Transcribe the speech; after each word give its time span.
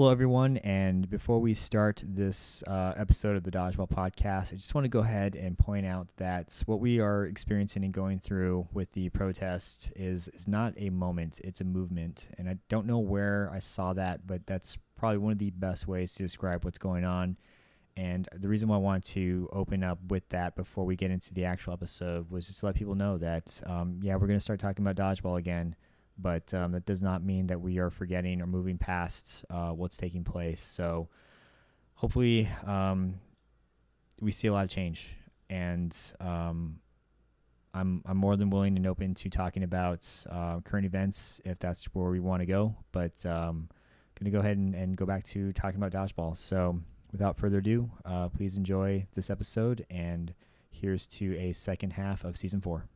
Hello, 0.00 0.10
everyone. 0.10 0.56
And 0.56 1.10
before 1.10 1.42
we 1.42 1.52
start 1.52 2.02
this 2.08 2.64
uh, 2.66 2.94
episode 2.96 3.36
of 3.36 3.42
the 3.42 3.50
Dodgeball 3.50 3.90
Podcast, 3.90 4.50
I 4.50 4.56
just 4.56 4.74
want 4.74 4.86
to 4.86 4.88
go 4.88 5.00
ahead 5.00 5.36
and 5.36 5.58
point 5.58 5.84
out 5.84 6.08
that 6.16 6.62
what 6.64 6.80
we 6.80 7.00
are 7.00 7.26
experiencing 7.26 7.84
and 7.84 7.92
going 7.92 8.18
through 8.18 8.66
with 8.72 8.90
the 8.92 9.10
protest 9.10 9.92
is 9.94 10.28
is 10.28 10.48
not 10.48 10.72
a 10.78 10.88
moment; 10.88 11.42
it's 11.44 11.60
a 11.60 11.64
movement. 11.64 12.30
And 12.38 12.48
I 12.48 12.56
don't 12.70 12.86
know 12.86 12.98
where 12.98 13.50
I 13.52 13.58
saw 13.58 13.92
that, 13.92 14.26
but 14.26 14.46
that's 14.46 14.78
probably 14.96 15.18
one 15.18 15.32
of 15.32 15.38
the 15.38 15.50
best 15.50 15.86
ways 15.86 16.14
to 16.14 16.22
describe 16.22 16.64
what's 16.64 16.78
going 16.78 17.04
on. 17.04 17.36
And 17.94 18.26
the 18.32 18.48
reason 18.48 18.70
why 18.70 18.76
I 18.76 18.78
wanted 18.78 19.04
to 19.12 19.50
open 19.52 19.84
up 19.84 19.98
with 20.08 20.26
that 20.30 20.56
before 20.56 20.86
we 20.86 20.96
get 20.96 21.10
into 21.10 21.34
the 21.34 21.44
actual 21.44 21.74
episode 21.74 22.30
was 22.30 22.46
just 22.46 22.60
to 22.60 22.66
let 22.66 22.74
people 22.74 22.94
know 22.94 23.18
that, 23.18 23.60
um, 23.66 24.00
yeah, 24.02 24.14
we're 24.14 24.28
going 24.28 24.38
to 24.38 24.42
start 24.42 24.60
talking 24.60 24.82
about 24.82 24.96
dodgeball 24.96 25.38
again 25.38 25.76
but 26.20 26.52
um, 26.54 26.72
that 26.72 26.86
does 26.86 27.02
not 27.02 27.22
mean 27.22 27.46
that 27.48 27.60
we 27.60 27.78
are 27.78 27.90
forgetting 27.90 28.40
or 28.40 28.46
moving 28.46 28.78
past 28.78 29.44
uh, 29.50 29.70
what's 29.70 29.96
taking 29.96 30.24
place. 30.24 30.60
So 30.60 31.08
hopefully 31.94 32.48
um, 32.66 33.14
we 34.20 34.32
see 34.32 34.48
a 34.48 34.52
lot 34.52 34.64
of 34.64 34.70
change, 34.70 35.08
and 35.48 35.96
um, 36.20 36.80
I'm 37.74 38.02
I'm 38.06 38.16
more 38.16 38.36
than 38.36 38.50
willing 38.50 38.76
and 38.76 38.86
open 38.86 39.14
to 39.14 39.30
talking 39.30 39.62
about 39.62 40.08
uh, 40.30 40.60
current 40.60 40.86
events 40.86 41.40
if 41.44 41.58
that's 41.58 41.84
where 41.94 42.10
we 42.10 42.20
want 42.20 42.40
to 42.40 42.46
go. 42.46 42.74
But 42.92 43.24
um, 43.26 43.68
going 44.18 44.30
to 44.30 44.36
go 44.36 44.40
ahead 44.40 44.58
and, 44.58 44.74
and 44.74 44.96
go 44.96 45.06
back 45.06 45.24
to 45.24 45.52
talking 45.52 45.82
about 45.82 45.92
dodgeball. 45.92 46.36
So 46.36 46.80
without 47.12 47.36
further 47.38 47.58
ado, 47.58 47.90
uh, 48.04 48.28
please 48.28 48.56
enjoy 48.56 49.06
this 49.14 49.30
episode, 49.30 49.86
and 49.90 50.34
here's 50.70 51.06
to 51.06 51.36
a 51.38 51.52
second 51.52 51.92
half 51.94 52.24
of 52.24 52.36
season 52.36 52.60
four. 52.60 52.86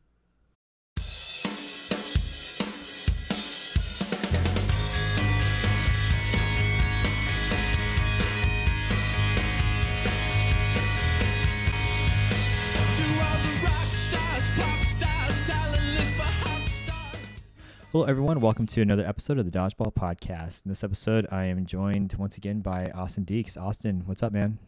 Hello, 17.95 18.03
everyone. 18.03 18.41
Welcome 18.41 18.65
to 18.65 18.81
another 18.81 19.07
episode 19.07 19.39
of 19.39 19.49
the 19.49 19.57
Dodgeball 19.57 19.93
Podcast. 19.93 20.65
In 20.65 20.69
this 20.69 20.83
episode, 20.83 21.27
I 21.31 21.45
am 21.45 21.65
joined 21.65 22.13
once 22.19 22.35
again 22.35 22.59
by 22.59 22.91
Austin 22.93 23.23
Deeks. 23.23 23.55
Austin, 23.55 24.03
what's 24.05 24.21
up, 24.21 24.33
man? 24.33 24.59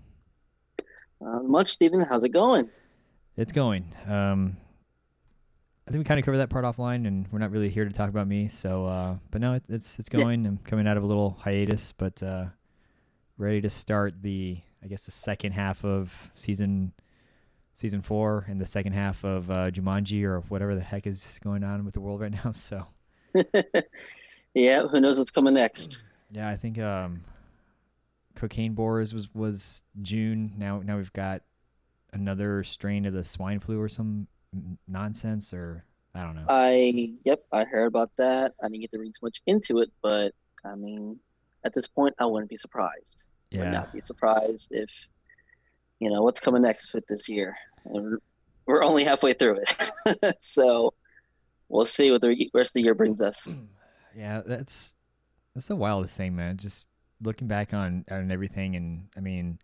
Uh, 1.19 1.39
much, 1.43 1.73
Stephen. 1.73 1.99
How's 1.99 2.23
it 2.23 2.29
going? 2.29 2.69
It's 3.35 3.51
going. 3.51 3.93
Um, 4.07 4.55
I 5.85 5.91
think 5.91 5.99
we 5.99 6.03
kind 6.05 6.21
of 6.21 6.25
covered 6.25 6.37
that 6.37 6.49
part 6.49 6.63
offline, 6.63 7.05
and 7.05 7.27
we're 7.29 7.39
not 7.39 7.51
really 7.51 7.67
here 7.67 7.83
to 7.83 7.91
talk 7.91 8.07
about 8.07 8.29
me. 8.29 8.47
So, 8.47 8.85
uh, 8.85 9.17
but 9.29 9.41
no, 9.41 9.55
it, 9.55 9.63
it's 9.67 9.99
it's 9.99 10.07
going. 10.07 10.43
Yeah. 10.43 10.51
I'm 10.51 10.57
coming 10.59 10.87
out 10.87 10.95
of 10.95 11.03
a 11.03 11.05
little 11.05 11.37
hiatus, 11.37 11.91
but 11.91 12.23
uh, 12.23 12.45
ready 13.37 13.59
to 13.59 13.69
start 13.69 14.13
the, 14.21 14.57
I 14.81 14.87
guess, 14.87 15.03
the 15.03 15.11
second 15.11 15.51
half 15.51 15.83
of 15.83 16.31
season 16.33 16.93
season 17.73 18.01
four 18.01 18.45
and 18.47 18.61
the 18.61 18.65
second 18.65 18.93
half 18.93 19.25
of 19.25 19.51
uh, 19.51 19.69
Jumanji 19.69 20.23
or 20.23 20.39
whatever 20.47 20.75
the 20.75 20.81
heck 20.81 21.05
is 21.05 21.41
going 21.43 21.65
on 21.65 21.83
with 21.83 21.93
the 21.93 21.99
world 21.99 22.21
right 22.21 22.31
now. 22.45 22.53
So. 22.53 22.87
yeah, 24.53 24.87
who 24.87 24.99
knows 24.99 25.17
what's 25.17 25.31
coming 25.31 25.53
next? 25.53 26.05
Yeah, 26.31 26.49
I 26.49 26.55
think 26.55 26.79
um, 26.79 27.23
cocaine 28.35 28.73
borers 28.73 29.13
was 29.13 29.33
was 29.33 29.81
June. 30.01 30.53
Now 30.57 30.81
now 30.83 30.97
we've 30.97 31.13
got 31.13 31.41
another 32.13 32.63
strain 32.63 33.05
of 33.05 33.13
the 33.13 33.23
swine 33.23 33.59
flu 33.59 33.81
or 33.81 33.89
some 33.89 34.27
nonsense 34.87 35.53
or 35.53 35.83
I 36.15 36.23
don't 36.23 36.35
know. 36.35 36.45
I 36.49 37.13
yep, 37.23 37.43
I 37.51 37.63
heard 37.63 37.85
about 37.85 38.11
that. 38.17 38.53
I 38.61 38.67
didn't 38.67 38.81
get 38.81 38.91
to 38.91 38.99
read 38.99 39.13
too 39.13 39.25
much 39.25 39.41
into 39.45 39.79
it, 39.79 39.91
but 40.01 40.33
I 40.65 40.75
mean, 40.75 41.19
at 41.63 41.73
this 41.73 41.87
point, 41.87 42.15
I 42.19 42.25
wouldn't 42.25 42.49
be 42.49 42.57
surprised. 42.57 43.25
Yeah. 43.51 43.61
Would 43.61 43.71
not 43.71 43.93
be 43.93 43.99
surprised 43.99 44.69
if 44.71 44.89
you 45.99 46.09
know 46.09 46.23
what's 46.23 46.39
coming 46.39 46.63
next 46.63 46.93
with 46.93 47.05
this 47.07 47.29
year. 47.29 47.55
And 47.85 48.19
we're 48.65 48.83
only 48.83 49.03
halfway 49.03 49.33
through 49.33 49.61
it, 49.61 50.35
so 50.39 50.93
we'll 51.69 51.85
see 51.85 52.11
what 52.11 52.21
the 52.21 52.49
rest 52.53 52.71
of 52.71 52.73
the 52.73 52.81
year 52.81 52.95
brings 52.95 53.21
us. 53.21 53.53
Yeah, 54.15 54.41
that's 54.45 54.95
that's 55.53 55.67
the 55.67 55.75
wildest 55.75 56.17
thing, 56.17 56.35
man. 56.35 56.57
Just 56.57 56.89
looking 57.21 57.47
back 57.47 57.73
on 57.73 58.05
on 58.09 58.31
everything, 58.31 58.75
and 58.75 59.07
I 59.15 59.19
mean, 59.19 59.59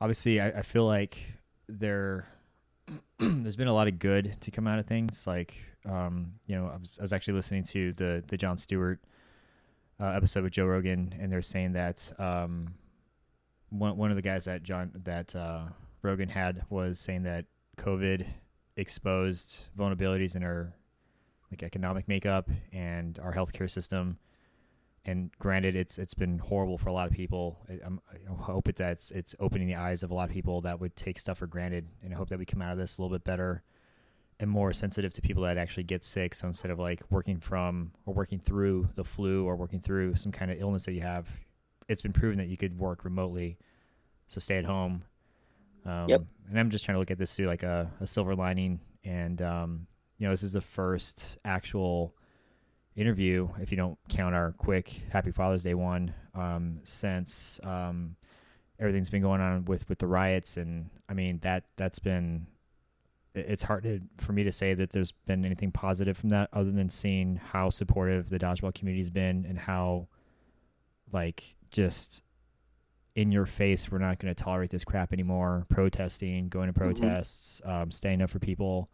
obviously, 0.00 0.40
I, 0.40 0.48
I 0.48 0.62
feel 0.62 0.86
like 0.86 1.18
there 1.68 2.26
there's 3.18 3.56
been 3.56 3.68
a 3.68 3.74
lot 3.74 3.88
of 3.88 3.98
good 3.98 4.36
to 4.40 4.50
come 4.50 4.66
out 4.66 4.78
of 4.78 4.86
things. 4.86 5.26
Like, 5.26 5.54
um, 5.88 6.32
you 6.46 6.56
know, 6.56 6.66
I 6.66 6.76
was, 6.76 6.98
I 6.98 7.02
was 7.02 7.12
actually 7.12 7.34
listening 7.34 7.64
to 7.64 7.92
the 7.94 8.24
the 8.26 8.36
Jon 8.36 8.58
Stewart 8.58 9.00
uh, 10.00 10.08
episode 10.08 10.44
with 10.44 10.52
Joe 10.52 10.66
Rogan, 10.66 11.14
and 11.20 11.32
they're 11.32 11.42
saying 11.42 11.72
that 11.72 12.10
um, 12.18 12.74
one 13.70 13.96
one 13.96 14.10
of 14.10 14.16
the 14.16 14.22
guys 14.22 14.44
that 14.46 14.62
John 14.62 14.90
that 15.04 15.34
uh, 15.34 15.64
Rogan 16.02 16.28
had 16.28 16.62
was 16.70 16.98
saying 16.98 17.22
that 17.24 17.46
COVID 17.78 18.26
exposed 18.76 19.64
vulnerabilities 19.78 20.36
in 20.36 20.42
our 20.42 20.74
like 21.50 21.62
economic 21.62 22.08
makeup 22.08 22.48
and 22.72 23.18
our 23.18 23.32
healthcare 23.32 23.70
system. 23.70 24.18
And 25.04 25.30
granted, 25.38 25.74
it's 25.74 25.98
it's 25.98 26.14
been 26.14 26.38
horrible 26.38 26.78
for 26.78 26.88
a 26.88 26.92
lot 26.92 27.08
of 27.08 27.12
people. 27.12 27.58
I, 27.68 27.78
I'm, 27.84 28.00
I 28.10 28.42
hope 28.42 28.68
it, 28.68 28.76
that's 28.76 29.10
it's 29.10 29.34
opening 29.40 29.66
the 29.66 29.74
eyes 29.74 30.02
of 30.02 30.10
a 30.10 30.14
lot 30.14 30.28
of 30.28 30.34
people 30.34 30.60
that 30.62 30.80
would 30.80 30.94
take 30.94 31.18
stuff 31.18 31.38
for 31.38 31.46
granted, 31.46 31.88
and 32.02 32.14
I 32.14 32.16
hope 32.16 32.28
that 32.28 32.38
we 32.38 32.44
come 32.44 32.62
out 32.62 32.72
of 32.72 32.78
this 32.78 32.98
a 32.98 33.02
little 33.02 33.14
bit 33.14 33.24
better 33.24 33.64
and 34.40 34.50
more 34.50 34.72
sensitive 34.72 35.12
to 35.14 35.22
people 35.22 35.42
that 35.44 35.56
actually 35.56 35.84
get 35.84 36.04
sick. 36.04 36.34
So 36.34 36.48
instead 36.48 36.70
of 36.70 36.78
like 36.78 37.00
working 37.10 37.38
from 37.38 37.92
or 38.06 38.14
working 38.14 38.40
through 38.40 38.88
the 38.94 39.04
flu 39.04 39.44
or 39.44 39.56
working 39.56 39.80
through 39.80 40.16
some 40.16 40.32
kind 40.32 40.50
of 40.50 40.60
illness 40.60 40.84
that 40.86 40.92
you 40.92 41.00
have, 41.00 41.28
it's 41.88 42.02
been 42.02 42.12
proven 42.12 42.38
that 42.38 42.48
you 42.48 42.56
could 42.56 42.78
work 42.78 43.04
remotely. 43.04 43.58
So 44.26 44.40
stay 44.40 44.56
at 44.56 44.64
home, 44.64 45.04
um, 45.84 46.08
yep. 46.08 46.22
And 46.48 46.58
I'm 46.58 46.70
just 46.70 46.84
trying 46.84 46.94
to 46.96 46.98
look 46.98 47.10
at 47.10 47.18
this 47.18 47.34
through 47.34 47.46
like 47.46 47.62
a, 47.62 47.90
a 48.00 48.06
silver 48.06 48.34
lining. 48.34 48.80
And, 49.04 49.40
um, 49.42 49.86
you 50.18 50.26
know, 50.26 50.32
this 50.32 50.42
is 50.42 50.52
the 50.52 50.60
first 50.60 51.38
actual 51.44 52.14
interview, 52.94 53.48
if 53.60 53.70
you 53.70 53.76
don't 53.76 53.98
count 54.08 54.34
our 54.34 54.52
quick 54.52 55.02
Happy 55.10 55.30
Father's 55.30 55.62
Day 55.62 55.74
one, 55.74 56.12
um, 56.34 56.78
since 56.84 57.58
um, 57.64 58.14
everything's 58.78 59.10
been 59.10 59.22
going 59.22 59.40
on 59.40 59.64
with, 59.64 59.88
with 59.88 59.98
the 59.98 60.06
riots. 60.06 60.56
And 60.58 60.90
I 61.08 61.14
mean, 61.14 61.38
that, 61.40 61.64
that's 61.76 61.98
been, 61.98 62.46
it's 63.34 63.62
hard 63.62 63.82
to, 63.84 64.00
for 64.18 64.32
me 64.34 64.44
to 64.44 64.52
say 64.52 64.74
that 64.74 64.90
there's 64.90 65.12
been 65.12 65.44
anything 65.44 65.72
positive 65.72 66.18
from 66.18 66.28
that 66.28 66.50
other 66.52 66.70
than 66.70 66.90
seeing 66.90 67.36
how 67.36 67.70
supportive 67.70 68.28
the 68.28 68.38
dodgeball 68.38 68.74
community's 68.74 69.08
been 69.08 69.46
and 69.48 69.58
how, 69.58 70.06
like, 71.12 71.56
just 71.70 72.22
in 73.14 73.30
your 73.30 73.46
face, 73.46 73.90
we're 73.90 73.98
not 73.98 74.18
going 74.18 74.34
to 74.34 74.42
tolerate 74.42 74.70
this 74.70 74.84
crap 74.84 75.12
anymore. 75.12 75.66
Protesting, 75.68 76.48
going 76.48 76.72
to 76.72 76.78
mm-hmm. 76.78 76.90
protests, 76.90 77.60
mm-hmm. 77.64 77.82
um, 77.82 77.90
staying 77.90 78.22
up 78.22 78.30
for 78.30 78.38
people, 78.38 78.88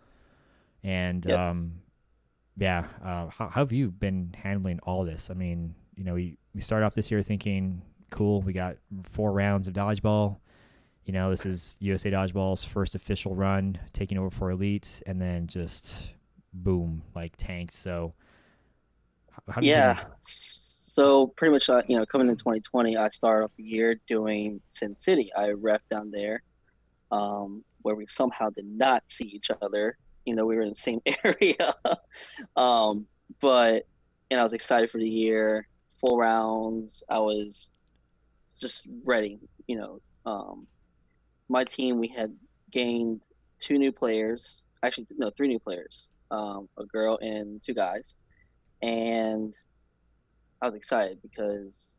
and 0.83 1.25
yes. 1.27 1.45
um, 1.45 1.81
yeah. 2.57 2.85
Uh, 3.03 3.29
how, 3.29 3.49
how, 3.49 3.51
have 3.51 3.73
you 3.73 3.91
been 3.91 4.35
handling 4.37 4.81
all 4.83 5.05
this? 5.05 5.31
I 5.31 5.35
mean, 5.35 5.75
you 5.97 6.05
know, 6.05 6.15
we 6.15 6.37
we 6.55 6.61
started 6.61 6.87
off 6.87 6.95
this 6.95 7.11
year 7.11 7.23
thinking, 7.23 7.83
cool, 8.11 8.43
we 8.43 8.53
got 8.53 8.77
four 9.13 9.33
rounds 9.33 9.69
of 9.69 9.75
dodgeball. 9.75 10.39
You 11.05 11.13
know, 11.13 11.31
this 11.31 11.47
is 11.47 11.77
USA 11.81 12.11
Dodgeball's 12.11 12.65
first 12.65 12.95
official 12.95 13.35
run, 13.35 13.79
taking 13.95 14.19
over 14.19 14.31
for 14.31 14.51
Elite, 14.51 15.03
and 15.07 15.21
then 15.21 15.47
just 15.47 16.13
boom, 16.53 17.03
like 17.15 17.33
tanks. 17.37 17.77
So, 17.77 18.13
how, 19.49 19.63
yeah. 19.63 19.99
So 20.99 21.29
pretty 21.29 21.53
much, 21.53 21.71
uh, 21.71 21.83
you 21.87 21.97
know, 21.97 22.05
coming 22.05 22.29
in 22.29 22.35
2020, 22.35 22.97
I 22.97 23.09
started 23.11 23.45
off 23.45 23.53
the 23.57 23.63
year 23.63 24.01
doing 24.09 24.61
Sin 24.67 24.97
City. 24.97 25.31
I 25.33 25.51
ref 25.51 25.81
down 25.89 26.11
there, 26.11 26.43
um, 27.13 27.63
where 27.83 27.95
we 27.95 28.09
somehow 28.09 28.51
did 28.51 28.67
not 28.67 29.05
see 29.07 29.27
each 29.27 29.49
other. 29.63 29.97
You 30.25 30.35
know, 30.35 30.45
we 30.45 30.57
were 30.57 30.63
in 30.63 30.71
the 30.71 30.75
same 30.75 31.01
area, 31.25 31.73
um, 32.57 33.07
but 33.41 33.87
and 34.33 34.41
I 34.41 34.43
was 34.43 34.55
excited 34.55 34.91
for 34.91 34.99
the 34.99 35.09
year. 35.09 35.69
Full 36.01 36.19
rounds. 36.19 37.05
I 37.09 37.21
was 37.21 37.71
just 38.59 38.89
ready. 39.05 39.39
You 39.69 39.77
know, 39.77 40.01
um, 40.27 40.67
my 41.49 41.63
team 41.63 42.01
we 42.01 42.09
had 42.09 42.35
gained 42.73 43.25
two 43.61 43.79
new 43.79 43.93
players. 43.93 44.63
Actually, 44.83 45.07
no, 45.17 45.29
three 45.29 45.47
new 45.47 45.61
players. 45.61 46.09
Um, 46.33 46.69
a 46.77 46.85
girl 46.87 47.21
and 47.23 47.63
two 47.63 47.73
guys, 47.73 48.17
and 48.83 49.57
I 50.61 50.67
was 50.67 50.75
excited 50.75 51.19
because 51.23 51.97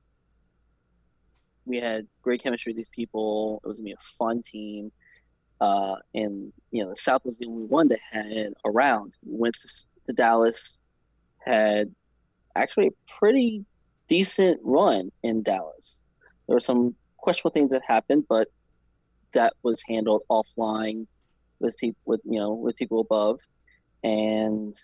we 1.66 1.80
had 1.80 2.08
great 2.22 2.42
chemistry 2.44 2.72
with 2.72 2.78
these 2.78 2.90
people. 2.90 3.62
It 3.64 3.68
was 3.68 3.78
gonna 3.78 3.86
be 3.86 3.94
a 3.94 4.16
fun 4.18 4.42
team. 4.42 4.92
Uh, 5.62 5.96
and 6.14 6.52
you 6.72 6.84
know, 6.84 6.90
the 6.90 6.96
South 6.96 7.24
was 7.26 7.38
the 7.38 7.46
only 7.46 7.66
one 7.66 7.88
that 7.90 8.00
had 8.12 8.54
around. 8.66 9.14
We 9.26 9.38
Went 9.38 9.56
to, 9.56 9.86
to 10.08 10.14
Dallas, 10.14 10.80
had 11.46 11.94
actually 12.56 12.88
a 12.88 13.12
pretty 13.20 13.66
decent 14.08 14.60
run 14.64 15.12
in 15.24 15.44
Dallas. 15.44 16.02
There 16.48 16.56
were 16.56 16.62
some 16.62 16.96
questionable 17.18 17.54
things 17.54 17.72
that 17.72 17.84
happened, 17.86 18.26
but 18.28 18.48
that 19.34 19.54
was 19.64 19.82
handled 19.88 20.24
offline 20.30 21.06
with 21.60 21.78
people 21.78 22.02
with 22.06 22.22
you 22.26 22.40
know 22.40 22.54
with 22.54 22.76
people 22.76 23.02
above, 23.02 23.40
and 24.04 24.76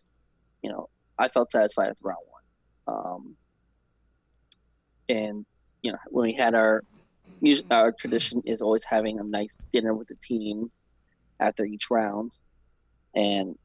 you 0.61 0.69
know 0.69 0.89
I 1.17 1.27
felt 1.27 1.51
satisfied 1.51 1.89
with 1.89 2.01
round 2.03 2.25
one. 2.27 2.95
Um, 2.95 3.35
and 5.09 5.45
you 5.81 5.91
know 5.91 5.97
when 6.07 6.27
we 6.27 6.33
had 6.33 6.55
our 6.55 6.83
our 7.69 7.91
tradition 7.91 8.41
is 8.45 8.61
always 8.61 8.83
having 8.83 9.19
a 9.19 9.23
nice 9.23 9.57
dinner 9.71 9.93
with 9.93 10.07
the 10.07 10.15
team 10.15 10.71
after 11.39 11.65
each 11.65 11.91
round, 11.91 12.37
and 13.13 13.57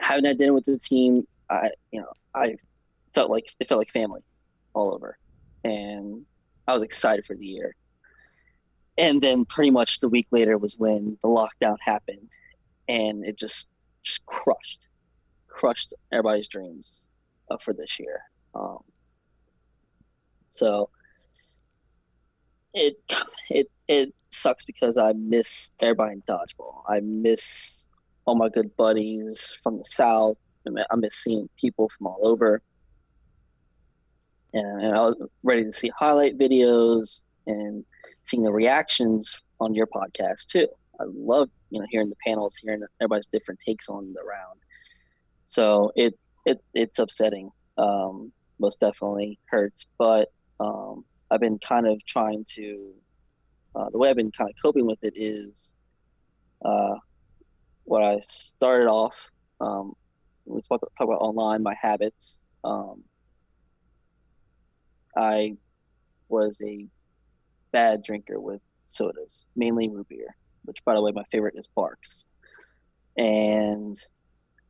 having 0.00 0.24
that 0.24 0.38
dinner 0.38 0.52
with 0.52 0.64
the 0.64 0.78
team, 0.78 1.26
I 1.50 1.70
you 1.90 2.00
know 2.00 2.12
I 2.34 2.56
felt 3.14 3.30
like 3.30 3.46
it 3.60 3.66
felt 3.66 3.78
like 3.78 3.88
family 3.88 4.22
all 4.74 4.92
over, 4.92 5.16
and 5.64 6.24
I 6.66 6.74
was 6.74 6.82
excited 6.82 7.24
for 7.24 7.36
the 7.36 7.46
year. 7.46 7.74
And 8.96 9.20
then 9.20 9.44
pretty 9.44 9.70
much 9.70 9.98
the 9.98 10.08
week 10.08 10.28
later 10.30 10.56
was 10.56 10.78
when 10.78 11.18
the 11.20 11.28
lockdown 11.28 11.76
happened, 11.80 12.30
and 12.88 13.24
it 13.24 13.36
just 13.36 13.70
just 14.02 14.24
crushed, 14.26 14.86
crushed 15.48 15.94
everybody's 16.12 16.46
dreams 16.46 17.06
uh, 17.50 17.56
for 17.56 17.72
this 17.72 17.98
year. 17.98 18.20
Um, 18.54 18.84
so 20.54 20.88
it 22.74 22.96
it 23.50 23.66
it 23.88 24.14
sucks 24.28 24.64
because 24.64 24.96
I 24.96 25.12
miss 25.12 25.70
everybody 25.80 26.14
in 26.14 26.22
dodgeball. 26.22 26.82
I 26.88 27.00
miss 27.00 27.86
all 28.24 28.36
my 28.36 28.48
good 28.48 28.74
buddies 28.76 29.58
from 29.62 29.78
the 29.78 29.84
south. 29.84 30.38
I 30.66 30.96
miss 30.96 31.16
seeing 31.16 31.48
people 31.60 31.88
from 31.88 32.06
all 32.06 32.20
over. 32.22 32.62
And 34.52 34.94
I 34.94 35.00
was 35.00 35.16
ready 35.42 35.64
to 35.64 35.72
see 35.72 35.90
highlight 35.98 36.38
videos 36.38 37.22
and 37.48 37.84
seeing 38.20 38.44
the 38.44 38.52
reactions 38.52 39.42
on 39.60 39.74
your 39.74 39.88
podcast 39.88 40.46
too. 40.46 40.68
I 41.00 41.04
love 41.06 41.50
you 41.70 41.80
know 41.80 41.86
hearing 41.90 42.10
the 42.10 42.16
panels, 42.24 42.56
hearing 42.56 42.82
everybody's 43.00 43.26
different 43.26 43.58
takes 43.58 43.88
on 43.88 44.12
the 44.12 44.22
round. 44.22 44.60
So 45.42 45.90
it 45.96 46.16
it 46.46 46.62
it's 46.74 47.00
upsetting. 47.00 47.50
Um, 47.76 48.32
most 48.60 48.78
definitely 48.78 49.38
hurts, 49.48 49.86
but 49.98 50.30
um, 50.60 51.04
I've 51.30 51.40
been 51.40 51.58
kind 51.58 51.86
of 51.86 52.04
trying 52.04 52.44
to. 52.54 52.92
Uh, 53.76 53.90
the 53.90 53.98
way 53.98 54.08
I've 54.08 54.16
been 54.16 54.30
kind 54.30 54.48
of 54.48 54.54
coping 54.62 54.86
with 54.86 55.02
it 55.02 55.14
is, 55.16 55.74
uh, 56.64 56.94
what 57.84 58.02
I 58.02 58.20
started 58.20 58.86
off. 58.86 59.30
Um, 59.60 59.94
let's 60.46 60.66
talk, 60.66 60.80
talk 60.80 61.08
about 61.08 61.20
online 61.20 61.62
my 61.62 61.74
habits. 61.80 62.38
Um, 62.62 63.02
I 65.16 65.56
was 66.28 66.60
a 66.64 66.86
bad 67.72 68.02
drinker 68.02 68.40
with 68.40 68.60
sodas, 68.84 69.44
mainly 69.56 69.88
root 69.88 70.08
beer, 70.08 70.34
which, 70.64 70.84
by 70.84 70.94
the 70.94 71.02
way, 71.02 71.12
my 71.12 71.24
favorite 71.24 71.54
is 71.56 71.68
Barq's. 71.76 72.24
And 73.16 73.96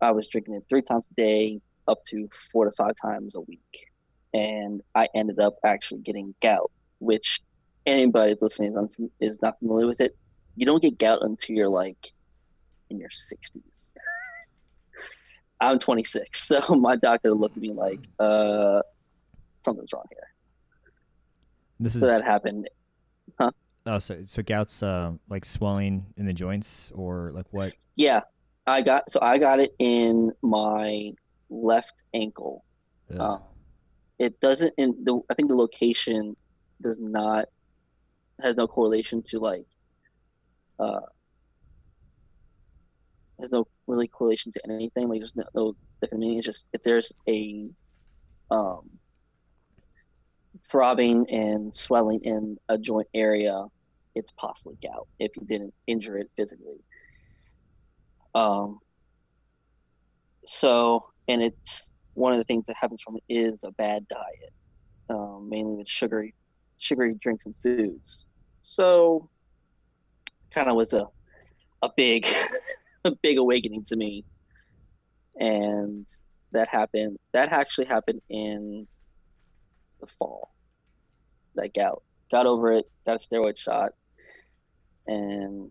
I 0.01 0.11
was 0.11 0.29
drinking 0.29 0.55
it 0.55 0.65
three 0.69 0.83
times 0.83 1.09
a 1.11 1.15
day, 1.15 1.61
up 1.89 1.99
to 2.09 2.29
four 2.53 2.65
to 2.65 2.73
five 2.73 2.95
times 3.01 3.35
a 3.37 3.41
week. 3.41 3.89
And 4.35 4.83
I 4.95 5.09
ended 5.15 5.39
up 5.39 5.55
actually 5.65 6.01
getting 6.01 6.35
gout, 6.43 6.71
which 6.99 7.41
anybody 7.87 8.35
listening 8.41 8.77
is, 8.77 8.99
is 9.21 9.43
not 9.43 9.59
familiar 9.59 9.87
with 9.87 10.01
it. 10.01 10.17
You 10.57 10.67
don't 10.67 10.83
get 10.83 10.99
gout 10.99 11.21
until 11.23 11.57
you're 11.57 11.69
like 11.69 12.13
in 12.91 12.99
your 12.99 13.09
60s. 13.09 13.91
I'm 15.61 15.79
26, 15.79 16.43
so 16.47 16.61
my 16.75 16.97
doctor 16.97 17.33
looked 17.33 17.57
at 17.57 17.63
me 17.63 17.73
like, 17.73 18.01
uh, 18.19 18.83
something's 19.63 19.93
wrong 19.93 20.05
here. 20.11 20.35
This 21.81 21.95
is 21.95 22.03
so 22.03 22.07
that 22.07 22.23
happened, 22.23 22.69
huh? 23.41 23.51
Oh, 23.87 23.99
so 23.99 24.21
so 24.25 24.43
gout's 24.43 24.83
uh, 24.83 25.13
like 25.29 25.45
swelling 25.45 26.07
in 26.17 26.25
the 26.25 26.33
joints 26.33 26.93
or 26.95 27.33
like 27.35 27.47
what? 27.51 27.75
Yeah, 27.97 28.21
I 28.67 28.83
got 28.83 29.11
so 29.11 29.19
I 29.21 29.39
got 29.39 29.59
it 29.61 29.75
in 29.79 30.33
my 30.41 31.13
left 31.51 32.05
ankle. 32.15 32.65
Yeah. 33.11 33.39
It 34.25 34.41
doesn't 34.41 34.73
in 34.79 34.97
the 35.05 35.21
I 35.31 35.35
think 35.35 35.51
the 35.51 35.55
location 35.55 36.35
does 36.81 36.99
not 36.99 37.45
has 38.41 38.57
no 38.57 38.67
correlation 38.67 39.23
to 39.27 39.39
like 39.39 39.67
uh 40.79 41.01
has 43.39 43.51
no 43.51 43.67
really 43.87 44.09
correlation 44.09 44.51
to 44.53 44.61
anything. 44.65 45.11
Like 45.11 45.21
there's 45.21 45.37
no, 45.37 45.45
no 45.55 45.77
different 46.01 46.23
meaning. 46.23 46.39
It's 46.39 46.47
just 46.47 46.65
if 46.73 46.83
there's 46.83 47.13
a 47.29 47.69
um 48.51 48.89
throbbing 50.65 51.29
and 51.29 51.75
swelling 51.75 52.21
in 52.23 52.57
a 52.71 52.79
joint 52.79 53.09
area 53.13 53.63
it's 54.15 54.31
possibly 54.31 54.79
gout 54.83 55.07
if 55.19 55.37
you 55.37 55.45
didn't 55.45 55.75
injure 55.87 56.17
it 56.17 56.31
physically. 56.35 56.81
Um 58.35 58.79
so 60.47 61.05
and 61.29 61.43
it's 61.43 61.91
one 62.15 62.33
of 62.33 62.39
the 62.39 62.45
things 62.45 62.67
that 62.67 62.77
happens 62.77 63.03
from 63.03 63.17
it 63.17 63.23
is 63.29 63.65
a 63.65 63.73
bad 63.73 64.07
diet, 64.09 64.53
um, 65.11 65.49
mainly 65.49 65.77
with 65.77 65.89
sugary 65.89 66.35
sugary 66.79 67.15
drinks 67.15 67.47
and 67.47 67.55
foods. 67.63 68.25
So, 68.61 69.29
kind 70.53 70.69
of 70.69 70.77
was 70.77 70.93
a 70.93 71.07
a 71.83 71.91
big 71.97 72.27
a 73.05 73.13
big 73.23 73.39
awakening 73.39 73.85
to 73.85 73.97
me, 73.97 74.25
and 75.39 76.09
that 76.53 76.69
happened. 76.69 77.19
That 77.33 77.51
actually 77.51 77.87
happened 77.87 78.23
in 78.29 78.87
the 80.01 80.07
fall. 80.07 80.55
That 81.57 81.75
gout 81.75 82.03
got 82.31 82.47
over 82.47 82.73
it, 82.73 82.87
got 83.07 83.17
a 83.17 83.19
steroid 83.19 83.59
shot, 83.59 83.93
and 85.07 85.71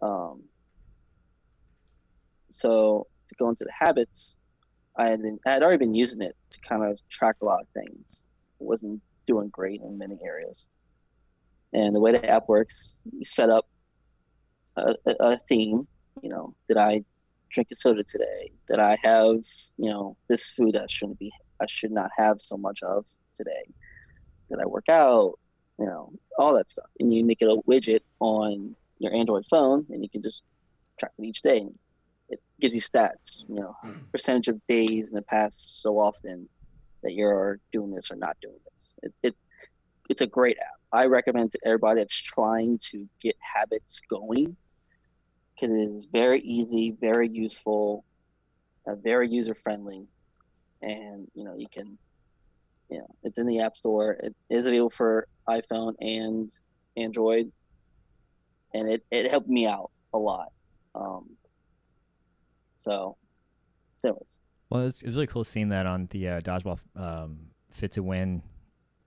um, 0.00 0.42
so 2.50 3.06
to 3.28 3.34
go 3.36 3.48
into 3.48 3.64
the 3.64 3.72
habits, 3.72 4.34
I 4.96 5.08
had 5.08 5.22
been 5.22 5.38
I 5.46 5.52
had 5.52 5.62
already 5.62 5.78
been 5.78 5.94
using 5.94 6.22
it 6.22 6.36
to 6.50 6.60
kind 6.60 6.84
of 6.84 7.00
track 7.08 7.36
a 7.40 7.44
lot 7.44 7.62
of 7.62 7.68
things. 7.68 8.22
It 8.60 8.64
wasn't 8.64 9.00
doing 9.26 9.48
great 9.48 9.80
in 9.80 9.98
many 9.98 10.18
areas. 10.24 10.68
And 11.72 11.94
the 11.94 12.00
way 12.00 12.12
the 12.12 12.24
app 12.28 12.48
works, 12.48 12.94
you 13.10 13.24
set 13.24 13.48
up 13.48 13.66
a, 14.76 14.94
a 15.20 15.38
theme. 15.38 15.86
You 16.22 16.28
know, 16.28 16.54
did 16.68 16.76
I 16.76 17.02
drink 17.50 17.68
a 17.72 17.74
soda 17.74 18.02
today? 18.04 18.52
Did 18.68 18.78
I 18.78 18.98
have 19.02 19.36
you 19.78 19.90
know 19.90 20.16
this 20.28 20.48
food 20.48 20.74
that 20.74 20.90
shouldn't 20.90 21.18
be 21.18 21.32
I 21.60 21.66
should 21.66 21.92
not 21.92 22.10
have 22.16 22.40
so 22.40 22.56
much 22.56 22.82
of 22.82 23.06
today? 23.34 23.64
Did 24.50 24.60
I 24.60 24.66
work 24.66 24.88
out? 24.88 25.38
You 25.78 25.86
know, 25.86 26.12
all 26.38 26.54
that 26.56 26.68
stuff. 26.68 26.90
And 27.00 27.12
you 27.12 27.24
make 27.24 27.40
it 27.40 27.48
a 27.48 27.56
widget 27.68 28.00
on 28.20 28.76
your 28.98 29.14
Android 29.14 29.46
phone, 29.46 29.86
and 29.88 30.02
you 30.02 30.10
can 30.10 30.22
just 30.22 30.42
track 30.98 31.12
it 31.18 31.24
each 31.24 31.40
day 31.40 31.68
it 32.32 32.40
gives 32.60 32.74
you 32.74 32.80
stats, 32.80 33.42
you 33.48 33.56
know, 33.56 33.76
hmm. 33.82 33.92
percentage 34.10 34.48
of 34.48 34.60
days 34.66 35.08
in 35.08 35.14
the 35.14 35.22
past 35.22 35.82
so 35.82 35.98
often 35.98 36.48
that 37.02 37.12
you're 37.12 37.60
doing 37.72 37.90
this 37.90 38.10
or 38.10 38.16
not 38.16 38.36
doing 38.40 38.58
this. 38.64 38.94
It, 39.02 39.14
it 39.22 39.34
it's 40.08 40.22
a 40.22 40.26
great 40.26 40.58
app. 40.58 40.80
I 40.92 41.06
recommend 41.06 41.52
to 41.52 41.58
everybody 41.64 42.00
that's 42.00 42.20
trying 42.20 42.78
to 42.90 43.06
get 43.20 43.36
habits 43.40 44.00
going 44.10 44.56
because 45.54 45.76
it 45.76 45.80
is 45.80 46.06
very 46.06 46.40
easy, 46.40 46.96
very 47.00 47.28
useful, 47.28 48.04
uh, 48.86 48.94
very 48.96 49.28
user 49.28 49.54
friendly, 49.54 50.06
and 50.80 51.28
you 51.34 51.44
know 51.44 51.54
you 51.56 51.68
can, 51.70 51.98
you 52.90 52.98
know, 52.98 53.14
it's 53.24 53.38
in 53.38 53.46
the 53.46 53.60
App 53.60 53.76
Store. 53.76 54.12
It 54.12 54.34
is 54.50 54.66
available 54.66 54.90
for 54.90 55.28
iPhone 55.48 55.94
and 56.00 56.50
Android, 56.96 57.52
and 58.74 58.88
it, 58.88 59.04
it 59.10 59.30
helped 59.30 59.48
me 59.48 59.66
out 59.66 59.90
a 60.14 60.18
lot. 60.18 60.52
Um, 60.94 61.30
so, 62.82 63.16
so 63.98 64.08
anyways. 64.08 64.38
Well, 64.70 64.86
it's, 64.86 65.02
it's 65.02 65.14
really 65.14 65.26
cool 65.26 65.44
seeing 65.44 65.68
that 65.68 65.86
on 65.86 66.08
the 66.10 66.28
uh, 66.28 66.40
dodgeball 66.40 66.80
um, 66.96 67.38
fit 67.70 67.92
to 67.92 68.02
win 68.02 68.42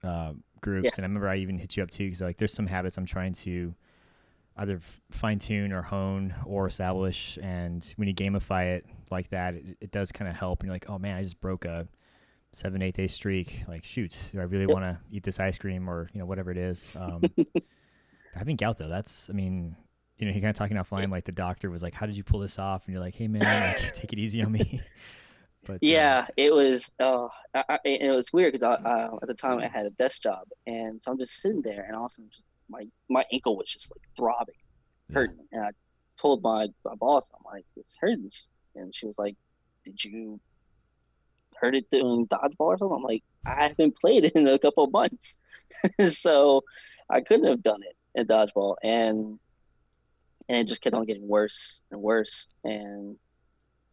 uh, 0.03 0.33
groups, 0.61 0.85
yeah. 0.85 0.91
and 0.97 1.05
I 1.05 1.07
remember 1.07 1.27
I 1.27 1.37
even 1.37 1.57
hit 1.57 1.75
you 1.75 1.83
up 1.83 1.91
too 1.91 2.05
because 2.05 2.21
like 2.21 2.37
there's 2.37 2.53
some 2.53 2.67
habits 2.67 2.97
I'm 2.97 3.05
trying 3.05 3.33
to 3.33 3.73
either 4.57 4.79
fine 5.11 5.39
tune 5.39 5.73
or 5.73 5.81
hone 5.81 6.33
or 6.45 6.67
establish, 6.67 7.37
and 7.41 7.93
when 7.97 8.07
you 8.07 8.13
gamify 8.13 8.77
it 8.77 8.85
like 9.11 9.29
that, 9.29 9.55
it, 9.55 9.77
it 9.81 9.91
does 9.91 10.11
kind 10.11 10.29
of 10.29 10.37
help. 10.37 10.61
And 10.61 10.67
you're 10.67 10.75
like, 10.75 10.89
oh 10.89 10.97
man, 10.97 11.17
I 11.17 11.23
just 11.23 11.41
broke 11.41 11.65
a 11.65 11.87
seven 12.53 12.81
eight 12.81 12.95
day 12.95 13.07
streak. 13.07 13.63
Like, 13.67 13.83
shoot, 13.83 14.29
do 14.31 14.39
I 14.39 14.43
really 14.43 14.65
yep. 14.65 14.73
want 14.73 14.85
to 14.85 14.97
eat 15.11 15.23
this 15.23 15.39
ice 15.39 15.57
cream 15.57 15.89
or 15.89 16.09
you 16.13 16.19
know 16.19 16.25
whatever 16.25 16.51
it 16.51 16.57
is? 16.57 16.95
Um, 16.97 17.21
having 18.33 18.55
gout 18.55 18.77
though, 18.77 18.87
that's 18.87 19.29
I 19.29 19.33
mean 19.33 19.75
you 20.17 20.25
know, 20.25 20.31
he 20.31 20.39
kind 20.39 20.49
of 20.49 20.55
talking 20.55 20.77
offline, 20.77 21.11
like 21.11 21.25
the 21.25 21.31
doctor 21.31 21.69
was 21.69 21.83
like, 21.83 21.93
"How 21.93 22.05
did 22.05 22.15
you 22.15 22.23
pull 22.23 22.39
this 22.39 22.57
off?" 22.57 22.85
And 22.85 22.93
you're 22.93 23.03
like, 23.03 23.15
"Hey 23.15 23.27
man, 23.27 23.41
like, 23.43 23.93
take 23.95 24.13
it 24.13 24.19
easy 24.19 24.43
on 24.43 24.51
me." 24.51 24.81
but 25.65 25.79
yeah, 25.81 26.25
uh, 26.27 26.31
it 26.37 26.53
was. 26.53 26.91
Oh, 26.99 27.29
I, 27.53 27.79
it 27.83 28.15
was 28.15 28.31
weird 28.31 28.53
because 28.53 28.79
uh, 28.85 29.17
at 29.21 29.27
the 29.27 29.33
time 29.33 29.59
I 29.59 29.67
had 29.67 29.85
a 29.85 29.89
desk 29.91 30.21
job, 30.21 30.47
and 30.67 31.01
so 31.01 31.11
I'm 31.11 31.17
just 31.17 31.41
sitting 31.41 31.61
there, 31.61 31.83
and 31.83 31.95
all 31.95 32.05
of 32.05 32.11
also 32.11 32.23
my 32.69 32.87
my 33.09 33.25
ankle 33.31 33.57
was 33.57 33.69
just 33.69 33.91
like 33.91 34.01
throbbing, 34.15 34.55
hurting, 35.13 35.37
yeah. 35.51 35.57
and 35.59 35.67
I 35.67 35.71
told 36.17 36.41
my, 36.41 36.67
my 36.85 36.95
boss, 36.95 37.29
I'm 37.33 37.43
like, 37.53 37.65
"It's 37.75 37.97
hurting," 37.99 38.31
and 38.75 38.95
she 38.95 39.05
was 39.05 39.17
like, 39.17 39.35
"Did 39.83 40.01
you 40.03 40.39
hurt 41.57 41.75
it 41.75 41.89
doing 41.89 42.27
dodgeball 42.27 42.59
or 42.59 42.77
something?" 42.77 42.97
I'm 42.97 43.03
like, 43.03 43.23
"I 43.45 43.67
haven't 43.67 43.97
played 43.97 44.25
in 44.33 44.47
a 44.47 44.59
couple 44.59 44.87
months, 44.87 45.37
so 46.07 46.63
I 47.09 47.19
couldn't 47.19 47.47
have 47.47 47.63
done 47.63 47.81
it 47.83 47.97
in 48.17 48.27
dodgeball," 48.27 48.77
and 48.81 49.39
and 50.49 50.57
it 50.59 50.67
just 50.67 50.81
kept 50.81 50.95
on 50.95 51.05
getting 51.05 51.27
worse 51.27 51.81
and 51.91 52.01
worse. 52.01 52.47
And 52.63 53.17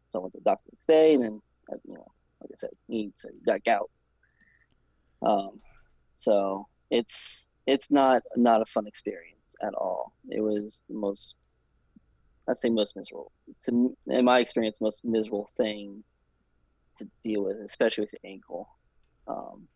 so 0.09 0.19
I 0.19 0.23
went 0.23 0.33
to 0.35 0.39
the 0.41 0.45
doctor 0.45 0.65
the 0.67 0.75
next 0.77 0.87
day, 0.87 1.15
and 1.15 1.23
then 1.25 1.43
uh, 1.73 1.77
you 1.85 1.95
know, 1.95 2.07
like 2.41 2.51
I 2.53 2.57
said, 2.57 2.71
he 2.89 3.13
he 3.23 3.41
got 3.47 3.65
gout. 3.65 3.91
Um, 5.23 5.61
So 6.15 6.67
it's 6.91 7.47
it's 7.67 7.91
not 7.91 8.23
not 8.37 8.63
a 8.63 8.67
fun 8.67 8.87
experience 8.87 9.55
at 9.63 9.75
all. 9.75 10.13
It 10.29 10.41
was 10.41 10.83
the 10.89 10.95
most 10.97 11.37
I'd 12.49 12.59
say 12.59 12.71
most 12.71 12.97
miserable 12.97 13.33
to 13.63 13.97
in 14.09 14.25
my 14.25 14.41
experience 14.41 14.81
most 14.81 15.05
miserable 15.05 15.49
thing 15.57 16.05
to 16.97 17.09
deal 17.23 17.45
with, 17.45 17.61
especially 17.61 18.03
with 18.03 18.13
your 18.13 18.31
ankle. 18.33 18.69
Um, 19.27 19.69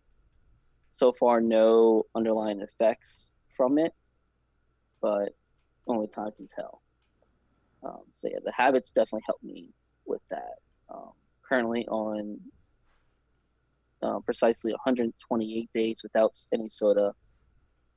so 0.89 1.13
far, 1.13 1.41
no 1.41 2.05
underlying 2.15 2.61
effects 2.61 3.31
from 3.49 3.79
it, 3.79 3.93
but 5.01 5.33
only 5.89 6.09
time 6.09 6.31
can 6.37 6.47
tell. 6.47 6.83
Um, 7.83 8.03
so 8.11 8.29
yeah, 8.29 8.39
the 8.45 8.53
habits 8.53 8.91
definitely 8.91 9.25
helped 9.27 9.45
me 9.45 9.71
with 10.07 10.23
that. 10.31 10.55
Um, 10.89 11.11
currently 11.43 11.87
on 11.89 12.39
uh, 14.03 14.21
precisely 14.21 14.73
128 14.73 15.71
days 15.75 16.01
without 16.03 16.33
any 16.53 16.69
soda. 16.69 17.13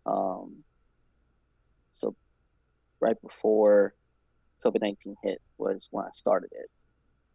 Um, 0.05 0.63
so 1.89 2.15
right 3.00 3.19
before 3.22 3.93
COVID 4.63 4.81
19 4.81 5.15
hit 5.24 5.41
was 5.58 5.88
when 5.91 6.05
I 6.05 6.10
started 6.12 6.51
it. 6.53 6.69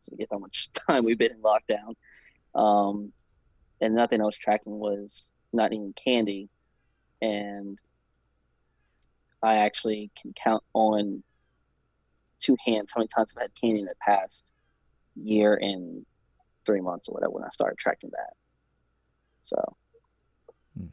So 0.01 0.11
to 0.11 0.17
get 0.17 0.29
how 0.31 0.39
much 0.39 0.71
time 0.89 1.05
we've 1.05 1.19
been 1.19 1.33
in 1.33 1.43
lockdown. 1.43 1.95
Um, 2.55 3.13
and 3.81 3.95
nothing 3.95 4.21
I 4.21 4.25
was 4.25 4.39
tracking 4.39 4.79
was 4.79 5.31
not 5.53 5.73
eating 5.73 5.95
candy. 5.95 6.49
And 7.21 7.79
I 9.45 9.57
actually 9.57 10.11
can 10.21 10.33
count 10.33 10.63
on 10.73 11.23
two 12.39 12.57
hands 12.65 12.93
how 12.95 13.01
many 13.01 13.09
times 13.09 13.35
I've 13.37 13.43
had 13.43 13.55
candy 13.55 13.81
in 13.81 13.87
the 13.87 13.95
past 14.01 14.53
year 15.17 15.55
and 15.55 16.05
three 16.67 16.81
months 16.81 17.09
or 17.09 17.13
whatever 17.13 17.33
when 17.33 17.45
I 17.45 17.49
started 17.51 17.79
tracking 17.79 18.11
that. 18.13 18.35
So, 19.43 19.77
hmm. 20.79 20.87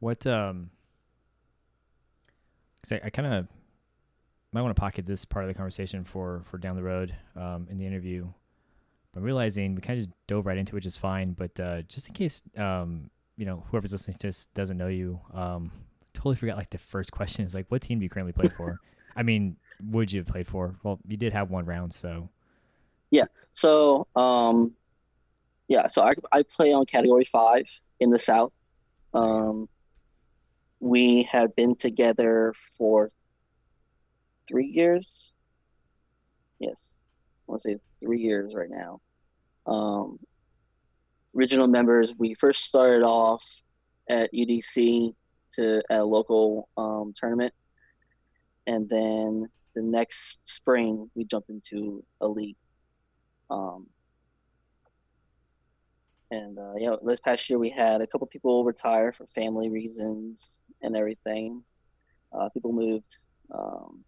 what 0.00 0.26
um, 0.26 0.70
because 2.80 3.00
I, 3.02 3.06
I 3.06 3.10
kind 3.10 3.32
of 3.32 3.46
might 4.52 4.62
want 4.62 4.74
to 4.74 4.80
pocket 4.80 5.06
this 5.06 5.24
part 5.24 5.44
of 5.44 5.48
the 5.48 5.54
conversation 5.54 6.04
for 6.04 6.42
for 6.50 6.58
down 6.58 6.76
the 6.76 6.82
road 6.82 7.14
um, 7.36 7.66
in 7.70 7.78
the 7.78 7.86
interview. 7.86 8.26
But 9.12 9.20
I'm 9.20 9.24
realizing 9.24 9.74
we 9.74 9.80
kind 9.80 9.98
of 9.98 10.06
just 10.06 10.16
dove 10.28 10.46
right 10.46 10.58
into 10.58 10.70
it, 10.70 10.74
which 10.74 10.86
is 10.86 10.96
fine. 10.96 11.32
But 11.32 11.58
uh, 11.58 11.82
just 11.82 12.08
in 12.08 12.14
case 12.14 12.42
um, 12.56 13.10
you 13.36 13.46
know 13.46 13.64
whoever's 13.70 13.92
listening 13.92 14.16
to 14.18 14.32
doesn't 14.54 14.76
know 14.76 14.88
you, 14.88 15.20
um, 15.32 15.70
totally 16.14 16.36
forgot 16.36 16.56
like 16.56 16.70
the 16.70 16.78
first 16.78 17.12
question 17.12 17.44
is 17.44 17.54
like, 17.54 17.66
what 17.68 17.82
team 17.82 17.98
do 17.98 18.04
you 18.04 18.08
currently 18.10 18.32
play 18.32 18.48
for? 18.56 18.80
I 19.16 19.22
mean, 19.22 19.56
would 19.84 20.12
you 20.12 20.20
have 20.20 20.26
played 20.26 20.46
for? 20.46 20.76
Well, 20.82 20.98
you 21.06 21.16
did 21.16 21.32
have 21.32 21.50
one 21.50 21.64
round, 21.64 21.92
so. 21.92 22.28
Yeah. 23.10 23.24
So, 23.52 24.06
um, 24.16 24.74
yeah. 25.68 25.86
So 25.86 26.02
I 26.02 26.14
I 26.32 26.42
play 26.42 26.72
on 26.72 26.86
Category 26.86 27.24
Five 27.24 27.66
in 27.98 28.10
the 28.10 28.18
South. 28.18 28.52
Um, 29.12 29.68
we 30.80 31.24
have 31.24 31.54
been 31.56 31.74
together 31.74 32.54
for 32.76 33.08
three 34.46 34.66
years. 34.66 35.32
Yes, 36.58 36.96
I 37.48 37.52
want 37.52 37.62
to 37.62 37.70
say 37.70 37.78
three 37.98 38.20
years 38.20 38.54
right 38.54 38.70
now. 38.70 39.00
Um, 39.66 40.18
original 41.36 41.66
members, 41.66 42.14
we 42.18 42.34
first 42.34 42.64
started 42.64 43.02
off 43.02 43.44
at 44.08 44.32
UDC 44.32 45.14
to 45.52 45.82
a 45.90 46.04
local 46.04 46.68
um, 46.76 47.12
tournament, 47.16 47.52
and 48.66 48.88
then 48.88 49.48
the 49.74 49.82
next 49.82 50.40
spring 50.44 51.10
we 51.14 51.24
jumped 51.24 51.50
into 51.50 52.04
elite. 52.20 52.56
Um, 53.50 53.86
and 56.30 56.58
uh, 56.58 56.74
yeah, 56.76 56.96
this 57.04 57.20
past 57.20 57.48
year 57.50 57.58
we 57.58 57.70
had 57.70 58.00
a 58.00 58.06
couple 58.06 58.26
people 58.26 58.64
retire 58.64 59.10
for 59.12 59.26
family 59.26 59.68
reasons 59.68 60.60
and 60.82 60.96
everything. 60.96 61.62
Uh, 62.32 62.48
people 62.50 62.72
moved. 62.72 63.18
Um, 63.52 64.04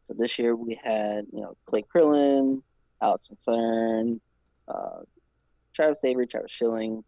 so 0.00 0.14
this 0.14 0.38
year 0.38 0.56
we 0.56 0.78
had, 0.82 1.26
you 1.32 1.42
know, 1.42 1.56
Clay 1.66 1.84
Krillin, 1.94 2.62
Alex 3.02 3.28
Mathern, 3.28 4.20
uh, 4.68 5.00
Travis 5.74 6.04
Avery, 6.04 6.26
Travis 6.26 6.50
Schilling, 6.50 7.04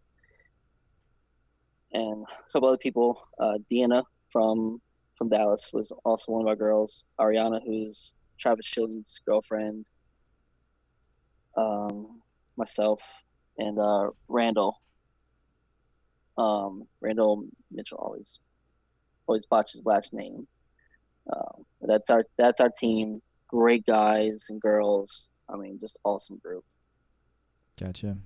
and 1.94 2.24
a 2.24 2.52
couple 2.52 2.68
other 2.68 2.78
people. 2.78 3.26
Uh, 3.38 3.58
Deanna 3.70 4.04
from 4.28 4.80
from 5.16 5.28
Dallas 5.28 5.70
was 5.72 5.92
also 6.04 6.32
one 6.32 6.42
of 6.42 6.48
our 6.48 6.56
girls. 6.56 7.04
Ariana, 7.20 7.60
who's 7.64 8.14
Travis 8.38 8.66
Schilling's 8.66 9.20
girlfriend. 9.24 9.86
Um, 11.56 12.20
myself 12.56 13.00
and 13.58 13.78
uh, 13.78 14.10
Randall. 14.28 14.80
Um, 16.36 16.86
Randall 17.00 17.46
Mitchell 17.70 17.98
always 17.98 18.38
always 19.26 19.46
botches 19.46 19.82
last 19.84 20.12
name. 20.12 20.46
Um, 21.32 21.64
that's 21.80 22.10
our 22.10 22.24
that's 22.36 22.60
our 22.60 22.70
team. 22.70 23.22
Great 23.48 23.86
guys 23.86 24.46
and 24.50 24.60
girls. 24.60 25.30
I 25.48 25.56
mean, 25.56 25.78
just 25.78 25.98
awesome 26.04 26.38
group. 26.38 26.64
Gotcha. 27.78 28.16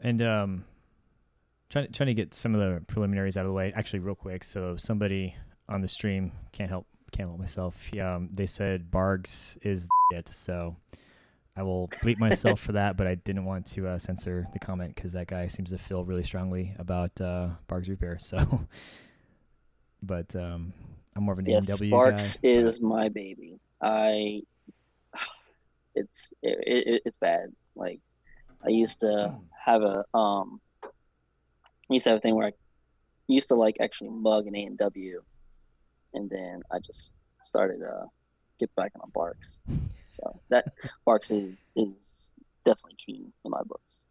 And 0.00 0.22
um, 0.22 0.64
trying 1.70 1.90
trying 1.92 2.08
to 2.08 2.14
get 2.14 2.34
some 2.34 2.54
of 2.54 2.60
the 2.60 2.84
preliminaries 2.86 3.36
out 3.36 3.46
of 3.46 3.50
the 3.50 3.54
way. 3.54 3.72
Actually, 3.74 4.00
real 4.00 4.14
quick. 4.14 4.44
So 4.44 4.76
somebody 4.76 5.34
on 5.68 5.80
the 5.80 5.88
stream 5.88 6.32
can't 6.52 6.68
help 6.68 6.86
can't 7.12 7.28
help 7.28 7.40
myself. 7.40 7.76
Um, 7.98 8.28
they 8.34 8.46
said 8.46 8.90
Barq's 8.90 9.56
is 9.62 9.88
it. 10.12 10.28
So 10.28 10.76
I 11.56 11.62
will 11.62 11.88
bleep 11.88 12.18
myself 12.18 12.60
for 12.60 12.72
that, 12.72 12.96
but 12.96 13.06
I 13.06 13.14
didn't 13.14 13.44
want 13.44 13.66
to 13.66 13.88
uh, 13.88 13.98
censor 13.98 14.46
the 14.52 14.58
comment 14.58 14.94
because 14.94 15.12
that 15.12 15.28
guy 15.28 15.46
seems 15.46 15.70
to 15.70 15.78
feel 15.78 16.04
really 16.04 16.24
strongly 16.24 16.74
about 16.78 17.18
uh, 17.20 17.50
Barq's 17.68 17.88
repair. 17.88 18.18
So, 18.18 18.66
but 20.02 20.34
um, 20.36 20.72
I'm 21.16 21.24
more 21.24 21.32
of 21.32 21.38
an 21.38 21.46
yes, 21.46 21.70
AMW 21.70 21.88
Sparks 21.88 22.36
guy, 22.36 22.48
is 22.48 22.78
but... 22.78 22.86
my 22.86 23.08
baby. 23.08 23.58
I 23.80 24.42
it's 25.94 26.32
it, 26.42 26.58
it, 26.66 27.02
it's 27.06 27.16
bad. 27.16 27.52
Like 27.74 28.00
I 28.64 28.68
used 28.68 29.00
to 29.00 29.36
have 29.64 29.82
a 29.82 30.04
um 30.16 30.60
I 31.90 31.94
used 31.94 32.04
to 32.04 32.10
have 32.10 32.18
a 32.18 32.20
thing 32.20 32.36
where 32.36 32.48
I 32.48 32.52
used 33.26 33.48
to 33.48 33.54
like 33.54 33.76
actually 33.80 34.10
mug 34.10 34.46
an 34.46 34.54
A 34.54 34.64
and 34.64 34.78
W, 34.78 35.22
and 36.14 36.30
then 36.30 36.62
I 36.70 36.78
just 36.78 37.10
started 37.42 37.82
uh 37.82 38.06
get 38.58 38.74
back 38.76 38.92
on 39.00 39.10
Barq's. 39.10 39.62
So 40.08 40.40
that 40.50 40.66
Barq's 41.06 41.30
is 41.30 41.68
is 41.74 42.30
definitely 42.64 42.96
key 42.96 43.32
in 43.44 43.50
my 43.50 43.62
books. 43.64 44.06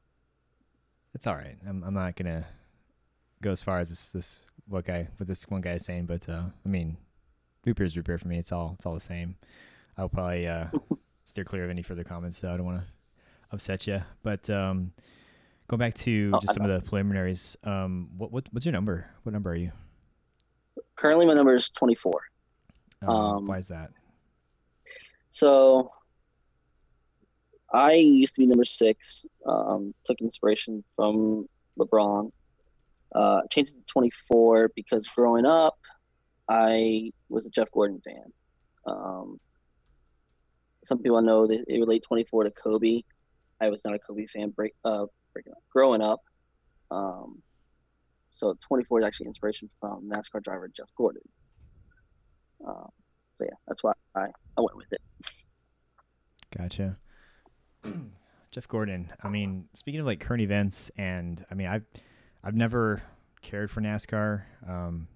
It's 1.14 1.26
all 1.28 1.36
right. 1.36 1.58
I'm 1.68 1.84
I'm 1.84 1.94
not 1.94 2.16
gonna 2.16 2.46
go 3.42 3.52
as 3.52 3.64
far 3.64 3.80
as 3.80 3.90
this 3.90 4.12
this 4.12 4.40
what 4.68 4.86
guy 4.86 5.08
what 5.18 5.28
this 5.28 5.48
one 5.50 5.62
guy 5.62 5.74
is 5.74 5.86
saying, 5.86 6.06
but 6.06 6.28
uh, 6.28 6.44
I 6.66 6.70
mean, 6.70 6.98
repair 7.66 7.86
is 7.86 7.98
repair 7.98 8.18
for 8.18 8.28
me. 8.28 8.38
It's 8.38 8.52
all 8.52 8.74
it's 8.76 8.86
all 8.86 8.94
the 8.94 9.00
same. 9.00 9.36
I'll 9.98 10.10
probably 10.10 10.48
uh, 10.48 10.68
steer 11.26 11.44
clear 11.44 11.64
of 11.64 11.70
any 11.70 11.82
further 11.82 12.04
comments 12.04 12.40
though. 12.40 12.54
I 12.54 12.58
don't 12.58 12.66
want 12.66 12.82
to 12.82 12.88
upset 13.52 13.88
you. 13.88 14.02
But 14.24 14.50
um, 14.50 14.92
going 15.70 15.80
back 15.80 15.94
to 15.94 16.32
oh, 16.34 16.40
just 16.42 16.56
some 16.56 16.66
of 16.66 16.82
the 16.82 16.86
preliminaries, 16.86 17.56
um, 17.64 18.10
what, 18.18 18.32
what 18.32 18.46
what's 18.52 18.66
your 18.66 18.74
number? 18.74 19.10
What 19.24 19.32
number 19.32 19.52
are 19.52 19.56
you? 19.56 19.72
Currently, 20.96 21.26
my 21.26 21.34
number 21.34 21.54
is 21.54 21.70
twenty 21.70 21.96
four. 21.96 22.20
Um, 23.02 23.10
um, 23.10 23.48
why 23.48 23.60
is 23.60 23.70
that? 23.70 23.92
So 25.30 25.90
I 27.72 27.94
used 27.94 28.34
to 28.36 28.42
be 28.42 28.48
number 28.48 28.66
six. 28.66 29.26
Um, 29.46 29.94
took 30.04 30.20
inspiration 30.20 30.84
from 30.96 31.48
LeBron. 31.78 32.32
Uh, 33.14 33.42
changed 33.50 33.74
it 33.74 33.88
to 33.88 33.94
24 33.94 34.72
because 34.76 35.08
growing 35.08 35.46
up, 35.46 35.80
I 36.48 37.12
was 37.30 37.46
a 37.46 37.50
Jeff 37.50 37.72
Gordon 37.72 38.00
fan. 38.02 38.32
Um, 38.86 39.40
some 40.84 41.00
people 41.00 41.22
know 41.22 41.48
that 41.48 41.66
they 41.68 41.80
relate 41.80 42.04
24 42.08 42.46
to 42.46 42.52
Kobe. 42.52 43.02
I 43.62 43.70
was 43.70 43.84
not 43.84 43.96
a 43.96 44.00
Kobe 44.00 44.26
fan 44.26 44.50
break, 44.50 44.74
uh, 44.86 45.06
growing 45.72 46.02
up. 46.02 46.22
Um, 46.92 47.42
so 48.32 48.56
24 48.68 49.00
is 49.00 49.06
actually 49.06 49.28
inspiration 49.28 49.70
from 49.80 50.10
NASCAR 50.10 50.44
driver 50.44 50.68
Jeff 50.68 50.90
Gordon. 50.96 51.22
Um, 52.66 52.90
so 53.34 53.46
yeah, 53.46 53.56
that's 53.68 53.84
why 53.84 53.94
I, 54.16 54.28
I 54.58 54.62
went 54.62 54.76
with 54.76 54.92
it. 54.92 55.02
Gotcha. 56.58 56.98
Jeff 58.52 58.68
Gordon. 58.68 59.12
I 59.24 59.30
mean, 59.30 59.66
speaking 59.74 60.00
of 60.00 60.06
like 60.06 60.20
current 60.20 60.42
events, 60.42 60.90
and 60.98 61.46
I 61.52 61.54
mean, 61.54 61.68
I've 61.68 61.86
I've 62.44 62.56
never 62.56 63.02
cared 63.42 63.70
for 63.70 63.82
NASCAR. 63.82 64.42
Um, 64.68 65.08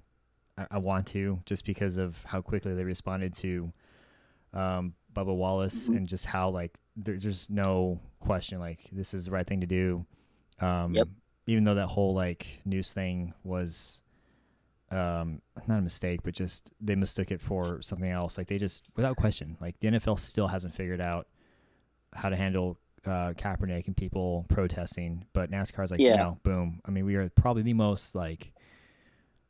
I, 0.58 0.67
I, 0.72 0.77
want 0.77 1.08
to 1.08 1.39
just 1.46 1.65
because 1.65 1.98
of 1.98 2.22
how 2.25 2.41
quickly 2.41 2.75
they 2.75 2.84
responded 2.84 3.34
to 3.36 3.72
um, 4.53 4.93
Bubba 5.13 5.36
Wallace 5.36 5.86
mm-hmm. 5.86 5.98
and 5.98 6.08
just 6.08 6.25
how 6.25 6.50
like 6.50 6.77
there, 6.96 7.18
there's 7.18 7.50
no 7.50 8.00
question 8.20 8.60
like 8.60 8.90
this 8.92 9.14
is 9.14 9.26
the 9.26 9.32
right 9.32 9.46
thing 9.46 9.62
to 9.62 9.68
do. 9.68 10.06
Um, 10.60 10.94
yep. 10.94 11.08
Even 11.48 11.64
though 11.64 11.76
that 11.76 11.88
whole 11.88 12.14
like 12.14 12.48
news 12.66 12.94
thing 12.94 13.34
was 13.44 14.02
um, 14.92 15.42
not 15.68 15.80
a 15.80 15.82
mistake, 15.82 16.22
but 16.24 16.34
just 16.34 16.72
they 16.80 16.96
mistook 16.96 17.32
it 17.32 17.42
for 17.42 17.82
something 17.82 18.10
else. 18.10 18.38
Like 18.38 18.48
they 18.48 18.58
just 18.58 18.84
without 18.96 19.18
question, 19.18 19.58
like 19.60 19.80
the 19.80 19.90
NFL 19.90 20.20
still 20.20 20.48
hasn't 20.48 20.74
figured 20.74 21.02
out 21.02 21.28
how 22.14 22.30
to 22.30 22.36
handle 22.36 22.78
uh, 23.06 23.34
Kaepernick 23.34 23.88
and 23.88 23.98
people 23.98 24.46
protesting, 24.50 25.26
but 25.34 25.52
NASCAR's 25.52 25.92
like, 25.92 26.00
yeah. 26.00 26.16
no, 26.16 26.40
boom. 26.44 26.80
I 26.86 26.92
mean, 26.92 27.06
we 27.06 27.16
are 27.16 27.30
probably 27.30 27.64
the 27.64 27.74
most 27.74 28.16
like 28.16 28.54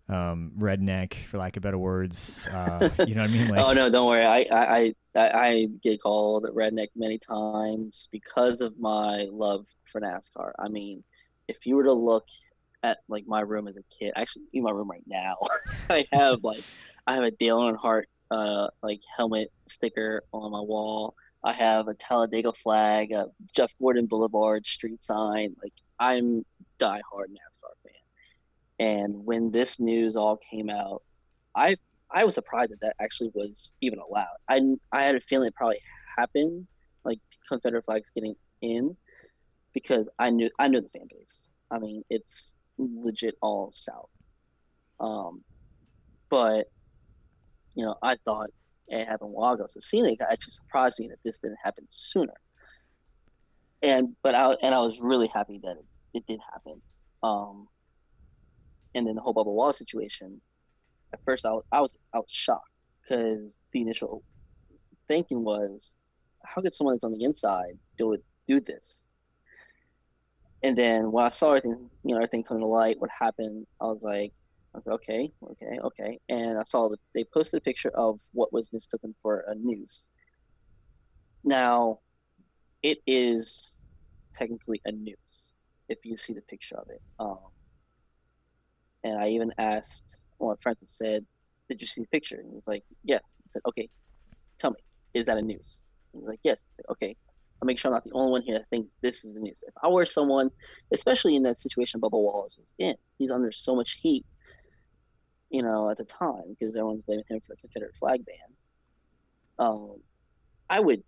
um, 0.09 0.51
redneck, 0.57 1.13
for 1.29 1.37
lack 1.37 1.55
of 1.57 1.63
better 1.63 1.77
words. 1.77 2.47
Uh, 2.47 2.89
you 3.07 3.15
know 3.15 3.21
what 3.21 3.29
I 3.29 3.33
mean? 3.33 3.47
Like, 3.49 3.65
oh 3.65 3.73
no, 3.73 3.89
don't 3.89 4.07
worry. 4.07 4.25
I, 4.25 4.45
I 4.51 4.93
I 5.15 5.29
I 5.29 5.67
get 5.81 6.01
called 6.01 6.45
redneck 6.53 6.89
many 6.95 7.17
times 7.17 8.07
because 8.11 8.61
of 8.61 8.77
my 8.79 9.27
love 9.31 9.65
for 9.85 10.01
NASCAR. 10.01 10.51
I 10.59 10.67
mean, 10.67 11.03
if 11.47 11.65
you 11.65 11.75
were 11.75 11.83
to 11.83 11.93
look 11.93 12.27
at 12.83 12.97
like 13.07 13.25
my 13.27 13.41
room 13.41 13.67
as 13.67 13.77
a 13.77 13.83
kid, 13.83 14.11
actually 14.15 14.43
in 14.53 14.63
my 14.63 14.71
room 14.71 14.89
right 14.89 15.03
now, 15.07 15.37
I 15.89 16.05
have 16.11 16.43
like 16.43 16.63
I 17.07 17.15
have 17.15 17.23
a 17.23 17.31
Dale 17.31 17.59
Earnhardt 17.59 18.03
uh 18.31 18.67
like 18.81 19.01
helmet 19.15 19.51
sticker 19.65 20.23
on 20.33 20.51
my 20.51 20.61
wall. 20.61 21.15
I 21.45 21.53
have 21.53 21.89
a 21.89 21.93
Talladega 21.93 22.53
flag, 22.53 23.11
a 23.11 23.27
Jeff 23.53 23.73
Gordon 23.79 24.05
Boulevard 24.05 24.65
street 24.65 25.03
sign. 25.03 25.55
Like 25.61 25.73
I'm 25.99 26.45
diehard 26.79 27.29
NASCAR. 27.29 27.73
And 28.83 29.25
when 29.25 29.49
this 29.49 29.79
news 29.79 30.17
all 30.17 30.35
came 30.35 30.69
out, 30.69 31.03
I 31.55 31.75
I 32.11 32.25
was 32.25 32.35
surprised 32.35 32.73
that 32.73 32.81
that 32.81 32.95
actually 32.99 33.31
was 33.33 33.75
even 33.79 33.99
allowed. 33.99 34.35
I 34.49 34.59
I 34.91 35.03
had 35.03 35.15
a 35.15 35.21
feeling 35.21 35.47
it 35.47 35.55
probably 35.55 35.79
happened, 36.17 36.67
like 37.05 37.19
Confederate 37.47 37.85
flags 37.85 38.11
getting 38.13 38.35
in, 38.61 38.97
because 39.73 40.09
I 40.19 40.31
knew 40.31 40.49
I 40.59 40.67
knew 40.67 40.81
the 40.81 40.89
fan 40.89 41.07
base. 41.09 41.47
I 41.71 41.79
mean, 41.79 42.03
it's 42.09 42.51
legit 42.77 43.35
all 43.41 43.71
South. 43.71 44.09
Um, 44.99 45.45
but 46.29 46.65
you 47.75 47.85
know, 47.85 47.95
I 48.03 48.17
thought 48.17 48.49
it 48.89 49.07
happened 49.07 49.29
a 49.29 49.33
while 49.33 49.53
ago. 49.53 49.65
So 49.69 49.79
seeing 49.79 50.05
it 50.05 50.19
actually 50.29 50.51
surprised 50.51 50.99
me 50.99 51.07
that 51.07 51.19
this 51.23 51.37
didn't 51.37 51.59
happen 51.63 51.87
sooner. 51.89 52.35
And 53.81 54.13
but 54.21 54.35
I 54.35 54.57
and 54.61 54.75
I 54.75 54.79
was 54.79 54.99
really 54.99 55.27
happy 55.27 55.61
that 55.63 55.77
it, 55.77 55.85
it 56.15 56.25
did 56.27 56.41
happen. 56.51 56.81
Um, 57.23 57.69
and 58.95 59.05
then 59.05 59.15
the 59.15 59.21
whole 59.21 59.33
bubble 59.33 59.55
wall 59.55 59.73
situation, 59.73 60.41
at 61.13 61.19
first 61.25 61.45
I 61.45 61.51
was 61.51 61.63
I 61.71 61.81
was, 61.81 61.97
I 62.13 62.17
was 62.19 62.29
shocked 62.29 62.81
because 63.01 63.57
the 63.71 63.81
initial 63.81 64.23
thinking 65.07 65.43
was, 65.43 65.95
how 66.45 66.61
could 66.61 66.73
someone 66.73 66.95
that's 66.95 67.03
on 67.03 67.11
the 67.11 67.23
inside 67.23 67.77
do 67.97 68.13
it 68.13 68.23
do 68.47 68.59
this? 68.59 69.03
And 70.63 70.77
then 70.77 71.11
when 71.11 71.25
I 71.25 71.29
saw 71.29 71.49
everything, 71.49 71.89
you 72.03 72.11
know, 72.11 72.17
everything 72.17 72.43
coming 72.43 72.61
to 72.61 72.67
light, 72.67 72.99
what 72.99 73.09
happened, 73.09 73.65
I 73.81 73.85
was 73.85 74.01
like, 74.01 74.31
I 74.73 74.77
was 74.77 74.87
like, 74.87 74.95
okay, 74.95 75.31
okay, 75.51 75.79
okay. 75.83 76.19
And 76.29 76.57
I 76.57 76.63
saw 76.63 76.87
that 76.89 76.99
they 77.13 77.25
posted 77.33 77.57
a 77.57 77.61
picture 77.61 77.91
of 77.95 78.19
what 78.31 78.53
was 78.53 78.71
mistaken 78.71 79.13
for 79.21 79.43
a 79.47 79.55
noose. 79.55 80.05
Now, 81.43 81.99
it 82.81 82.99
is 83.05 83.75
technically 84.33 84.81
a 84.85 84.91
noose 84.91 85.51
if 85.89 86.05
you 86.05 86.15
see 86.17 86.33
the 86.33 86.41
picture 86.41 86.77
of 86.77 86.87
it. 86.89 87.01
Um, 87.19 87.39
and 89.03 89.19
I 89.19 89.29
even 89.29 89.53
asked 89.57 90.19
my 90.39 90.55
and 90.65 90.77
said, 90.85 91.25
Did 91.69 91.81
you 91.81 91.87
see 91.87 92.01
the 92.01 92.07
picture? 92.07 92.37
And 92.37 92.53
he's 92.53 92.67
like, 92.67 92.83
Yes. 93.03 93.21
I 93.27 93.47
said, 93.47 93.61
Okay, 93.67 93.89
tell 94.59 94.71
me, 94.71 94.77
is 95.13 95.25
that 95.25 95.37
a 95.37 95.41
news? 95.41 95.79
And 96.13 96.21
he's 96.21 96.29
like, 96.29 96.39
Yes. 96.43 96.63
I 96.69 96.71
said, 96.75 96.85
Okay, 96.91 97.15
I'll 97.61 97.65
make 97.65 97.79
sure 97.79 97.89
I'm 97.89 97.93
not 97.93 98.03
the 98.03 98.11
only 98.13 98.31
one 98.31 98.41
here 98.41 98.57
that 98.57 98.69
thinks 98.69 98.89
this 99.01 99.23
is 99.23 99.35
a 99.35 99.39
news. 99.39 99.63
If 99.65 99.73
I 99.81 99.87
were 99.87 100.05
someone, 100.05 100.49
especially 100.91 101.35
in 101.35 101.43
that 101.43 101.59
situation 101.59 102.01
Bubba 102.01 102.11
Wallace 102.11 102.55
was 102.57 102.71
in, 102.77 102.95
he's 103.17 103.31
under 103.31 103.51
so 103.51 103.75
much 103.75 103.99
heat, 104.01 104.25
you 105.49 105.63
know, 105.63 105.89
at 105.89 105.97
the 105.97 106.03
time, 106.03 106.43
because 106.49 106.75
everyone's 106.75 107.03
blaming 107.03 107.25
him 107.29 107.39
for 107.39 107.53
the 107.53 107.61
Confederate 107.61 107.95
flag 107.95 108.21
ban. 108.25 109.65
Um, 109.65 109.95
I 110.69 110.79
would 110.79 111.03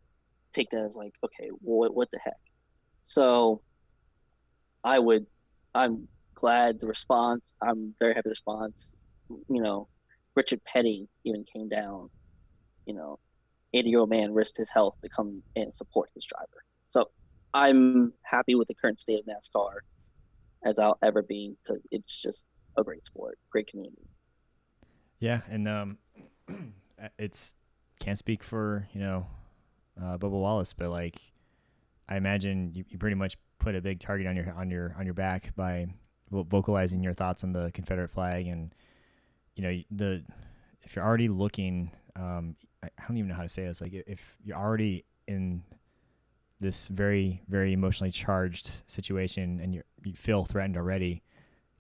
take 0.54 0.70
that 0.70 0.86
as 0.86 0.96
like, 0.96 1.14
okay, 1.24 1.50
well, 1.62 1.80
what, 1.80 1.96
what 1.96 2.12
the 2.12 2.20
heck? 2.24 2.38
So 3.02 3.62
I 4.84 5.00
would, 5.00 5.26
I'm 5.74 6.08
glad 6.36 6.80
the 6.80 6.88
response. 6.88 7.54
I'm 7.62 7.94
very 8.00 8.14
happy 8.14 8.24
the 8.26 8.32
response. 8.32 8.94
You 9.30 9.62
know, 9.62 9.88
Richard 10.36 10.64
Petty 10.64 11.10
even 11.24 11.44
came 11.44 11.70
down. 11.70 12.10
You 12.86 12.96
know, 12.96 13.20
80 13.74 13.90
year 13.90 14.00
old 14.00 14.10
man 14.10 14.34
risked 14.34 14.58
his 14.58 14.70
health 14.70 14.96
to 15.02 15.10
come 15.10 15.42
and 15.56 15.74
support 15.74 16.10
his 16.14 16.26
driver. 16.26 16.64
So 16.88 17.10
I'm 17.54 18.14
happy 18.24 18.56
with 18.56 18.68
the 18.68 18.76
current 18.76 19.00
state 19.00 19.20
of 19.20 19.26
NASCAR 19.26 19.78
as 20.66 20.80
I'll 20.80 20.98
ever 21.02 21.22
be 21.22 21.56
because 21.64 21.86
it's 21.92 22.22
just 22.22 22.46
a 22.78 22.84
great 22.84 23.06
sport, 23.06 23.38
great 23.50 23.68
community. 23.68 24.08
Yeah, 25.20 25.42
and 25.50 25.68
um, 25.68 25.98
it's 27.18 27.54
can't 28.00 28.18
speak 28.18 28.44
for 28.44 28.88
you 28.94 29.00
know 29.00 29.28
uh, 30.02 30.18
Bubba 30.18 30.32
Wallace, 30.32 30.74
but 30.74 30.90
like 30.90 31.20
I 32.10 32.18
imagine 32.18 32.72
you, 32.74 32.84
you 32.90 32.98
pretty 32.98 33.16
much 33.16 33.38
put 33.60 33.76
a 33.76 33.82
big 33.82 34.00
target 34.00 34.28
on 34.28 34.36
your 34.36 34.54
on 34.54 34.70
your 34.70 34.96
on 34.98 35.06
your 35.06 35.14
back 35.14 35.56
by 35.56 35.88
vocalizing 36.32 37.04
your 37.04 37.14
thoughts 37.14 37.44
on 37.44 37.54
the 37.54 37.72
Confederate 37.74 38.10
flag 38.10 38.48
and 38.48 38.74
you 39.56 39.64
know 39.64 39.82
the 39.92 40.24
if 40.82 40.96
you're 40.96 41.06
already 41.06 41.28
looking 41.28 41.92
um, 42.16 42.56
I 42.84 42.90
don't 43.08 43.18
even 43.18 43.30
know 43.30 43.36
how 43.36 43.44
to 43.44 43.50
say 43.50 43.66
this 43.66 43.82
like 43.82 43.94
if 43.94 44.20
you're 44.44 44.58
already 44.58 45.06
in 45.28 45.64
this 46.60 46.88
very 46.88 47.42
very 47.48 47.74
emotionally 47.74 48.12
charged 48.12 48.84
situation 48.88 49.60
and 49.62 49.74
you 49.74 49.84
you 50.04 50.14
feel 50.14 50.46
threatened 50.46 50.78
already 50.78 51.22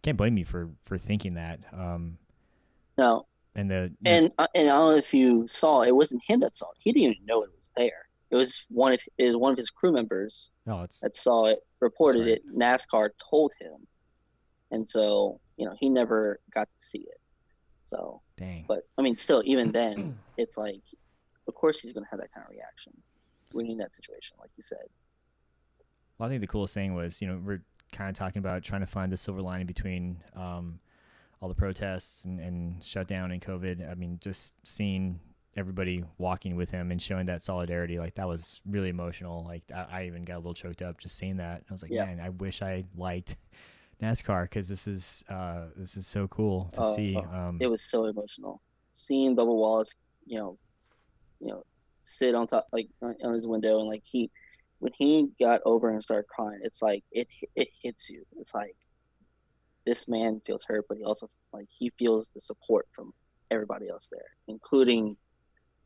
can't 0.05 0.17
blame 0.17 0.38
you 0.38 0.45
for 0.45 0.69
for 0.86 0.97
thinking 0.97 1.34
that 1.34 1.60
um, 1.73 2.17
no. 2.97 3.25
and 3.55 3.69
the 3.69 3.91
and 4.05 4.31
uh, 4.38 4.47
and 4.53 4.69
I 4.69 4.73
don't 4.73 4.91
know 4.91 4.97
if 4.97 5.13
you 5.13 5.47
saw 5.47 5.81
it 5.81 5.95
wasn't 5.95 6.23
him 6.23 6.39
that 6.41 6.55
saw 6.55 6.67
it. 6.67 6.77
He 6.77 6.91
didn't 6.91 7.13
even 7.13 7.25
know 7.25 7.43
it 7.43 7.49
was 7.55 7.71
there. 7.75 8.08
It 8.29 8.36
was 8.36 8.65
one 8.69 8.93
of 8.93 9.01
it 9.17 9.25
was 9.25 9.36
one 9.36 9.51
of 9.51 9.58
his 9.58 9.71
crew 9.71 9.91
members 9.91 10.49
oh, 10.67 10.86
that 11.01 11.17
saw 11.17 11.47
it 11.47 11.60
reported 11.79 12.19
right. 12.19 12.27
it. 12.27 12.41
NASCAR 12.55 13.10
told 13.29 13.53
him 13.60 13.88
and 14.75 14.88
so 14.88 15.39
you 15.57 15.65
know 15.65 15.75
he 15.79 15.89
never 15.89 16.39
got 16.53 16.67
to 16.77 16.85
see 16.85 16.99
it. 16.99 17.19
So, 17.85 18.21
Dang. 18.38 18.65
but 18.67 18.88
I 18.97 19.01
mean, 19.01 19.15
still, 19.15 19.41
even 19.45 19.71
then, 19.71 20.17
it's 20.38 20.57
like, 20.57 20.81
of 21.47 21.55
course, 21.55 21.79
he's 21.79 21.93
gonna 21.93 22.07
have 22.11 22.19
that 22.19 22.33
kind 22.33 22.45
of 22.45 22.51
reaction 22.51 22.93
when 23.51 23.67
in 23.67 23.77
that 23.77 23.93
situation, 23.93 24.38
like 24.39 24.51
you 24.57 24.63
said. 24.63 24.85
Well, 26.17 26.27
I 26.27 26.29
think 26.29 26.41
the 26.41 26.47
coolest 26.47 26.73
thing 26.73 26.93
was, 26.93 27.21
you 27.21 27.27
know, 27.27 27.39
we're 27.43 27.63
kind 27.91 28.09
of 28.09 28.15
talking 28.15 28.39
about 28.39 28.63
trying 28.63 28.81
to 28.81 28.88
find 28.88 29.11
the 29.11 29.17
silver 29.17 29.41
lining 29.41 29.67
between 29.67 30.21
um, 30.35 30.79
all 31.41 31.49
the 31.49 31.55
protests 31.55 32.25
and, 32.25 32.39
and 32.39 32.83
shutdown 32.83 33.31
and 33.31 33.41
COVID. 33.41 33.89
I 33.89 33.95
mean, 33.95 34.17
just 34.21 34.53
seeing 34.63 35.19
everybody 35.57 36.03
walking 36.17 36.55
with 36.55 36.69
him 36.69 36.91
and 36.91 37.01
showing 37.01 37.25
that 37.27 37.43
solidarity, 37.43 37.99
like 37.99 38.15
that 38.15 38.27
was 38.27 38.61
really 38.65 38.89
emotional. 38.89 39.43
Like 39.45 39.63
I, 39.73 39.99
I 39.99 40.05
even 40.05 40.25
got 40.25 40.35
a 40.35 40.38
little 40.38 40.53
choked 40.53 40.81
up 40.81 40.99
just 40.99 41.17
seeing 41.17 41.38
that. 41.38 41.63
I 41.69 41.73
was 41.73 41.81
like, 41.81 41.91
yeah. 41.91 42.05
man, 42.05 42.19
I 42.19 42.29
wish 42.29 42.61
I 42.61 42.83
liked 42.97 43.38
NASCAR 44.01 44.43
because 44.43 44.67
this 44.67 44.88
is 44.88 45.23
uh, 45.29 45.65
this 45.75 45.97
is 45.97 46.05
so 46.08 46.27
cool 46.27 46.69
to 46.73 46.81
oh, 46.81 46.95
see. 46.95 47.15
Oh, 47.17 47.38
um, 47.38 47.58
it 47.62 47.67
was 47.67 47.81
so 47.81 48.05
emotional 48.05 48.62
seeing 48.95 49.36
Bubba 49.36 49.53
Wallace, 49.53 49.93
you 50.25 50.38
know, 50.38 50.58
you 51.39 51.47
know, 51.47 51.63
sit 52.01 52.34
on 52.34 52.47
top 52.47 52.67
like 52.71 52.88
on 53.01 53.34
his 53.34 53.47
window 53.47 53.79
and 53.79 53.88
like 53.88 54.03
he 54.03 54.31
when 54.79 54.93
he 54.97 55.29
got 55.39 55.62
over 55.65 55.89
and 55.89 56.03
started 56.03 56.27
crying, 56.27 56.60
it's 56.62 56.81
like 56.81 57.03
it 57.12 57.27
it 57.55 57.69
hits 57.81 58.10
you. 58.10 58.25
It's 58.39 58.53
like 58.53 58.75
this 59.86 60.08
man 60.08 60.41
feels 60.45 60.63
hurt, 60.63 60.86
but 60.88 60.97
he 60.97 61.03
also 61.03 61.29
like 61.53 61.67
he 61.69 61.91
feels 61.91 62.29
the 62.34 62.41
support 62.41 62.88
from 62.91 63.13
everybody 63.51 63.89
else 63.89 64.10
there, 64.12 64.29
including 64.47 65.17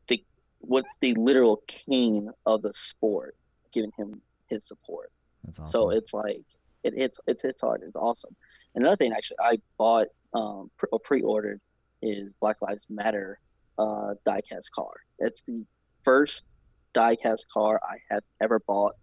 the 0.06 0.22
what's 0.60 0.96
the 1.00 1.14
literal 1.14 1.62
king 1.66 2.30
of 2.46 2.62
the 2.62 2.72
sport 2.72 3.36
giving 3.72 3.92
him 3.96 4.20
his 4.46 4.66
support. 4.66 5.10
Awesome. 5.48 5.64
So 5.64 5.90
it's 5.90 6.14
like 6.14 6.44
it, 6.82 6.94
it's 6.96 7.18
it's 7.26 7.44
it's 7.44 7.60
hard. 7.60 7.82
It's 7.84 7.96
awesome. 7.96 8.34
Another 8.74 8.96
thing, 8.96 9.12
actually, 9.12 9.38
I 9.42 9.58
bought 9.78 10.08
um, 10.34 10.70
pre- 10.76 10.88
or 10.92 11.00
pre-ordered 11.00 11.60
is 12.02 12.32
Black 12.40 12.56
Lives 12.62 12.86
Matter 12.88 13.38
uh, 13.78 14.14
diecast 14.26 14.70
car. 14.74 14.92
It's 15.18 15.42
the 15.42 15.64
first 16.02 16.54
diecast 16.94 17.48
car 17.52 17.80
I 17.82 17.96
have 18.10 18.22
ever 18.40 18.60
bought, 18.60 18.94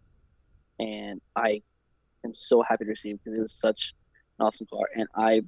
and 0.79 1.21
I 1.35 1.61
am 2.23 2.33
so 2.33 2.61
happy 2.61 2.85
to 2.85 2.89
receive 2.89 3.19
because 3.23 3.37
it 3.37 3.41
was 3.41 3.53
such 3.53 3.93
an 4.39 4.45
awesome 4.45 4.67
car. 4.71 4.87
And 4.95 5.07
I, 5.15 5.41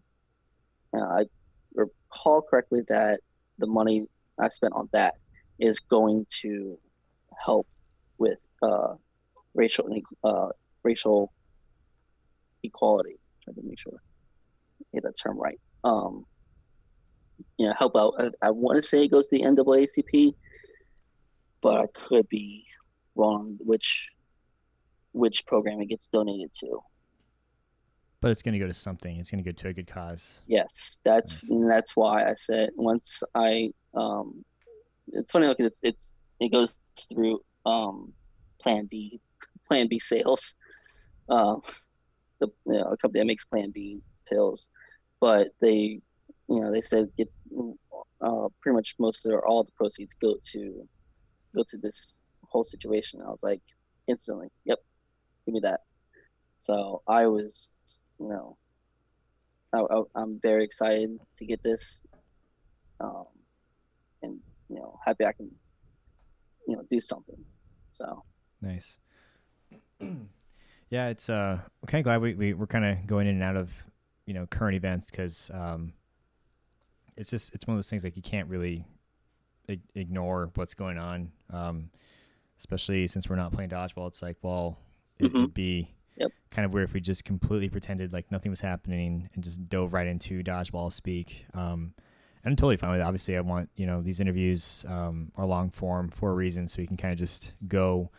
uh, 0.93 0.99
I 0.99 1.25
recall 1.73 2.41
correctly 2.41 2.81
that 2.87 3.21
the 3.57 3.67
money 3.67 4.07
I 4.37 4.49
spent 4.49 4.73
on 4.73 4.89
that 4.93 5.15
is 5.59 5.79
going 5.79 6.25
to 6.41 6.77
help 7.37 7.67
with 8.17 8.41
uh, 8.61 8.95
racial 9.53 9.89
uh, 10.23 10.49
racial 10.83 11.31
equality. 12.63 13.19
Trying 13.43 13.55
to 13.55 13.61
make 13.63 13.79
sure 13.79 13.93
I 13.95 14.83
get 14.93 15.03
that 15.03 15.17
term 15.21 15.37
right. 15.37 15.59
Um, 15.83 16.25
you 17.57 17.67
know, 17.67 17.73
help 17.77 17.95
out. 17.95 18.13
I, 18.19 18.47
I 18.47 18.51
want 18.51 18.77
to 18.77 18.81
say 18.81 19.03
it 19.03 19.11
goes 19.11 19.27
to 19.27 19.37
the 19.37 19.43
NAACP, 19.43 20.33
but 21.61 21.79
I 21.79 21.85
could 21.93 22.27
be 22.29 22.65
wrong. 23.15 23.57
Which 23.59 24.09
which 25.13 25.45
program 25.45 25.81
it 25.81 25.87
gets 25.87 26.07
donated 26.07 26.53
to? 26.59 26.79
But 28.21 28.31
it's 28.31 28.41
going 28.41 28.53
to 28.53 28.59
go 28.59 28.67
to 28.67 28.73
something. 28.73 29.17
It's 29.17 29.31
going 29.31 29.43
to 29.43 29.49
go 29.49 29.55
to 29.55 29.67
a 29.69 29.73
good 29.73 29.87
cause. 29.87 30.41
Yes, 30.47 30.99
that's 31.03 31.49
nice. 31.49 31.69
that's 31.69 31.95
why 31.95 32.25
I 32.25 32.33
said 32.35 32.69
once 32.75 33.23
I. 33.35 33.71
Um, 33.93 34.43
it's 35.11 35.31
funny 35.31 35.47
because 35.47 35.71
it's, 35.71 35.79
it's 35.81 36.13
it 36.39 36.51
goes 36.51 36.75
through 37.09 37.39
um, 37.65 38.13
Plan 38.59 38.87
B 38.89 39.21
Plan 39.65 39.87
B 39.87 39.99
sales. 39.99 40.55
Um, 41.29 41.61
the 42.39 42.47
you 42.65 42.73
know, 42.73 42.83
a 42.83 42.97
company 42.97 43.21
that 43.21 43.27
makes 43.27 43.45
Plan 43.45 43.71
B 43.71 44.01
pills, 44.27 44.69
but 45.19 45.49
they, 45.61 46.01
you 46.47 46.59
know, 46.59 46.71
they 46.71 46.81
said 46.81 47.09
it's 47.17 47.35
uh, 48.21 48.47
pretty 48.61 48.75
much 48.75 48.95
most 48.99 49.25
or 49.25 49.45
all 49.47 49.63
the 49.63 49.71
proceeds 49.73 50.13
go 50.13 50.35
to 50.51 50.87
go 51.55 51.63
to 51.67 51.77
this 51.77 52.17
whole 52.43 52.63
situation. 52.63 53.21
I 53.21 53.29
was 53.29 53.43
like, 53.43 53.61
instantly, 54.07 54.47
yep, 54.65 54.79
give 55.45 55.53
me 55.53 55.61
that. 55.61 55.81
So 56.59 57.01
I 57.07 57.27
was, 57.27 57.69
you 58.19 58.29
know, 58.29 58.57
I, 59.73 60.21
am 60.21 60.39
very 60.41 60.63
excited 60.63 61.17
to 61.35 61.45
get 61.45 61.61
this, 61.63 62.01
um, 62.99 63.25
and 64.23 64.39
you 64.67 64.75
know, 64.77 64.97
happy 65.05 65.25
I 65.25 65.31
can, 65.31 65.51
you 66.67 66.75
know, 66.75 66.83
do 66.89 66.99
something. 66.99 67.43
So 67.91 68.23
nice. 68.61 68.97
yeah, 70.89 71.07
it's 71.07 71.29
uh, 71.29 71.59
I'm 71.61 71.87
kind 71.87 72.01
of 72.01 72.03
glad 72.05 72.21
we, 72.21 72.33
we 72.33 72.53
we're 72.53 72.67
kind 72.67 72.85
of 72.85 73.05
going 73.05 73.27
in 73.27 73.35
and 73.35 73.43
out 73.43 73.55
of, 73.55 73.71
you 74.25 74.33
know, 74.33 74.45
current 74.47 74.75
events 74.75 75.09
because 75.09 75.51
um, 75.53 75.93
it's 77.15 77.29
just 77.29 77.53
it's 77.53 77.67
one 77.67 77.75
of 77.75 77.77
those 77.77 77.89
things 77.89 78.03
like 78.03 78.15
you 78.15 78.23
can't 78.23 78.47
really 78.47 78.85
ignore 79.95 80.49
what's 80.55 80.73
going 80.73 80.97
on. 80.97 81.31
Um, 81.51 81.89
especially 82.57 83.07
since 83.07 83.29
we're 83.29 83.35
not 83.35 83.53
playing 83.53 83.69
dodgeball, 83.69 84.07
it's 84.07 84.21
like, 84.21 84.37
well, 84.41 84.77
it 85.19 85.25
mm-hmm. 85.25 85.41
would 85.41 85.53
be 85.53 85.89
yep. 86.17 86.31
kind 86.51 86.65
of 86.65 86.73
weird 86.73 86.89
if 86.89 86.93
we 86.93 86.99
just 86.99 87.23
completely 87.23 87.69
pretended 87.69 88.11
like 88.11 88.31
nothing 88.31 88.51
was 88.51 88.61
happening 88.61 89.29
and 89.33 89.43
just 89.43 89.67
dove 89.69 89.93
right 89.93 90.07
into 90.07 90.43
dodgeball 90.43 90.91
speak. 90.91 91.45
Um, 91.53 91.93
and 92.43 92.51
I'm 92.51 92.55
totally 92.55 92.77
fine 92.77 92.91
with 92.91 93.01
it. 93.01 93.03
Obviously, 93.03 93.37
I 93.37 93.41
want 93.41 93.69
you 93.75 93.85
know 93.85 94.01
these 94.01 94.19
interviews 94.19 94.85
um, 94.87 95.31
are 95.35 95.45
long 95.45 95.69
form 95.69 96.09
for 96.09 96.31
a 96.31 96.33
reason, 96.33 96.67
so 96.67 96.81
you 96.81 96.87
can 96.87 96.97
kind 96.97 97.11
of 97.11 97.19
just 97.19 97.53
go 97.67 98.09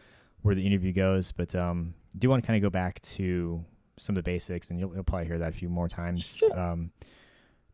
where 0.42 0.54
the 0.54 0.66
interview 0.66 0.92
goes. 0.92 1.32
But 1.32 1.54
um, 1.54 1.94
do 2.18 2.28
want 2.28 2.42
to 2.42 2.46
kind 2.46 2.56
of 2.56 2.62
go 2.62 2.70
back 2.70 3.00
to 3.02 3.64
some 3.98 4.16
of 4.16 4.24
the 4.24 4.30
basics, 4.30 4.70
and 4.70 4.80
you'll, 4.80 4.94
you'll 4.94 5.04
probably 5.04 5.26
hear 5.26 5.38
that 5.38 5.50
a 5.50 5.52
few 5.52 5.68
more 5.68 5.88
times. 5.88 6.36
Sure. 6.36 6.58
Um, 6.58 6.90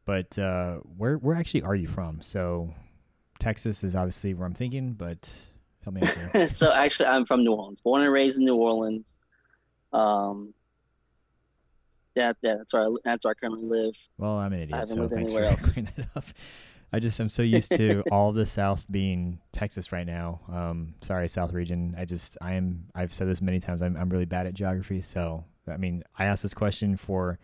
but 0.04 0.38
uh, 0.38 0.76
where 0.96 1.16
where 1.16 1.36
actually 1.36 1.62
are 1.62 1.74
you 1.74 1.88
from? 1.88 2.22
So 2.22 2.72
Texas 3.38 3.84
is 3.84 3.96
obviously 3.96 4.34
where 4.34 4.46
I'm 4.46 4.54
thinking, 4.54 4.92
but 4.92 5.30
help 5.82 5.94
me 5.94 6.02
out 6.02 6.16
here. 6.32 6.48
so 6.54 6.72
actually, 6.72 7.06
I'm 7.06 7.24
from 7.24 7.44
New 7.44 7.52
Orleans, 7.52 7.80
born 7.80 8.02
and 8.02 8.12
raised 8.12 8.38
in 8.38 8.44
New 8.44 8.56
Orleans. 8.56 9.18
Um, 9.92 10.54
yeah, 12.14 12.32
yeah, 12.40 12.54
that's 12.56 12.72
where 12.72 12.84
I, 12.84 12.88
that's 13.04 13.24
where 13.24 13.32
I 13.32 13.34
currently 13.34 13.64
live. 13.64 13.96
Well, 14.16 14.38
I'm 14.38 14.52
an 14.52 14.62
idiot, 14.62 14.74
I 14.74 14.78
haven't 14.78 14.94
so 14.94 15.00
lived 15.02 15.12
anywhere 15.12 15.44
else. 16.14 16.34
I 16.92 17.00
just 17.00 17.18
I'm 17.20 17.28
so 17.28 17.42
used 17.42 17.72
to 17.72 18.02
all 18.12 18.32
the 18.32 18.46
South 18.46 18.84
being 18.90 19.38
Texas 19.52 19.92
right 19.92 20.06
now. 20.06 20.40
Um, 20.52 20.94
sorry, 21.00 21.28
South 21.28 21.52
region. 21.52 21.94
I 21.98 22.04
just 22.04 22.38
I 22.40 22.54
am 22.54 22.86
I've 22.94 23.12
said 23.12 23.28
this 23.28 23.42
many 23.42 23.60
times. 23.60 23.82
I'm 23.82 23.96
I'm 23.96 24.08
really 24.08 24.24
bad 24.24 24.46
at 24.46 24.54
geography. 24.54 25.00
So 25.00 25.44
I 25.68 25.76
mean, 25.76 26.04
I 26.16 26.26
asked 26.26 26.42
this 26.42 26.54
question 26.54 26.96
for 26.96 27.38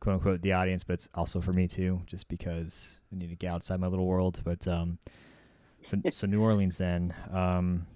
quote 0.00 0.14
unquote 0.14 0.42
the 0.42 0.52
audience, 0.52 0.84
but 0.84 0.94
it's 0.94 1.08
also 1.14 1.40
for 1.40 1.52
me 1.52 1.66
too, 1.66 2.00
just 2.06 2.28
because 2.28 3.00
I 3.12 3.16
need 3.16 3.30
to 3.30 3.36
get 3.36 3.50
outside 3.52 3.80
my 3.80 3.86
little 3.86 4.06
world. 4.06 4.40
But 4.44 4.66
um, 4.68 4.98
so 5.80 5.98
so 6.10 6.26
New 6.26 6.42
Orleans 6.42 6.76
then. 6.76 7.14
Um, 7.32 7.86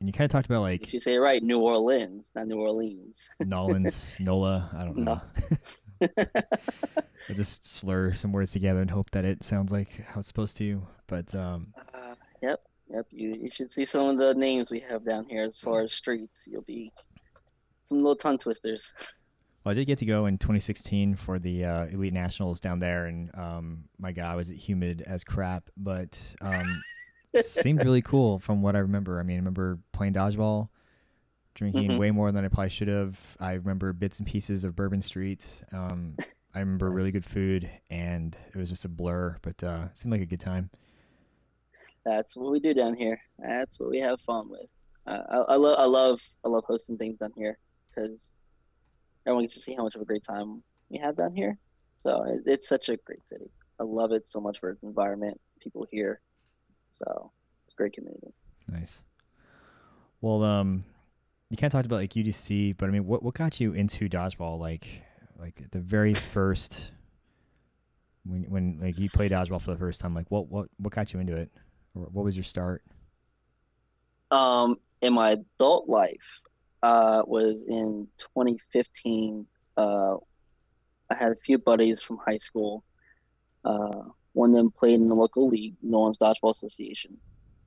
and 0.00 0.08
you 0.08 0.12
kind 0.12 0.24
of 0.24 0.32
talked 0.32 0.46
about 0.46 0.62
like 0.62 0.92
you 0.92 0.98
say 0.98 1.14
it 1.14 1.18
right, 1.18 1.42
New 1.42 1.60
Orleans, 1.60 2.32
not 2.34 2.48
New 2.48 2.58
Orleans. 2.60 3.30
Nolans, 3.40 4.16
Nola, 4.18 4.68
I 4.76 4.84
don't 4.84 4.96
know. 4.98 5.20
No. 6.00 6.08
I 7.28 7.34
just 7.34 7.66
slur 7.66 8.12
some 8.12 8.32
words 8.32 8.52
together 8.52 8.80
and 8.80 8.90
hope 8.90 9.10
that 9.12 9.24
it 9.24 9.42
sounds 9.42 9.72
like 9.72 10.04
how 10.06 10.20
it's 10.20 10.28
supposed 10.28 10.56
to. 10.58 10.82
But 11.06 11.34
um, 11.34 11.72
uh, 11.94 12.14
yep, 12.40 12.60
yep. 12.88 13.06
You 13.10 13.34
you 13.34 13.50
should 13.50 13.70
see 13.70 13.84
some 13.84 14.08
of 14.08 14.18
the 14.18 14.34
names 14.34 14.70
we 14.70 14.80
have 14.80 15.04
down 15.04 15.26
here 15.26 15.44
as 15.44 15.58
far 15.58 15.82
as 15.82 15.92
streets. 15.92 16.46
You'll 16.50 16.62
be 16.62 16.92
some 17.84 17.98
little 17.98 18.16
tongue 18.16 18.38
twisters. 18.38 18.92
Well, 19.64 19.70
I 19.70 19.74
did 19.74 19.86
get 19.86 19.98
to 19.98 20.06
go 20.06 20.26
in 20.26 20.38
2016 20.38 21.14
for 21.14 21.38
the 21.38 21.64
uh, 21.64 21.86
Elite 21.86 22.12
Nationals 22.12 22.58
down 22.58 22.80
there, 22.80 23.06
and 23.06 23.30
um, 23.34 23.84
my 23.98 24.10
God, 24.10 24.36
was 24.36 24.50
it 24.50 24.56
humid 24.56 25.04
as 25.06 25.22
crap, 25.22 25.70
but 25.76 26.18
um, 26.40 26.66
seemed 27.40 27.84
really 27.84 28.02
cool 28.02 28.40
from 28.40 28.60
what 28.60 28.74
I 28.74 28.80
remember. 28.80 29.20
I 29.20 29.22
mean, 29.22 29.36
I 29.36 29.38
remember 29.38 29.78
playing 29.92 30.14
dodgeball, 30.14 30.68
drinking 31.54 31.90
mm-hmm. 31.90 31.98
way 31.98 32.10
more 32.10 32.32
than 32.32 32.44
I 32.44 32.48
probably 32.48 32.70
should 32.70 32.88
have. 32.88 33.16
I 33.38 33.52
remember 33.52 33.92
bits 33.92 34.18
and 34.18 34.26
pieces 34.26 34.64
of 34.64 34.74
Bourbon 34.74 35.00
Street. 35.00 35.62
Um, 35.72 36.16
I 36.54 36.60
remember 36.60 36.90
really 36.90 37.10
good 37.10 37.24
food, 37.24 37.70
and 37.90 38.36
it 38.54 38.56
was 38.56 38.68
just 38.68 38.84
a 38.84 38.88
blur, 38.88 39.38
but 39.42 39.62
uh, 39.64 39.88
seemed 39.94 40.12
like 40.12 40.20
a 40.20 40.26
good 40.26 40.40
time. 40.40 40.70
That's 42.04 42.36
what 42.36 42.52
we 42.52 42.60
do 42.60 42.74
down 42.74 42.94
here. 42.94 43.20
That's 43.38 43.78
what 43.80 43.90
we 43.90 44.00
have 44.00 44.20
fun 44.20 44.50
with. 44.50 44.68
Uh, 45.06 45.22
I, 45.30 45.36
I 45.36 45.56
love, 45.56 45.78
I 45.78 45.84
love, 45.84 46.20
I 46.44 46.48
love 46.48 46.64
hosting 46.66 46.98
things 46.98 47.20
down 47.20 47.32
here 47.36 47.58
because 47.88 48.34
everyone 49.26 49.44
gets 49.44 49.54
to 49.54 49.60
see 49.60 49.74
how 49.74 49.82
much 49.82 49.94
of 49.94 50.02
a 50.02 50.04
great 50.04 50.24
time 50.24 50.62
we 50.90 50.98
have 50.98 51.16
down 51.16 51.34
here. 51.34 51.56
So 51.94 52.24
it, 52.24 52.42
it's 52.46 52.68
such 52.68 52.88
a 52.88 52.96
great 52.96 53.26
city. 53.26 53.50
I 53.80 53.84
love 53.84 54.12
it 54.12 54.26
so 54.26 54.40
much 54.40 54.60
for 54.60 54.70
its 54.70 54.82
environment, 54.82 55.40
people 55.60 55.86
here. 55.90 56.20
So 56.90 57.32
it's 57.64 57.72
a 57.72 57.76
great 57.76 57.92
community. 57.92 58.34
Nice. 58.68 59.02
Well, 60.20 60.42
um, 60.44 60.84
you 61.50 61.56
kind 61.56 61.68
of 61.68 61.72
talked 61.72 61.86
about 61.86 61.96
like 61.96 62.12
UDC, 62.12 62.76
but 62.76 62.88
I 62.88 62.92
mean, 62.92 63.06
what 63.06 63.22
what 63.22 63.34
got 63.34 63.60
you 63.60 63.72
into 63.72 64.08
dodgeball? 64.08 64.58
Like, 64.58 64.86
like 65.42 65.60
the 65.72 65.80
very 65.80 66.14
first 66.14 66.92
when 68.24 68.44
when 68.44 68.78
like 68.80 68.96
you 68.98 69.10
played 69.10 69.32
dodgeball 69.32 69.60
for 69.60 69.72
the 69.72 69.78
first 69.78 70.00
time. 70.00 70.14
Like, 70.14 70.30
what 70.30 70.48
what 70.48 70.68
what 70.78 70.92
got 70.92 71.12
you 71.12 71.20
into 71.20 71.36
it? 71.36 71.50
Or 71.94 72.04
what 72.04 72.24
was 72.24 72.36
your 72.36 72.44
start? 72.44 72.82
Um, 74.30 74.78
in 75.02 75.12
my 75.12 75.32
adult 75.32 75.88
life, 75.88 76.40
uh, 76.82 77.22
was 77.26 77.64
in 77.68 78.06
2015. 78.18 79.46
Uh, 79.76 80.16
I 81.10 81.14
had 81.14 81.32
a 81.32 81.36
few 81.36 81.58
buddies 81.58 82.00
from 82.00 82.18
high 82.18 82.38
school. 82.38 82.84
Uh, 83.64 84.04
one 84.32 84.50
of 84.50 84.56
them 84.56 84.70
played 84.70 84.94
in 84.94 85.08
the 85.08 85.14
local 85.14 85.48
league, 85.48 85.74
Nolan's 85.82 86.18
Dodgeball 86.18 86.50
Association, 86.50 87.18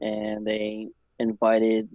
and 0.01 0.47
they 0.47 0.89
invited, 1.19 1.89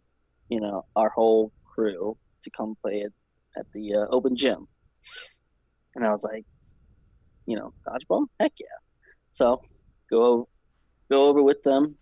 you 0.48 0.60
know, 0.60 0.84
our 0.94 1.08
whole 1.08 1.52
crew 1.64 2.16
to 2.42 2.50
come 2.50 2.76
play 2.80 3.02
at, 3.02 3.12
at 3.56 3.72
the 3.72 3.94
uh, 3.94 4.06
open 4.10 4.36
gym. 4.36 4.68
And 5.94 6.06
I 6.06 6.10
was 6.12 6.22
like, 6.22 6.44
you 7.46 7.56
know, 7.56 7.72
dodgeball, 7.86 8.26
heck 8.38 8.52
yeah! 8.60 8.66
So 9.32 9.60
go 10.10 10.48
go 11.10 11.28
over 11.28 11.42
with 11.42 11.62
them, 11.62 11.96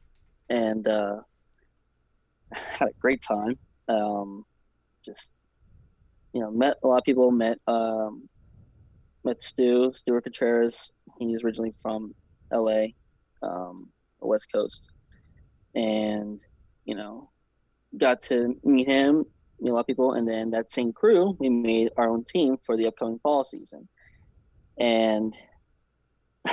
and 0.51 0.87
uh, 0.87 1.16
had 2.53 2.88
a 2.88 3.01
great 3.01 3.22
time. 3.22 3.57
Um, 3.88 4.44
just 5.05 5.31
you 6.33 6.42
know 6.42 6.51
met 6.51 6.77
a 6.83 6.88
lot 6.88 6.98
of 6.98 7.05
people. 7.05 7.31
Met 7.31 7.59
um, 7.66 8.29
met 9.24 9.40
Stu 9.40 9.92
Stuart 9.94 10.24
Contreras. 10.24 10.92
He's 11.18 11.42
originally 11.42 11.74
from 11.81 12.14
L.A. 12.53 12.94
Um, 13.42 13.88
West 14.20 14.48
Coast, 14.53 14.90
and 15.74 16.42
you 16.85 16.94
know 16.94 17.31
got 17.96 18.20
to 18.20 18.55
meet 18.64 18.87
him, 18.87 19.24
meet 19.60 19.70
a 19.70 19.74
lot 19.74 19.80
of 19.80 19.86
people, 19.86 20.12
and 20.12 20.28
then 20.28 20.50
that 20.50 20.70
same 20.70 20.92
crew 20.92 21.36
we 21.38 21.48
made 21.48 21.90
our 21.96 22.08
own 22.08 22.24
team 22.24 22.58
for 22.64 22.76
the 22.76 22.86
upcoming 22.86 23.18
fall 23.20 23.44
season. 23.44 23.88
And 24.78 25.36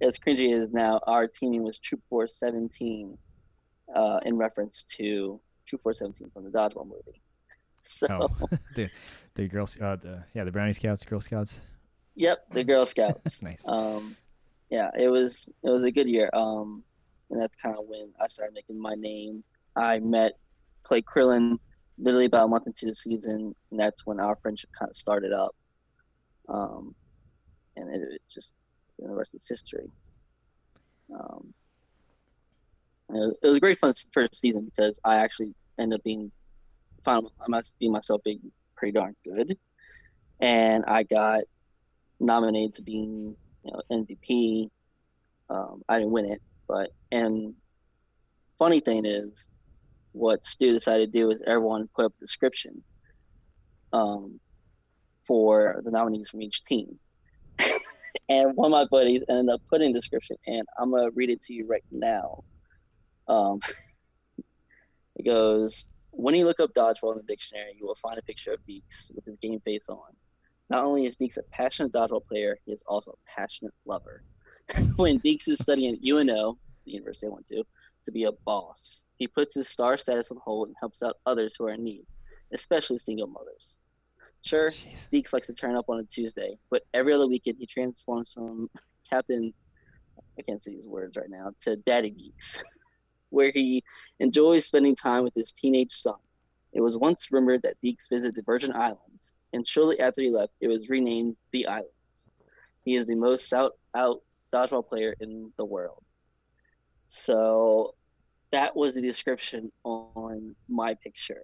as 0.00 0.18
cringy 0.18 0.54
as 0.54 0.70
now, 0.70 1.00
our 1.06 1.26
teaming 1.26 1.62
was 1.62 1.78
Troop 1.78 2.02
Four 2.08 2.26
Seventeen, 2.26 3.18
uh, 3.94 4.20
in 4.24 4.36
reference 4.36 4.84
to 4.84 5.40
Troop 5.66 5.82
Force 5.82 5.98
17 5.98 6.30
from 6.30 6.44
the 6.44 6.50
Dodgeball 6.50 6.86
movie. 6.86 7.20
So 7.86 8.06
oh, 8.10 8.48
the 8.74 8.88
the 9.34 9.46
Girl 9.46 9.68
uh, 9.82 9.96
the 9.96 10.24
yeah 10.32 10.44
the 10.44 10.50
Brownie 10.50 10.72
Scouts, 10.72 11.04
Girl 11.04 11.20
Scouts. 11.20 11.66
Yep, 12.14 12.38
the 12.54 12.64
Girl 12.64 12.86
Scouts. 12.86 13.42
nice. 13.42 13.68
Um, 13.68 14.16
yeah, 14.70 14.88
it 14.98 15.08
was 15.08 15.50
it 15.62 15.68
was 15.68 15.82
a 15.82 15.90
good 15.90 16.08
year. 16.08 16.30
Um, 16.32 16.82
and 17.28 17.38
that's 17.38 17.54
kind 17.56 17.76
of 17.76 17.84
when 17.86 18.10
I 18.18 18.28
started 18.28 18.54
making 18.54 18.80
my 18.80 18.94
name. 18.94 19.44
I 19.76 19.98
met 19.98 20.38
Clay 20.82 21.02
Krillin 21.02 21.58
literally 21.98 22.26
about 22.26 22.46
a 22.46 22.48
month 22.48 22.66
into 22.66 22.86
the 22.86 22.94
season, 22.94 23.54
and 23.70 23.80
that's 23.80 24.06
when 24.06 24.20
our 24.20 24.36
friendship 24.36 24.70
kind 24.78 24.90
of 24.90 24.96
started 24.96 25.32
up. 25.32 25.54
Um, 26.48 26.94
and 27.76 27.94
it, 27.94 28.02
it 28.14 28.22
just 28.30 28.52
and 28.98 29.10
the 29.10 29.14
rest 29.14 29.34
is 29.34 29.46
history. 29.48 29.90
Um, 31.12 31.52
it 33.10 33.18
was, 33.18 33.38
it 33.42 33.46
was 33.46 33.56
a 33.56 33.60
great 33.60 33.78
fun 33.78 33.92
first 34.12 34.40
season 34.40 34.70
because 34.74 34.98
I 35.04 35.16
actually 35.16 35.54
ended 35.78 35.98
up 35.98 36.04
being 36.04 36.30
found 37.04 37.28
I 37.40 37.46
must 37.48 37.78
be 37.78 37.88
myself 37.88 38.22
being 38.24 38.40
pretty 38.76 38.92
darn 38.92 39.14
good, 39.24 39.56
and 40.40 40.84
I 40.86 41.02
got 41.02 41.42
nominated 42.20 42.74
to 42.74 42.82
being 42.82 43.36
you 43.64 43.72
know 43.72 43.82
MVP. 43.90 44.70
Um, 45.50 45.82
I 45.88 45.98
didn't 45.98 46.12
win 46.12 46.30
it, 46.30 46.40
but 46.66 46.90
and 47.12 47.54
funny 48.58 48.80
thing 48.80 49.04
is, 49.04 49.48
what 50.14 50.44
Stu 50.46 50.72
decided 50.72 51.12
to 51.12 51.18
do 51.18 51.30
is 51.32 51.42
everyone 51.44 51.88
put 51.94 52.04
up 52.04 52.14
a 52.16 52.24
description 52.24 52.82
um, 53.92 54.38
for 55.26 55.80
the 55.84 55.90
nominees 55.90 56.28
from 56.28 56.40
each 56.40 56.62
team. 56.62 56.98
and 58.28 58.56
one 58.56 58.66
of 58.66 58.70
my 58.70 58.86
buddies 58.90 59.22
ended 59.28 59.52
up 59.52 59.60
putting 59.68 59.92
the 59.92 59.98
description, 59.98 60.36
and 60.46 60.62
I'm 60.78 60.92
gonna 60.92 61.10
read 61.10 61.30
it 61.30 61.42
to 61.42 61.52
you 61.52 61.66
right 61.66 61.84
now. 61.90 62.44
Um, 63.26 63.58
it 65.16 65.24
goes, 65.24 65.86
when 66.12 66.36
you 66.36 66.44
look 66.44 66.60
up 66.60 66.72
dodgeball 66.74 67.12
in 67.12 67.18
the 67.18 67.24
dictionary, 67.24 67.74
you 67.76 67.84
will 67.84 67.96
find 67.96 68.16
a 68.16 68.22
picture 68.22 68.52
of 68.52 68.60
Deeks 68.64 69.12
with 69.12 69.24
his 69.24 69.36
game 69.38 69.60
face 69.64 69.88
on. 69.88 69.98
Not 70.70 70.84
only 70.84 71.06
is 71.06 71.16
Deeks 71.16 71.38
a 71.38 71.42
passionate 71.50 71.92
dodgeball 71.92 72.24
player, 72.26 72.56
he 72.64 72.72
is 72.72 72.84
also 72.86 73.10
a 73.10 73.40
passionate 73.40 73.74
lover. 73.84 74.22
when 74.96 75.18
Deeks 75.20 75.48
is 75.48 75.58
studying 75.58 75.94
at 75.94 76.04
UNO, 76.04 76.56
the 76.86 76.92
university 76.92 77.26
I 77.26 77.30
went 77.30 77.48
to, 77.48 77.64
to 78.04 78.12
be 78.12 78.24
a 78.24 78.32
boss, 78.46 79.02
he 79.16 79.26
puts 79.26 79.54
his 79.54 79.68
star 79.68 79.96
status 79.96 80.30
on 80.30 80.38
hold 80.44 80.68
and 80.68 80.76
helps 80.78 81.02
out 81.02 81.16
others 81.26 81.54
who 81.58 81.66
are 81.66 81.70
in 81.74 81.84
need, 81.84 82.04
especially 82.52 82.98
single 82.98 83.26
mothers. 83.26 83.76
Sure, 84.42 84.70
Jeez. 84.70 85.08
Deeks 85.10 85.32
likes 85.32 85.46
to 85.46 85.54
turn 85.54 85.76
up 85.76 85.86
on 85.88 86.00
a 86.00 86.04
Tuesday, 86.04 86.58
but 86.70 86.82
every 86.92 87.12
other 87.12 87.26
weekend 87.26 87.56
he 87.58 87.66
transforms 87.66 88.32
from 88.32 88.68
Captain, 89.10 89.54
I 90.38 90.42
can't 90.42 90.62
say 90.62 90.72
these 90.72 90.86
words 90.86 91.16
right 91.16 91.30
now, 91.30 91.52
to 91.62 91.76
Daddy 91.76 92.10
Deeks, 92.10 92.58
where 93.30 93.50
he 93.52 93.82
enjoys 94.20 94.66
spending 94.66 94.94
time 94.94 95.24
with 95.24 95.34
his 95.34 95.52
teenage 95.52 95.92
son. 95.92 96.16
It 96.72 96.80
was 96.80 96.98
once 96.98 97.30
rumored 97.30 97.62
that 97.62 97.80
Deeks 97.80 98.08
visited 98.10 98.34
the 98.34 98.42
Virgin 98.42 98.74
Islands, 98.74 99.34
and 99.52 99.66
shortly 99.66 100.00
after 100.00 100.20
he 100.20 100.30
left, 100.30 100.52
it 100.60 100.68
was 100.68 100.90
renamed 100.90 101.36
the 101.52 101.66
Islands. 101.66 101.90
He 102.84 102.96
is 102.96 103.06
the 103.06 103.14
most 103.14 103.50
out 103.52 103.72
out 103.94 104.22
dodgeball 104.52 104.86
player 104.86 105.14
in 105.20 105.52
the 105.56 105.64
world. 105.64 106.02
So 107.06 107.94
that 108.54 108.76
was 108.76 108.94
the 108.94 109.02
description 109.02 109.72
on 109.82 110.54
my 110.68 110.94
picture. 110.94 111.42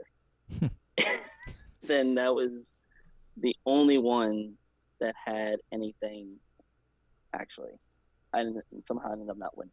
Hmm. 0.61 0.67
then 1.83 2.15
that 2.15 2.33
was 2.33 2.73
the 3.37 3.55
only 3.67 3.99
one 3.99 4.55
that 5.01 5.17
had 5.25 5.57
anything 5.73 6.37
actually. 7.35 7.73
I 8.33 8.45
somehow 8.85 9.13
ended 9.13 9.29
up 9.29 9.39
not 9.39 9.59
winning. 9.59 9.73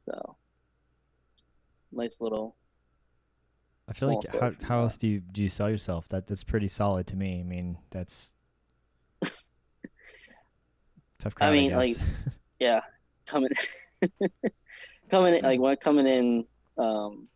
So 0.00 0.36
nice 1.90 2.20
little 2.20 2.54
I 3.88 3.94
feel 3.94 4.08
like 4.10 4.28
how, 4.28 4.50
how 4.62 4.80
else 4.80 4.98
do 4.98 5.06
you 5.06 5.20
do 5.20 5.42
you 5.42 5.48
sell 5.48 5.70
yourself? 5.70 6.06
That 6.10 6.26
that's 6.26 6.44
pretty 6.44 6.68
solid 6.68 7.06
to 7.08 7.16
me. 7.16 7.40
I 7.40 7.44
mean, 7.44 7.78
that's 7.90 8.34
tough 11.18 11.34
crowd. 11.34 11.48
I 11.48 11.52
mean, 11.52 11.72
I 11.72 11.76
like, 11.76 11.96
yeah, 12.58 12.80
coming, 13.26 13.50
coming 15.10 15.34
in, 15.34 15.42
like 15.42 15.60
when 15.60 15.76
coming 15.76 16.06
in 16.06 16.44
um, 16.78 17.28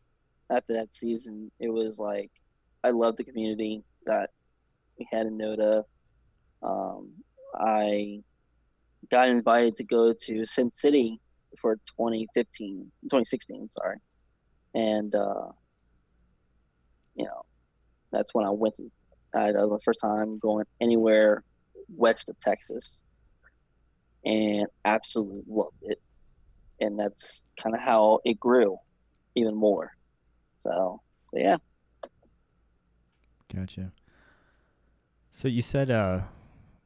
after 0.50 0.74
that 0.74 0.94
season, 0.94 1.50
it 1.58 1.68
was 1.68 1.98
like 1.98 2.30
I 2.84 2.90
love 2.90 3.16
the 3.16 3.24
community 3.24 3.82
that 4.06 4.30
we 4.98 5.06
had 5.10 5.26
in 5.26 5.36
NOLA. 5.36 5.84
Um, 6.62 7.10
I 7.54 8.22
got 9.10 9.28
invited 9.28 9.76
to 9.76 9.84
go 9.84 10.12
to 10.12 10.44
Sin 10.44 10.70
City 10.72 11.20
for 11.58 11.76
2015, 11.76 12.90
2016, 13.04 13.68
sorry, 13.70 13.96
and 14.74 15.14
uh, 15.14 15.48
you 17.14 17.24
know, 17.24 17.42
that's 18.12 18.34
when 18.34 18.46
I 18.46 18.50
went 18.50 18.76
to. 18.76 18.90
I, 19.34 19.52
that 19.52 19.60
was 19.60 19.70
my 19.70 19.78
first 19.84 20.00
time 20.00 20.38
going 20.38 20.64
anywhere 20.80 21.44
west 21.96 22.28
of 22.28 22.38
Texas, 22.40 23.02
and 24.24 24.66
absolutely 24.84 25.42
loved 25.48 25.76
it. 25.82 25.98
And 26.80 26.98
that's 26.98 27.42
kind 27.60 27.74
of 27.74 27.80
how 27.80 28.20
it 28.24 28.40
grew, 28.40 28.78
even 29.34 29.54
more. 29.54 29.94
So, 30.56 31.00
so 31.30 31.38
yeah. 31.38 31.56
Gotcha. 33.54 33.92
So 35.30 35.48
you 35.48 35.62
said 35.62 35.90
uh, 35.90 36.20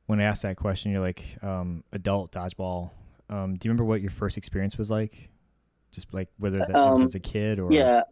when 0.07 0.20
I 0.20 0.24
asked 0.24 0.42
that 0.42 0.57
question, 0.57 0.92
you're 0.92 1.00
like 1.00 1.24
um, 1.42 1.85
adult 1.92 2.33
dodgeball. 2.33 2.90
Um, 3.30 3.57
do 3.57 3.66
you 3.66 3.70
remember 3.70 3.85
what 3.85 4.00
your 4.00 4.11
first 4.11 4.37
experience 4.37 4.76
was 4.76 4.90
like? 4.90 5.28
Just 5.92 6.12
like 6.12 6.28
whether 6.38 6.59
that 6.59 6.74
um, 6.74 6.94
was 6.94 7.02
as 7.02 7.14
a 7.14 7.20
kid 7.20 7.59
or 7.59 7.68
yeah, 7.70 8.02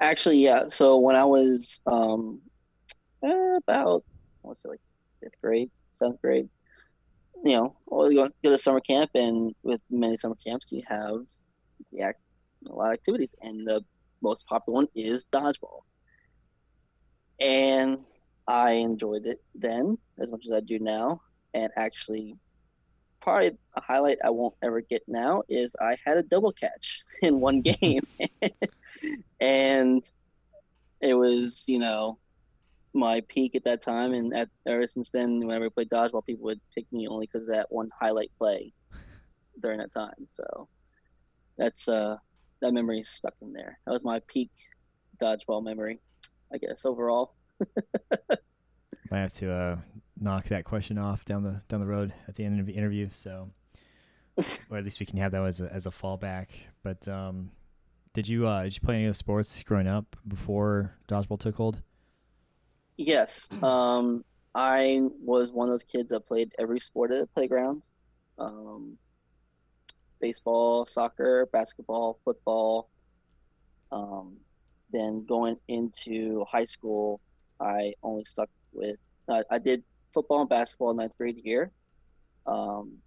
actually 0.00 0.38
yeah. 0.38 0.64
So 0.68 0.98
when 0.98 1.16
I 1.16 1.24
was 1.24 1.80
um, 1.86 2.40
about 3.22 4.04
what's 4.42 4.64
it 4.64 4.68
like 4.68 4.80
fifth 5.22 5.40
grade, 5.40 5.70
seventh 5.90 6.20
grade, 6.20 6.48
you 7.44 7.52
know, 7.52 7.74
or 7.86 8.10
you 8.10 8.28
go 8.42 8.50
to 8.50 8.58
summer 8.58 8.80
camp, 8.80 9.10
and 9.14 9.54
with 9.62 9.80
many 9.90 10.16
summer 10.16 10.36
camps, 10.44 10.72
you 10.72 10.82
have 10.86 11.20
the 11.92 12.02
act, 12.02 12.20
a 12.68 12.72
lot 12.72 12.88
of 12.88 12.94
activities, 12.94 13.34
and 13.42 13.66
the 13.66 13.84
most 14.22 14.46
popular 14.46 14.74
one 14.74 14.88
is 14.94 15.24
dodgeball. 15.32 15.82
And 17.40 17.98
I 18.46 18.72
enjoyed 18.72 19.26
it 19.26 19.40
then 19.54 19.98
as 20.18 20.30
much 20.30 20.46
as 20.46 20.52
I 20.52 20.60
do 20.60 20.78
now. 20.78 21.20
And 21.54 21.70
actually, 21.76 22.36
probably 23.20 23.58
a 23.76 23.80
highlight 23.80 24.18
I 24.24 24.30
won't 24.30 24.54
ever 24.62 24.80
get 24.80 25.02
now 25.06 25.42
is 25.48 25.74
I 25.80 25.96
had 26.04 26.16
a 26.16 26.22
double 26.22 26.52
catch 26.52 27.04
in 27.22 27.40
one 27.40 27.60
game. 27.62 28.06
and 29.40 30.10
it 31.00 31.14
was, 31.14 31.64
you 31.68 31.78
know, 31.78 32.18
my 32.94 33.22
peak 33.28 33.54
at 33.54 33.64
that 33.64 33.82
time. 33.82 34.12
And 34.14 34.34
at, 34.34 34.48
ever 34.66 34.86
since 34.86 35.10
then, 35.10 35.40
whenever 35.40 35.66
I 35.66 35.68
played 35.68 35.90
dodgeball, 35.90 36.24
people 36.24 36.44
would 36.44 36.60
pick 36.74 36.86
me 36.92 37.06
only 37.08 37.26
because 37.26 37.48
of 37.48 37.54
that 37.54 37.70
one 37.70 37.88
highlight 37.98 38.30
play 38.36 38.72
during 39.60 39.78
that 39.78 39.92
time. 39.92 40.26
So 40.26 40.68
that's, 41.56 41.88
uh, 41.88 42.16
that 42.60 42.72
memory 42.72 43.00
is 43.00 43.08
stuck 43.08 43.34
in 43.40 43.52
there. 43.52 43.78
That 43.86 43.92
was 43.92 44.04
my 44.04 44.20
peak 44.26 44.50
dodgeball 45.20 45.62
memory, 45.62 46.00
I 46.52 46.58
guess, 46.58 46.84
overall. 46.84 47.34
I 49.10 49.18
have 49.18 49.32
to 49.34 49.52
uh, 49.52 49.76
knock 50.20 50.44
that 50.46 50.64
question 50.64 50.98
off 50.98 51.24
down 51.24 51.42
the 51.42 51.62
down 51.68 51.80
the 51.80 51.86
road 51.86 52.12
at 52.26 52.34
the 52.34 52.44
end 52.44 52.60
of 52.60 52.66
the 52.66 52.72
interview. 52.72 53.08
So, 53.12 53.50
or 54.70 54.78
at 54.78 54.84
least 54.84 55.00
we 55.00 55.06
can 55.06 55.18
have 55.18 55.32
that 55.32 55.42
as 55.42 55.60
a 55.60 55.72
as 55.72 55.86
a 55.86 55.90
fallback. 55.90 56.48
But 56.82 57.06
um, 57.08 57.50
did 58.12 58.28
you 58.28 58.46
uh, 58.46 58.64
did 58.64 58.74
you 58.74 58.80
play 58.80 58.96
any 58.96 59.06
other 59.06 59.14
sports 59.14 59.62
growing 59.62 59.86
up 59.86 60.16
before 60.26 60.94
dodgeball 61.08 61.38
took 61.38 61.56
hold? 61.56 61.80
Yes, 62.98 63.48
um, 63.62 64.24
I 64.54 65.02
was 65.24 65.52
one 65.52 65.68
of 65.68 65.72
those 65.72 65.84
kids 65.84 66.10
that 66.10 66.26
played 66.26 66.52
every 66.58 66.80
sport 66.80 67.12
at 67.12 67.20
the 67.20 67.26
playground. 67.28 67.82
Um, 68.38 68.98
baseball, 70.20 70.84
soccer, 70.84 71.48
basketball, 71.52 72.18
football. 72.24 72.90
Um, 73.92 74.36
then 74.90 75.24
going 75.26 75.56
into 75.68 76.44
high 76.50 76.64
school, 76.64 77.20
I 77.60 77.94
only 78.02 78.24
stuck 78.24 78.50
with 78.72 78.96
uh, 79.28 79.42
I 79.50 79.58
did 79.58 79.84
football 80.12 80.40
and 80.40 80.48
basketball 80.48 80.92
ninth 80.94 81.16
grade 81.16 81.38
year. 81.38 81.70
Um, 82.46 82.98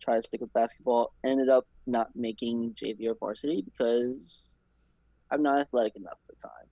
tried 0.00 0.16
to 0.16 0.22
stick 0.22 0.40
with 0.40 0.52
basketball. 0.52 1.12
Ended 1.24 1.48
up 1.48 1.66
not 1.86 2.08
making 2.14 2.74
JV 2.74 3.06
or 3.06 3.14
varsity 3.14 3.62
because 3.62 4.48
I'm 5.30 5.42
not 5.42 5.58
athletic 5.58 5.96
enough 5.96 6.18
at 6.28 6.36
the 6.36 6.42
time. 6.42 6.68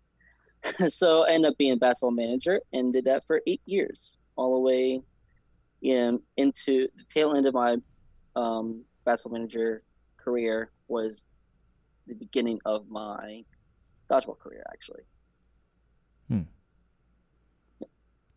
so 0.88 1.26
I 1.26 1.32
ended 1.32 1.52
up 1.52 1.58
being 1.58 1.72
a 1.72 1.76
basketball 1.76 2.10
manager 2.10 2.60
and 2.72 2.92
did 2.92 3.04
that 3.06 3.26
for 3.26 3.40
eight 3.46 3.62
years, 3.66 4.14
all 4.36 4.54
the 4.54 4.60
way 4.60 5.02
in, 5.82 6.20
into 6.36 6.88
the 6.96 7.04
tail 7.08 7.34
end 7.34 7.46
of 7.46 7.54
my 7.54 7.76
um, 8.36 8.84
basketball 9.04 9.38
manager 9.38 9.82
career 10.16 10.70
was 10.88 11.24
the 12.06 12.14
beginning 12.14 12.60
of 12.64 12.88
my 12.88 13.44
dodgeball 14.10 14.38
career, 14.38 14.64
actually. 14.72 15.02
Hmm. 16.28 16.42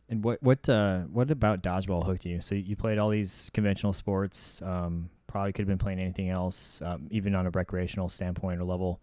And 0.09 0.23
what 0.23 0.41
what 0.43 0.67
uh, 0.69 1.01
what 1.01 1.31
about 1.31 1.63
dodgeball 1.63 2.05
hooked 2.05 2.25
you? 2.25 2.41
So 2.41 2.55
you 2.55 2.75
played 2.75 2.97
all 2.97 3.09
these 3.09 3.49
conventional 3.53 3.93
sports. 3.93 4.61
Um, 4.61 5.09
probably 5.27 5.51
could 5.51 5.63
have 5.63 5.67
been 5.67 5.79
playing 5.79 5.99
anything 5.99 6.29
else, 6.29 6.81
um, 6.85 7.07
even 7.09 7.33
on 7.33 7.47
a 7.47 7.49
recreational 7.49 8.09
standpoint 8.09 8.61
or 8.61 8.63
level. 8.63 9.01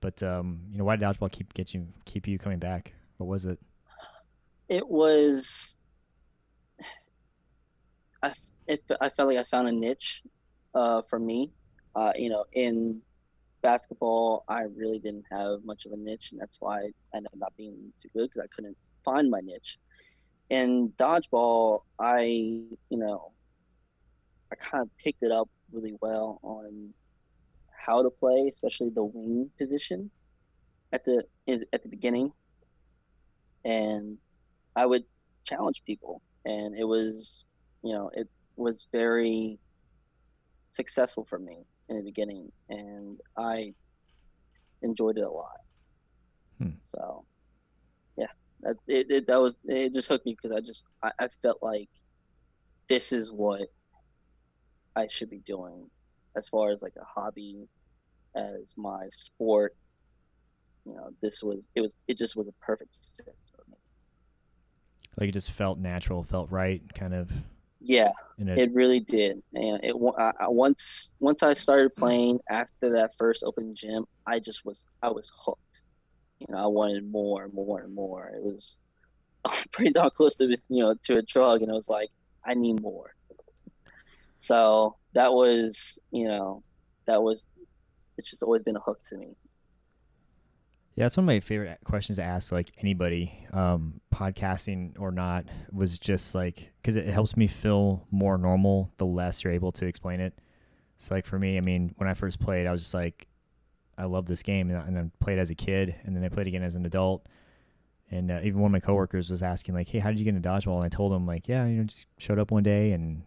But 0.00 0.22
um, 0.22 0.60
you 0.70 0.78
know, 0.78 0.84
why 0.84 0.96
did 0.96 1.04
dodgeball 1.04 1.32
keep 1.32 1.52
get 1.54 1.74
you 1.74 1.86
keep 2.04 2.26
you 2.28 2.38
coming 2.38 2.58
back? 2.58 2.92
What 3.16 3.26
was 3.26 3.46
it? 3.46 3.58
It 4.68 4.88
was. 4.88 5.74
I 8.22 8.32
it, 8.66 8.82
I 9.00 9.08
felt 9.08 9.28
like 9.28 9.38
I 9.38 9.44
found 9.44 9.68
a 9.68 9.72
niche, 9.72 10.22
uh, 10.74 11.02
for 11.02 11.18
me. 11.18 11.50
Uh, 11.96 12.12
you 12.16 12.30
know, 12.30 12.44
in 12.52 13.00
basketball, 13.62 14.44
I 14.48 14.62
really 14.76 15.00
didn't 15.00 15.24
have 15.32 15.64
much 15.64 15.86
of 15.86 15.92
a 15.92 15.96
niche, 15.96 16.30
and 16.32 16.40
that's 16.40 16.60
why 16.60 16.78
I 16.80 17.16
ended 17.16 17.32
up 17.32 17.38
not 17.38 17.56
being 17.56 17.92
too 18.00 18.08
good 18.14 18.30
because 18.30 18.42
I 18.42 18.54
couldn't 18.54 18.76
find 19.04 19.30
my 19.30 19.40
niche 19.40 19.78
in 20.50 20.92
dodgeball, 20.98 21.82
I, 21.98 22.22
you 22.22 22.98
know, 22.98 23.32
I 24.50 24.54
kind 24.56 24.82
of 24.82 24.96
picked 24.96 25.22
it 25.22 25.30
up 25.30 25.48
really 25.72 25.94
well 26.00 26.40
on 26.42 26.94
how 27.78 28.02
to 28.02 28.10
play, 28.10 28.48
especially 28.48 28.90
the 28.90 29.04
wing 29.04 29.50
position 29.58 30.10
at 30.92 31.04
the 31.04 31.24
at 31.46 31.82
the 31.82 31.88
beginning, 31.88 32.32
and 33.64 34.18
I 34.76 34.86
would 34.86 35.04
challenge 35.44 35.82
people, 35.84 36.22
and 36.44 36.76
it 36.76 36.84
was, 36.84 37.44
you 37.82 37.92
know, 37.94 38.10
it 38.14 38.28
was 38.56 38.86
very 38.92 39.58
successful 40.70 41.24
for 41.24 41.38
me 41.38 41.58
in 41.88 41.96
the 41.96 42.02
beginning, 42.02 42.50
and 42.68 43.18
I 43.36 43.74
enjoyed 44.82 45.18
it 45.18 45.22
a 45.22 45.30
lot. 45.30 45.60
Hmm. 46.58 46.70
So 46.80 47.24
yeah, 48.16 48.26
that 48.60 48.76
it, 48.86 49.10
it 49.10 49.26
that 49.26 49.40
was 49.40 49.56
it 49.64 49.92
just 49.92 50.08
hooked 50.08 50.26
me 50.26 50.36
because 50.40 50.56
I 50.56 50.60
just 50.60 50.84
I, 51.02 51.12
I 51.18 51.28
felt 51.42 51.58
like 51.62 51.88
this 52.88 53.12
is 53.12 53.30
what 53.30 53.68
I 54.96 55.06
should 55.06 55.30
be 55.30 55.38
doing 55.40 55.88
as 56.38 56.48
far 56.48 56.70
as 56.70 56.80
like 56.80 56.94
a 56.96 57.04
hobby 57.04 57.68
as 58.34 58.74
my 58.76 59.08
sport 59.10 59.74
you 60.88 60.94
know, 60.94 61.10
this 61.20 61.42
was 61.42 61.66
it 61.74 61.80
was 61.80 61.96
it 62.08 62.16
just 62.16 62.34
was 62.34 62.48
a 62.48 62.52
perfect 62.64 62.90
fit 63.16 63.36
for 63.54 63.62
me. 63.70 63.76
Like 65.18 65.28
it 65.28 65.32
just 65.32 65.50
felt 65.50 65.78
natural, 65.78 66.22
felt 66.22 66.50
right, 66.50 66.82
kind 66.94 67.14
of. 67.14 67.30
Yeah, 67.80 68.10
it 68.38 68.72
really 68.72 69.00
did. 69.00 69.42
And 69.54 69.84
it 69.84 69.94
I, 70.18 70.32
I, 70.40 70.48
once 70.48 71.10
once 71.20 71.42
I 71.42 71.52
started 71.52 71.94
playing 71.94 72.40
after 72.50 72.90
that 72.92 73.14
first 73.18 73.44
open 73.44 73.74
gym, 73.74 74.06
I 74.26 74.38
just 74.38 74.64
was 74.64 74.86
I 75.02 75.10
was 75.10 75.30
hooked. 75.38 75.82
You 76.40 76.46
know, 76.50 76.58
I 76.58 76.66
wanted 76.66 77.10
more 77.10 77.44
and 77.44 77.52
more 77.52 77.80
and 77.80 77.94
more. 77.94 78.32
It 78.34 78.42
was 78.42 78.78
pretty 79.72 79.92
darn 79.92 80.10
close 80.10 80.36
to 80.36 80.46
you 80.46 80.58
know 80.82 80.94
to 81.04 81.18
a 81.18 81.22
drug, 81.22 81.62
and 81.62 81.70
I 81.70 81.74
was 81.74 81.88
like, 81.88 82.08
I 82.46 82.54
need 82.54 82.80
more. 82.80 83.14
So 84.38 84.96
that 85.14 85.32
was 85.32 85.98
you 86.10 86.28
know 86.28 86.62
that 87.06 87.22
was 87.22 87.46
it's 88.16 88.30
just 88.30 88.42
always 88.42 88.62
been 88.62 88.76
a 88.76 88.80
hook 88.80 89.00
to 89.10 89.16
me. 89.16 89.36
Yeah, 90.94 91.04
that's 91.04 91.16
one 91.16 91.24
of 91.24 91.28
my 91.28 91.38
favorite 91.38 91.78
questions 91.84 92.16
to 92.16 92.24
ask, 92.24 92.50
like 92.50 92.72
anybody, 92.78 93.46
um, 93.52 94.00
podcasting 94.12 94.98
or 94.98 95.12
not, 95.12 95.44
was 95.70 95.96
just 95.96 96.34
like 96.34 96.70
because 96.82 96.96
it 96.96 97.06
helps 97.06 97.36
me 97.36 97.46
feel 97.46 98.04
more 98.10 98.36
normal 98.36 98.92
the 98.96 99.06
less 99.06 99.44
you're 99.44 99.52
able 99.52 99.70
to 99.72 99.86
explain 99.86 100.18
it. 100.18 100.34
So, 100.96 101.14
like 101.14 101.24
for 101.24 101.38
me, 101.38 101.56
I 101.56 101.60
mean, 101.60 101.94
when 101.98 102.08
I 102.08 102.14
first 102.14 102.40
played, 102.40 102.66
I 102.66 102.72
was 102.72 102.80
just 102.80 102.94
like, 102.94 103.28
I 103.96 104.06
love 104.06 104.26
this 104.26 104.42
game, 104.42 104.70
and, 104.70 104.98
I 104.98 105.04
played 105.20 105.38
as 105.38 105.50
a 105.50 105.54
kid, 105.54 105.94
and 106.02 106.16
then 106.16 106.24
I 106.24 106.28
played 106.28 106.48
again 106.48 106.64
as 106.64 106.74
an 106.74 106.84
adult. 106.84 107.28
And 108.10 108.32
uh, 108.32 108.40
even 108.42 108.60
one 108.60 108.70
of 108.70 108.72
my 108.72 108.80
coworkers 108.80 109.30
was 109.30 109.42
asking, 109.44 109.76
like, 109.76 109.86
"Hey, 109.86 110.00
how 110.00 110.10
did 110.10 110.18
you 110.18 110.24
get 110.24 110.34
into 110.34 110.48
dodgeball?" 110.48 110.76
And 110.76 110.84
I 110.84 110.88
told 110.88 111.12
him, 111.12 111.26
like, 111.26 111.46
"Yeah, 111.46 111.64
you 111.66 111.76
know, 111.76 111.84
just 111.84 112.06
showed 112.18 112.40
up 112.40 112.50
one 112.50 112.64
day, 112.64 112.90
and 112.90 113.22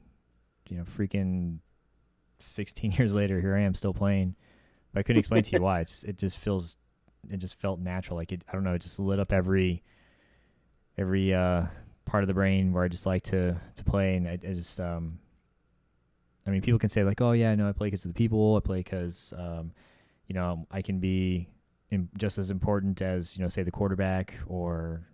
you 0.71 0.77
know, 0.77 0.85
freaking 0.85 1.59
16 2.39 2.91
years 2.97 3.13
later, 3.13 3.39
here 3.39 3.55
I 3.55 3.61
am 3.61 3.75
still 3.75 3.93
playing." 3.93 4.35
But 4.93 5.01
I 5.01 5.03
couldn't 5.03 5.19
explain 5.19 5.43
to 5.43 5.51
you 5.51 5.61
why. 5.61 5.81
It's 5.81 5.91
just, 5.91 6.03
it 6.05 6.17
just 6.17 6.37
feels 6.37 6.77
it 7.29 7.37
just 7.37 7.59
felt 7.59 7.79
natural. 7.79 8.17
Like 8.17 8.31
it, 8.31 8.43
I 8.49 8.53
don't 8.53 8.63
know, 8.63 8.73
it 8.73 8.81
just 8.81 8.99
lit 8.99 9.19
up 9.19 9.31
every 9.31 9.83
every 10.97 11.33
uh, 11.33 11.65
part 12.05 12.23
of 12.23 12.27
the 12.27 12.33
brain 12.33 12.73
where 12.73 12.83
I 12.83 12.87
just 12.87 13.05
like 13.05 13.23
to 13.23 13.55
to 13.75 13.83
play, 13.83 14.15
and 14.15 14.27
I, 14.27 14.33
I 14.33 14.53
just 14.53 14.79
um, 14.79 15.19
I 16.47 16.49
mean, 16.49 16.61
people 16.61 16.79
can 16.79 16.89
say 16.89 17.03
like, 17.03 17.21
oh 17.21 17.33
yeah, 17.33 17.53
no, 17.55 17.69
I 17.69 17.71
play 17.71 17.87
because 17.87 18.05
of 18.05 18.13
the 18.13 18.17
people. 18.17 18.55
I 18.55 18.59
play 18.65 18.79
because 18.79 19.33
um, 19.37 19.71
you 20.27 20.35
know 20.35 20.65
I 20.71 20.81
can 20.81 20.99
be 20.99 21.47
in, 21.89 22.09
just 22.17 22.37
as 22.37 22.49
important 22.49 23.01
as 23.01 23.37
you 23.37 23.43
know, 23.43 23.49
say 23.49 23.63
the 23.63 23.71
quarterback 23.71 24.33
or 24.47 25.07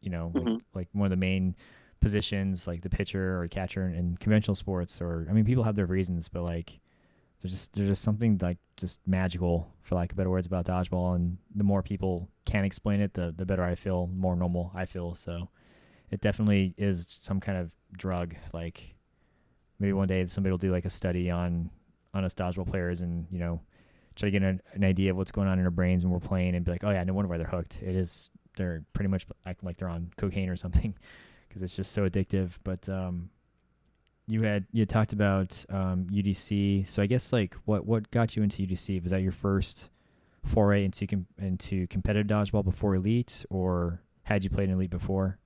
you 0.00 0.10
know, 0.10 0.32
mm-hmm. 0.34 0.48
like, 0.48 0.62
like, 0.74 0.88
one 0.92 1.06
of 1.06 1.10
the 1.10 1.16
main 1.16 1.54
positions, 2.02 2.66
like 2.66 2.82
the 2.82 2.90
pitcher 2.90 3.40
or 3.40 3.48
catcher 3.48 3.86
in, 3.86 3.94
in 3.94 4.16
conventional 4.18 4.54
sports. 4.54 5.00
Or 5.00 5.26
I 5.30 5.32
mean, 5.32 5.44
people 5.44 5.64
have 5.64 5.76
their 5.76 5.86
reasons, 5.86 6.28
but 6.28 6.42
like 6.42 6.78
there's 7.42 7.52
just 7.52 7.72
there's 7.74 7.88
just 7.88 8.02
something 8.02 8.38
like 8.40 8.58
just 8.76 9.00
magical 9.06 9.68
for 9.82 9.96
lack 9.96 10.12
of 10.12 10.16
better 10.16 10.30
words 10.30 10.46
about 10.46 10.64
dodgeball 10.64 11.16
and 11.16 11.36
the 11.56 11.64
more 11.64 11.82
people 11.82 12.28
can 12.44 12.64
explain 12.64 13.00
it 13.00 13.12
the 13.14 13.34
the 13.36 13.44
better 13.44 13.64
i 13.64 13.74
feel 13.74 14.08
more 14.14 14.36
normal 14.36 14.70
i 14.74 14.84
feel 14.84 15.14
so 15.14 15.48
it 16.10 16.20
definitely 16.20 16.72
is 16.78 17.18
some 17.20 17.40
kind 17.40 17.58
of 17.58 17.70
drug 17.98 18.34
like 18.52 18.94
maybe 19.80 19.92
one 19.92 20.06
day 20.06 20.24
somebody 20.26 20.52
will 20.52 20.58
do 20.58 20.70
like 20.70 20.84
a 20.84 20.90
study 20.90 21.30
on 21.30 21.68
on 22.14 22.24
us 22.24 22.32
dodgeball 22.32 22.68
players 22.68 23.00
and 23.00 23.26
you 23.30 23.38
know 23.38 23.60
try 24.14 24.28
to 24.28 24.30
get 24.30 24.42
an, 24.42 24.60
an 24.74 24.84
idea 24.84 25.10
of 25.10 25.16
what's 25.16 25.32
going 25.32 25.48
on 25.48 25.58
in 25.58 25.64
our 25.64 25.70
brains 25.70 26.04
when 26.04 26.12
we're 26.12 26.20
playing 26.20 26.54
and 26.54 26.64
be 26.64 26.70
like 26.70 26.84
oh 26.84 26.90
yeah 26.90 27.02
no 27.02 27.12
wonder 27.12 27.28
why 27.28 27.38
they're 27.38 27.46
hooked 27.46 27.82
it 27.82 27.96
is 27.96 28.30
they're 28.56 28.84
pretty 28.92 29.08
much 29.08 29.26
acting 29.46 29.66
like 29.66 29.76
they're 29.76 29.88
on 29.88 30.10
cocaine 30.16 30.48
or 30.48 30.56
something 30.56 30.94
because 31.52 31.62
it's 31.62 31.76
just 31.76 31.92
so 31.92 32.08
addictive 32.08 32.52
but 32.64 32.88
um 32.88 33.28
you 34.26 34.42
had 34.42 34.64
you 34.72 34.82
had 34.82 34.88
talked 34.88 35.12
about 35.12 35.64
um, 35.68 36.06
UDC. 36.10 36.86
So 36.86 37.02
I 37.02 37.06
guess 37.06 37.32
like 37.32 37.54
what 37.64 37.86
what 37.86 38.10
got 38.10 38.36
you 38.36 38.42
into 38.42 38.62
UDC? 38.62 39.02
Was 39.02 39.10
that 39.10 39.22
your 39.22 39.32
first 39.32 39.90
foray 40.44 40.84
into 40.84 41.06
com- 41.06 41.26
into 41.38 41.86
competitive 41.88 42.26
dodgeball 42.26 42.64
before 42.64 42.94
elite, 42.94 43.44
or 43.50 44.00
had 44.22 44.44
you 44.44 44.50
played 44.50 44.68
in 44.68 44.76
elite 44.76 44.90
before? 44.90 45.38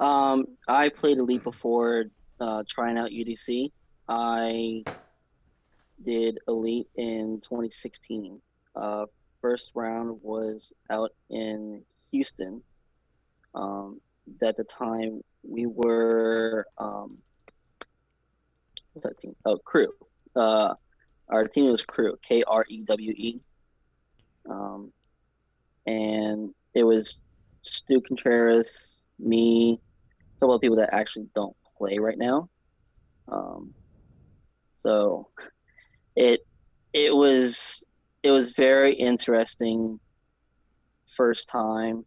Um, 0.00 0.46
I 0.66 0.88
played 0.88 1.18
elite 1.18 1.44
before 1.44 2.06
uh, 2.40 2.64
trying 2.68 2.98
out 2.98 3.10
UDC. 3.10 3.70
I 4.08 4.82
did 6.02 6.38
elite 6.48 6.88
in 6.96 7.40
2016. 7.40 8.40
Uh, 8.74 9.06
first 9.40 9.72
round 9.74 10.18
was 10.22 10.72
out 10.90 11.12
in 11.30 11.82
Houston. 12.10 12.62
Um, 13.54 14.00
at 14.42 14.56
the 14.56 14.64
time 14.64 15.22
we 15.42 15.66
were 15.66 16.66
um, 16.78 17.18
what's 18.92 19.06
our 19.06 19.14
team? 19.14 19.34
Oh, 19.44 19.58
Krewe. 19.66 19.88
Uh, 20.34 20.74
our 21.28 21.46
team 21.46 21.66
was 21.66 21.84
Krewe, 21.84 22.20
K 22.22 22.42
R 22.46 22.64
E 22.68 22.84
W 22.84 23.12
E. 23.16 23.40
Um, 24.48 24.92
and 25.86 26.54
it 26.74 26.84
was 26.84 27.22
Stu 27.62 28.00
Contreras, 28.00 29.00
me, 29.18 29.80
a 30.36 30.40
couple 30.40 30.54
of 30.54 30.60
people 30.60 30.76
that 30.76 30.92
actually 30.92 31.28
don't 31.34 31.56
play 31.76 31.98
right 31.98 32.18
now. 32.18 32.48
Um, 33.28 33.72
so 34.74 35.28
it 36.16 36.40
it 36.92 37.14
was 37.14 37.84
it 38.22 38.30
was 38.30 38.50
very 38.50 38.94
interesting 38.94 39.98
first 41.06 41.48
time. 41.48 42.04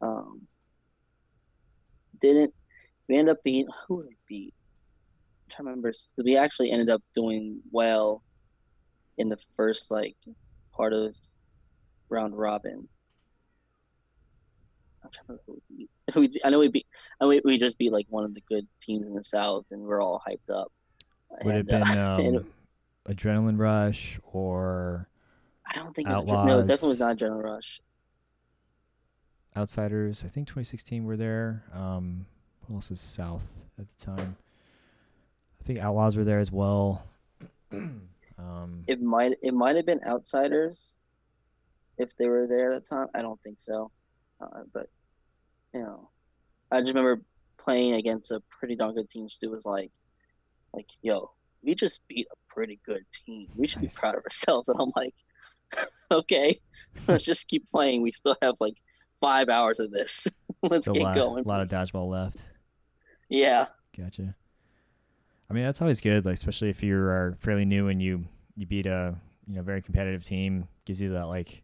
Um, 0.00 0.42
didn't 2.20 2.54
we 3.08 3.16
end 3.16 3.28
up 3.28 3.42
being 3.42 3.66
who 3.86 4.02
did 4.02 4.08
we 4.08 4.16
beat? 4.28 4.54
I'm 5.44 5.50
trying 5.50 5.64
to 5.64 5.70
remember 5.70 5.88
because 5.88 6.24
we 6.24 6.36
actually 6.36 6.70
ended 6.70 6.90
up 6.90 7.02
doing 7.14 7.60
well 7.70 8.22
in 9.16 9.28
the 9.28 9.38
first 9.56 9.90
like 9.90 10.16
part 10.72 10.92
of 10.92 11.16
round 12.08 12.36
robin. 12.36 12.88
I'm 15.02 15.10
trying 15.10 15.12
to 15.12 15.20
remember 15.28 15.42
who 15.46 15.52
we 15.54 15.76
beat. 15.76 15.90
We, 16.14 16.40
I 16.44 16.50
know 16.50 16.58
we 16.58 16.68
beat. 16.68 16.86
I 17.20 17.24
know 17.24 17.28
we, 17.28 17.40
we 17.44 17.58
just 17.58 17.78
beat 17.78 17.92
like 17.92 18.06
one 18.08 18.24
of 18.24 18.34
the 18.34 18.42
good 18.42 18.66
teams 18.80 19.06
in 19.06 19.14
the 19.14 19.24
south, 19.24 19.66
and 19.70 19.82
we're 19.82 20.02
all 20.02 20.22
hyped 20.26 20.54
up. 20.54 20.72
Would 21.44 21.54
and, 21.54 21.60
it 21.60 21.66
been 21.66 21.82
uh, 21.82 22.16
um, 22.18 22.46
Adrenaline 23.08 23.58
Rush 23.58 24.18
or? 24.32 25.08
I 25.66 25.74
don't 25.74 25.94
think 25.94 26.08
it 26.08 26.12
was. 26.12 26.24
No, 26.24 26.60
it 26.60 26.66
definitely 26.66 26.88
was 26.90 27.00
not 27.00 27.16
Adrenaline 27.16 27.42
Rush. 27.42 27.80
Outsiders. 29.58 30.22
I 30.24 30.28
think 30.28 30.46
2016 30.46 31.04
were 31.04 31.16
there. 31.16 31.64
Um, 31.74 32.26
who 32.66 32.74
else 32.74 32.90
was 32.90 33.00
South 33.00 33.56
at 33.78 33.88
the 33.88 34.04
time? 34.04 34.36
I 35.60 35.64
think 35.64 35.80
Outlaws 35.80 36.16
were 36.16 36.22
there 36.22 36.38
as 36.38 36.52
well. 36.52 37.04
um, 37.72 38.84
it 38.86 39.02
might 39.02 39.34
it 39.42 39.54
might 39.54 39.74
have 39.74 39.84
been 39.84 40.00
Outsiders 40.06 40.94
if 41.98 42.16
they 42.16 42.28
were 42.28 42.46
there 42.46 42.72
at 42.72 42.84
the 42.84 42.88
time. 42.88 43.08
I 43.14 43.22
don't 43.22 43.42
think 43.42 43.58
so, 43.58 43.90
uh, 44.40 44.62
but 44.72 44.88
you 45.74 45.80
know, 45.80 46.08
I 46.70 46.80
just 46.80 46.94
remember 46.94 47.20
playing 47.58 47.94
against 47.94 48.30
a 48.30 48.40
pretty 48.50 48.76
darn 48.76 48.94
good 48.94 49.10
team. 49.10 49.28
Stu 49.28 49.50
was 49.50 49.66
like, 49.66 49.90
like, 50.72 50.88
yo, 51.02 51.32
we 51.62 51.74
just 51.74 52.06
beat 52.06 52.28
a 52.30 52.54
pretty 52.54 52.78
good 52.86 53.04
team. 53.12 53.48
We 53.56 53.66
should 53.66 53.82
nice. 53.82 53.96
be 53.96 54.00
proud 54.00 54.14
of 54.14 54.22
ourselves. 54.22 54.68
And 54.68 54.80
I'm 54.80 54.92
like, 54.94 55.14
okay, 56.12 56.60
let's 57.08 57.24
just 57.24 57.48
keep 57.48 57.68
playing. 57.68 58.02
We 58.02 58.12
still 58.12 58.36
have 58.40 58.54
like 58.60 58.76
five 59.20 59.48
hours 59.48 59.78
of 59.80 59.90
this. 59.90 60.28
Let's 60.62 60.84
Still 60.84 60.94
get 60.94 61.02
lot, 61.02 61.14
going. 61.14 61.44
A 61.44 61.48
lot 61.48 61.60
of 61.60 61.68
dodgeball 61.68 62.08
left. 62.08 62.52
Yeah. 63.28 63.66
Gotcha. 63.96 64.34
I 65.50 65.54
mean, 65.54 65.64
that's 65.64 65.80
always 65.80 66.00
good, 66.00 66.26
like 66.26 66.34
especially 66.34 66.68
if 66.70 66.82
you 66.82 66.96
are 66.96 67.36
fairly 67.40 67.64
new 67.64 67.88
and 67.88 68.02
you 68.02 68.24
you 68.54 68.66
beat 68.66 68.86
a 68.86 69.14
you 69.46 69.56
know 69.56 69.62
very 69.62 69.80
competitive 69.80 70.22
team, 70.22 70.68
gives 70.84 71.00
you 71.00 71.12
that 71.12 71.28
like 71.28 71.62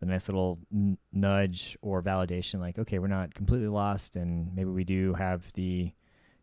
the 0.00 0.06
nice 0.06 0.28
little 0.28 0.58
n- 0.72 0.98
nudge 1.12 1.76
or 1.82 2.02
validation, 2.02 2.60
like 2.60 2.78
okay, 2.78 2.98
we're 2.98 3.06
not 3.06 3.32
completely 3.34 3.68
lost, 3.68 4.16
and 4.16 4.54
maybe 4.54 4.70
we 4.70 4.84
do 4.84 5.14
have 5.14 5.50
the 5.52 5.92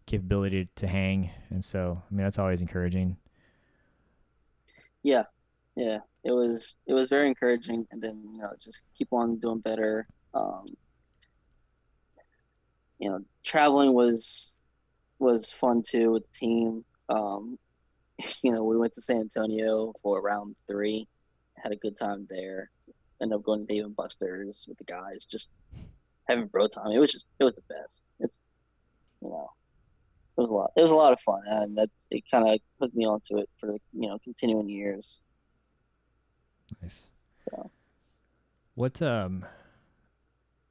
capability 0.05 0.67
to 0.75 0.87
hang. 0.87 1.29
And 1.49 1.63
so, 1.63 2.01
I 2.09 2.13
mean, 2.13 2.23
that's 2.23 2.39
always 2.39 2.61
encouraging. 2.61 3.17
Yeah, 5.01 5.23
yeah, 5.75 5.99
it 6.23 6.31
was 6.31 6.77
it 6.87 6.93
was 6.93 7.09
very 7.09 7.27
encouraging, 7.27 7.85
and 7.91 8.01
then 8.01 8.21
you 8.31 8.41
know 8.41 8.53
just 8.59 8.83
keep 8.95 9.11
on 9.11 9.37
doing 9.39 9.59
better. 9.59 10.07
Um, 10.33 10.75
you 12.99 13.09
know, 13.09 13.19
traveling 13.43 13.93
was 13.93 14.53
was 15.19 15.49
fun 15.49 15.83
too 15.87 16.11
with 16.11 16.23
the 16.23 16.39
team. 16.39 16.85
Um, 17.09 17.57
you 18.43 18.51
know, 18.51 18.63
we 18.63 18.77
went 18.77 18.93
to 18.95 19.01
San 19.01 19.17
Antonio 19.17 19.93
for 20.01 20.21
round 20.21 20.55
three, 20.67 21.07
had 21.55 21.71
a 21.71 21.77
good 21.77 21.97
time 21.97 22.27
there. 22.29 22.69
Ended 23.21 23.37
up 23.37 23.43
going 23.43 23.65
to 23.65 23.73
Dave 23.73 23.85
and 23.85 23.95
Buster's 23.95 24.65
with 24.67 24.77
the 24.77 24.83
guys, 24.83 25.25
just 25.25 25.49
having 26.27 26.47
bro 26.47 26.67
time. 26.67 26.91
It 26.91 26.99
was 26.99 27.11
just 27.11 27.27
it 27.39 27.43
was 27.43 27.55
the 27.55 27.61
best. 27.69 28.03
It's 28.19 28.37
you 29.21 29.29
know, 29.29 29.49
it 30.37 30.41
was 30.41 30.49
a 30.49 30.53
lot. 30.53 30.71
It 30.75 30.81
was 30.81 30.91
a 30.91 30.95
lot 30.95 31.13
of 31.13 31.19
fun, 31.19 31.41
and 31.45 31.77
that's 31.77 32.07
it. 32.11 32.23
Kind 32.29 32.47
of 32.47 32.59
hooked 32.79 32.95
me 32.95 33.05
onto 33.05 33.37
it 33.37 33.49
for 33.59 33.71
you 33.93 34.09
know 34.09 34.17
continuing 34.23 34.69
years. 34.69 35.21
Nice. 36.81 37.07
So, 37.39 37.69
what 38.75 39.01
um, 39.01 39.45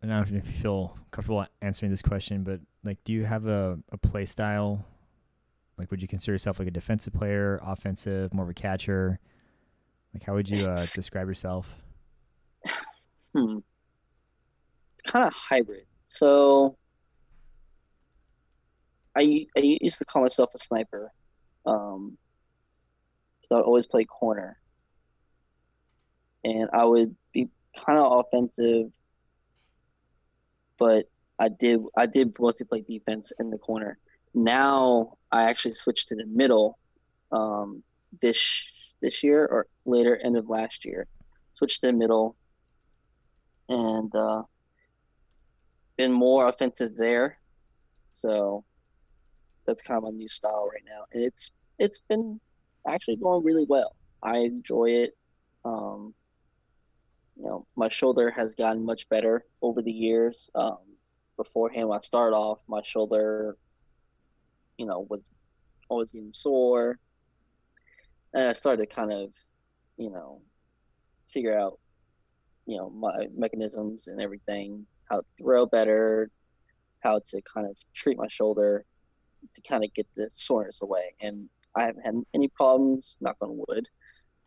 I 0.03 0.07
don't 0.07 0.17
know 0.17 0.23
if 0.23 0.31
you 0.31 0.41
feel 0.61 0.97
comfortable 1.13 1.47
answering 1.61 1.91
this 1.91 2.03
question, 2.03 2.43
but 2.43 2.61
like, 2.83 2.99
do 3.05 3.13
you 3.13 3.25
have 3.25 3.47
a 3.47 3.79
a 3.93 3.97
play 3.97 4.25
style? 4.25 4.85
Like, 5.79 5.91
would 5.91 6.03
you 6.03 6.09
consider 6.09 6.33
yourself 6.33 6.59
like 6.59 6.69
a 6.69 6.73
defensive 6.73 7.13
player, 7.13 7.61
offensive, 7.65 8.35
more 8.35 8.45
of 8.45 8.51
a 8.51 8.55
catcher? 8.55 9.21
Like, 10.13 10.25
how 10.25 10.35
would 10.35 10.49
you 10.49 10.65
uh, 10.65 10.75
describe 10.95 11.29
yourself? 11.29 11.73
hmm, 13.35 13.59
it's 14.95 15.11
kind 15.11 15.27
of 15.27 15.33
hybrid. 15.33 15.87
So 16.07 16.77
I 19.17 19.47
I 19.57 19.79
used 19.81 19.99
to 19.99 20.05
call 20.05 20.23
myself 20.23 20.51
a 20.55 20.59
sniper, 20.59 21.13
um, 21.65 22.17
because 23.41 23.53
I 23.53 23.55
would 23.57 23.67
always 23.67 23.87
play 23.87 24.05
corner, 24.05 24.59
and 26.45 26.69
I 26.73 26.85
would 26.85 27.15
be 27.33 27.49
kind 27.77 27.99
of 27.99 28.21
offensive, 28.21 28.93
but 30.83 31.07
I 31.39 31.49
did 31.49 31.78
I 31.97 32.07
did 32.07 32.37
mostly 32.41 32.66
play 32.66 32.80
defense 32.80 33.33
in 33.39 33.51
the 33.51 33.59
corner. 33.68 33.99
Now 34.35 35.16
I 35.30 35.45
actually 35.45 35.74
switched 35.74 36.09
to 36.09 36.16
the 36.16 36.26
middle, 36.26 36.76
um, 37.30 37.85
this 38.20 38.41
this 39.01 39.22
year 39.22 39.47
or 39.47 39.68
later 39.85 40.16
end 40.16 40.37
of 40.37 40.49
last 40.49 40.85
year, 40.85 41.07
switched 41.53 41.83
to 41.83 41.87
the 41.87 41.93
middle, 41.93 42.35
and 43.68 44.12
uh, 44.12 44.43
been 45.97 46.12
more 46.12 46.49
offensive 46.49 46.97
there. 46.97 47.39
So 48.11 48.64
that's 49.64 49.83
kind 49.83 49.99
of 49.99 50.03
my 50.03 50.11
new 50.11 50.28
style 50.28 50.68
right 50.72 50.83
now, 50.85 51.05
and 51.12 51.22
it's 51.22 51.53
it's 51.78 52.01
been 52.09 52.41
actually 52.89 53.18
going 53.18 53.45
really 53.45 53.66
well. 53.68 53.95
I 54.20 54.39
enjoy 54.39 54.87
it. 55.05 55.11
Um, 55.64 56.12
you 57.43 57.49
know, 57.49 57.66
my 57.74 57.88
shoulder 57.88 58.30
has 58.30 58.55
gotten 58.55 58.84
much 58.84 59.09
better 59.09 59.45
over 59.62 59.82
the 59.82 59.90
years. 59.90 60.49
Um, 60.55 60.78
beforehand, 61.36 61.88
when 61.88 61.99
I 61.99 62.01
started 62.03 62.36
off, 62.36 62.62
my 62.68 62.82
shoulder, 62.84 63.57
you 64.78 64.86
know, 64.86 65.07
was 65.11 65.28
always 65.88 66.12
getting 66.12 66.30
sore, 66.30 67.01
and 68.32 68.47
I 68.47 68.53
started 68.53 68.88
to 68.88 68.95
kind 68.95 69.12
of, 69.12 69.34
you 69.97 70.12
know, 70.12 70.40
figure 71.26 71.59
out, 71.59 71.80
you 72.64 72.76
know, 72.76 72.90
my 72.90 73.26
mechanisms 73.36 74.07
and 74.07 74.20
everything, 74.20 74.86
how 75.11 75.22
to 75.22 75.26
throw 75.36 75.66
better, 75.66 76.30
how 77.01 77.20
to 77.26 77.43
kind 77.43 77.66
of 77.66 77.76
treat 77.93 78.18
my 78.18 78.28
shoulder 78.28 78.84
to 79.53 79.61
kind 79.62 79.82
of 79.82 79.93
get 79.95 80.07
the 80.14 80.30
soreness 80.30 80.82
away. 80.82 81.12
And 81.20 81.49
I 81.74 81.86
haven't 81.86 82.05
had 82.05 82.14
any 82.34 82.47
problems, 82.47 83.18
knock 83.20 83.38
on 83.40 83.61
wood, 83.66 83.88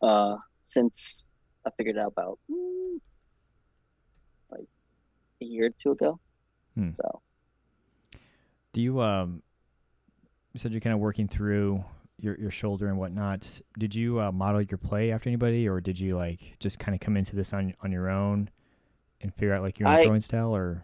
uh, 0.01 0.37
since 0.61 1.24
I 1.66 1.72
figured 1.78 1.97
out 1.97 2.13
about 2.13 2.39
mm, 2.51 2.99
like 4.51 4.68
a 5.41 5.45
year 5.45 5.68
or 5.68 5.70
two 5.70 5.91
ago. 5.91 6.20
Hmm. 6.76 6.89
So, 6.89 7.22
do 8.74 8.82
you 8.82 9.01
um? 9.01 9.41
You 10.53 10.59
said 10.59 10.72
you're 10.72 10.82
kind 10.82 10.93
of 10.93 10.99
working 10.99 11.28
through 11.28 11.84
your 12.20 12.38
your 12.39 12.51
shoulder 12.51 12.88
and 12.88 12.97
whatnot. 12.97 13.61
Did 13.78 13.93
you 13.93 14.20
uh, 14.22 14.32
model 14.32 14.61
your 14.61 14.78
play 14.78 15.11
after 15.11 15.30
anybody, 15.30 15.68
or 15.68 15.82
did 15.82 15.99
you 15.99 16.16
like 16.16 16.55
just 16.59 16.80
kind 16.80 16.95
of 16.95 17.01
come 17.01 17.18
into 17.18 17.36
this 17.36 17.53
on 17.53 17.74
on 17.84 17.91
your 17.91 18.09
own 18.09 18.49
and 19.22 19.34
figure 19.34 19.53
out 19.53 19.61
like 19.61 19.80
your 19.80 19.89
own 19.89 19.95
I, 19.95 20.05
throwing 20.05 20.22
style, 20.22 20.55
or? 20.55 20.84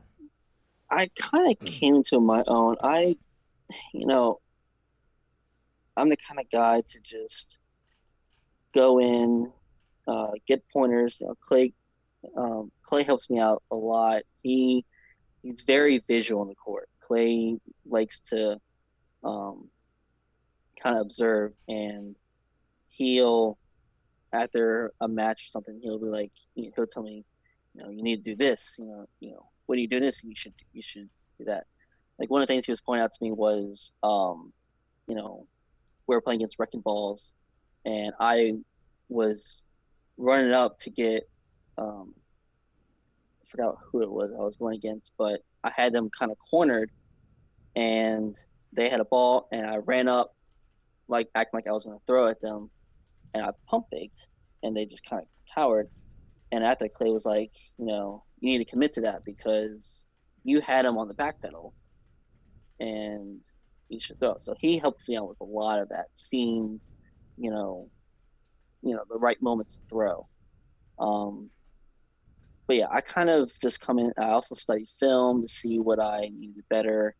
I 0.90 1.10
kind 1.18 1.52
of 1.52 1.60
came 1.66 1.96
into 1.96 2.20
my 2.20 2.44
own. 2.48 2.76
I, 2.84 3.16
you 3.94 4.06
know, 4.06 4.42
I'm 5.96 6.10
the 6.10 6.18
kind 6.18 6.40
of 6.40 6.50
guy 6.52 6.82
to 6.82 7.00
just 7.02 7.60
go 8.74 9.00
in, 9.00 9.52
uh, 10.08 10.32
get 10.48 10.64
pointers. 10.72 11.22
Know, 11.22 11.36
Clay, 11.42 11.74
um, 12.38 12.72
Clay 12.84 13.04
helps 13.04 13.30
me 13.30 13.40
out 13.40 13.64
a 13.72 13.76
lot. 13.76 14.24
He 14.42 14.86
he's 15.42 15.62
very 15.62 16.00
visual 16.00 16.42
on 16.42 16.48
the 16.48 16.56
court. 16.56 16.90
Clay 17.00 17.58
likes 17.86 18.20
to 18.22 18.60
um, 19.24 19.70
kind 20.82 20.96
of 20.96 21.02
observe, 21.02 21.54
and 21.68 22.16
he'll 22.88 23.58
after 24.34 24.94
a 25.02 25.08
match 25.08 25.44
or 25.44 25.50
something, 25.50 25.80
he'll 25.82 26.00
be 26.00 26.06
like, 26.06 26.32
he'll 26.56 26.88
tell 26.88 27.04
me, 27.04 27.26
you 27.74 27.84
know, 27.84 27.90
you 27.90 28.02
need 28.02 28.24
to 28.24 28.32
do 28.32 28.36
this. 28.36 28.76
You 28.80 28.86
know, 28.86 29.08
you 29.20 29.32
know, 29.32 29.46
what 29.66 29.78
are 29.78 29.82
you 29.82 29.88
doing 29.88 30.04
this? 30.04 30.24
You 30.24 30.36
should 30.36 30.54
you 30.74 30.82
should 30.82 31.10
do 31.38 31.46
that. 31.46 31.66
Like 32.20 32.30
one 32.30 32.42
of 32.42 32.48
the 32.48 32.54
things 32.54 32.66
he 32.66 32.72
was 32.72 32.82
pointing 32.82 33.04
out 33.04 33.14
to 33.14 33.24
me 33.24 33.32
was, 33.32 33.94
um, 34.04 34.54
you 35.08 35.16
know, 35.16 35.48
we 36.08 36.16
were 36.16 36.22
playing 36.22 36.42
against 36.42 36.60
wrecking 36.60 36.82
balls, 36.82 37.34
and 37.86 38.14
I 38.20 38.56
was 39.10 39.64
running 40.18 40.52
up 40.52 40.78
to 40.80 40.90
get 40.90 41.24
um, 41.78 42.14
I 43.42 43.50
forgot 43.50 43.78
who 43.92 44.02
it 44.02 44.12
was 44.12 44.32
I 44.32 44.44
was 44.44 44.56
going 44.56 44.76
against, 44.76 45.14
but 45.18 45.42
I 45.64 45.72
had 45.76 45.94
them 45.94 46.10
kind 46.18 46.32
of 46.32 46.38
cornered, 46.50 46.92
and 47.76 48.38
they 48.74 48.90
had 48.90 49.00
a 49.00 49.06
ball, 49.06 49.48
and 49.52 49.66
I 49.66 49.78
ran 49.78 50.08
up, 50.08 50.36
like 51.08 51.30
acting 51.36 51.58
like 51.58 51.68
I 51.68 51.72
was 51.72 51.86
going 51.86 51.98
to 51.98 52.06
throw 52.06 52.28
at 52.28 52.42
them, 52.42 52.70
and 53.34 53.44
I 53.44 53.50
pump 53.68 53.88
faked, 53.92 54.28
and 54.64 54.76
they 54.76 54.86
just 54.86 55.06
kind 55.06 55.22
of 55.22 55.28
cowered. 55.54 55.90
And 56.52 56.64
after 56.64 56.88
Clay 56.88 57.10
was 57.10 57.26
like, 57.26 57.52
you 57.78 57.86
know, 57.86 58.24
you 58.40 58.52
need 58.52 58.66
to 58.66 58.70
commit 58.70 58.94
to 58.94 59.02
that 59.02 59.24
because 59.26 60.06
you 60.44 60.60
had 60.62 60.86
him 60.86 60.98
on 60.98 61.08
the 61.08 61.14
back 61.14 61.42
pedal, 61.42 61.74
and 62.80 63.44
you 63.90 64.00
should 64.00 64.20
throw. 64.20 64.38
So 64.40 64.56
he 64.60 64.78
helped 64.78 65.08
me 65.08 65.18
out 65.18 65.30
with 65.30 65.42
a 65.42 65.46
lot 65.46 65.80
of 65.80 65.90
that, 65.90 66.08
seeing, 66.14 66.80
you 67.38 67.52
know, 67.52 67.90
you 68.82 68.96
know 68.96 69.04
the 69.10 69.18
right 69.18 69.42
moments 69.42 69.76
to 69.76 69.82
throw. 69.90 70.28
Um, 71.00 71.50
but 72.68 72.76
yeah, 72.78 72.88
I 72.92 73.02
kind 73.02 73.30
of 73.30 73.52
just 73.62 73.82
come 73.82 74.00
in. 74.00 74.14
I 74.18 74.30
also 74.30 74.56
study 74.56 74.88
film 75.00 75.42
to 75.42 75.48
see 75.48 75.80
what 75.80 76.00
I 76.00 76.30
needed 76.34 76.64
better. 76.70 77.16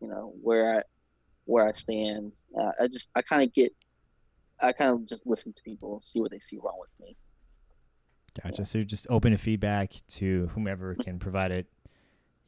You 0.00 0.08
know 0.08 0.32
where 0.40 0.78
I 0.78 0.82
where 1.44 1.66
I 1.66 1.72
stand. 1.72 2.34
Uh, 2.58 2.72
I 2.80 2.88
just 2.88 3.10
I 3.14 3.22
kind 3.22 3.42
of 3.42 3.52
get. 3.52 3.72
I 4.58 4.72
kind 4.72 4.90
of 4.90 5.06
just 5.06 5.26
listen 5.26 5.52
to 5.52 5.62
people, 5.62 6.00
see 6.00 6.18
what 6.18 6.30
they 6.30 6.38
see 6.38 6.56
wrong 6.56 6.78
with 6.80 6.88
me. 6.98 7.14
Gotcha. 8.42 8.62
Yeah. 8.62 8.64
So 8.64 8.78
you're 8.78 8.86
just 8.86 9.06
open 9.10 9.32
to 9.32 9.38
feedback 9.38 9.92
to 10.12 10.50
whomever 10.54 10.94
can 10.94 11.18
provide 11.18 11.52
it, 11.52 11.66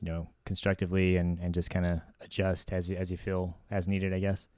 you 0.00 0.10
know, 0.10 0.28
constructively 0.44 1.16
and, 1.16 1.38
and 1.38 1.54
just 1.54 1.70
kind 1.70 1.86
of 1.86 2.00
adjust 2.20 2.72
as 2.72 2.88
you, 2.88 2.96
as 2.96 3.10
you 3.10 3.16
feel 3.16 3.58
as 3.70 3.88
needed, 3.88 4.12
I 4.12 4.20
guess. 4.20 4.48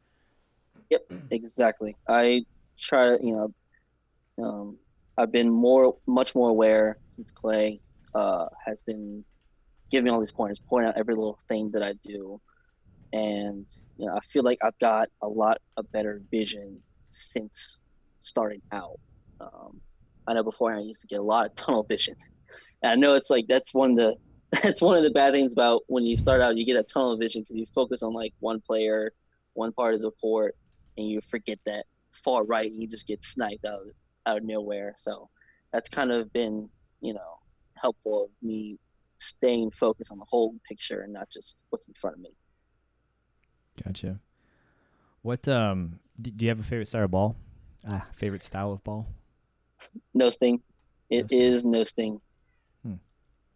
Yep, 0.90 1.12
exactly. 1.30 1.96
I 2.08 2.44
try, 2.80 3.16
to, 3.16 3.18
you 3.24 3.36
know, 3.36 4.44
um, 4.44 4.78
I've 5.16 5.32
been 5.32 5.50
more, 5.50 5.96
much 6.06 6.34
more 6.34 6.48
aware 6.48 6.98
since 7.08 7.30
Clay 7.30 7.80
uh, 8.14 8.46
has 8.64 8.80
been 8.80 9.24
giving 9.90 10.06
me 10.06 10.10
all 10.10 10.20
these 10.20 10.32
pointers, 10.32 10.60
pointing 10.68 10.88
out 10.88 10.96
every 10.96 11.14
little 11.14 11.38
thing 11.48 11.70
that 11.72 11.82
I 11.82 11.94
do, 12.04 12.40
and 13.12 13.66
you 13.96 14.06
know, 14.06 14.16
I 14.16 14.20
feel 14.20 14.44
like 14.44 14.58
I've 14.62 14.78
got 14.78 15.08
a 15.22 15.28
lot 15.28 15.58
of 15.76 15.90
better 15.92 16.22
vision 16.30 16.82
since 17.08 17.78
starting 18.20 18.62
out. 18.72 18.98
Um, 19.40 19.80
I 20.26 20.34
know 20.34 20.44
before 20.44 20.72
I 20.72 20.80
used 20.80 21.00
to 21.02 21.06
get 21.06 21.18
a 21.18 21.22
lot 21.22 21.46
of 21.46 21.54
tunnel 21.56 21.82
vision, 21.88 22.14
and 22.82 22.92
I 22.92 22.94
know 22.94 23.14
it's 23.14 23.30
like 23.30 23.46
that's 23.48 23.74
one 23.74 23.90
of 23.90 23.96
the 23.96 24.16
that's 24.62 24.82
one 24.82 24.96
of 24.96 25.02
the 25.02 25.10
bad 25.10 25.32
things 25.32 25.52
about 25.52 25.82
when 25.86 26.04
you 26.04 26.16
start 26.16 26.40
out. 26.40 26.56
You 26.56 26.64
get 26.64 26.76
a 26.76 26.82
tunnel 26.82 27.16
vision 27.16 27.42
because 27.42 27.56
you 27.56 27.66
focus 27.74 28.02
on 28.02 28.12
like 28.12 28.32
one 28.40 28.60
player, 28.60 29.12
one 29.54 29.72
part 29.72 29.94
of 29.94 30.02
the 30.02 30.12
court, 30.20 30.54
and 30.96 31.08
you 31.08 31.20
forget 31.20 31.58
that 31.66 31.84
far 32.12 32.44
right, 32.44 32.70
and 32.70 32.80
you 32.80 32.88
just 32.88 33.06
get 33.06 33.24
sniped 33.24 33.64
out 33.64 33.80
of 33.80 33.88
out 34.26 34.38
of 34.38 34.44
nowhere. 34.44 34.94
So 34.96 35.28
that's 35.72 35.88
kind 35.88 36.12
of 36.12 36.32
been, 36.32 36.68
you 37.00 37.14
know, 37.14 37.38
helpful 37.76 38.24
of 38.24 38.30
me 38.42 38.78
staying 39.16 39.70
focused 39.70 40.10
on 40.10 40.18
the 40.18 40.24
whole 40.28 40.54
picture 40.68 41.02
and 41.02 41.12
not 41.12 41.28
just 41.30 41.56
what's 41.70 41.88
in 41.88 41.94
front 41.94 42.16
of 42.16 42.22
me. 42.22 42.30
Gotcha. 43.84 44.18
What 45.22 45.46
um 45.48 46.00
do, 46.20 46.32
you 46.38 46.48
have 46.48 46.60
a 46.60 46.62
favorite 46.62 46.88
style 46.88 47.04
of 47.04 47.10
ball? 47.10 47.36
Ah, 47.88 48.06
favorite 48.14 48.42
style 48.42 48.72
of 48.72 48.84
ball? 48.84 49.06
No 50.14 50.30
sting. 50.30 50.62
It 51.08 51.30
no 51.30 51.38
is 51.38 51.64
no 51.64 51.82
sting. 51.84 52.20
Hmm. 52.82 52.94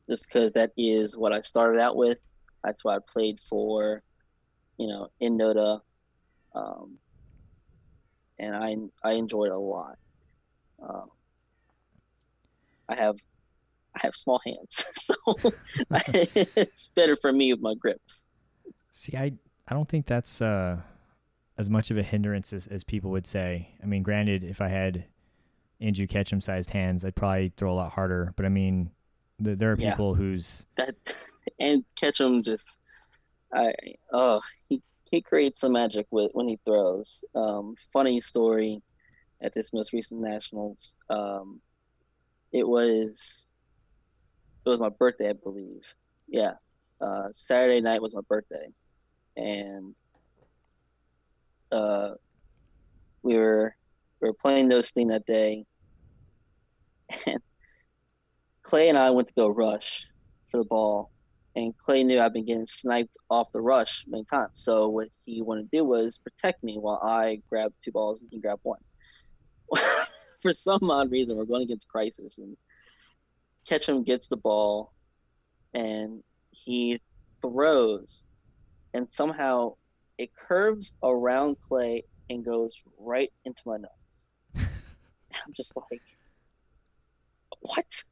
Just 0.08 0.26
because 0.26 0.52
that 0.52 0.72
is 0.76 1.16
what 1.16 1.32
I 1.32 1.40
started 1.42 1.80
out 1.80 1.96
with. 1.96 2.22
That's 2.62 2.84
why 2.84 2.96
I 2.96 2.98
played 3.06 3.40
for, 3.40 4.02
you 4.78 4.88
know, 4.88 5.08
in 5.20 5.36
NOLA, 5.36 5.82
um, 6.54 6.98
and 8.38 8.54
I 8.54 8.76
I 9.02 9.12
enjoyed 9.14 9.48
it 9.48 9.54
a 9.54 9.58
lot. 9.58 9.98
Uh, 10.82 11.02
I 12.88 12.96
have 12.96 13.16
I 13.94 14.00
have 14.02 14.14
small 14.14 14.40
hands, 14.44 14.84
so 14.96 15.14
it's 15.90 16.88
better 16.88 17.14
for 17.14 17.32
me 17.32 17.52
with 17.52 17.62
my 17.62 17.74
grips. 17.74 18.24
See, 18.92 19.16
I 19.16 19.32
I 19.68 19.74
don't 19.74 19.88
think 19.88 20.06
that's 20.06 20.42
uh, 20.42 20.78
as 21.58 21.70
much 21.70 21.90
of 21.90 21.98
a 21.98 22.02
hindrance 22.02 22.52
as, 22.52 22.66
as 22.66 22.84
people 22.84 23.10
would 23.12 23.26
say. 23.26 23.68
I 23.82 23.86
mean, 23.86 24.02
granted, 24.02 24.44
if 24.44 24.60
I 24.60 24.68
had 24.68 25.06
Andrew 25.80 26.06
Ketchum 26.06 26.40
sized 26.40 26.70
hands, 26.70 27.04
I'd 27.04 27.16
probably 27.16 27.52
throw 27.56 27.72
a 27.72 27.74
lot 27.74 27.92
harder. 27.92 28.32
But 28.36 28.46
I 28.46 28.48
mean, 28.48 28.90
the, 29.38 29.56
there 29.56 29.72
are 29.72 29.76
people 29.76 30.12
yeah. 30.12 30.18
who's 30.18 30.66
that 30.76 30.94
and 31.58 31.84
Ketchum 31.96 32.42
just 32.42 32.78
I 33.52 33.72
oh 34.12 34.40
he 34.68 34.82
he 35.14 35.22
creates 35.22 35.60
some 35.60 35.72
magic 35.72 36.06
with 36.10 36.30
when 36.32 36.48
he 36.48 36.58
throws. 36.66 37.24
Um, 37.36 37.76
funny 37.92 38.18
story 38.18 38.82
at 39.40 39.54
this 39.54 39.72
most 39.72 39.92
recent 39.92 40.20
nationals. 40.20 40.94
Um, 41.08 41.60
it 42.52 42.66
was 42.66 43.44
it 44.66 44.68
was 44.68 44.80
my 44.80 44.88
birthday, 44.88 45.30
I 45.30 45.34
believe. 45.34 45.94
Yeah, 46.26 46.54
uh, 47.00 47.28
Saturday 47.32 47.80
night 47.80 48.02
was 48.02 48.12
my 48.12 48.22
birthday, 48.28 48.66
and 49.36 49.94
uh, 51.70 52.14
we 53.22 53.36
were 53.36 53.76
we 54.20 54.28
were 54.28 54.34
playing 54.34 54.68
those 54.68 54.90
thing 54.90 55.08
that 55.08 55.26
day, 55.26 55.64
and 57.26 57.38
Clay 58.64 58.88
and 58.88 58.98
I 58.98 59.10
went 59.10 59.28
to 59.28 59.34
go 59.34 59.48
rush 59.48 60.08
for 60.50 60.58
the 60.58 60.64
ball, 60.64 61.12
and 61.56 61.76
Clay 61.78 62.02
knew 62.02 62.20
I'd 62.20 62.32
been 62.32 62.44
getting 62.44 62.66
sniped 62.66 63.16
off 63.30 63.52
the 63.52 63.60
rush 63.60 64.04
many 64.08 64.24
times. 64.24 64.52
So 64.54 64.88
what 64.88 65.08
he 65.24 65.40
wanted 65.42 65.70
to 65.70 65.78
do 65.78 65.84
was 65.84 66.18
protect 66.18 66.64
me 66.64 66.78
while 66.78 67.00
I 67.02 67.40
grabbed 67.48 67.74
two 67.82 67.92
balls 67.92 68.20
and 68.20 68.30
he 68.30 68.40
grabbed 68.40 68.64
one. 68.64 68.80
for 70.40 70.52
some 70.52 70.90
odd 70.90 71.10
reason, 71.10 71.36
we're 71.36 71.44
going 71.44 71.62
against 71.62 71.88
Crisis, 71.88 72.38
and 72.38 72.56
Ketchum 73.66 74.02
gets 74.02 74.28
the 74.28 74.36
ball, 74.36 74.92
and 75.72 76.22
he 76.50 77.00
throws, 77.40 78.24
and 78.92 79.08
somehow 79.08 79.74
it 80.18 80.30
curves 80.34 80.94
around 81.02 81.56
Clay 81.60 82.04
and 82.28 82.44
goes 82.44 82.82
right 82.98 83.32
into 83.44 83.62
my 83.64 83.78
nose. 83.78 84.24
I'm 84.54 85.52
just 85.52 85.74
like, 85.76 86.02
what? 87.60 88.04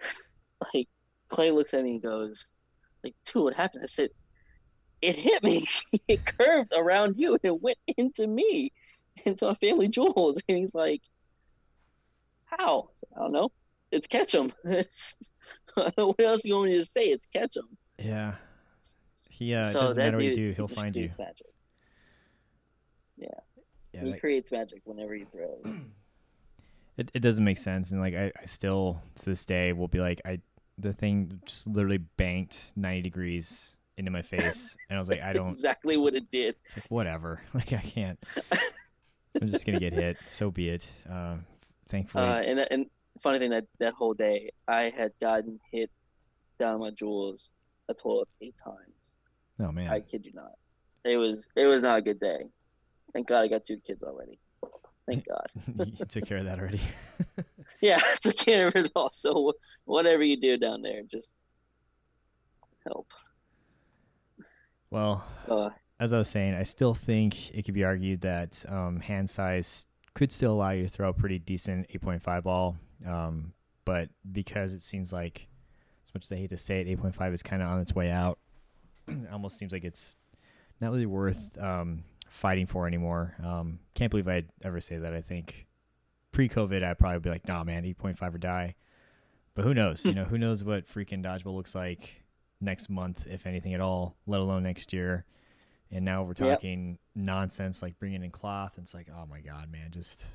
like 0.74 0.88
Clay 1.34 1.50
looks 1.50 1.74
at 1.74 1.82
me 1.82 1.90
and 1.94 2.02
goes, 2.02 2.52
like, 3.02 3.16
dude, 3.24 3.42
what 3.42 3.54
happened? 3.54 3.82
I 3.82 3.86
said, 3.86 4.10
it 5.02 5.16
hit 5.16 5.42
me. 5.42 5.66
it 6.08 6.24
curved 6.24 6.72
around 6.72 7.16
you 7.16 7.32
and 7.32 7.40
it 7.42 7.60
went 7.60 7.78
into 7.96 8.28
me, 8.28 8.70
into 9.24 9.46
my 9.46 9.54
family 9.54 9.88
jewels. 9.88 10.40
And 10.48 10.58
he's 10.58 10.76
like, 10.76 11.02
how? 12.44 12.90
I 13.16 13.20
don't 13.20 13.32
know. 13.32 13.50
It's 13.90 14.06
Ketchum. 14.06 14.52
It's 14.64 15.16
what 15.96 16.20
else 16.20 16.42
do 16.42 16.50
you 16.50 16.54
want 16.54 16.70
me 16.70 16.78
to 16.78 16.84
say? 16.84 17.06
It's 17.06 17.26
Ketchum. 17.26 17.66
Yeah. 17.98 18.34
He 19.28 19.54
uh, 19.54 19.64
so 19.64 19.80
doesn't 19.80 19.96
matter 19.96 20.18
what 20.18 20.24
you 20.24 20.36
do, 20.36 20.52
he'll 20.52 20.68
find 20.68 20.94
you. 20.94 21.10
Magic. 21.18 21.46
Yeah. 23.16 23.28
yeah 23.92 24.00
he 24.02 24.10
like, 24.12 24.20
creates 24.20 24.52
magic 24.52 24.82
whenever 24.84 25.14
he 25.14 25.24
throws. 25.24 25.80
It 26.96 27.10
it 27.12 27.20
doesn't 27.20 27.44
make 27.44 27.58
sense, 27.58 27.90
and 27.90 28.00
like 28.00 28.14
I, 28.14 28.30
I 28.40 28.44
still 28.44 29.02
to 29.16 29.24
this 29.24 29.44
day 29.44 29.72
will 29.72 29.88
be 29.88 29.98
like 29.98 30.20
I 30.24 30.38
the 30.78 30.92
thing 30.92 31.40
just 31.44 31.66
literally 31.66 31.98
banked 31.98 32.72
ninety 32.76 33.02
degrees 33.02 33.74
into 33.96 34.10
my 34.10 34.22
face, 34.22 34.76
and 34.88 34.96
I 34.96 34.98
was 34.98 35.08
like 35.08 35.22
I 35.22 35.30
don't 35.30 35.48
exactly 35.48 35.96
what 35.96 36.14
it 36.14 36.30
did. 36.30 36.56
Like, 36.76 36.86
whatever, 36.86 37.40
like 37.54 37.72
I 37.72 37.78
can't. 37.78 38.18
I'm 39.40 39.48
just 39.48 39.66
gonna 39.66 39.80
get 39.80 39.92
hit. 39.92 40.16
So 40.28 40.50
be 40.50 40.68
it. 40.68 40.90
Uh, 41.10 41.36
thankfully. 41.88 42.24
Uh, 42.24 42.40
and 42.40 42.66
and 42.70 42.86
funny 43.20 43.38
thing 43.38 43.50
that 43.50 43.64
that 43.78 43.94
whole 43.94 44.14
day 44.14 44.50
I 44.68 44.92
had 44.96 45.12
gotten 45.20 45.58
hit 45.70 45.90
down 46.58 46.80
my 46.80 46.90
jewels 46.90 47.50
a 47.88 47.94
total 47.94 48.22
of 48.22 48.28
eight 48.40 48.56
times. 48.56 49.16
Oh 49.60 49.72
man! 49.72 49.88
I 49.88 50.00
kid 50.00 50.24
you 50.26 50.32
not. 50.34 50.52
It 51.04 51.16
was 51.16 51.48
it 51.56 51.66
was 51.66 51.82
not 51.82 51.98
a 51.98 52.02
good 52.02 52.20
day. 52.20 52.50
Thank 53.12 53.28
God 53.28 53.42
I 53.42 53.48
got 53.48 53.64
two 53.64 53.78
kids 53.78 54.02
already. 54.02 54.38
Thank 55.06 55.26
God. 55.28 55.86
you 55.98 56.06
took 56.06 56.26
care 56.26 56.38
of 56.38 56.46
that 56.46 56.58
already. 56.58 56.80
Yeah, 57.80 57.98
it's 58.24 58.26
a 58.26 58.78
it 58.78 58.92
all. 58.94 59.10
So 59.12 59.52
whatever 59.84 60.22
you 60.22 60.40
do 60.40 60.56
down 60.56 60.82
there, 60.82 61.02
just 61.10 61.34
help. 62.86 63.12
Well, 64.90 65.24
uh, 65.48 65.70
as 66.00 66.12
I 66.12 66.18
was 66.18 66.28
saying, 66.28 66.54
I 66.54 66.62
still 66.62 66.94
think 66.94 67.50
it 67.50 67.64
could 67.64 67.74
be 67.74 67.84
argued 67.84 68.20
that 68.22 68.64
um, 68.68 69.00
hand 69.00 69.28
size 69.28 69.86
could 70.14 70.30
still 70.30 70.52
allow 70.52 70.70
you 70.70 70.84
to 70.84 70.88
throw 70.88 71.08
a 71.08 71.12
pretty 71.12 71.38
decent 71.38 71.88
8.5 71.88 72.42
ball. 72.42 72.76
Um, 73.06 73.52
but 73.84 74.08
because 74.32 74.74
it 74.74 74.82
seems 74.82 75.12
like, 75.12 75.46
as 76.06 76.14
much 76.14 76.24
as 76.24 76.32
I 76.32 76.36
hate 76.36 76.50
to 76.50 76.56
say 76.56 76.80
it, 76.80 77.00
8.5 77.00 77.32
is 77.32 77.42
kind 77.42 77.62
of 77.62 77.68
on 77.68 77.80
its 77.80 77.94
way 77.94 78.10
out, 78.10 78.38
it 79.08 79.28
almost 79.32 79.58
seems 79.58 79.72
like 79.72 79.84
it's 79.84 80.16
not 80.80 80.92
really 80.92 81.06
worth 81.06 81.58
um, 81.58 82.04
fighting 82.30 82.66
for 82.66 82.86
anymore. 82.86 83.34
Um, 83.44 83.78
can't 83.94 84.10
believe 84.10 84.28
I'd 84.28 84.48
ever 84.62 84.80
say 84.80 84.96
that. 84.98 85.12
I 85.14 85.20
think 85.20 85.63
pre-COVID, 86.34 86.82
I'd 86.82 86.98
probably 86.98 87.20
be 87.20 87.30
like, 87.30 87.48
nah, 87.48 87.64
man, 87.64 87.84
8.5 87.84 88.34
or 88.34 88.38
die. 88.38 88.74
But 89.54 89.64
who 89.64 89.72
knows? 89.72 90.04
you 90.04 90.12
know, 90.12 90.24
who 90.24 90.36
knows 90.36 90.62
what 90.64 90.86
freaking 90.86 91.24
dodgeball 91.24 91.54
looks 91.54 91.74
like 91.74 92.22
next 92.60 92.90
month, 92.90 93.26
if 93.30 93.46
anything 93.46 93.72
at 93.72 93.80
all, 93.80 94.16
let 94.26 94.40
alone 94.40 94.64
next 94.64 94.92
year. 94.92 95.24
And 95.90 96.04
now 96.04 96.24
we're 96.24 96.34
talking 96.34 96.90
yep. 96.90 96.98
nonsense 97.14 97.80
like 97.80 97.98
bringing 97.98 98.24
in 98.24 98.30
cloth. 98.30 98.76
And 98.76 98.84
it's 98.84 98.94
like, 98.94 99.08
oh 99.16 99.26
my 99.26 99.40
god, 99.40 99.70
man, 99.70 99.90
just. 99.90 100.26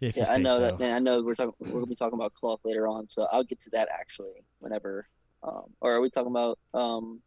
If 0.00 0.16
yeah, 0.16 0.30
I 0.30 0.38
know 0.38 0.56
so. 0.56 0.62
that. 0.62 0.78
Man, 0.78 0.94
I 0.94 0.98
know 1.00 1.22
we're 1.22 1.34
talking. 1.34 1.54
We're 1.58 1.72
gonna 1.72 1.86
be 1.86 1.96
talking 1.96 2.16
about 2.16 2.32
cloth 2.32 2.60
later 2.64 2.86
on, 2.86 3.08
so 3.08 3.26
I'll 3.32 3.42
get 3.42 3.58
to 3.62 3.70
that 3.70 3.88
actually 3.92 4.44
whenever. 4.60 5.08
Um, 5.42 5.64
or 5.80 5.92
are 5.92 6.00
we 6.00 6.08
talking 6.08 6.30
about 6.30 6.56
um, 6.72 7.20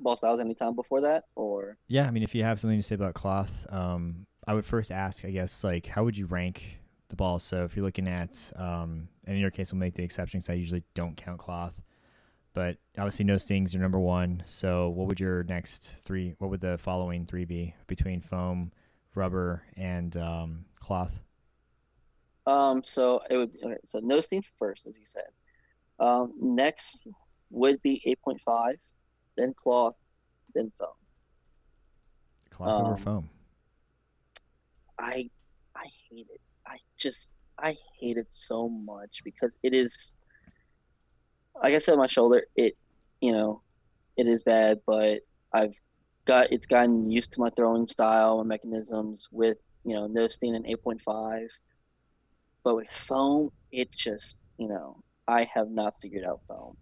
ball 0.00 0.16
styles 0.16 0.40
anytime 0.40 0.74
before 0.74 1.02
that, 1.02 1.24
or? 1.36 1.78
Yeah, 1.86 2.08
I 2.08 2.10
mean, 2.10 2.24
if 2.24 2.34
you 2.34 2.42
have 2.42 2.58
something 2.58 2.80
to 2.80 2.82
say 2.82 2.96
about 2.96 3.14
cloth, 3.14 3.64
um, 3.70 4.26
I 4.46 4.54
would 4.54 4.64
first 4.64 4.90
ask, 4.90 5.24
I 5.24 5.30
guess, 5.30 5.62
like, 5.62 5.86
how 5.86 6.04
would 6.04 6.16
you 6.16 6.26
rank 6.26 6.80
the 7.08 7.16
ball? 7.16 7.38
So 7.38 7.64
if 7.64 7.76
you're 7.76 7.84
looking 7.84 8.08
at, 8.08 8.52
um, 8.56 9.08
and 9.24 9.36
in 9.36 9.38
your 9.38 9.50
case, 9.50 9.72
we'll 9.72 9.78
make 9.78 9.94
the 9.94 10.02
exception 10.02 10.40
because 10.40 10.50
I 10.50 10.54
usually 10.54 10.82
don't 10.94 11.16
count 11.16 11.38
cloth, 11.38 11.80
but 12.52 12.76
obviously 12.98 13.24
no 13.24 13.38
stings 13.38 13.74
are 13.74 13.78
number 13.78 14.00
one. 14.00 14.42
So 14.46 14.88
what 14.88 15.06
would 15.06 15.20
your 15.20 15.44
next 15.44 15.94
three? 16.00 16.34
What 16.38 16.50
would 16.50 16.60
the 16.60 16.76
following 16.78 17.24
three 17.24 17.44
be 17.44 17.74
between 17.86 18.20
foam, 18.20 18.72
rubber, 19.14 19.62
and 19.76 20.16
um, 20.16 20.64
cloth? 20.80 21.20
Um, 22.44 22.82
so 22.82 23.20
it 23.30 23.36
would 23.36 23.50
okay, 23.62 23.76
so 23.84 24.00
no 24.02 24.18
sting 24.18 24.42
first, 24.58 24.86
as 24.86 24.98
you 24.98 25.04
said. 25.04 25.28
Um, 26.00 26.32
next 26.40 27.00
would 27.50 27.80
be 27.82 28.02
eight 28.04 28.20
point 28.20 28.40
five, 28.40 28.80
then 29.36 29.54
cloth, 29.54 29.94
then 30.52 30.72
foam. 30.76 30.88
Cloth 32.50 32.80
um, 32.80 32.86
over 32.86 32.96
foam. 32.96 33.30
I 35.02 35.28
I 35.76 35.86
hate 36.10 36.28
it. 36.32 36.40
I 36.66 36.78
just 36.96 37.28
I 37.58 37.76
hate 38.00 38.16
it 38.16 38.30
so 38.30 38.68
much 38.68 39.20
because 39.24 39.54
it 39.62 39.74
is 39.74 40.14
like 41.56 41.74
I 41.74 41.78
said 41.78 41.98
my 41.98 42.06
shoulder, 42.06 42.44
it 42.56 42.74
you 43.20 43.32
know, 43.32 43.62
it 44.16 44.26
is 44.26 44.42
bad, 44.42 44.80
but 44.86 45.20
I've 45.52 45.74
got 46.24 46.52
it's 46.52 46.66
gotten 46.66 47.10
used 47.10 47.32
to 47.32 47.40
my 47.40 47.50
throwing 47.50 47.86
style 47.86 48.40
and 48.40 48.48
mechanisms 48.48 49.28
with, 49.32 49.58
you 49.84 49.94
know, 49.94 50.06
no 50.06 50.28
sting 50.28 50.54
and 50.54 50.66
eight 50.66 50.82
point 50.82 51.00
five. 51.00 51.48
But 52.64 52.76
with 52.76 52.88
foam, 52.88 53.50
it 53.72 53.90
just, 53.90 54.36
you 54.58 54.68
know, 54.68 55.02
I 55.26 55.44
have 55.52 55.68
not 55.68 56.00
figured 56.00 56.24
out 56.24 56.40
foam. 56.48 56.76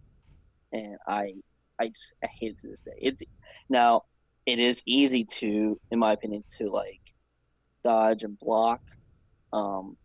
And 0.73 0.97
I 1.07 1.33
I 1.79 1.87
just 1.87 2.13
I 2.23 2.27
hate 2.39 2.51
it 2.51 2.59
to 2.61 2.67
this 2.67 2.81
day. 2.81 2.91
It's 3.01 3.23
now 3.69 4.03
it 4.45 4.59
is 4.59 4.81
easy 4.85 5.25
to, 5.25 5.79
in 5.91 5.99
my 5.99 6.13
opinion, 6.13 6.43
to 6.57 6.69
like 6.71 7.01
dodge 7.83 8.23
and 8.23 8.37
block. 8.37 8.81
Um, 9.53 9.97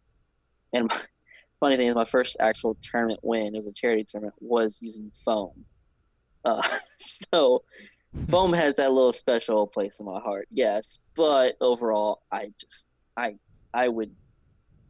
and 0.73 0.89
my, 0.89 1.01
funny 1.61 1.77
thing 1.77 1.89
is, 1.89 1.95
my 1.95 2.05
first 2.05 2.37
actual 2.41 2.77
tournament 2.83 3.21
win, 3.23 3.55
it 3.55 3.59
was 3.59 3.67
a 3.67 3.73
charity 3.73 4.05
tournament, 4.05 4.35
was 4.41 4.79
using 4.81 5.11
foam. 5.25 5.65
Uh, 6.45 6.63
so 6.99 7.63
foam 8.29 8.53
has 8.53 8.75
that 8.75 8.93
little 8.93 9.13
special 9.13 9.67
place 9.67 10.01
in 10.01 10.07
my 10.07 10.21
heart, 10.21 10.49
yes. 10.51 10.99
But 11.15 11.57
overall, 11.61 12.23
I 12.31 12.53
just 12.61 12.85
I 13.17 13.37
I 13.73 13.89
would 13.89 14.15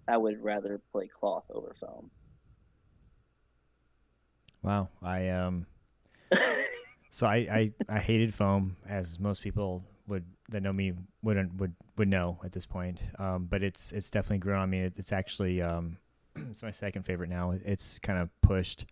I 0.09 0.17
would 0.17 0.43
rather 0.43 0.81
play 0.93 1.09
cloth 1.09 1.45
over 1.51 1.75
foam. 1.75 2.11
Wow, 4.63 4.89
I 5.03 5.29
um 5.29 5.67
so 7.11 7.27
I, 7.27 7.37
I, 7.37 7.73
I 7.89 7.99
hated 7.99 8.35
foam, 8.35 8.77
as 8.89 9.19
most 9.19 9.43
people 9.43 9.83
would 10.07 10.25
that 10.51 10.63
know 10.63 10.73
me 10.73 10.93
wouldn't 11.23 11.55
would 11.55 11.75
would 11.97 12.09
know 12.09 12.39
at 12.45 12.53
this 12.53 12.67
point. 12.67 13.03
Um, 13.19 13.47
but 13.47 13.63
it's 13.63 13.93
it's 13.93 14.11
definitely 14.11 14.39
grown 14.39 14.61
on 14.61 14.71
me. 14.71 14.81
It, 14.81 14.95
it's 14.97 15.13
actually 15.13 15.63
um, 15.63 15.99
it's 16.51 16.63
my 16.63 16.71
second 16.71 17.05
favorite 17.05 17.31
now. 17.31 17.53
It's 17.53 17.99
kind 17.99 18.19
of 18.19 18.29
pushed 18.41 18.87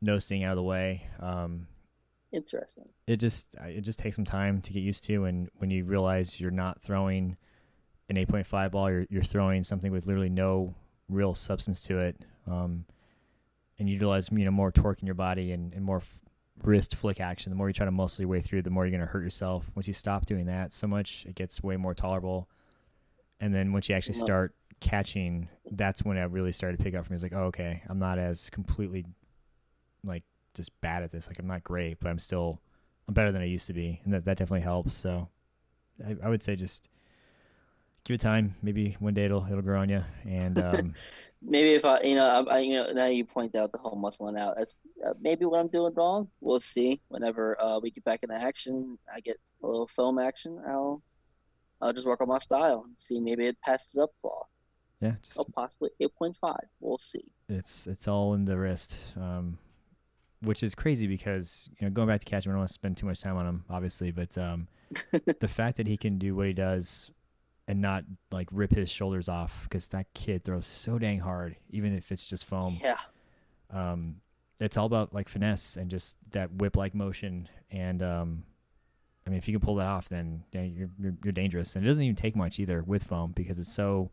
no 0.00 0.18
sting 0.18 0.44
out 0.44 0.52
of 0.52 0.56
the 0.56 0.62
way. 0.62 1.06
Um, 1.20 1.66
Interesting. 2.32 2.88
It 3.06 3.16
just 3.16 3.46
it 3.60 3.82
just 3.82 3.98
takes 3.98 4.16
some 4.16 4.24
time 4.24 4.62
to 4.62 4.72
get 4.72 4.80
used 4.80 5.04
to, 5.04 5.24
and 5.24 5.50
when 5.58 5.70
you 5.70 5.84
realize 5.84 6.40
you're 6.40 6.50
not 6.50 6.80
throwing 6.80 7.36
an 8.08 8.16
8.5 8.16 8.70
ball, 8.70 8.90
you're 8.90 9.06
you're 9.10 9.22
throwing 9.22 9.62
something 9.62 9.92
with 9.92 10.06
literally 10.06 10.30
no 10.30 10.74
real 11.08 11.34
substance 11.34 11.82
to 11.82 11.98
it. 11.98 12.24
Um, 12.46 12.86
and 13.78 13.88
you 13.88 13.94
utilize 13.94 14.30
you 14.32 14.44
know 14.44 14.50
more 14.50 14.72
torque 14.72 15.00
in 15.00 15.06
your 15.06 15.14
body 15.14 15.52
and, 15.52 15.72
and 15.74 15.84
more 15.84 15.98
f- 15.98 16.20
wrist 16.62 16.94
flick 16.96 17.20
action, 17.20 17.50
the 17.50 17.56
more 17.56 17.68
you 17.68 17.74
try 17.74 17.84
to 17.84 17.90
muscle 17.90 18.22
your 18.22 18.28
way 18.28 18.40
through, 18.40 18.62
the 18.62 18.70
more 18.70 18.84
you're 18.84 18.96
going 18.96 19.06
to 19.06 19.12
hurt 19.12 19.22
yourself. 19.22 19.70
Once 19.74 19.86
you 19.86 19.94
stop 19.94 20.26
doing 20.26 20.46
that 20.46 20.72
so 20.72 20.86
much, 20.86 21.24
it 21.26 21.34
gets 21.34 21.62
way 21.62 21.76
more 21.76 21.94
tolerable. 21.94 22.48
And 23.40 23.54
then 23.54 23.72
once 23.72 23.88
you 23.88 23.94
actually 23.94 24.14
start 24.14 24.54
catching, 24.80 25.48
that's 25.70 26.04
when 26.04 26.18
I 26.18 26.24
really 26.24 26.52
started 26.52 26.76
to 26.76 26.84
pick 26.84 26.94
up 26.94 27.06
for 27.06 27.12
me. 27.12 27.16
It's 27.16 27.22
like, 27.22 27.32
oh, 27.34 27.46
okay, 27.46 27.82
I'm 27.88 27.98
not 27.98 28.18
as 28.18 28.50
completely 28.50 29.04
like 30.04 30.24
just 30.54 30.78
bad 30.80 31.02
at 31.02 31.10
this. 31.10 31.26
Like 31.26 31.38
I'm 31.38 31.46
not 31.46 31.64
great, 31.64 31.98
but 32.00 32.08
I'm 32.08 32.18
still 32.18 32.60
I'm 33.08 33.14
better 33.14 33.32
than 33.32 33.42
I 33.42 33.46
used 33.46 33.66
to 33.66 33.72
be, 33.72 34.00
and 34.04 34.12
that 34.14 34.24
that 34.26 34.36
definitely 34.36 34.60
helps. 34.60 34.94
So 34.94 35.28
I, 36.06 36.16
I 36.22 36.28
would 36.28 36.42
say 36.42 36.56
just 36.56 36.88
give 38.04 38.14
it 38.14 38.20
time. 38.20 38.54
Maybe 38.62 38.96
one 38.98 39.14
day 39.14 39.24
it'll 39.24 39.46
it'll 39.46 39.62
grow 39.62 39.80
on 39.80 39.88
you. 39.88 40.04
And 40.24 40.58
um, 40.64 40.94
maybe 41.40 41.72
if 41.72 41.84
I, 41.84 42.00
you 42.02 42.14
know, 42.14 42.46
I, 42.48 42.58
you 42.60 42.74
know, 42.74 42.92
now 42.92 43.06
you 43.06 43.24
point 43.24 43.54
out 43.54 43.72
the 43.72 43.78
whole 43.78 44.00
muscling 44.00 44.38
out. 44.38 44.56
That's 44.56 44.74
uh, 45.06 45.14
maybe 45.20 45.44
what 45.44 45.60
I'm 45.60 45.68
doing 45.68 45.92
wrong. 45.94 46.28
We'll 46.40 46.60
see. 46.60 47.00
Whenever 47.08 47.60
uh, 47.60 47.78
we 47.80 47.90
get 47.90 48.04
back 48.04 48.22
into 48.22 48.40
action, 48.40 48.98
I 49.12 49.20
get 49.20 49.36
a 49.62 49.66
little 49.66 49.88
film 49.88 50.18
action. 50.18 50.60
I'll 50.66 51.02
I'll 51.80 51.92
just 51.92 52.06
work 52.06 52.20
on 52.20 52.28
my 52.28 52.38
style 52.38 52.82
and 52.86 52.96
see 52.96 53.20
maybe 53.20 53.46
it 53.46 53.60
passes 53.60 53.98
up 53.98 54.10
cloth. 54.20 54.46
Yeah, 55.00 55.14
just 55.22 55.38
oh, 55.38 55.46
possibly 55.52 55.90
eight 56.00 56.14
point 56.14 56.36
five. 56.36 56.64
We'll 56.80 56.98
see. 56.98 57.24
It's 57.48 57.86
it's 57.86 58.06
all 58.06 58.34
in 58.34 58.44
the 58.44 58.56
wrist, 58.56 59.12
um, 59.16 59.58
which 60.42 60.62
is 60.62 60.76
crazy 60.76 61.08
because 61.08 61.68
you 61.80 61.86
know 61.86 61.90
going 61.92 62.06
back 62.06 62.20
to 62.20 62.26
Ketchum, 62.26 62.50
I 62.50 62.52
don't 62.52 62.60
want 62.60 62.68
to 62.68 62.74
spend 62.74 62.96
too 62.96 63.06
much 63.06 63.20
time 63.20 63.36
on 63.36 63.46
him, 63.46 63.64
obviously, 63.68 64.12
but 64.12 64.38
um, 64.38 64.68
the 65.40 65.48
fact 65.48 65.76
that 65.78 65.88
he 65.88 65.96
can 65.96 66.18
do 66.18 66.36
what 66.36 66.46
he 66.46 66.52
does 66.52 67.10
and 67.68 67.80
not 67.80 68.04
like 68.30 68.48
rip 68.50 68.72
his 68.72 68.90
shoulders 68.90 69.28
off 69.28 69.64
because 69.64 69.88
that 69.88 70.12
kid 70.14 70.44
throws 70.44 70.66
so 70.66 70.98
dang 70.98 71.20
hard, 71.20 71.56
even 71.70 71.96
if 71.96 72.10
it's 72.10 72.26
just 72.26 72.44
foam. 72.44 72.76
Yeah. 72.82 72.98
Um, 73.70 74.16
it's 74.58 74.76
all 74.76 74.86
about 74.86 75.14
like 75.14 75.28
finesse 75.28 75.76
and 75.76 75.90
just 75.90 76.16
that 76.30 76.52
whip 76.54 76.76
like 76.76 76.94
motion 76.94 77.48
and 77.70 78.02
um, 78.02 78.44
I 79.26 79.30
mean, 79.30 79.38
if 79.38 79.46
you 79.46 79.54
can 79.56 79.64
pull 79.64 79.76
that 79.76 79.86
off, 79.86 80.08
then 80.08 80.42
yeah, 80.52 80.62
you're, 80.62 80.90
you're, 80.98 81.14
you're 81.24 81.32
dangerous. 81.32 81.76
And 81.76 81.84
it 81.84 81.86
doesn't 81.86 82.02
even 82.02 82.16
take 82.16 82.34
much 82.34 82.58
either 82.58 82.82
with 82.82 83.04
foam 83.04 83.32
because 83.32 83.58
it's 83.58 83.72
so 83.72 84.10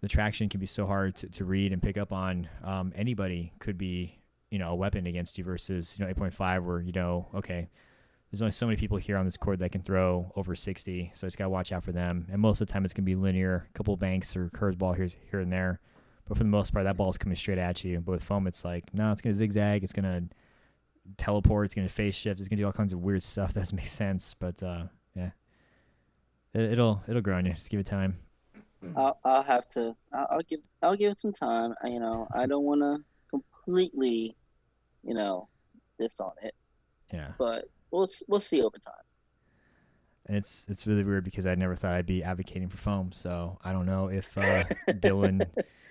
the 0.00 0.08
traction 0.08 0.48
can 0.48 0.60
be 0.60 0.66
so 0.66 0.86
hard 0.86 1.16
to, 1.16 1.28
to 1.28 1.44
read 1.44 1.72
and 1.72 1.82
pick 1.82 1.96
up 1.96 2.12
on. 2.12 2.48
Um, 2.62 2.92
anybody 2.94 3.52
could 3.58 3.78
be 3.78 4.18
you 4.50 4.58
know 4.58 4.70
a 4.70 4.74
weapon 4.74 5.06
against 5.06 5.38
you 5.38 5.44
versus 5.44 5.96
you 5.98 6.04
know 6.04 6.12
8.5 6.12 6.64
where 6.64 6.80
you 6.80 6.92
know 6.92 7.26
okay 7.34 7.68
there's 8.32 8.42
only 8.42 8.52
so 8.52 8.66
many 8.66 8.76
people 8.76 8.96
here 8.96 9.16
on 9.16 9.24
this 9.24 9.36
court 9.36 9.58
that 9.60 9.70
can 9.70 9.82
throw 9.82 10.32
over 10.36 10.56
60 10.56 11.12
so 11.14 11.26
it's 11.26 11.36
got 11.36 11.44
to 11.44 11.50
watch 11.50 11.70
out 11.70 11.84
for 11.84 11.92
them 11.92 12.26
and 12.32 12.40
most 12.40 12.60
of 12.60 12.66
the 12.66 12.72
time 12.72 12.84
it's 12.84 12.94
going 12.94 13.04
to 13.04 13.10
be 13.10 13.14
linear 13.14 13.68
a 13.68 13.72
couple 13.76 13.96
banks 13.96 14.34
or 14.34 14.48
curveball 14.48 14.96
here 14.96 15.08
here 15.30 15.40
and 15.40 15.52
there 15.52 15.80
but 16.26 16.36
for 16.36 16.44
the 16.44 16.50
most 16.50 16.72
part 16.72 16.84
that 16.84 16.96
ball 16.96 17.10
is 17.10 17.18
coming 17.18 17.36
straight 17.36 17.58
at 17.58 17.84
you 17.84 18.00
but 18.00 18.12
with 18.12 18.24
foam 18.24 18.46
it's 18.46 18.64
like 18.64 18.84
no 18.94 19.12
it's 19.12 19.20
going 19.20 19.32
to 19.32 19.38
zigzag 19.38 19.84
it's 19.84 19.92
going 19.92 20.04
to 20.04 20.34
teleport. 21.16 21.66
It's 21.66 21.74
going 21.74 21.86
to 21.86 21.92
phase 21.92 22.14
shift. 22.14 22.40
It's 22.40 22.48
going 22.48 22.58
to 22.58 22.62
do 22.62 22.66
all 22.66 22.72
kinds 22.72 22.92
of 22.92 23.00
weird 23.00 23.22
stuff. 23.22 23.52
That 23.52 23.60
doesn't 23.60 23.76
make 23.76 23.86
sense, 23.86 24.34
but 24.38 24.62
uh, 24.62 24.84
yeah, 25.14 25.30
it, 26.54 26.78
will 26.78 27.02
it'll 27.08 27.22
grow 27.22 27.36
on 27.36 27.46
you. 27.46 27.54
Just 27.54 27.70
give 27.70 27.80
it 27.80 27.86
time. 27.86 28.18
I'll, 28.96 29.18
I'll 29.24 29.42
have 29.42 29.68
to. 29.70 29.94
I'll, 30.12 30.26
I'll 30.30 30.42
give 30.42 30.60
I'll 30.82 30.96
give 30.96 31.12
it 31.12 31.18
some 31.18 31.32
time. 31.32 31.74
I, 31.82 31.88
you 31.88 32.00
know, 32.00 32.26
I 32.34 32.46
don't 32.46 32.64
want 32.64 32.80
to 32.80 32.98
completely, 33.30 34.36
you 35.04 35.14
know, 35.14 35.48
this 35.98 36.18
on 36.18 36.32
it. 36.42 36.54
Yeah. 37.12 37.32
But 37.38 37.68
we'll 37.92 38.08
we'll 38.28 38.40
see 38.40 38.62
over 38.62 38.78
time. 38.78 38.94
And 40.26 40.36
it's 40.36 40.66
it's 40.68 40.86
really 40.86 41.04
weird 41.04 41.24
because 41.24 41.46
I 41.46 41.54
never 41.54 41.76
thought 41.76 41.92
I'd 41.92 42.06
be 42.06 42.22
advocating 42.22 42.68
for 42.68 42.76
foam. 42.76 43.12
So 43.12 43.58
I 43.64 43.72
don't 43.72 43.86
know 43.86 44.08
if 44.08 44.36
uh, 44.36 44.64
Dylan 44.88 45.46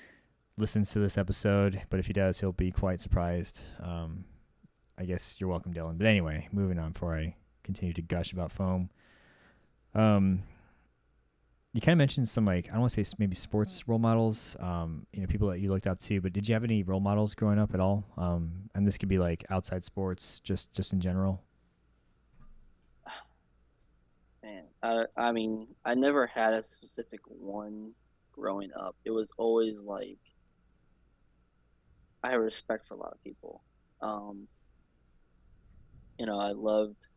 listens 0.58 0.92
to 0.94 1.00
this 1.00 1.18
episode, 1.18 1.82
but 1.90 2.00
if 2.00 2.08
he 2.08 2.14
does, 2.14 2.40
he'll 2.40 2.52
be 2.52 2.72
quite 2.72 3.02
surprised. 3.02 3.64
Um, 3.82 4.26
I 4.98 5.06
guess 5.06 5.40
you're 5.40 5.50
welcome, 5.50 5.74
Dylan. 5.74 5.98
But 5.98 6.08
anyway, 6.08 6.48
moving 6.52 6.80
on 6.80 6.92
before 6.92 7.16
I 7.16 7.36
continue 7.64 7.94
to 7.94 8.02
gush 8.02 8.34
about 8.34 8.52
foam. 8.52 8.90
Um, 9.94 10.44
you 11.74 11.80
kind 11.80 11.94
of 11.94 11.98
mentioned 11.98 12.28
some 12.28 12.46
like 12.46 12.68
I 12.68 12.74
don't 12.74 12.82
want 12.82 12.94
to 12.94 13.04
say 13.04 13.16
maybe 13.18 13.36
sports 13.36 13.88
role 13.88 14.00
models, 14.00 14.58
um, 14.60 15.06
you 15.14 15.22
know, 15.22 15.28
people 15.28 15.48
that 15.50 15.60
you 15.60 15.70
looked 15.70 15.88
up 15.88 16.00
to. 16.02 16.20
But 16.20 16.34
did 16.34 16.48
you 16.48 16.54
have 16.54 16.64
any 16.64 16.84
role 16.84 17.00
models 17.00 17.34
growing 17.34 17.60
up 17.60 17.74
at 17.74 17.80
all? 17.80 18.04
Um, 18.18 18.70
and 18.76 18.86
this 18.86 18.98
could 18.98 19.10
be 19.10 19.18
like 19.18 19.46
outside 19.50 19.84
sports, 19.84 20.42
just 20.44 20.72
just 20.74 20.94
in 20.94 21.00
general. 21.00 21.42
Man, 24.44 24.64
I 24.84 25.06
I 25.16 25.32
mean, 25.32 25.68
I 25.86 25.96
never 25.96 26.26
had 26.26 26.54
a 26.54 26.64
specific 26.64 27.22
one 27.26 27.92
growing 28.32 28.72
up. 28.76 28.96
It 29.06 29.12
was 29.12 29.32
always 29.38 29.80
like 29.80 30.20
I 32.24 32.32
have 32.32 32.42
respect 32.42 32.86
for 32.86 32.96
a 32.96 32.98
lot 32.98 33.14
of 33.14 33.24
people. 33.24 33.64
Um, 34.02 34.48
you 36.18 36.26
know, 36.26 36.40
I 36.40 36.52
loved 36.52 37.08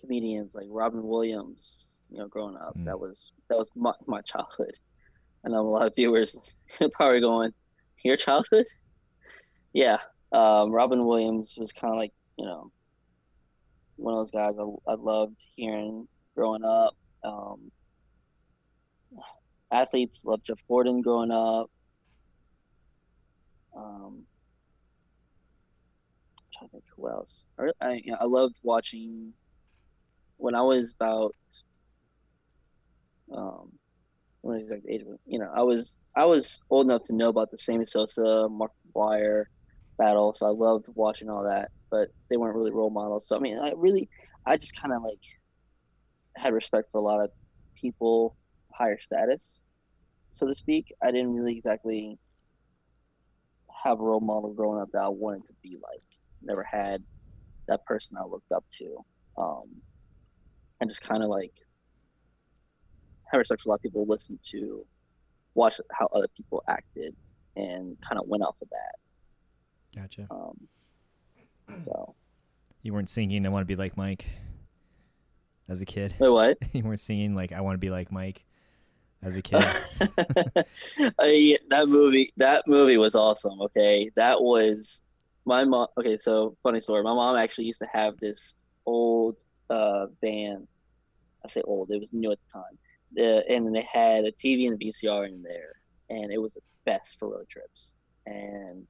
comedians 0.00 0.54
like 0.54 0.66
Robin 0.70 1.06
Williams. 1.06 1.84
You 2.10 2.18
know, 2.18 2.28
growing 2.28 2.56
up, 2.56 2.76
mm. 2.76 2.86
that 2.86 2.98
was 2.98 3.32
that 3.48 3.58
was 3.58 3.70
my, 3.76 3.92
my 4.06 4.22
childhood. 4.22 4.72
I 5.44 5.50
know 5.50 5.60
a 5.60 5.68
lot 5.68 5.86
of 5.86 5.94
viewers 5.94 6.56
are 6.80 6.88
probably 6.88 7.20
going, 7.20 7.52
"Your 8.02 8.16
childhood?" 8.16 8.66
yeah, 9.72 9.98
um, 10.32 10.70
Robin 10.70 11.04
Williams 11.04 11.56
was 11.58 11.72
kind 11.72 11.92
of 11.92 11.98
like 11.98 12.12
you 12.38 12.46
know 12.46 12.72
one 13.96 14.14
of 14.14 14.20
those 14.20 14.30
guys 14.30 14.54
I, 14.58 14.90
I 14.90 14.94
loved 14.94 15.36
hearing 15.54 16.08
growing 16.38 16.64
up. 16.64 16.94
Um, 17.24 17.72
athletes 19.72 20.20
loved 20.24 20.46
Jeff 20.46 20.60
Gordon 20.68 21.02
growing 21.02 21.32
up. 21.32 21.68
Um, 23.76 24.22
trying 26.54 26.68
to 26.68 26.72
think 26.72 26.84
who 26.96 27.08
else. 27.08 27.44
I 27.58 27.70
I, 27.80 27.92
you 28.04 28.12
know, 28.12 28.18
I 28.20 28.24
loved 28.26 28.60
watching 28.62 29.32
when 30.36 30.54
I 30.54 30.62
was 30.62 30.92
about 30.92 31.34
um 33.34 33.72
when 34.42 34.58
exact 34.58 34.82
age 34.88 35.02
you 35.26 35.40
know 35.40 35.50
I 35.52 35.62
was 35.62 35.96
I 36.14 36.24
was 36.24 36.60
old 36.70 36.86
enough 36.86 37.02
to 37.04 37.16
know 37.16 37.30
about 37.30 37.50
the 37.50 37.58
Sammy 37.58 37.84
Sosa, 37.84 38.48
Mark 38.48 38.70
McGwire 38.86 39.44
battle, 39.98 40.32
so 40.34 40.46
I 40.46 40.50
loved 40.50 40.86
watching 40.94 41.28
all 41.28 41.42
that. 41.44 41.72
But 41.90 42.10
they 42.30 42.36
weren't 42.36 42.54
really 42.54 42.70
role 42.70 42.90
models. 42.90 43.26
So 43.26 43.36
I 43.36 43.40
mean, 43.40 43.58
I 43.58 43.72
really 43.76 44.08
I 44.46 44.56
just 44.56 44.80
kind 44.80 44.94
of 44.94 45.02
like 45.02 45.20
had 46.38 46.52
respect 46.52 46.88
for 46.90 46.98
a 46.98 47.02
lot 47.02 47.22
of 47.22 47.30
people 47.76 48.36
higher 48.72 48.98
status, 48.98 49.62
so 50.30 50.46
to 50.46 50.54
speak. 50.54 50.92
I 51.02 51.10
didn't 51.10 51.34
really 51.34 51.56
exactly 51.58 52.18
have 53.84 54.00
a 54.00 54.02
role 54.02 54.20
model 54.20 54.52
growing 54.52 54.80
up 54.80 54.88
that 54.92 55.02
I 55.02 55.08
wanted 55.08 55.46
to 55.46 55.52
be 55.62 55.78
like 55.82 56.02
never 56.42 56.62
had 56.62 57.02
that 57.66 57.84
person 57.84 58.16
I 58.16 58.24
looked 58.24 58.52
up 58.52 58.64
to. 58.78 59.04
Um, 59.36 59.68
and 60.80 60.90
just 60.90 61.02
kind 61.02 61.22
of 61.22 61.28
like 61.28 61.52
have 63.30 63.38
respect 63.38 63.62
for 63.62 63.68
a 63.68 63.70
lot 63.70 63.76
of 63.76 63.82
people 63.82 64.06
listen 64.06 64.38
to 64.50 64.84
watch 65.54 65.80
how 65.92 66.08
other 66.12 66.28
people 66.36 66.62
acted 66.68 67.14
and 67.56 67.96
kind 68.00 68.20
of 68.20 68.26
went 68.28 68.42
off 68.42 68.60
of 68.62 68.68
that. 68.70 70.00
Gotcha. 70.00 70.26
Um, 70.30 70.56
so 71.78 72.14
you 72.82 72.92
weren't 72.92 73.10
singing 73.10 73.44
"I 73.44 73.48
want 73.48 73.62
to 73.62 73.66
be 73.66 73.76
like 73.76 73.96
Mike" 73.96 74.26
as 75.68 75.80
a 75.80 75.84
kid. 75.84 76.14
Wait, 76.18 76.28
what? 76.30 76.58
you 76.72 76.82
weren't 76.82 77.00
singing 77.00 77.34
like 77.34 77.52
"I 77.52 77.60
want 77.60 77.74
to 77.74 77.78
be 77.78 77.90
like 77.90 78.10
Mike" 78.10 78.44
as 79.22 79.36
a 79.36 79.42
kid. 79.42 79.64
I, 81.18 81.58
that 81.70 81.88
movie, 81.88 82.32
that 82.36 82.64
movie 82.66 82.96
was 82.96 83.14
awesome. 83.14 83.60
Okay, 83.62 84.10
that 84.16 84.40
was 84.40 85.02
my 85.44 85.64
mom. 85.64 85.88
Okay, 85.98 86.16
so 86.16 86.56
funny 86.62 86.80
story. 86.80 87.02
My 87.02 87.14
mom 87.14 87.36
actually 87.36 87.64
used 87.64 87.80
to 87.80 87.88
have 87.92 88.18
this 88.18 88.54
old 88.86 89.42
uh, 89.70 90.06
van. 90.20 90.66
I 91.44 91.48
say 91.48 91.62
old; 91.62 91.90
it 91.90 92.00
was 92.00 92.12
new 92.12 92.30
at 92.32 92.38
the 92.46 92.52
time. 92.52 92.78
The, 93.14 93.44
and 93.50 93.74
it 93.76 93.84
had 93.84 94.24
a 94.24 94.32
TV 94.32 94.68
and 94.68 94.80
a 94.80 94.84
VCR 94.84 95.28
in 95.28 95.42
there, 95.42 95.72
and 96.10 96.30
it 96.30 96.38
was 96.38 96.52
the 96.52 96.60
best 96.84 97.18
for 97.18 97.30
road 97.30 97.48
trips. 97.48 97.94
And 98.26 98.86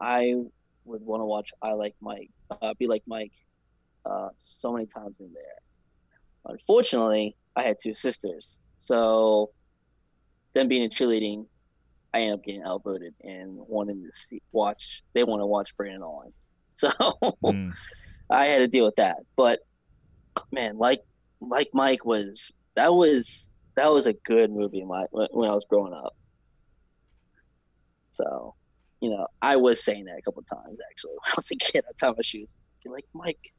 I 0.00 0.34
would 0.84 1.02
want 1.02 1.22
to 1.22 1.26
watch 1.26 1.52
I 1.60 1.72
Like 1.72 1.94
Mike, 2.00 2.30
uh, 2.50 2.74
Be 2.78 2.86
Like 2.86 3.04
Mike, 3.06 3.32
uh, 4.04 4.28
so 4.36 4.72
many 4.72 4.86
times 4.86 5.20
in 5.20 5.32
there. 5.32 5.42
Unfortunately, 6.46 7.36
I 7.54 7.62
had 7.62 7.76
two 7.80 7.94
sisters, 7.94 8.58
so 8.76 9.50
them 10.54 10.68
being 10.68 10.82
in 10.82 10.90
cheerleading, 10.90 11.46
I 12.12 12.22
end 12.22 12.34
up 12.34 12.44
getting 12.44 12.64
outvoted 12.64 13.14
and 13.22 13.56
wanting 13.56 14.02
to 14.04 14.12
see, 14.12 14.42
watch. 14.50 15.02
They 15.12 15.24
want 15.24 15.40
to 15.40 15.46
watch 15.46 15.76
Bring 15.76 15.94
It 15.94 16.02
On, 16.02 16.32
so 16.70 16.90
mm. 17.44 17.72
I 18.30 18.46
had 18.46 18.58
to 18.58 18.68
deal 18.68 18.84
with 18.84 18.96
that. 18.96 19.18
But 19.36 19.60
man, 20.50 20.78
like 20.78 21.02
like 21.40 21.68
Mike 21.72 22.04
was 22.04 22.52
that 22.74 22.92
was 22.92 23.48
that 23.74 23.90
was 23.90 24.06
a 24.06 24.12
good 24.12 24.50
movie 24.50 24.84
my, 24.84 25.06
when 25.10 25.48
I 25.48 25.54
was 25.54 25.64
growing 25.68 25.92
up. 25.92 26.14
So, 28.08 28.54
you 29.00 29.10
know, 29.10 29.26
I 29.40 29.56
was 29.56 29.82
saying 29.82 30.04
that 30.04 30.18
a 30.18 30.22
couple 30.22 30.42
times 30.42 30.78
actually 30.90 31.12
when 31.12 31.32
I 31.32 31.34
was 31.36 31.50
a 31.50 31.56
kid. 31.56 31.84
I 31.88 31.92
tied 31.98 32.16
my 32.16 32.22
shoes. 32.22 32.54
You're 32.84 32.92
like 32.92 33.06
Mike. 33.14 33.52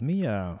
Let 0.00 0.06
me 0.06 0.26
uh 0.26 0.56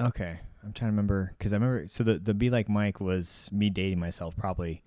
Okay, 0.00 0.40
I'm 0.64 0.72
trying 0.72 0.88
to 0.88 0.92
remember 0.92 1.32
because 1.38 1.52
I 1.52 1.56
remember. 1.56 1.86
So 1.86 2.02
the 2.02 2.18
the 2.18 2.34
be 2.34 2.50
like 2.50 2.68
Mike 2.68 3.00
was 3.00 3.48
me 3.52 3.70
dating 3.70 4.00
myself 4.00 4.36
probably 4.36 4.82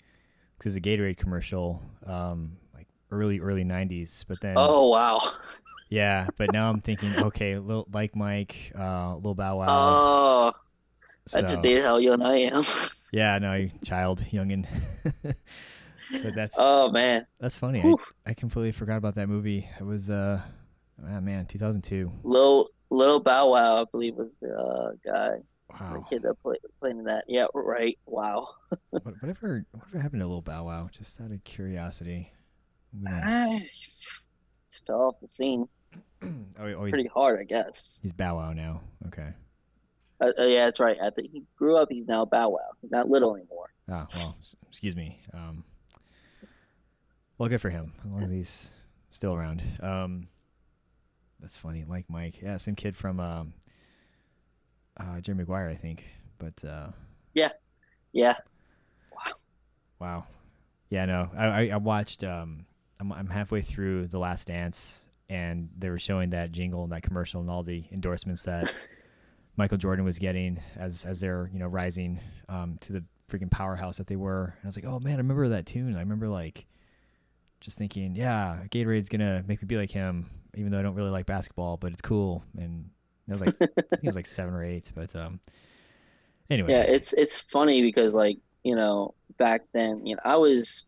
because 0.57 0.73
the 0.73 0.81
Gatorade 0.81 1.17
commercial, 1.17 1.81
um, 2.05 2.57
like 2.73 2.87
early 3.09 3.39
early 3.39 3.63
'90s. 3.63 4.25
But 4.27 4.41
then, 4.41 4.55
oh 4.57 4.89
wow, 4.89 5.21
yeah. 5.89 6.27
But 6.37 6.51
now 6.51 6.69
I'm 6.69 6.81
thinking, 6.81 7.17
okay, 7.17 7.57
little 7.57 7.87
like 7.93 8.17
Mike, 8.17 8.73
uh, 8.77 9.15
little 9.15 9.33
Bow 9.33 9.57
Wow. 9.59 9.65
Oh, 9.69 10.51
that's 11.31 11.53
so, 11.53 11.59
a 11.59 11.61
date 11.61 11.83
how 11.83 11.97
young 11.97 12.21
I 12.21 12.41
am. 12.41 12.63
yeah, 13.13 13.39
no, 13.39 13.69
child, 13.85 14.25
youngin. 14.31 14.67
but 15.23 16.35
that's 16.35 16.55
oh 16.59 16.91
man, 16.91 17.25
that's 17.39 17.57
funny. 17.57 17.81
I, 17.81 18.31
I 18.31 18.33
completely 18.33 18.73
forgot 18.73 18.97
about 18.97 19.15
that 19.15 19.29
movie. 19.29 19.69
It 19.79 19.85
was 19.85 20.09
uh, 20.09 20.41
oh, 21.03 21.21
man, 21.21 21.45
2002. 21.45 22.11
Little 22.23 22.69
Little 22.89 23.19
Bow 23.19 23.51
Wow, 23.51 23.81
I 23.81 23.85
believe, 23.91 24.15
was 24.15 24.35
the 24.35 24.53
uh, 24.53 24.91
guy. 25.05 25.37
Wow. 25.69 25.93
The 25.93 26.01
kid 26.09 26.23
that 26.23 26.41
played 26.41 26.59
playing 26.79 27.03
that. 27.03 27.25
Yeah, 27.27 27.47
right. 27.53 27.97
Wow. 28.05 28.49
whatever, 28.89 29.65
whatever 29.71 29.99
happened 29.99 30.21
to 30.21 30.27
Little 30.27 30.41
Bow 30.41 30.65
Wow? 30.65 30.89
Just 30.91 31.19
out 31.19 31.31
of 31.31 31.43
curiosity. 31.43 32.31
I 33.05 33.67
fell 34.87 35.01
off 35.01 35.15
the 35.21 35.27
scene. 35.27 35.67
oh, 36.23 36.29
oh, 36.59 36.89
Pretty 36.89 37.07
hard, 37.07 37.39
I 37.39 37.43
guess. 37.43 37.99
He's 38.01 38.13
Bow 38.13 38.37
Wow 38.37 38.53
now. 38.53 38.81
Okay. 39.07 39.29
Uh, 40.19 40.31
uh, 40.39 40.45
yeah, 40.45 40.65
that's 40.65 40.79
right. 40.79 40.97
I 41.01 41.09
think 41.09 41.31
he 41.31 41.43
grew 41.57 41.77
up. 41.77 41.89
He's 41.91 42.07
now 42.07 42.25
Bow 42.25 42.49
Wow. 42.49 42.59
He's 42.81 42.91
not 42.91 43.09
little 43.09 43.35
anymore. 43.35 43.69
Oh 43.89 44.05
well, 44.15 44.37
excuse 44.67 44.95
me. 44.95 45.19
Um, 45.33 45.63
well, 47.37 47.49
good 47.49 47.61
for 47.61 47.69
him. 47.69 47.93
As 48.03 48.11
long 48.11 48.23
as 48.23 48.31
he's 48.31 48.71
still 49.11 49.33
around. 49.33 49.63
Um, 49.79 50.27
that's 51.39 51.57
funny. 51.57 51.85
Like 51.87 52.05
Mike, 52.09 52.41
yeah, 52.41 52.57
same 52.57 52.75
kid 52.75 52.95
from 52.95 53.19
um, 53.19 53.53
uh, 54.99 55.19
Jerry 55.21 55.37
Maguire, 55.37 55.69
I 55.69 55.75
think. 55.75 56.03
But 56.37 56.63
uh, 56.65 56.87
yeah, 57.33 57.49
yeah. 58.11 58.35
Wow. 59.11 59.33
Wow. 59.99 60.23
Yeah, 60.89 61.05
no. 61.05 61.29
I 61.37 61.69
I, 61.69 61.77
watched. 61.77 62.23
Um, 62.23 62.65
I'm 62.99 63.11
I'm 63.11 63.27
halfway 63.27 63.61
through 63.61 64.07
The 64.07 64.19
Last 64.19 64.47
Dance, 64.47 65.01
and 65.29 65.69
they 65.77 65.89
were 65.89 65.99
showing 65.99 66.31
that 66.31 66.51
jingle 66.51 66.83
and 66.83 66.91
that 66.91 67.03
commercial 67.03 67.41
and 67.41 67.49
all 67.49 67.63
the 67.63 67.83
endorsements 67.91 68.43
that 68.43 68.73
Michael 69.57 69.77
Jordan 69.77 70.05
was 70.05 70.19
getting 70.19 70.59
as 70.75 71.05
as 71.05 71.19
they're 71.19 71.49
you 71.51 71.59
know 71.59 71.67
rising 71.67 72.19
um, 72.49 72.77
to 72.81 72.93
the 72.93 73.03
freaking 73.29 73.51
powerhouse 73.51 73.97
that 73.97 74.07
they 74.07 74.15
were. 74.15 74.45
And 74.45 74.65
I 74.65 74.67
was 74.67 74.77
like, 74.77 74.85
oh 74.85 74.99
man, 74.99 75.13
I 75.13 75.17
remember 75.17 75.49
that 75.49 75.65
tune. 75.65 75.95
I 75.95 75.99
remember 75.99 76.27
like 76.27 76.65
just 77.59 77.77
thinking, 77.77 78.15
yeah, 78.15 78.59
Gatorade's 78.69 79.09
gonna 79.09 79.43
make 79.47 79.61
me 79.61 79.65
be 79.65 79.77
like 79.77 79.91
him, 79.91 80.29
even 80.55 80.71
though 80.71 80.79
I 80.79 80.81
don't 80.81 80.95
really 80.95 81.09
like 81.09 81.25
basketball, 81.25 81.77
but 81.77 81.91
it's 81.91 82.01
cool. 82.01 82.43
And 82.57 82.89
I 83.27 83.31
was 83.31 83.41
like, 83.41 83.55
it 83.59 84.03
was 84.03 84.15
like 84.15 84.25
seven 84.25 84.53
or 84.53 84.63
eight, 84.63 84.91
but 84.95 85.15
um, 85.15 85.39
anyway. 86.49 86.71
Yeah, 86.71 86.81
it's 86.81 87.13
it's 87.13 87.39
funny 87.39 87.81
because 87.81 88.13
like 88.13 88.37
you 88.63 88.75
know 88.75 89.13
back 89.37 89.63
then, 89.73 90.05
you 90.05 90.15
know, 90.15 90.21
I 90.23 90.37
was 90.37 90.85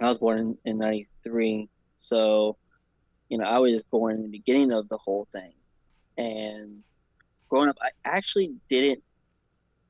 I 0.00 0.08
was 0.08 0.18
born 0.18 0.38
in, 0.38 0.58
in 0.64 0.78
'93, 0.78 1.68
so 1.96 2.56
you 3.28 3.38
know 3.38 3.44
I 3.44 3.58
was 3.58 3.82
born 3.82 4.16
in 4.16 4.22
the 4.22 4.28
beginning 4.28 4.72
of 4.72 4.88
the 4.88 4.98
whole 4.98 5.28
thing, 5.32 5.52
and 6.16 6.82
growing 7.48 7.68
up, 7.68 7.76
I 7.82 7.90
actually 8.04 8.52
didn't 8.68 9.02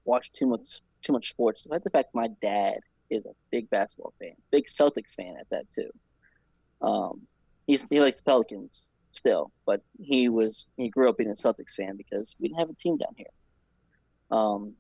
watch 0.05 0.33
too 0.33 0.47
much 0.47 0.81
too 1.03 1.13
much 1.13 1.31
sports. 1.31 1.63
Despite 1.63 1.85
the 1.85 1.91
fact 1.91 2.15
my 2.15 2.29
dad 2.43 2.81
is 3.09 3.25
a 3.25 3.35
big 3.51 3.71
basketball 3.71 4.13
fan, 4.19 4.35
big 4.51 4.67
Celtics 4.67 5.15
fan 5.15 5.37
at 5.39 5.49
that 5.51 5.71
too. 5.71 5.91
Um, 6.83 7.23
he's 7.71 7.87
he 7.89 8.01
likes 8.01 8.19
the 8.19 8.25
Pelicans 8.25 8.89
still, 9.13 9.53
but 9.65 9.83
he 9.99 10.29
was 10.29 10.69
he 10.77 10.89
grew 10.89 11.09
up 11.09 11.19
being 11.19 11.31
a 11.31 11.35
Celtics 11.35 11.75
fan 11.75 11.97
because 11.97 12.35
we 12.39 12.49
didn't 12.49 12.61
have 12.61 12.71
a 12.71 12.75
team 12.75 12.97
down 12.97 13.15
here. 13.17 13.27
Um, 14.31 14.75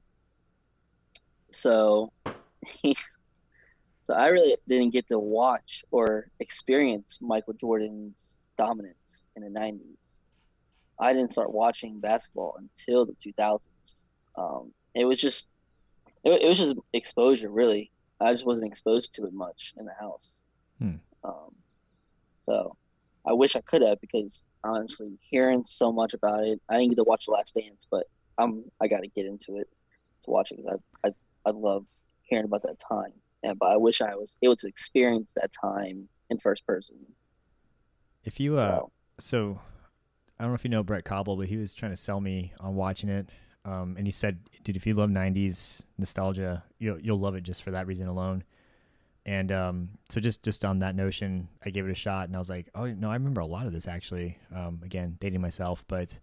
so 1.51 2.13
he, 2.67 2.97
so 4.03 4.15
I 4.15 4.29
really 4.29 4.57
didn't 4.69 4.93
get 4.93 5.09
to 5.09 5.19
watch 5.19 5.85
or 5.91 6.29
experience 6.41 7.19
Michael 7.21 7.55
Jordan's 7.55 8.37
dominance 8.57 9.23
in 9.37 9.43
the 9.43 9.61
'90s. 9.61 9.81
I 10.99 11.13
didn't 11.13 11.33
start 11.33 11.53
watching 11.53 11.99
basketball 12.01 12.59
until 12.59 13.07
the 13.07 13.15
2000s. 13.15 14.03
Um, 14.37 14.73
it 14.95 15.07
was 15.07 15.19
just 15.19 15.49
it, 16.25 16.43
it 16.43 16.49
was 16.49 16.59
just 16.59 16.75
exposure, 16.93 17.51
really. 17.51 17.91
I 18.21 18.33
just 18.33 18.45
wasn't 18.45 18.67
exposed 18.67 19.15
to 19.15 19.25
it 19.25 19.33
much 19.33 19.73
in 19.79 19.87
the 19.87 19.95
house. 19.99 20.41
Hmm. 20.79 20.97
Um, 21.25 21.55
so 22.41 22.77
I 23.27 23.33
wish 23.33 23.57
I 23.57 23.61
could 23.61 23.83
have 23.83 24.01
because 24.01 24.45
honestly, 24.65 25.19
hearing 25.21 25.63
so 25.65 25.93
much 25.93 26.15
about 26.15 26.45
it, 26.45 26.61
I 26.69 26.79
didn't 26.79 26.91
get 26.91 26.97
to 26.97 27.05
watch 27.05 27.27
The 27.27 27.33
Last 27.33 27.55
Dance, 27.55 27.87
but 27.91 28.07
I'm 28.39 28.65
I 28.81 28.89
got 28.89 29.01
to 29.01 29.09
get 29.09 29.27
into 29.27 29.57
it 29.57 29.69
to 30.23 30.31
watch 30.31 30.51
it 30.51 30.59
because 30.59 30.79
I, 31.05 31.09
I 31.09 31.13
I 31.47 31.51
love 31.51 31.87
hearing 32.23 32.45
about 32.45 32.63
that 32.63 32.79
time. 32.79 33.13
And 33.43 33.59
but 33.59 33.71
I 33.71 33.77
wish 33.77 34.01
I 34.01 34.15
was 34.17 34.37
able 34.43 34.57
to 34.57 34.67
experience 34.67 35.33
that 35.37 35.51
time 35.53 36.09
in 36.29 36.39
first 36.39 36.67
person. 36.67 36.97
If 38.25 38.41
you 38.41 38.57
uh, 38.57 38.63
so, 38.63 38.93
so 39.19 39.61
I 40.39 40.43
don't 40.43 40.53
know 40.53 40.57
if 40.57 40.65
you 40.65 40.71
know 40.71 40.83
Brett 40.83 41.05
Cobble, 41.05 41.37
but 41.37 41.47
he 41.47 41.57
was 41.57 41.75
trying 41.75 41.93
to 41.93 41.97
sell 41.97 42.21
me 42.21 42.53
on 42.61 42.75
watching 42.75 43.09
it 43.09 43.31
um, 43.65 43.97
and 43.99 44.07
he 44.07 44.11
said, 44.11 44.39
"Dude, 44.65 44.77
if 44.77 44.87
you 44.87 44.95
love 44.95 45.11
'90s 45.11 45.83
nostalgia, 45.99 46.65
you'll 46.79 46.99
you'll 46.99 47.19
love 47.19 47.35
it 47.35 47.43
just 47.43 47.63
for 47.63 47.71
that 47.73 47.87
reason 47.87 48.09
alone." 48.09 48.45
And 49.31 49.53
um, 49.53 49.89
so 50.09 50.21
just 50.21 50.43
just 50.43 50.65
on 50.65 50.81
that 50.81 50.97
notion, 50.97 51.47
I 51.65 51.71
gave 51.71 51.87
it 51.87 51.91
a 51.93 51.95
shot, 51.95 52.27
and 52.27 52.35
I 52.35 52.41
was 52.41 52.51
like, 52.51 52.69
"Oh 52.75 52.87
no, 52.87 53.09
I 53.09 53.15
remember 53.15 53.41
a 53.41 53.47
lot 53.47 53.65
of 53.65 53.73
this 53.73 53.87
actually." 53.87 54.37
Um, 54.53 54.81
again, 54.85 55.19
dating 55.21 55.41
myself, 55.41 55.85
but 55.87 56.19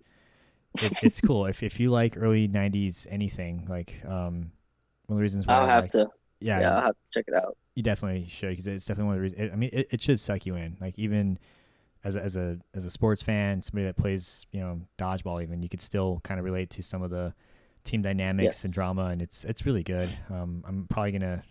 it, 0.82 0.92
it's 1.04 1.22
cool 1.22 1.46
if 1.46 1.64
if 1.64 1.80
you 1.80 1.90
like 1.90 2.18
early 2.18 2.50
'90s 2.50 3.08
anything. 3.10 3.66
Like 3.70 3.96
um, 4.04 4.52
one 5.06 5.16
of 5.16 5.16
the 5.16 5.22
reasons 5.22 5.48
why 5.48 5.54
I'll 5.54 5.66
have 5.66 5.86
like, 5.86 5.92
to. 5.92 6.10
Yeah, 6.42 6.60
yeah, 6.60 6.76
I'll 6.76 6.82
have 6.82 6.96
to 6.96 7.02
check 7.14 7.26
it 7.30 7.34
out. 7.34 7.56
You 7.76 7.84
definitely 7.84 8.28
should 8.28 8.50
because 8.50 8.68
it's 8.68 8.86
definitely 8.86 9.08
one 9.08 9.16
of 9.16 9.20
the 9.20 9.24
reasons. 9.24 9.42
It, 9.42 9.54
I 9.54 9.56
mean, 9.56 9.70
it, 9.72 9.88
it 9.90 10.02
should 10.02 10.20
suck 10.20 10.46
you 10.46 10.58
in. 10.58 10.76
Like 10.82 11.00
even 11.00 11.40
as 12.04 12.18
a, 12.18 12.22
as 12.22 12.36
a 12.36 12.60
as 12.76 12.84
a 12.84 12.90
sports 12.90 13.24
fan, 13.24 13.62
somebody 13.62 13.86
that 13.86 13.96
plays 13.96 14.46
you 14.52 14.60
know 14.60 14.82
dodgeball, 15.00 15.42
even 15.42 15.64
you 15.64 15.70
could 15.70 15.80
still 15.80 16.20
kind 16.26 16.42
of 16.42 16.44
relate 16.46 16.72
to 16.72 16.84
some 16.84 17.02
of 17.02 17.10
the 17.10 17.34
team 17.86 18.02
dynamics 18.02 18.44
yes. 18.44 18.66
and 18.66 18.74
drama, 18.74 19.06
and 19.06 19.22
it's 19.22 19.46
it's 19.46 19.66
really 19.66 19.84
good. 19.84 20.10
Um, 20.30 20.62
I'm 20.68 20.88
probably 20.90 21.14
gonna 21.14 21.42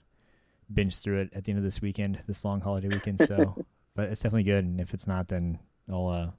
binge 0.73 0.99
through 0.99 1.21
it 1.21 1.31
at 1.35 1.45
the 1.45 1.53
end 1.53 1.59
of 1.59 1.65
this 1.65 1.81
weekend, 1.81 2.19
this 2.27 2.45
long 2.45 2.61
holiday 2.61 2.89
weekend. 2.89 3.21
So, 3.21 3.65
but 3.95 4.11
it's 4.11 4.21
definitely 4.21 4.45
good. 4.45 4.65
And 4.65 4.81
if 4.81 4.95
it's 4.95 5.07
not, 5.07 5.29
then 5.29 5.59
I'll 5.91 6.09
uh, 6.09 6.31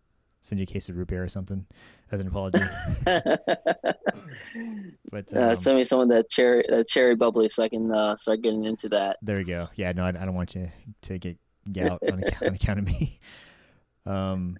send 0.41 0.59
you 0.59 0.63
a 0.63 0.67
case 0.67 0.89
of 0.89 0.97
root 0.97 1.07
beer 1.07 1.23
or 1.23 1.30
something 1.30 1.65
as 2.11 2.19
an 2.19 2.28
apology. 2.28 2.59
but 5.11 5.34
um, 5.34 5.43
uh, 5.43 5.55
send 5.55 5.78
me 5.78 5.84
some 5.84 5.99
of 5.99 6.09
that 6.09 6.30
cherry 6.30 6.65
that 6.69 6.88
cherry 6.88 7.15
bubbly 7.15 7.49
so 7.49 7.63
I 7.63 7.69
can 7.69 7.91
uh, 7.91 8.15
start 8.15 8.41
getting 8.41 8.65
into 8.65 8.89
that. 8.89 9.17
There 9.21 9.38
we 9.38 9.43
go. 9.43 9.67
Yeah, 9.75 9.91
no, 9.91 10.03
I, 10.05 10.09
I 10.09 10.11
don't 10.11 10.36
want 10.36 10.55
you 10.55 10.69
to 11.03 11.17
get 11.17 11.38
get 11.71 11.91
out 11.91 11.99
on, 12.11 12.23
account, 12.23 12.43
on 12.43 12.55
account 12.55 12.80
of 12.80 12.86
me. 12.86 13.19
Um, 14.05 14.57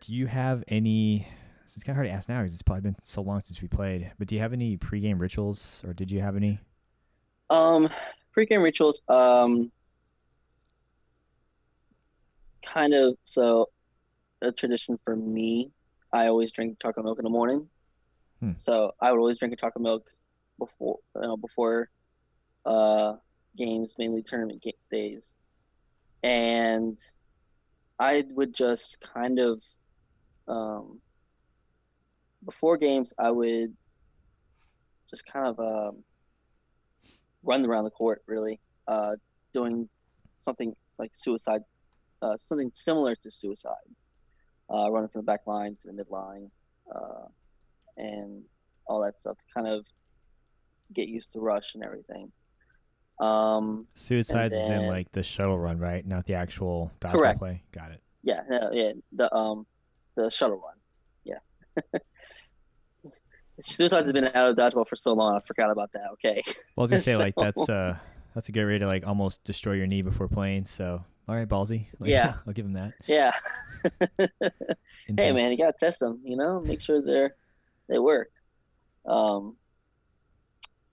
do 0.00 0.12
you 0.12 0.26
have 0.26 0.64
any? 0.66 1.28
So 1.66 1.74
it's 1.76 1.84
kind 1.84 1.94
of 1.94 1.98
hard 1.98 2.08
to 2.08 2.12
ask 2.12 2.28
now 2.28 2.40
because 2.40 2.54
it's 2.54 2.62
probably 2.62 2.80
been 2.80 2.96
so 3.04 3.22
long 3.22 3.40
since 3.40 3.62
we 3.62 3.68
played. 3.68 4.10
But 4.18 4.26
do 4.26 4.34
you 4.34 4.40
have 4.40 4.52
any 4.52 4.76
pregame 4.76 5.20
rituals, 5.20 5.80
or 5.86 5.92
did 5.92 6.10
you 6.10 6.20
have 6.20 6.34
any? 6.34 6.58
Um, 7.50 7.88
pregame 8.36 8.62
rituals. 8.62 9.02
Um, 9.08 9.70
kind 12.62 12.94
of. 12.94 13.16
So, 13.24 13.68
a 14.42 14.52
tradition 14.52 14.98
for 14.98 15.16
me. 15.16 15.70
I 16.12 16.28
always 16.28 16.52
drink 16.52 16.78
taco 16.78 17.02
milk 17.02 17.18
in 17.18 17.24
the 17.24 17.30
morning. 17.30 17.68
Hmm. 18.40 18.52
So 18.56 18.92
I 19.00 19.10
would 19.10 19.18
always 19.18 19.38
drink 19.38 19.54
a 19.54 19.56
taco 19.56 19.80
milk 19.80 20.10
before 20.58 20.98
you 21.16 21.22
know, 21.22 21.36
before 21.36 21.88
uh, 22.64 23.14
games, 23.56 23.94
mainly 23.98 24.22
tournament 24.22 24.64
days, 24.90 25.34
and 26.22 26.98
I 27.98 28.24
would 28.30 28.54
just 28.54 29.00
kind 29.00 29.38
of 29.38 29.62
um, 30.46 31.00
before 32.44 32.76
games 32.76 33.12
I 33.18 33.30
would 33.30 33.74
just 35.10 35.26
kind 35.26 35.46
of 35.46 35.58
um, 35.58 36.04
run 37.44 37.64
around 37.64 37.84
the 37.84 37.90
court 37.90 38.22
really 38.26 38.60
uh, 38.88 39.16
doing 39.52 39.88
something 40.36 40.74
like 40.98 41.10
suicides 41.12 41.64
uh, 42.22 42.36
something 42.36 42.70
similar 42.72 43.14
to 43.14 43.30
suicides 43.30 44.08
uh, 44.70 44.90
running 44.90 45.08
from 45.08 45.20
the 45.20 45.26
back 45.26 45.46
line 45.46 45.76
to 45.80 45.88
the 45.88 45.92
midline 45.92 46.50
uh, 46.94 47.26
and 47.96 48.42
all 48.86 49.02
that 49.02 49.18
stuff 49.18 49.36
to 49.38 49.44
kind 49.54 49.68
of 49.68 49.86
get 50.92 51.08
used 51.08 51.32
to 51.32 51.40
rush 51.40 51.74
and 51.74 51.84
everything 51.84 52.30
um, 53.20 53.86
Suicides 53.94 54.54
then, 54.54 54.62
is 54.62 54.70
in 54.70 54.88
like 54.88 55.10
the 55.12 55.22
shuttle 55.22 55.58
run, 55.58 55.78
right? 55.78 56.04
Not 56.06 56.26
the 56.26 56.34
actual 56.34 56.90
dodgeball 57.00 57.38
play. 57.38 57.62
Got 57.72 57.92
it. 57.92 58.02
Yeah, 58.22 58.42
yeah, 58.72 58.92
the 59.12 59.32
um, 59.34 59.66
the 60.16 60.30
shuttle 60.30 60.56
run. 60.56 60.74
Yeah. 61.24 61.38
Suicides 63.60 64.04
has 64.04 64.12
been 64.12 64.24
out 64.24 64.50
of 64.50 64.56
dodgeball 64.56 64.88
for 64.88 64.96
so 64.96 65.12
long, 65.12 65.36
I 65.36 65.40
forgot 65.40 65.70
about 65.70 65.92
that. 65.92 66.10
Okay. 66.14 66.42
Well, 66.46 66.54
I 66.78 66.80
was 66.82 66.90
gonna 66.90 67.00
say 67.00 67.12
so... 67.16 67.18
like 67.18 67.34
that's 67.36 67.68
uh 67.68 67.96
that's 68.34 68.48
a 68.48 68.52
good 68.52 68.66
way 68.66 68.78
to 68.78 68.86
like 68.86 69.06
almost 69.06 69.44
destroy 69.44 69.74
your 69.74 69.86
knee 69.86 70.02
before 70.02 70.28
playing. 70.28 70.64
So 70.64 71.04
all 71.28 71.34
right, 71.34 71.48
ballsy. 71.48 71.86
Like, 72.00 72.10
yeah, 72.10 72.34
I'll 72.46 72.52
give 72.52 72.66
him 72.66 72.74
that. 72.74 72.92
Yeah. 73.06 73.32
hey 75.16 75.32
man, 75.32 75.50
you 75.50 75.56
gotta 75.56 75.74
test 75.78 76.00
them. 76.00 76.20
You 76.24 76.36
know, 76.36 76.60
make 76.60 76.80
sure 76.80 77.00
they're 77.00 77.34
they 77.88 77.98
work. 77.98 78.30
Um, 79.06 79.56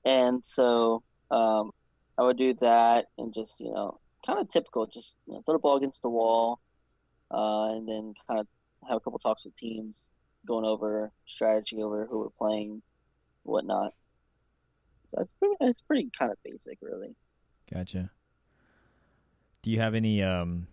and 0.05 0.43
so 0.43 1.03
um, 1.29 1.71
I 2.17 2.23
would 2.23 2.37
do 2.37 2.53
that 2.55 3.07
and 3.17 3.33
just 3.33 3.59
you 3.59 3.71
know 3.71 3.99
kind 4.25 4.39
of 4.39 4.49
typical, 4.49 4.85
just 4.85 5.17
you 5.27 5.33
know, 5.33 5.41
throw 5.45 5.53
the 5.53 5.59
ball 5.59 5.77
against 5.77 6.01
the 6.01 6.09
wall, 6.09 6.59
uh, 7.31 7.71
and 7.71 7.87
then 7.87 8.13
kind 8.27 8.39
of 8.39 8.47
have 8.87 8.97
a 8.97 8.99
couple 8.99 9.19
talks 9.19 9.45
with 9.45 9.55
teams, 9.55 10.09
going 10.45 10.65
over 10.65 11.11
strategy 11.25 11.81
over 11.81 12.05
who 12.05 12.19
we're 12.19 12.29
playing, 12.29 12.81
whatnot. 13.43 13.93
So 15.03 15.15
that's 15.17 15.31
pretty. 15.33 15.55
It's 15.61 15.81
pretty 15.81 16.09
kind 16.17 16.31
of 16.31 16.37
basic, 16.43 16.77
really. 16.81 17.15
Gotcha. 17.71 18.09
Do 19.61 19.71
you 19.71 19.79
have 19.79 19.93
any 19.93 20.23
um, 20.23 20.67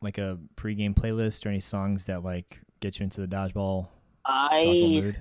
like 0.00 0.18
a 0.18 0.38
pregame 0.56 0.94
playlist 0.94 1.44
or 1.44 1.48
any 1.48 1.60
songs 1.60 2.04
that 2.06 2.22
like 2.22 2.60
get 2.80 2.98
you 2.98 3.04
into 3.04 3.20
the 3.20 3.26
dodgeball? 3.26 3.88
I 4.26 4.64
dodgeball 4.66 5.16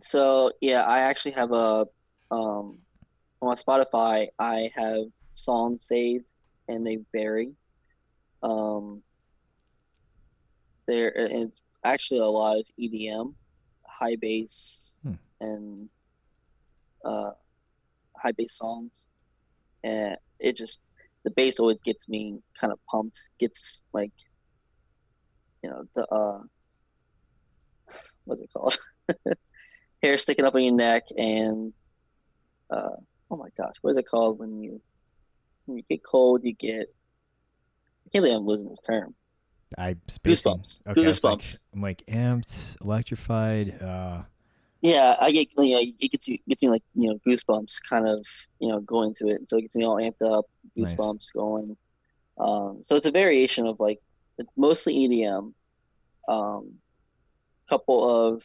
so 0.00 0.52
yeah, 0.60 0.82
I 0.82 1.00
actually 1.00 1.32
have 1.32 1.52
a 1.52 1.86
um 2.30 2.78
on 3.40 3.56
Spotify, 3.56 4.28
I 4.38 4.70
have 4.74 5.06
songs 5.32 5.86
saved, 5.86 6.26
and 6.68 6.84
they 6.86 6.98
vary. 7.12 7.52
Um, 8.42 9.02
there, 10.86 11.12
it's 11.14 11.60
actually 11.84 12.20
a 12.20 12.26
lot 12.26 12.58
of 12.58 12.66
EDM, 12.78 13.34
high 13.84 14.16
bass, 14.16 14.92
hmm. 15.02 15.14
and 15.40 15.88
uh, 17.04 17.30
high 18.16 18.32
bass 18.32 18.54
songs, 18.54 19.06
and 19.84 20.16
it 20.38 20.56
just 20.56 20.80
the 21.24 21.30
bass 21.30 21.60
always 21.60 21.80
gets 21.80 22.08
me 22.08 22.40
kind 22.58 22.72
of 22.72 22.78
pumped. 22.86 23.28
Gets 23.38 23.82
like, 23.92 24.12
you 25.62 25.70
know, 25.70 25.84
the 25.94 26.06
uh, 26.06 26.40
what's 28.24 28.40
it 28.40 28.50
called? 28.52 28.78
Hair 30.02 30.16
sticking 30.16 30.44
up 30.44 30.54
on 30.54 30.62
your 30.62 30.74
neck, 30.74 31.04
and 31.16 31.72
uh, 32.70 32.96
oh 33.30 33.36
my 33.36 33.48
gosh, 33.56 33.74
what 33.80 33.90
is 33.90 33.96
it 33.98 34.08
called 34.08 34.38
when 34.38 34.62
you 34.62 34.80
when 35.66 35.78
you 35.78 35.82
get 35.88 36.04
cold? 36.04 36.44
You 36.44 36.54
get 36.54 36.92
I 38.06 38.10
can't 38.10 38.22
believe 38.22 38.36
I'm 38.38 38.46
losing 38.46 38.70
this 38.70 38.80
term. 38.80 39.14
I 39.76 39.94
goosebumps. 40.24 40.82
Okay, 40.88 41.02
goosebumps. 41.02 41.62
I'm 41.74 41.82
like, 41.82 42.02
I'm 42.08 42.12
like 42.12 42.38
amped, 42.40 42.80
electrified. 42.82 43.82
Uh, 43.82 44.22
yeah, 44.80 45.16
I 45.20 45.30
get 45.30 45.48
you 45.56 45.74
know 45.74 45.80
it 45.98 46.10
gets 46.10 46.28
you 46.28 46.38
gets 46.48 46.62
me 46.62 46.68
like 46.68 46.82
you 46.94 47.08
know 47.08 47.18
goosebumps, 47.26 47.80
kind 47.88 48.08
of 48.08 48.26
you 48.60 48.70
know 48.70 48.80
going 48.80 49.14
to 49.14 49.28
it, 49.28 49.38
and 49.38 49.48
so 49.48 49.58
it 49.58 49.62
gets 49.62 49.76
me 49.76 49.84
all 49.84 49.96
amped 49.96 50.22
up, 50.22 50.46
goosebumps 50.76 51.14
nice. 51.14 51.30
going. 51.34 51.76
Um, 52.38 52.78
so 52.82 52.96
it's 52.96 53.06
a 53.06 53.10
variation 53.10 53.66
of 53.66 53.80
like 53.80 53.98
mostly 54.56 54.94
EDM, 54.94 55.52
um, 56.28 56.74
couple 57.68 58.08
of 58.08 58.42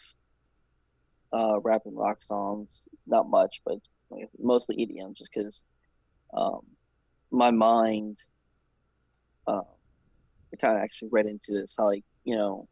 uh, 1.32 1.59
rap 1.61 1.84
and 1.86 1.97
rock 1.97 2.21
songs, 2.21 2.86
not 3.07 3.30
much, 3.30 3.61
but 3.65 3.76
it's 3.76 3.89
like 4.09 4.30
mostly 4.39 4.78
EDM, 4.78 5.15
just 5.15 5.32
because 5.34 5.63
um, 6.34 6.61
my 7.32 7.51
mind, 7.51 8.17
uh, 9.47 9.61
I 10.53 10.55
kind 10.57 10.77
of 10.77 10.83
actually 10.83 11.09
read 11.11 11.25
into 11.25 11.51
this 11.51 11.75
how 11.77 11.85
like 11.85 12.03
you 12.23 12.35
know 12.35 12.67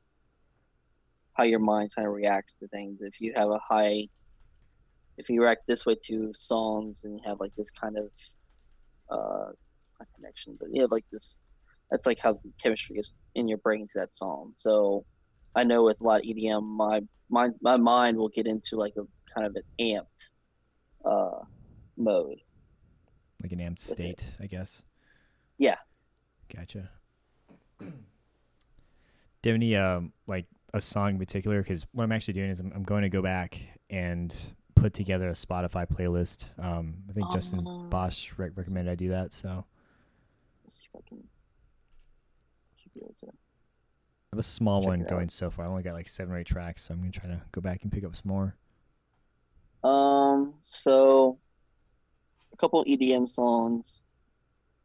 how 1.33 1.43
your 1.43 1.59
mind 1.59 1.91
kind 1.95 2.07
of 2.07 2.13
reacts 2.13 2.53
to 2.55 2.67
things. 2.67 3.01
If 3.01 3.19
you 3.19 3.33
have 3.35 3.49
a 3.49 3.59
high, 3.59 4.07
if 5.17 5.29
you 5.29 5.41
react 5.41 5.61
this 5.67 5.85
way 5.85 5.95
to 6.05 6.31
songs 6.33 7.03
and 7.03 7.15
you 7.15 7.21
have 7.25 7.39
like 7.39 7.53
this 7.57 7.71
kind 7.71 7.97
of 7.97 8.09
uh, 9.09 9.51
connection, 10.15 10.57
but 10.59 10.69
you 10.71 10.81
have 10.81 10.91
like 10.91 11.05
this, 11.11 11.37
that's 11.89 12.05
like 12.05 12.19
how 12.19 12.39
chemistry 12.61 12.97
is 12.97 13.13
in 13.35 13.47
your 13.47 13.59
brain 13.59 13.87
to 13.87 13.99
that 13.99 14.13
song. 14.13 14.53
So 14.57 15.05
I 15.55 15.63
know 15.63 15.83
with 15.83 16.01
a 16.01 16.03
lot 16.03 16.21
of 16.21 16.25
EDM, 16.25 16.63
my 16.63 17.01
my 17.29 17.49
my 17.61 17.77
mind 17.77 18.17
will 18.17 18.29
get 18.29 18.45
into 18.45 18.75
like 18.75 18.93
a 18.97 19.03
kind 19.33 19.47
of 19.47 19.55
an 19.55 19.63
amped 19.79 20.29
uh, 21.05 21.43
mode. 21.97 22.37
Like 23.41 23.53
an 23.53 23.59
amped 23.59 23.81
state. 23.81 24.25
I 24.39 24.47
guess. 24.47 24.83
Yeah. 25.57 25.77
Gotcha. 26.53 26.89
Do 29.41 29.49
you 29.49 29.53
have 29.53 29.55
any 29.55 29.75
um, 29.75 30.13
like 30.27 30.45
a 30.73 30.81
song 30.81 31.11
in 31.11 31.17
particular 31.17 31.61
because 31.61 31.85
what 31.91 32.03
I'm 32.03 32.11
actually 32.11 32.35
doing 32.35 32.49
is 32.49 32.59
I'm, 32.59 32.71
I'm, 32.75 32.83
going 32.83 33.01
to 33.01 33.09
go 33.09 33.21
back 33.21 33.59
and 33.89 34.33
put 34.75 34.93
together 34.93 35.29
a 35.29 35.33
Spotify 35.33 35.87
playlist. 35.87 36.47
Um, 36.63 36.95
I 37.09 37.13
think 37.13 37.31
Justin 37.31 37.67
uh, 37.67 37.83
Bosch 37.89 38.31
re- 38.37 38.49
recommended 38.55 38.91
I 38.91 38.95
do 38.95 39.09
that. 39.09 39.33
So 39.33 39.65
let's 40.63 40.75
see 40.75 40.87
if 40.93 40.99
I 40.99 41.07
can. 41.07 41.23
Should 42.81 42.93
be 42.93 43.01
able 43.01 43.13
to. 43.19 43.27
I 43.27 44.35
have 44.35 44.39
a 44.39 44.43
small 44.43 44.81
one 44.81 45.03
going 45.03 45.27
so 45.29 45.49
far. 45.49 45.65
I 45.65 45.67
only 45.67 45.83
got 45.83 45.93
like 45.93 46.07
seven 46.07 46.33
or 46.33 46.37
eight 46.37 46.47
tracks, 46.47 46.83
so 46.83 46.93
I'm 46.93 47.01
gonna 47.01 47.11
try 47.11 47.27
to 47.27 47.41
go 47.51 47.59
back 47.59 47.83
and 47.83 47.91
pick 47.91 48.05
up 48.05 48.15
some 48.15 48.29
more. 48.29 48.55
Um, 49.83 50.53
so 50.61 51.37
a 52.53 52.57
couple 52.57 52.83
EDM 52.85 53.27
songs. 53.27 54.03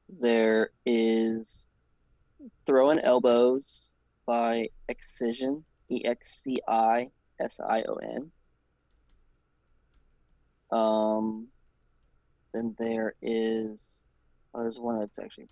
There 0.09 0.71
is 0.85 1.67
"Throwing 2.67 2.99
Elbows" 3.01 3.91
by 4.27 4.69
Excision. 4.89 5.65
E 5.91 6.05
X 6.05 6.43
C 6.43 6.61
I 6.69 7.11
S 7.41 7.61
I 7.61 7.83
O 7.83 7.95
N. 7.95 8.33
Um, 10.73 11.49
then 12.53 12.75
there 12.79 13.15
is, 13.23 14.01
oh, 14.53 14.63
there's 14.63 14.81
one 14.81 14.99
that's 14.99 15.19
actually, 15.19 15.49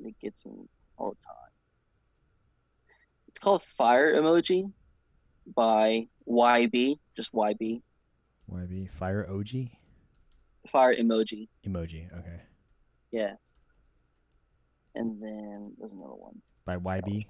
that 0.00 0.18
gets 0.20 0.44
me 0.44 0.68
all 0.96 1.10
the 1.10 1.24
time. 1.24 1.52
It's 3.28 3.38
called 3.38 3.62
Fire 3.62 4.20
Emoji 4.20 4.72
by 5.54 6.08
YB, 6.28 6.98
just 7.16 7.32
YB. 7.32 7.82
YB, 8.50 8.90
Fire 8.90 9.28
OG? 9.30 9.68
Fire 10.66 10.96
Emoji. 10.96 11.48
Emoji, 11.64 12.06
okay. 12.18 12.40
Yeah. 13.12 13.34
And 14.94 15.22
then 15.22 15.72
there's 15.78 15.92
another 15.92 16.14
one. 16.14 16.40
By 16.64 16.76
YB? 16.76 17.26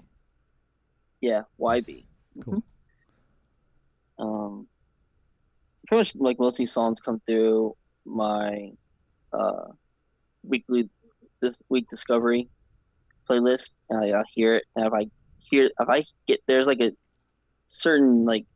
Yeah, 1.20 1.42
YB. 1.58 2.06
Cool. 2.44 2.54
Mm-hmm. 4.18 4.22
Um, 4.22 4.66
pretty 5.86 6.00
much 6.00 6.16
like 6.16 6.38
most 6.38 6.54
of 6.54 6.58
these 6.58 6.72
songs 6.72 7.00
come 7.00 7.20
through 7.26 7.74
my 8.04 8.72
uh, 9.32 9.68
weekly 10.42 10.90
this 11.40 11.62
week 11.68 11.88
discovery 11.88 12.48
playlist, 13.28 13.72
and 13.88 14.14
I, 14.14 14.20
I 14.20 14.22
hear 14.32 14.56
it. 14.56 14.64
And 14.76 14.86
if 14.86 14.92
I 14.92 15.06
hear, 15.38 15.66
if 15.78 15.88
I 15.88 16.04
get 16.26 16.40
there's 16.46 16.66
like 16.66 16.80
a 16.80 16.92
certain 17.66 18.24
like 18.24 18.46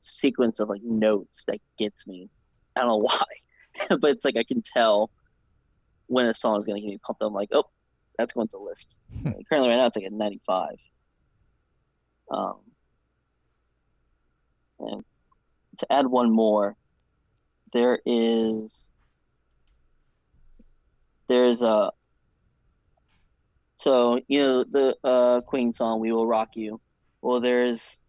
sequence 0.00 0.60
of 0.60 0.68
like 0.68 0.82
notes 0.82 1.44
that 1.46 1.60
gets 1.78 2.06
me. 2.06 2.28
I 2.76 2.80
don't 2.80 2.88
know 2.88 2.96
why, 2.98 3.24
but 3.88 4.10
it's 4.10 4.24
like 4.24 4.36
I 4.36 4.44
can 4.44 4.62
tell 4.62 5.10
when 6.06 6.26
a 6.26 6.34
song 6.34 6.58
is 6.58 6.66
gonna 6.66 6.80
get 6.80 6.88
me 6.88 6.98
pumped. 7.04 7.22
I'm 7.22 7.32
like, 7.32 7.50
oh, 7.52 7.64
that's 8.18 8.32
going 8.32 8.48
to 8.48 8.58
list. 8.58 8.98
Hmm. 9.22 9.30
Currently, 9.48 9.70
right 9.70 9.76
now, 9.76 9.86
it's 9.86 9.96
like 9.96 10.06
a 10.06 10.10
95. 10.10 10.76
Um, 12.30 12.56
and 14.78 15.04
to 15.78 15.92
add 15.92 16.06
one 16.06 16.30
more, 16.30 16.76
there 17.72 17.98
is 18.06 18.88
there's 21.28 21.62
a 21.62 21.90
so 23.76 24.20
you 24.28 24.40
know 24.40 24.64
the 24.64 24.96
uh, 25.02 25.40
Queen 25.42 25.72
song 25.74 26.00
"We 26.00 26.12
Will 26.12 26.26
Rock 26.26 26.56
You." 26.56 26.80
Well, 27.22 27.40
there's 27.40 28.00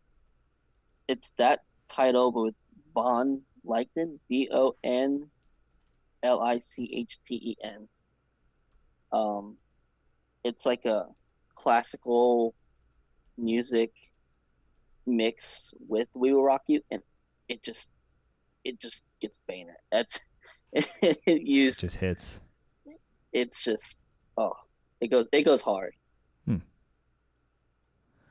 it's 1.07 1.31
that 1.37 1.61
title, 1.87 2.31
but 2.31 2.41
with 2.41 2.55
Von 2.93 3.41
Lichten, 3.65 4.19
B 4.29 4.49
O 4.51 4.75
N 4.83 5.29
L 6.23 6.41
I 6.41 6.59
C 6.59 6.89
H 6.93 7.17
T 7.25 7.35
E 7.35 7.57
N. 7.63 7.87
Um, 9.11 9.57
it's 10.45 10.65
like 10.65 10.85
a 10.85 11.07
classical 11.55 12.53
music 13.35 13.91
mix 15.07 15.73
with 15.89 16.07
We 16.15 16.33
Will 16.33 16.43
Rock 16.43 16.61
You, 16.67 16.81
and 16.91 17.01
it 17.49 17.63
just 17.63 17.89
it 18.63 18.79
just 18.79 19.01
gets 19.19 19.37
banger. 19.47 19.75
That's 19.91 20.19
it, 20.71 20.87
it 21.25 21.41
used 21.41 21.81
just 21.81 21.97
hits. 21.97 22.41
It's 23.33 23.63
just 23.63 23.97
oh, 24.37 24.53
it 25.01 25.07
goes 25.07 25.27
it 25.31 25.43
goes 25.43 25.63
hard. 25.63 25.93
Hmm. 26.45 26.57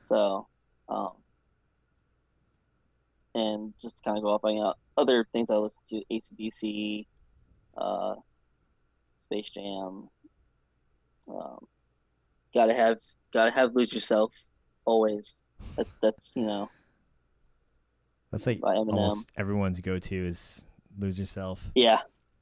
So, 0.01 0.47
um, 0.87 1.11
and 3.35 3.73
just 3.81 4.01
kind 4.05 4.17
of 4.17 4.23
go 4.23 4.29
off 4.29 4.45
on 4.45 4.55
you 4.55 4.61
know, 4.61 4.73
other 4.95 5.27
things 5.33 5.49
I 5.49 5.55
listen 5.55 5.81
to: 5.89 6.01
ACDC, 6.09 7.07
uh, 7.77 8.15
Space 9.17 9.49
Jam. 9.49 10.09
Um, 11.27 11.65
gotta 12.55 12.73
have 12.73 12.97
gotta 13.31 13.51
have 13.51 13.75
lose 13.75 13.93
yourself 13.93 14.31
always. 14.85 15.41
That's 15.77 15.97
that's 16.01 16.31
you 16.35 16.47
know. 16.47 16.69
That's 18.31 18.47
like 18.47 18.59
almost 18.63 19.31
everyone's 19.37 19.79
go-to 19.79 20.27
is 20.27 20.65
lose 20.97 21.19
yourself. 21.19 21.61
Yeah, 21.75 21.99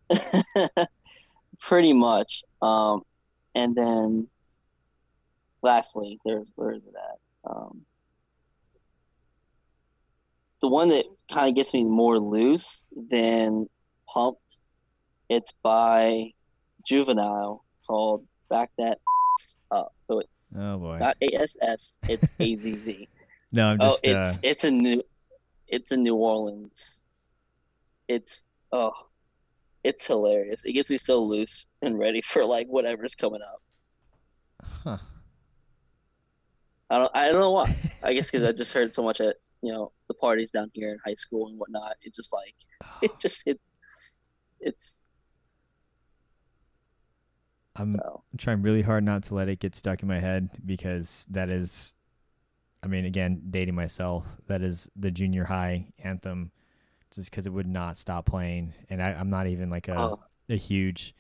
pretty 1.59 1.93
much. 1.93 2.43
Um, 2.61 3.03
and 3.53 3.75
then 3.75 4.27
lastly, 5.61 6.19
there's 6.23 6.51
where 6.55 6.71
is 6.71 6.83
it 6.83 6.93
at? 6.95 7.51
Um, 7.51 7.81
the 10.61 10.67
one 10.69 10.89
that 10.89 11.05
kind 11.31 11.49
of 11.49 11.55
gets 11.55 11.73
me 11.73 11.83
more 11.83 12.19
loose 12.19 12.81
than 13.11 13.67
pumped. 14.07 14.59
It's 15.29 15.51
by 15.63 16.31
Juvenile 16.85 17.63
called 17.85 18.25
"Back 18.49 18.71
That 18.77 18.93
Up." 18.93 18.97
So 18.97 19.01
it 19.01 19.22
Oh 20.55 20.77
boy. 20.77 20.97
Not 20.99 21.17
A 21.21 21.35
S 21.35 21.57
S. 21.61 21.97
It's 22.07 22.31
A 22.39 22.55
Z 22.55 22.75
Z. 22.83 23.09
No, 23.51 23.67
I'm 23.67 23.79
just. 23.79 24.05
Oh, 24.05 24.09
it's 24.09 24.37
uh... 24.37 24.39
it's 24.43 24.63
a 24.63 24.71
new, 24.71 25.03
it's 25.67 25.91
a 25.91 25.97
New 25.97 26.15
Orleans. 26.15 27.01
It's 28.07 28.43
oh, 28.71 28.93
it's 29.83 30.07
hilarious. 30.07 30.63
It 30.65 30.73
gets 30.73 30.89
me 30.89 30.97
so 30.97 31.23
loose 31.23 31.65
and 31.81 31.97
ready 31.97 32.21
for 32.21 32.45
like 32.45 32.67
whatever's 32.67 33.15
coming 33.15 33.41
up. 33.41 33.61
Huh. 34.83 34.97
I 36.89 36.97
don't. 36.97 37.11
I 37.15 37.25
don't 37.31 37.39
know 37.39 37.51
why. 37.51 37.75
I 38.03 38.13
guess 38.13 38.29
because 38.29 38.47
I 38.47 38.51
just 38.57 38.73
heard 38.73 38.93
so 38.93 39.03
much 39.03 39.21
at 39.21 39.37
you 39.61 39.71
know 39.71 39.91
the 40.07 40.13
parties 40.13 40.51
down 40.51 40.69
here 40.73 40.91
in 40.91 40.99
high 41.03 41.15
school 41.15 41.47
and 41.47 41.57
whatnot. 41.57 41.95
It 42.03 42.13
just 42.13 42.31
like 42.31 42.55
it 43.01 43.11
just 43.19 43.43
it's 43.45 43.73
it's 44.59 44.99
I'm 47.75 47.93
so. 47.93 48.23
trying 48.37 48.61
really 48.61 48.81
hard 48.81 49.03
not 49.03 49.23
to 49.23 49.35
let 49.35 49.49
it 49.49 49.59
get 49.59 49.75
stuck 49.75 50.01
in 50.01 50.07
my 50.07 50.19
head 50.19 50.49
because 50.65 51.25
that 51.31 51.49
is, 51.49 51.95
I 52.83 52.87
mean, 52.87 53.05
again, 53.05 53.41
dating 53.49 53.75
myself, 53.75 54.25
that 54.47 54.61
is 54.61 54.89
the 54.95 55.09
junior 55.09 55.43
high 55.43 55.87
anthem 56.03 56.51
just 57.13 57.31
because 57.31 57.47
it 57.47 57.53
would 57.53 57.67
not 57.67 57.97
stop 57.97 58.25
playing. 58.25 58.73
And 58.89 59.01
I, 59.01 59.11
am 59.11 59.29
not 59.29 59.47
even 59.47 59.69
like 59.69 59.87
a 59.87 59.97
oh. 59.97 60.19
a 60.49 60.55
huge 60.55 61.15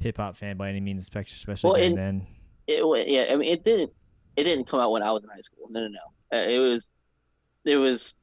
hip 0.00 0.16
hop 0.16 0.36
fan 0.36 0.56
by 0.56 0.68
any 0.68 0.80
means, 0.80 1.00
especially 1.02 1.56
well, 1.62 1.94
then. 1.94 2.26
It 2.66 3.08
yeah, 3.08 3.26
I 3.32 3.36
mean 3.36 3.50
it 3.50 3.64
didn't 3.64 3.92
it 4.36 4.44
didn't 4.44 4.66
come 4.66 4.80
out 4.80 4.90
when 4.90 5.02
I 5.02 5.12
was 5.12 5.24
in 5.24 5.30
high 5.30 5.40
school. 5.40 5.66
No, 5.70 5.80
no, 5.80 5.88
no. 5.88 6.38
Uh, 6.38 6.42
it 6.42 6.58
was 6.58 6.90
it 7.64 7.76
was 7.76 8.16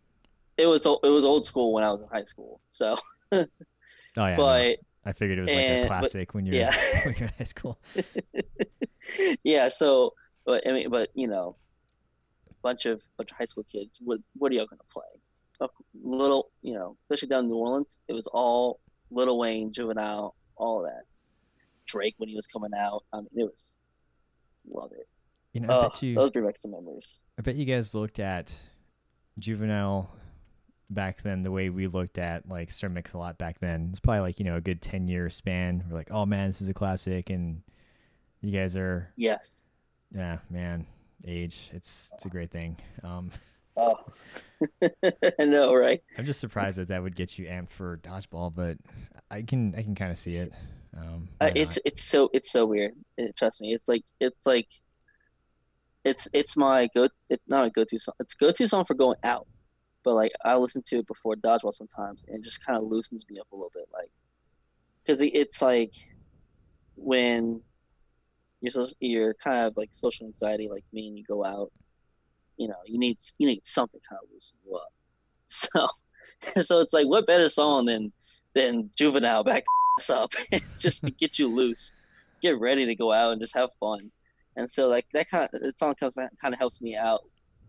it 0.58 0.68
was 0.68 0.86
it 0.86 1.10
was 1.10 1.26
old 1.26 1.46
school 1.46 1.74
when 1.74 1.84
I 1.84 1.92
was 1.92 2.02
in 2.02 2.08
high 2.08 2.26
school. 2.26 2.62
So. 2.70 2.98
oh 3.32 3.46
yeah. 4.16 4.36
But. 4.36 4.64
No. 4.64 4.76
I 5.08 5.14
figured 5.14 5.38
it 5.38 5.42
was 5.42 5.50
like 5.50 5.58
and, 5.58 5.86
a 5.86 5.88
classic 5.88 6.28
but, 6.28 6.36
when 6.36 6.46
you're 6.46 6.56
yeah. 6.56 6.76
when 7.06 7.16
you're 7.18 7.30
in 7.30 7.34
high 7.38 7.44
school. 7.46 7.80
yeah. 9.44 9.70
So, 9.70 10.14
but 10.46 10.68
I 10.68 10.74
mean, 10.74 10.90
but 10.90 11.10
you 11.14 11.28
know, 11.28 11.56
bunch 12.62 12.86
of 12.86 13.02
bunch 13.16 13.32
of 13.32 13.38
high 13.38 13.46
school 13.46 13.64
kids. 13.64 14.02
What 14.04 14.20
what 14.38 14.52
are 14.52 14.56
y'all 14.56 14.66
gonna 14.66 14.82
play? 14.92 15.04
A 15.62 15.70
little, 16.04 16.52
you 16.62 16.74
know, 16.74 16.98
especially 17.04 17.30
down 17.30 17.46
in 17.46 17.50
New 17.50 17.56
Orleans, 17.56 18.00
it 18.10 18.14
was 18.14 18.28
all 18.28 18.82
Lil 19.10 19.38
Wayne, 19.40 19.72
Juvenile, 19.72 20.36
all 20.58 20.84
that. 20.84 21.04
Drake 21.86 22.16
when 22.18 22.28
he 22.28 22.36
was 22.36 22.46
coming 22.46 22.72
out. 22.78 23.06
I 23.14 23.18
mean, 23.18 23.30
it 23.38 23.44
was 23.44 23.76
love 24.70 24.92
it. 24.92 25.08
You 25.54 25.62
know, 25.62 25.70
I 25.70 25.78
oh, 25.78 25.90
bet 25.90 26.04
you 26.04 26.16
those 26.16 26.32
bring 26.32 26.46
back 26.46 26.58
some 26.58 26.72
memories. 26.72 27.20
I 27.40 27.44
bet 27.44 27.56
you 27.56 27.64
guys 27.64 27.96
looked 27.96 28.20
at 28.20 28.54
Juvenile 29.40 30.12
back 30.90 31.22
then 31.22 31.44
the 31.44 31.52
way 31.52 31.70
we 31.70 31.88
looked 31.88 32.18
at 32.18 32.48
like 32.48 32.72
Sir 32.72 32.90
Mix-a-Lot 32.90 33.38
back 33.38 33.60
then. 33.60 33.90
It's 33.92 34.00
probably 34.00 34.22
like, 34.22 34.40
you 34.40 34.46
know, 34.46 34.56
a 34.56 34.62
good 34.62 34.82
10 34.82 35.08
year 35.08 35.30
span. 35.30 35.84
We're 35.90 35.98
like, 35.98 36.12
oh 36.12 36.26
man, 36.26 36.48
this 36.48 36.62
is 36.62 36.70
a 36.70 36.74
classic. 36.74 37.30
And 37.30 37.62
you 38.42 38.58
guys 38.58 38.76
are. 38.76 39.12
Yes. 39.16 39.64
Yeah, 40.16 40.38
man. 40.50 40.86
Age. 41.26 41.70
It's, 41.74 42.12
it's 42.14 42.26
a 42.26 42.30
great 42.30 42.52
thing. 42.52 42.78
Um, 43.04 43.32
oh, 43.76 44.00
I 45.40 45.46
know, 45.46 45.74
right? 45.74 46.02
I'm 46.18 46.26
just 46.26 46.40
surprised 46.40 46.78
that 46.78 46.88
that 46.88 47.02
would 47.02 47.16
get 47.16 47.38
you 47.38 47.48
amped 47.48 47.72
for 47.72 47.98
dodgeball, 47.98 48.54
but 48.56 48.78
I 49.30 49.42
can, 49.42 49.76
I 49.76 49.84
can 49.84 49.96
kind 49.96 50.12
of 50.12 50.18
see 50.18 50.38
it. 50.38 50.54
Um, 50.96 51.28
uh, 51.42 51.52
it's, 51.54 51.78
it's 51.86 52.04
so, 52.04 52.30
it's 52.34 52.52
so 52.52 52.66
weird. 52.66 52.94
It, 53.18 53.36
trust 53.36 53.62
me. 53.62 53.74
It's 53.74 53.88
like, 53.88 54.04
it's 54.20 54.46
like, 54.46 54.68
it's, 56.06 56.28
it's 56.32 56.56
my 56.56 56.88
go, 56.96 57.10
it's 57.30 57.44
not 57.50 57.66
a 57.66 57.70
go-to 57.70 58.00
song. 58.00 58.16
It's 58.20 58.34
go-to 58.34 58.66
song 58.68 58.86
for 58.86 58.94
going 58.94 59.18
out 59.24 59.46
but 60.08 60.16
like 60.16 60.32
I 60.46 60.56
listen 60.56 60.82
to 60.84 61.00
it 61.00 61.06
before 61.06 61.36
dodgeball 61.36 61.74
sometimes, 61.74 62.24
and 62.30 62.42
just 62.42 62.66
kind 62.66 62.82
of 62.82 62.88
loosens 62.88 63.26
me 63.30 63.40
up 63.40 63.52
a 63.52 63.56
little 63.58 63.74
bit, 63.76 63.90
like 63.94 64.10
because 65.04 65.20
it's 65.22 65.62
like 65.62 65.94
when 66.96 67.60
you're 68.62 68.72
so, 68.72 68.86
you're 69.02 69.34
kind 69.34 69.68
of 69.68 69.76
like 69.76 69.90
social 69.92 70.26
anxiety 70.26 70.70
like 70.72 70.86
me, 70.94 71.10
and 71.10 71.18
you 71.18 71.26
go 71.26 71.44
out, 71.44 71.74
you 72.56 72.70
know, 72.70 72.78
you 72.86 72.98
need 72.98 73.18
you 73.38 73.48
need 73.48 73.66
something 73.66 74.00
kind 74.10 74.22
of 74.24 74.30
loosen 74.32 74.56
you 74.66 74.78
up. 74.78 74.88
So, 75.50 76.62
so 76.62 76.80
it's 76.80 76.94
like 76.94 77.08
what 77.08 77.28
better 77.28 77.50
song 77.50 77.88
than 77.88 78.14
than 78.56 78.90
Juvenile 78.98 79.44
back 79.44 79.66
up 80.10 80.32
just 80.80 81.04
to 81.04 81.12
get 81.12 81.38
you 81.38 81.54
loose, 81.54 81.94
get 82.42 82.58
ready 82.62 82.86
to 82.86 82.96
go 82.96 83.12
out 83.12 83.34
and 83.34 83.42
just 83.42 83.58
have 83.58 83.72
fun. 83.78 84.10
And 84.56 84.72
so 84.72 84.88
like 84.88 85.06
that 85.12 85.30
kind 85.30 85.50
of 85.54 85.62
that 85.62 85.78
song 85.78 85.96
comes 85.96 86.16
kind 86.16 86.54
of 86.54 86.60
helps 86.60 86.80
me 86.80 86.96
out 86.96 87.20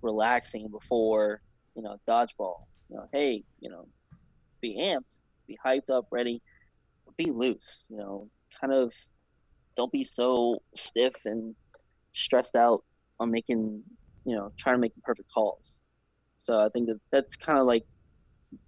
relaxing 0.02 0.68
before 0.68 1.40
you 1.78 1.84
know, 1.84 1.96
dodgeball. 2.08 2.56
You 2.90 2.96
know, 2.96 3.08
hey, 3.12 3.44
you 3.60 3.70
know, 3.70 3.86
be 4.60 4.76
amped, 4.80 5.20
be 5.46 5.56
hyped 5.64 5.90
up, 5.90 6.06
ready, 6.10 6.42
be 7.16 7.26
loose. 7.30 7.84
You 7.88 7.98
know, 7.98 8.28
kind 8.60 8.74
of 8.74 8.92
don't 9.76 9.92
be 9.92 10.02
so 10.02 10.58
stiff 10.74 11.14
and 11.24 11.54
stressed 12.12 12.56
out 12.56 12.82
on 13.20 13.30
making, 13.30 13.82
you 14.24 14.34
know, 14.34 14.50
trying 14.58 14.74
to 14.74 14.80
make 14.80 14.94
the 14.96 15.00
perfect 15.02 15.32
calls. 15.32 15.78
So 16.38 16.58
I 16.58 16.68
think 16.70 16.88
that 16.88 16.98
that's 17.12 17.36
kind 17.36 17.60
of 17.60 17.66
like 17.66 17.84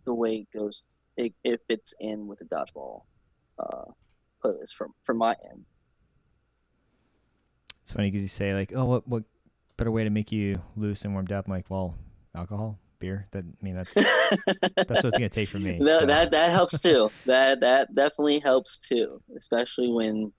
the 0.04 0.14
way 0.14 0.36
it 0.36 0.56
goes. 0.56 0.84
It, 1.16 1.34
it 1.42 1.60
fits 1.66 1.92
in 1.98 2.28
with 2.28 2.38
the 2.38 2.44
dodgeball 2.44 3.02
uh, 3.58 3.90
playlist 4.44 4.74
from 4.78 4.92
from 5.02 5.18
my 5.18 5.34
end. 5.50 5.64
It's 7.82 7.92
funny 7.92 8.08
because 8.08 8.22
you 8.22 8.28
say 8.28 8.54
like, 8.54 8.72
"Oh, 8.72 8.84
what 8.84 9.08
what 9.08 9.24
better 9.76 9.90
way 9.90 10.04
to 10.04 10.10
make 10.10 10.30
you 10.30 10.54
loose 10.76 11.04
and 11.04 11.12
warmed 11.12 11.32
up?" 11.32 11.46
I'm 11.46 11.52
like, 11.52 11.68
well, 11.68 11.96
alcohol 12.36 12.78
beer. 13.00 13.26
That 13.32 13.44
I 13.44 13.64
mean, 13.64 13.74
that's 13.74 13.94
that's 13.94 14.06
what 14.76 15.04
it's 15.04 15.18
gonna 15.18 15.28
take 15.28 15.48
for 15.48 15.58
me. 15.58 15.78
so. 15.84 16.06
That 16.06 16.30
that 16.30 16.50
helps 16.50 16.80
too. 16.80 17.10
that 17.26 17.60
that 17.60 17.94
definitely 17.94 18.38
helps 18.38 18.78
too, 18.78 19.20
especially 19.36 19.90
when, 19.90 20.32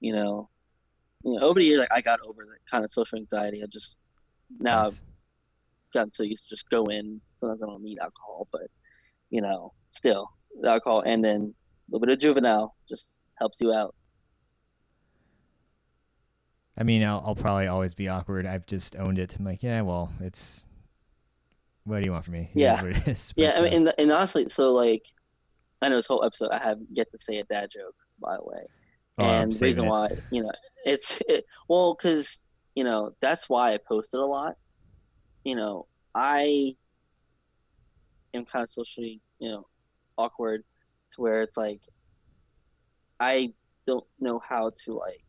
you 0.00 0.12
know, 0.14 0.48
you 1.24 1.38
know, 1.38 1.46
over 1.46 1.60
the 1.60 1.66
years, 1.66 1.80
like, 1.80 1.92
I 1.92 2.00
got 2.00 2.20
over 2.26 2.44
that 2.44 2.70
kind 2.70 2.84
of 2.84 2.90
social 2.90 3.18
anxiety. 3.18 3.62
I 3.62 3.66
just 3.66 3.98
now 4.58 4.84
nice. 4.84 4.92
I've 4.92 5.00
gotten 5.92 6.12
so 6.12 6.22
used 6.22 6.44
to 6.44 6.50
just 6.50 6.70
go 6.70 6.84
in. 6.84 7.20
Sometimes 7.34 7.62
I 7.62 7.66
don't 7.66 7.82
need 7.82 7.98
alcohol, 7.98 8.48
but 8.50 8.68
you 9.30 9.42
know, 9.42 9.72
still 9.90 10.30
the 10.60 10.70
alcohol 10.70 11.02
and 11.04 11.22
then 11.22 11.54
a 11.88 11.92
little 11.92 12.06
bit 12.06 12.12
of 12.12 12.18
juvenile 12.18 12.74
just 12.88 13.16
helps 13.38 13.60
you 13.60 13.72
out. 13.72 13.94
I 16.78 16.82
mean, 16.82 17.04
I'll, 17.04 17.22
I'll 17.26 17.34
probably 17.34 17.68
always 17.68 17.94
be 17.94 18.08
awkward. 18.08 18.46
I've 18.46 18.66
just 18.66 18.96
owned 18.96 19.18
it. 19.18 19.36
I'm 19.38 19.44
like, 19.44 19.62
yeah, 19.62 19.80
well, 19.80 20.12
it's 20.20 20.66
what 21.86 22.02
do 22.02 22.06
you 22.06 22.12
want 22.12 22.24
from 22.24 22.34
me? 22.34 22.50
It 22.52 22.60
yeah, 22.60 22.82
yeah. 23.36 23.54
I 23.56 23.62
mean, 23.62 23.72
uh, 23.72 23.76
and, 23.76 23.94
and 23.98 24.12
honestly, 24.12 24.48
so 24.48 24.72
like, 24.72 25.04
I 25.80 25.88
know 25.88 25.94
this 25.94 26.06
whole 26.06 26.24
episode 26.24 26.50
I 26.50 26.58
have 26.58 26.78
yet 26.92 27.10
to 27.12 27.18
say 27.18 27.38
a 27.38 27.44
dad 27.44 27.70
joke, 27.70 27.94
by 28.20 28.36
the 28.36 28.44
way, 28.44 28.66
oh, 29.18 29.24
and 29.24 29.52
the 29.52 29.64
reason 29.64 29.84
it. 29.84 29.88
why, 29.88 30.10
you 30.32 30.42
know, 30.42 30.50
it's 30.84 31.22
it, 31.28 31.44
well, 31.68 31.94
because 31.94 32.40
you 32.74 32.82
know 32.82 33.14
that's 33.20 33.48
why 33.48 33.72
I 33.72 33.78
posted 33.78 34.20
a 34.20 34.26
lot. 34.26 34.56
You 35.44 35.54
know, 35.54 35.86
I 36.12 36.74
am 38.34 38.44
kind 38.44 38.64
of 38.64 38.68
socially, 38.68 39.20
you 39.38 39.48
know, 39.48 39.66
awkward 40.18 40.64
to 41.10 41.20
where 41.20 41.42
it's 41.42 41.56
like 41.56 41.82
I 43.20 43.52
don't 43.86 44.04
know 44.18 44.40
how 44.40 44.72
to 44.84 44.92
like 44.92 45.22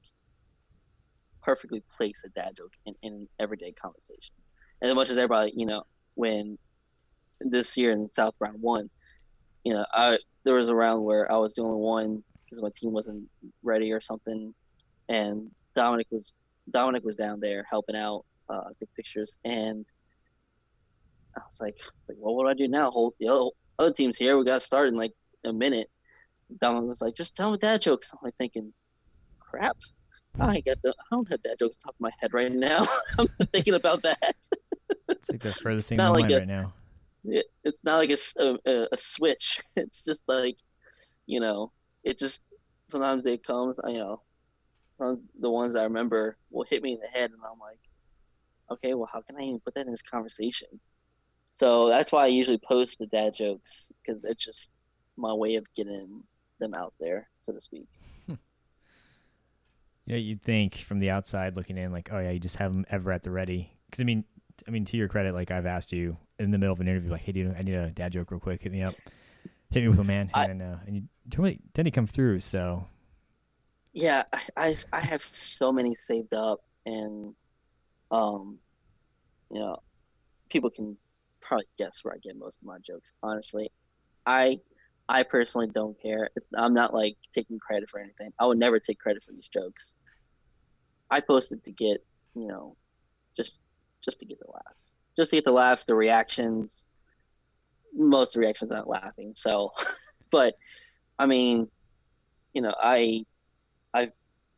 perfectly 1.44 1.84
place 1.96 2.24
a 2.26 2.30
dad 2.30 2.58
joke 2.58 2.74
in, 2.88 2.96
in 3.04 3.28
everyday 3.40 3.74
conversation. 3.74 4.34
And 4.82 4.90
as 4.90 4.96
much 4.96 5.10
as 5.12 5.18
everybody, 5.18 5.54
you 5.56 5.68
know, 5.68 5.84
when 6.18 6.58
this 7.40 7.78
year 7.78 7.92
in 7.92 8.10
South 8.10 8.34
Round 8.40 8.58
One, 8.62 8.90
you 9.64 9.74
know, 9.74 9.86
I 9.94 10.18
there 10.44 10.56
was 10.56 10.70
a 10.70 10.76
round 10.76 11.04
where 11.04 11.32
I 11.32 11.38
was 11.38 11.54
the 11.54 11.62
only 11.62 11.80
one 11.80 12.24
because 12.46 12.62
my 12.62 12.70
team 12.76 12.92
wasn't 12.92 13.26
ready 13.64 13.92
or 13.92 14.02
something, 14.02 14.54
and 15.10 15.52
Dominic 15.76 16.08
was 16.12 16.34
Dominic 16.72 17.04
was 17.04 17.16
down 17.16 17.40
there 17.40 17.64
helping 17.70 17.96
out, 17.96 18.26
uh, 18.50 18.64
take 18.80 18.90
pictures, 18.96 19.38
and 19.46 19.86
I 21.36 21.42
was 21.42 21.58
like, 21.60 21.76
I 21.80 21.92
was 22.00 22.10
like, 22.10 22.18
well, 22.20 22.36
what 22.36 22.46
do 22.46 22.50
I 22.50 22.54
do 22.54 22.68
now? 22.68 22.90
Hold 22.90 23.14
the 23.20 23.28
other, 23.28 23.50
other 23.80 23.94
team's 23.94 24.18
here. 24.18 24.38
We 24.38 24.46
got 24.46 24.56
to 24.56 24.60
start 24.60 24.88
in 24.88 24.96
like 24.96 25.14
a 25.46 25.54
minute. 25.54 25.88
Dominic 26.60 26.90
was 26.90 27.02
like, 27.02 27.16
just 27.16 27.36
tell 27.36 27.52
me 27.52 27.58
dad 27.58 27.82
jokes. 27.82 28.10
I'm 28.12 28.20
like 28.24 28.36
thinking, 28.38 28.74
crap. 29.40 29.78
I 30.40 30.62
got 30.62 30.78
the 30.84 30.90
I 30.90 31.16
don't 31.16 31.30
have 31.32 31.42
dad 31.42 31.58
jokes 31.60 31.78
top 31.78 31.96
of 31.96 32.00
my 32.00 32.12
head 32.20 32.34
right 32.34 32.52
now. 32.52 32.88
I'm 33.20 33.28
thinking 33.52 33.74
about 33.74 34.04
that. 34.04 34.36
it's 35.10 35.30
like 35.30 35.42
the 35.42 35.52
furthest 35.52 35.90
thing 35.90 36.00
in 36.00 36.14
like 36.14 36.30
a, 36.30 36.40
right 36.40 36.48
now. 36.48 36.74
It, 37.26 37.46
it's 37.64 37.84
not 37.84 37.98
like 37.98 38.12
a, 38.12 38.58
a, 38.66 38.88
a 38.92 38.98
switch. 38.98 39.62
It's 39.76 40.02
just 40.02 40.22
like, 40.28 40.58
you 41.26 41.40
know, 41.40 41.72
it 42.04 42.18
just 42.18 42.44
sometimes 42.88 43.24
they 43.24 43.38
come, 43.38 43.74
you 43.88 44.00
know, 44.00 44.22
the 45.40 45.50
ones 45.50 45.76
I 45.76 45.84
remember 45.84 46.38
will 46.50 46.66
hit 46.70 46.82
me 46.82 46.94
in 46.94 47.00
the 47.00 47.08
head, 47.08 47.32
and 47.32 47.40
I'm 47.44 47.60
like, 47.60 47.80
okay, 48.72 48.94
well, 48.94 49.10
how 49.12 49.22
can 49.22 49.36
I 49.38 49.44
even 49.44 49.60
put 49.60 49.76
that 49.76 49.86
in 49.86 49.92
this 49.92 50.02
conversation? 50.02 50.68
So 51.52 51.90
that's 51.90 52.12
why 52.12 52.24
I 52.24 52.28
usually 52.28 52.60
post 52.60 53.00
the 53.00 53.08
dad 53.08 53.36
jokes 53.36 53.92
because 54.06 54.24
it's 54.24 54.44
just 54.44 54.72
my 55.16 55.34
way 55.34 55.56
of 55.56 55.66
getting 55.76 56.24
them 56.60 56.74
out 56.74 56.94
there, 57.00 57.30
so 57.38 57.54
to 57.54 57.62
speak. 57.62 57.88
Yeah, 60.06 60.16
you'd 60.16 60.42
think 60.42 60.76
from 60.76 61.00
the 61.00 61.10
outside 61.10 61.58
looking 61.58 61.78
in, 61.78 61.92
like, 61.92 62.08
oh 62.14 62.20
yeah, 62.20 62.32
you 62.32 62.40
just 62.40 62.56
have 62.56 62.72
them 62.72 62.86
ever 62.90 63.12
at 63.12 63.24
the 63.24 63.30
ready. 63.30 63.74
Because 63.88 64.00
I 64.00 64.06
mean, 64.06 64.24
I 64.68 64.72
mean, 64.72 64.86
to 64.86 64.98
your 64.98 65.08
credit, 65.08 65.34
like 65.34 65.52
I've 65.52 65.66
asked 65.66 65.92
you 65.92 66.18
in 66.40 66.52
the 66.52 66.58
middle 66.58 66.74
of 66.74 66.80
an 66.80 66.88
interview, 66.88 67.12
like, 67.12 67.22
hey, 67.22 67.32
dude, 67.32 67.56
I 67.58 67.62
need 67.62 67.74
a 67.74 67.90
dad 67.90 68.14
joke 68.14 68.32
real 68.32 68.40
quick. 68.40 68.62
Hit 68.62 68.72
me 68.72 68.84
up. 68.84 68.96
Hit 69.70 69.82
me 69.82 69.90
with 69.90 70.00
a 70.00 70.04
man, 70.04 70.32
I, 70.34 70.46
and 70.46 70.62
uh, 70.62 70.78
and 70.86 70.96
you 70.96 71.04
totally 71.30 71.60
didn't 71.74 71.92
come 71.94 72.08
through. 72.08 72.40
So. 72.40 72.86
Yeah, 73.92 74.24
I, 74.32 74.42
I 74.56 74.76
I 74.94 75.02
have 75.02 75.28
so 75.32 75.72
many 75.72 75.96
saved 75.96 76.34
up, 76.34 76.62
and 76.86 77.34
um, 78.12 78.60
you 79.52 79.60
know, 79.60 79.82
people 80.50 80.70
can 80.70 80.98
probably 81.42 81.66
guess 81.78 82.04
where 82.04 82.14
I 82.14 82.18
get 82.18 82.38
most 82.38 82.62
of 82.62 82.68
my 82.68 82.78
jokes. 82.80 83.12
Honestly, 83.24 83.72
I 84.26 84.60
I 85.10 85.24
personally 85.24 85.68
don't 85.68 86.00
care. 86.02 86.30
I'm 86.56 86.74
not 86.74 86.94
like 86.94 87.18
taking 87.34 87.60
credit 87.60 87.90
for 87.90 88.00
anything. 88.00 88.32
I 88.40 88.46
would 88.46 88.58
never 88.58 88.80
take 88.80 89.00
credit 89.00 89.24
for 89.24 89.32
these 89.32 89.48
jokes. 89.48 89.94
I 91.10 91.22
posted 91.22 91.64
to 91.64 91.72
get, 91.72 92.06
you 92.36 92.48
know, 92.48 92.76
just 93.36 93.62
just 94.08 94.20
to 94.22 94.26
get 94.26 94.40
the 94.40 94.50
laughs, 94.52 94.96
just 95.18 95.32
to 95.32 95.36
get 95.36 95.46
the 95.46 95.52
laughs, 95.52 95.84
the 95.84 95.96
reactions. 95.96 96.86
Most 97.94 98.34
the 98.34 98.40
reactions 98.40 98.72
aren't 98.72 98.88
laughing, 98.88 99.34
so, 99.36 99.72
but 100.32 100.54
I 101.20 101.26
mean, 101.26 101.68
you 102.54 102.62
know, 102.62 102.74
I 102.82 103.26
I've 103.94 104.12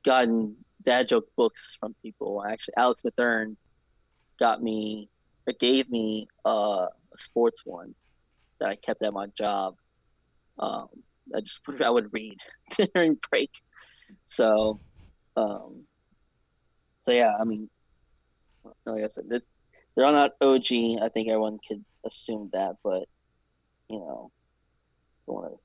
gotten 0.05 0.55
dad 0.83 1.07
joke 1.07 1.27
books 1.35 1.75
from 1.79 1.95
people. 2.03 2.43
Actually, 2.47 2.75
Alex 2.77 3.01
Mathern 3.01 3.55
got 4.39 4.61
me 4.61 5.09
or 5.47 5.53
gave 5.59 5.89
me 5.89 6.27
uh, 6.45 6.85
a 7.13 7.17
sports 7.17 7.65
one 7.65 7.95
that 8.59 8.69
I 8.69 8.75
kept 8.75 9.01
at 9.03 9.13
my 9.13 9.27
job. 9.37 9.75
Um, 10.59 10.87
I 11.35 11.41
just 11.41 11.61
I 11.83 11.89
would 11.89 12.13
read 12.13 12.37
during 12.93 13.17
break. 13.31 13.51
So, 14.25 14.79
um, 15.35 15.85
so 17.01 17.11
yeah, 17.11 17.33
I 17.39 17.43
mean, 17.43 17.69
like 18.85 19.03
I 19.03 19.07
said, 19.07 19.25
they're 19.95 20.05
all 20.05 20.13
not 20.13 20.31
OG. 20.41 21.01
I 21.01 21.09
think 21.09 21.27
everyone 21.27 21.59
could 21.67 21.83
assume 22.05 22.49
that, 22.53 22.77
but 22.83 23.07
you 23.89 23.99
know, 23.99 24.31
don't 25.27 25.35
want 25.35 25.51
to 25.51 25.59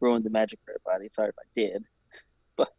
ruin 0.00 0.22
the 0.22 0.30
magic 0.30 0.58
for 0.64 0.72
everybody. 0.72 1.08
Sorry 1.08 1.30
if 1.30 1.34
I 1.38 1.46
did, 1.54 1.82
but 2.56 2.74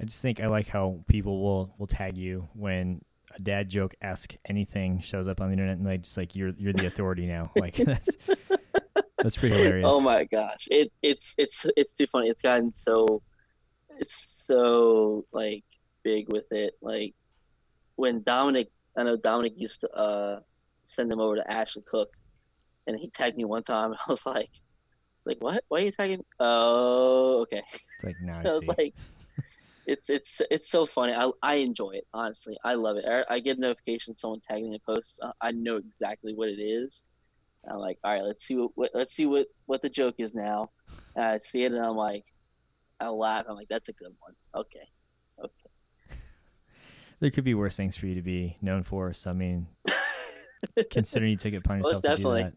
I 0.00 0.04
just 0.04 0.22
think 0.22 0.40
I 0.40 0.46
like 0.48 0.68
how 0.68 1.00
people 1.08 1.42
will 1.42 1.74
will 1.78 1.86
tag 1.86 2.16
you 2.16 2.48
when 2.54 3.00
a 3.34 3.42
dad 3.42 3.68
joke 3.68 3.94
esque 4.00 4.36
anything 4.46 5.00
shows 5.00 5.28
up 5.28 5.40
on 5.40 5.48
the 5.48 5.52
internet, 5.52 5.78
and 5.78 5.86
they 5.86 5.98
just 5.98 6.16
like 6.16 6.34
you're 6.34 6.52
you're 6.58 6.72
the 6.72 6.86
authority 6.86 7.26
now. 7.26 7.50
Like 7.60 7.76
that's 7.76 8.16
that's 9.18 9.36
pretty 9.36 9.56
hilarious. 9.56 9.88
Oh 9.90 10.00
my 10.00 10.24
gosh, 10.24 10.68
it 10.70 10.92
it's 11.02 11.34
it's 11.38 11.66
it's 11.76 11.94
too 11.94 12.06
funny. 12.06 12.28
It's 12.28 12.42
gotten 12.42 12.72
so 12.74 13.22
it's 13.98 14.44
so 14.46 15.24
like 15.32 15.64
big 16.02 16.32
with 16.32 16.50
it. 16.52 16.74
Like 16.80 17.14
when 17.98 18.22
Dominic, 18.22 18.68
I 18.96 19.02
know 19.02 19.16
Dominic 19.16 19.54
used 19.56 19.80
to 19.80 19.90
uh 19.90 20.40
send 20.84 21.10
them 21.10 21.20
over 21.20 21.36
to 21.36 21.50
Ashley 21.50 21.82
Cook, 21.90 22.08
and 22.86 22.96
he 22.96 23.10
tagged 23.10 23.36
me 23.36 23.44
one 23.44 23.64
time. 23.64 23.92
I 24.06 24.10
was 24.10 24.24
like, 24.24 24.50
"It's 24.50 25.26
like 25.26 25.38
what? 25.40 25.64
Why 25.68 25.80
are 25.80 25.84
you 25.84 25.92
tagging?" 25.92 26.24
Oh, 26.38 27.40
okay. 27.42 27.62
It's 27.72 28.04
like 28.04 28.20
now 28.20 28.38
I, 28.44 28.48
I 28.48 28.54
was 28.54 28.68
like, 28.68 28.94
it's 29.84 30.08
it's 30.08 30.40
it's 30.50 30.70
so 30.70 30.86
funny. 30.86 31.12
I 31.12 31.30
I 31.42 31.56
enjoy 31.56 31.90
it 31.90 32.04
honestly. 32.14 32.56
I 32.64 32.74
love 32.74 32.96
it. 32.98 33.04
I, 33.06 33.24
I 33.34 33.40
get 33.40 33.58
a 33.58 33.60
notification 33.60 34.16
someone 34.16 34.40
tagging 34.48 34.74
a 34.74 34.78
post. 34.88 35.20
I 35.40 35.50
know 35.50 35.76
exactly 35.76 36.34
what 36.34 36.48
it 36.48 36.62
is. 36.62 37.04
I'm 37.68 37.78
like, 37.78 37.98
all 38.04 38.12
right, 38.12 38.22
let's 38.22 38.46
see 38.46 38.56
what, 38.56 38.70
what 38.76 38.90
let's 38.94 39.14
see 39.14 39.26
what 39.26 39.46
what 39.66 39.82
the 39.82 39.90
joke 39.90 40.14
is 40.18 40.34
now. 40.34 40.68
And 41.16 41.24
I 41.24 41.38
see 41.38 41.64
it 41.64 41.72
and 41.72 41.84
I'm 41.84 41.96
like, 41.96 42.22
I 43.00 43.08
laugh. 43.08 43.44
I'm 43.48 43.56
like, 43.56 43.68
that's 43.68 43.88
a 43.88 43.94
good 43.94 44.12
one. 44.20 44.34
Okay. 44.54 44.86
There 47.20 47.30
could 47.30 47.44
be 47.44 47.54
worse 47.54 47.76
things 47.76 47.96
for 47.96 48.06
you 48.06 48.14
to 48.14 48.22
be 48.22 48.56
known 48.62 48.82
for. 48.82 49.12
So 49.12 49.30
I 49.30 49.32
mean, 49.32 49.66
considering 50.90 51.32
you 51.32 51.36
took 51.36 51.52
it 51.52 51.58
upon 51.58 51.78
yourself 51.78 52.02
to 52.02 52.16
do 52.16 52.34
that, 52.34 52.52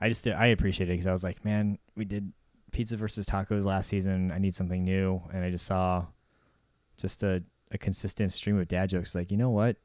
I 0.00 0.08
just 0.08 0.26
I 0.26 0.46
appreciate 0.48 0.88
it 0.88 0.92
because 0.92 1.06
I 1.06 1.12
was 1.12 1.24
like, 1.24 1.44
man, 1.44 1.78
we 1.96 2.04
did 2.04 2.32
pizza 2.72 2.96
versus 2.96 3.26
tacos 3.26 3.64
last 3.64 3.88
season. 3.88 4.32
I 4.32 4.38
need 4.38 4.54
something 4.54 4.84
new, 4.84 5.22
and 5.32 5.44
I 5.44 5.50
just 5.50 5.66
saw 5.66 6.06
just 6.96 7.22
a 7.22 7.42
a 7.70 7.78
consistent 7.78 8.32
stream 8.32 8.58
of 8.58 8.66
dad 8.68 8.90
jokes. 8.90 9.14
Like, 9.14 9.30
you 9.30 9.36
know 9.36 9.50
what? 9.50 9.76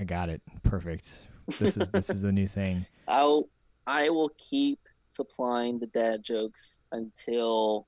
I 0.00 0.04
got 0.04 0.28
it. 0.28 0.42
Perfect. 0.62 1.28
This 1.46 1.76
is 1.76 1.90
this 1.90 2.10
is 2.10 2.22
the 2.22 2.32
new 2.32 2.48
thing. 2.48 2.84
I'll 3.08 3.48
I 3.86 4.10
will 4.10 4.30
keep 4.36 4.80
supplying 5.06 5.78
the 5.78 5.86
dad 5.86 6.22
jokes 6.22 6.76
until 6.92 7.86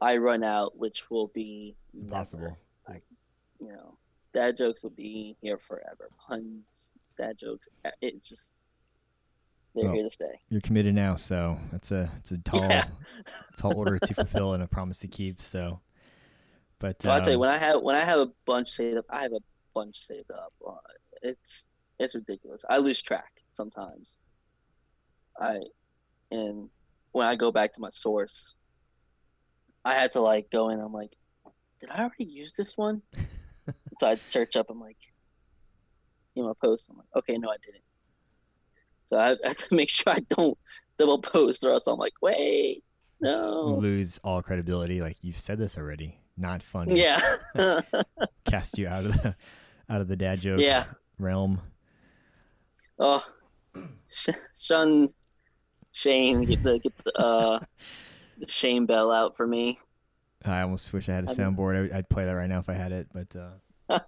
I 0.00 0.16
run 0.16 0.42
out, 0.42 0.76
which 0.76 1.10
will 1.10 1.28
be 1.28 1.76
impossible. 1.94 2.56
I, 2.88 2.98
you 3.60 3.68
know, 3.68 3.98
dad 4.38 4.56
jokes 4.56 4.84
will 4.84 4.90
be 4.90 5.36
here 5.40 5.58
forever. 5.58 6.10
Puns, 6.16 6.92
dad 7.16 7.36
jokes. 7.36 7.68
Eh, 7.84 7.90
it's 8.00 8.28
just 8.28 8.52
they're 9.74 9.86
well, 9.86 9.94
here 9.94 10.04
to 10.04 10.10
stay. 10.10 10.40
You're 10.48 10.60
committed 10.60 10.94
now, 10.94 11.16
so 11.16 11.58
it's 11.72 11.90
a 11.90 12.08
it's 12.18 12.30
a 12.30 12.38
tall 12.44 12.60
yeah. 12.60 12.84
tall 13.56 13.76
order 13.76 13.98
to 13.98 14.14
fulfill 14.14 14.54
and 14.54 14.62
a 14.62 14.68
promise 14.68 15.00
to 15.00 15.08
keep. 15.08 15.42
So, 15.42 15.80
but 16.78 16.96
well, 17.02 17.14
um, 17.14 17.18
I'll 17.18 17.24
tell 17.24 17.32
you 17.32 17.38
when 17.40 17.50
I 17.50 17.58
have 17.58 17.82
when 17.82 17.96
I 17.96 18.04
have 18.04 18.20
a 18.20 18.30
bunch 18.44 18.70
saved 18.70 18.98
up, 18.98 19.06
I 19.10 19.22
have 19.22 19.32
a 19.32 19.40
bunch 19.74 20.06
saved 20.06 20.30
up. 20.30 20.52
Uh, 20.66 20.76
it's 21.22 21.66
it's 21.98 22.14
ridiculous. 22.14 22.64
I 22.70 22.78
lose 22.78 23.02
track 23.02 23.42
sometimes. 23.50 24.18
I 25.40 25.58
and 26.30 26.68
when 27.10 27.26
I 27.26 27.34
go 27.34 27.50
back 27.50 27.72
to 27.72 27.80
my 27.80 27.90
source, 27.90 28.52
I 29.84 29.94
had 29.94 30.12
to 30.12 30.20
like 30.20 30.48
go 30.50 30.68
in. 30.68 30.78
I'm 30.78 30.92
like, 30.92 31.16
did 31.80 31.90
I 31.90 32.02
already 32.02 32.24
use 32.24 32.52
this 32.52 32.76
one? 32.76 33.02
so 33.98 34.06
I 34.06 34.16
search 34.28 34.56
up. 34.56 34.66
I'm 34.70 34.80
like, 34.80 34.96
you 36.34 36.42
know, 36.42 36.54
post. 36.54 36.88
I'm 36.90 36.96
like, 36.96 37.06
okay, 37.16 37.36
no, 37.36 37.50
I 37.50 37.56
didn't. 37.64 37.82
So 39.06 39.18
I 39.18 39.36
have 39.44 39.56
to 39.56 39.74
make 39.74 39.90
sure 39.90 40.12
I 40.12 40.20
don't 40.30 40.56
double 40.98 41.18
post, 41.18 41.64
or 41.64 41.70
else 41.70 41.86
I'm 41.86 41.98
like, 41.98 42.14
wait, 42.22 42.84
no. 43.20 43.66
Lose 43.66 44.18
all 44.22 44.42
credibility. 44.42 45.00
Like 45.00 45.16
you've 45.22 45.38
said 45.38 45.58
this 45.58 45.76
already. 45.76 46.20
Not 46.36 46.62
funny. 46.62 47.00
Yeah. 47.00 47.20
Cast 48.44 48.78
you 48.78 48.86
out 48.86 49.04
of 49.04 49.22
the 49.22 49.34
out 49.90 50.00
of 50.00 50.08
the 50.08 50.16
dad 50.16 50.40
joke 50.40 50.60
yeah. 50.60 50.84
realm. 51.18 51.60
Oh, 52.98 53.24
shun 54.56 55.08
Shane, 55.92 56.44
get 56.44 56.62
the 56.62 56.78
get 56.78 56.96
the 56.98 57.12
uh 57.18 57.60
the 58.38 58.46
Shane 58.46 58.86
bell 58.86 59.10
out 59.10 59.36
for 59.36 59.46
me. 59.46 59.78
I 60.44 60.62
almost 60.62 60.92
wish 60.92 61.08
I 61.08 61.14
had 61.14 61.24
a 61.24 61.28
soundboard. 61.28 61.92
I'd 61.92 62.08
play 62.08 62.24
that 62.24 62.30
right 62.30 62.48
now 62.48 62.60
if 62.60 62.68
I 62.68 62.74
had 62.74 62.92
it, 62.92 63.08
but. 63.12 63.34
Uh... 63.34 63.50
well, 63.88 64.02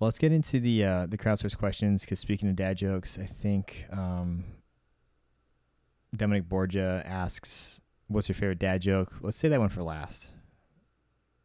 let's 0.00 0.18
get 0.18 0.32
into 0.32 0.60
the 0.60 0.84
uh, 0.84 1.06
the 1.06 1.18
crowdsource 1.18 1.56
questions. 1.56 2.02
Because 2.02 2.20
speaking 2.20 2.48
of 2.48 2.56
dad 2.56 2.76
jokes, 2.76 3.18
I 3.18 3.26
think 3.26 3.86
um, 3.90 4.44
Dominic 6.14 6.48
Borgia 6.48 7.02
asks, 7.06 7.80
"What's 8.08 8.28
your 8.28 8.34
favorite 8.34 8.58
dad 8.58 8.82
joke?" 8.82 9.12
Let's 9.20 9.36
say 9.36 9.48
that 9.48 9.60
one 9.60 9.68
for 9.68 9.82
last. 9.82 10.28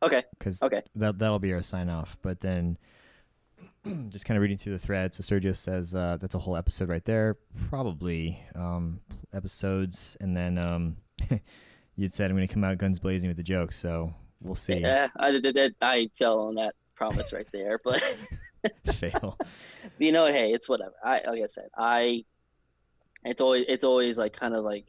Okay. 0.01 0.24
Because 0.38 0.61
okay. 0.61 0.82
that 0.95 1.20
that'll 1.20 1.39
be 1.39 1.53
our 1.53 1.63
sign 1.63 1.89
off. 1.89 2.17
But 2.22 2.39
then 2.39 2.78
just 4.09 4.26
kind 4.26 4.38
of 4.38 4.41
reading 4.41 4.57
through 4.57 4.74
the 4.74 4.80
thread. 4.80 5.13
So 5.13 5.24
Sergio 5.24 5.55
says 5.55 5.95
uh, 5.95 6.17
that's 6.20 6.36
a 6.36 6.39
whole 6.39 6.55
episode 6.55 6.89
right 6.89 7.03
there, 7.03 7.38
probably 7.70 8.41
um, 8.55 8.99
episodes, 9.34 10.17
and 10.22 10.36
then 10.36 10.57
um, 10.57 10.97
you'd 11.95 12.13
said 12.13 12.30
I'm 12.30 12.38
going 12.38 12.47
to 12.47 12.53
come 12.53 12.63
out 12.63 12.78
guns 12.78 12.99
blazing 12.99 13.30
with 13.30 13.38
the 13.38 13.43
jokes. 13.43 13.78
So 13.78 14.13
we'll 14.42 14.56
see. 14.56 14.78
Yeah, 14.78 15.10
I 15.18 15.32
did. 15.32 15.76
I 15.82 16.10
fell 16.18 16.40
on 16.42 16.56
that 16.56 16.76
promise 16.96 17.34
right 17.34 17.48
there, 17.52 17.80
but 17.84 18.02
fail. 18.94 19.38
you 19.98 20.12
know, 20.12 20.28
hey, 20.28 20.52
it's 20.52 20.70
whatever. 20.70 20.94
I 21.04 21.22
like 21.28 21.44
I 21.44 21.48
said, 21.48 21.70
I. 21.78 22.26
It's 23.26 23.42
always 23.42 23.66
it's 23.68 23.84
always 23.84 24.18
like 24.18 24.32
kind 24.32 24.56
of 24.56 24.64
like, 24.64 24.86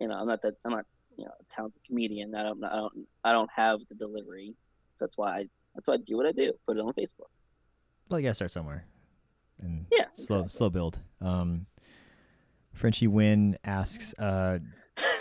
you 0.00 0.08
know, 0.08 0.14
I'm 0.14 0.26
not 0.26 0.40
that 0.40 0.54
I'm 0.64 0.72
not 0.72 0.86
you 1.18 1.24
know 1.26 1.32
a 1.38 1.44
talented 1.54 1.82
comedian. 1.86 2.34
I 2.34 2.42
don't 2.42 2.64
I 2.64 2.76
don't 2.76 3.06
I 3.24 3.32
don't 3.32 3.50
have 3.54 3.80
the 3.90 3.94
delivery, 3.94 4.54
so 4.94 5.04
that's 5.04 5.18
why 5.18 5.36
I 5.36 5.48
that's 5.74 5.86
why 5.86 5.94
I 5.94 5.98
do 5.98 6.16
what 6.16 6.24
I 6.24 6.32
do. 6.32 6.52
Put 6.66 6.78
it 6.78 6.80
on 6.80 6.94
Facebook 6.94 7.28
well, 8.08 8.20
you 8.20 8.24
gotta 8.24 8.34
start 8.34 8.50
somewhere. 8.50 8.84
And 9.60 9.86
yeah, 9.90 10.06
slow 10.14 10.40
exactly. 10.40 10.56
slow 10.56 10.70
build. 10.70 10.98
Um, 11.20 11.66
Frenchie 12.74 13.06
Win 13.06 13.56
asks, 13.64 14.14
uh, 14.18 14.58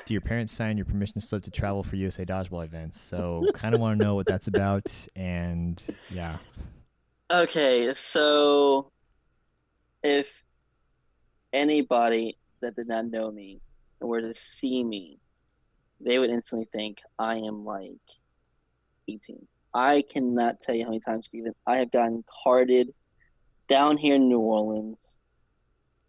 "Do 0.05 0.13
your 0.13 0.21
parents 0.21 0.51
sign 0.51 0.77
your 0.77 0.85
permission 0.85 1.21
slip 1.21 1.43
to 1.43 1.51
travel 1.51 1.83
for 1.83 1.95
USA 1.95 2.25
Dodgeball 2.25 2.65
events?" 2.65 2.99
So, 2.99 3.45
kind 3.53 3.73
of 3.73 3.81
want 3.81 3.99
to 3.99 4.05
know 4.05 4.15
what 4.15 4.25
that's 4.25 4.47
about, 4.47 4.91
and 5.15 5.81
yeah. 6.09 6.37
Okay, 7.31 7.93
so 7.93 8.91
if 10.03 10.43
anybody 11.53 12.37
that 12.61 12.75
did 12.75 12.87
not 12.87 13.05
know 13.05 13.31
me 13.31 13.61
were 14.01 14.21
to 14.21 14.33
see 14.33 14.83
me, 14.83 15.19
they 16.01 16.19
would 16.19 16.29
instantly 16.29 16.67
think 16.71 17.01
I 17.17 17.37
am 17.37 17.63
like 17.63 18.01
18. 19.07 19.47
I 19.73 20.03
cannot 20.03 20.61
tell 20.61 20.75
you 20.75 20.83
how 20.83 20.89
many 20.89 20.99
times, 20.99 21.27
Steven, 21.27 21.53
I 21.65 21.77
have 21.77 21.91
gotten 21.91 22.23
carded 22.43 22.93
down 23.67 23.97
here 23.97 24.15
in 24.15 24.27
New 24.27 24.39
Orleans, 24.39 25.17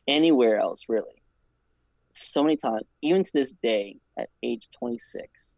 anywhere 0.06 0.58
else, 0.58 0.86
really. 0.88 1.22
So 2.14 2.42
many 2.42 2.56
times, 2.56 2.88
even 3.02 3.24
to 3.24 3.30
this 3.32 3.52
day, 3.62 3.96
at 4.18 4.28
age 4.42 4.68
26. 4.78 5.56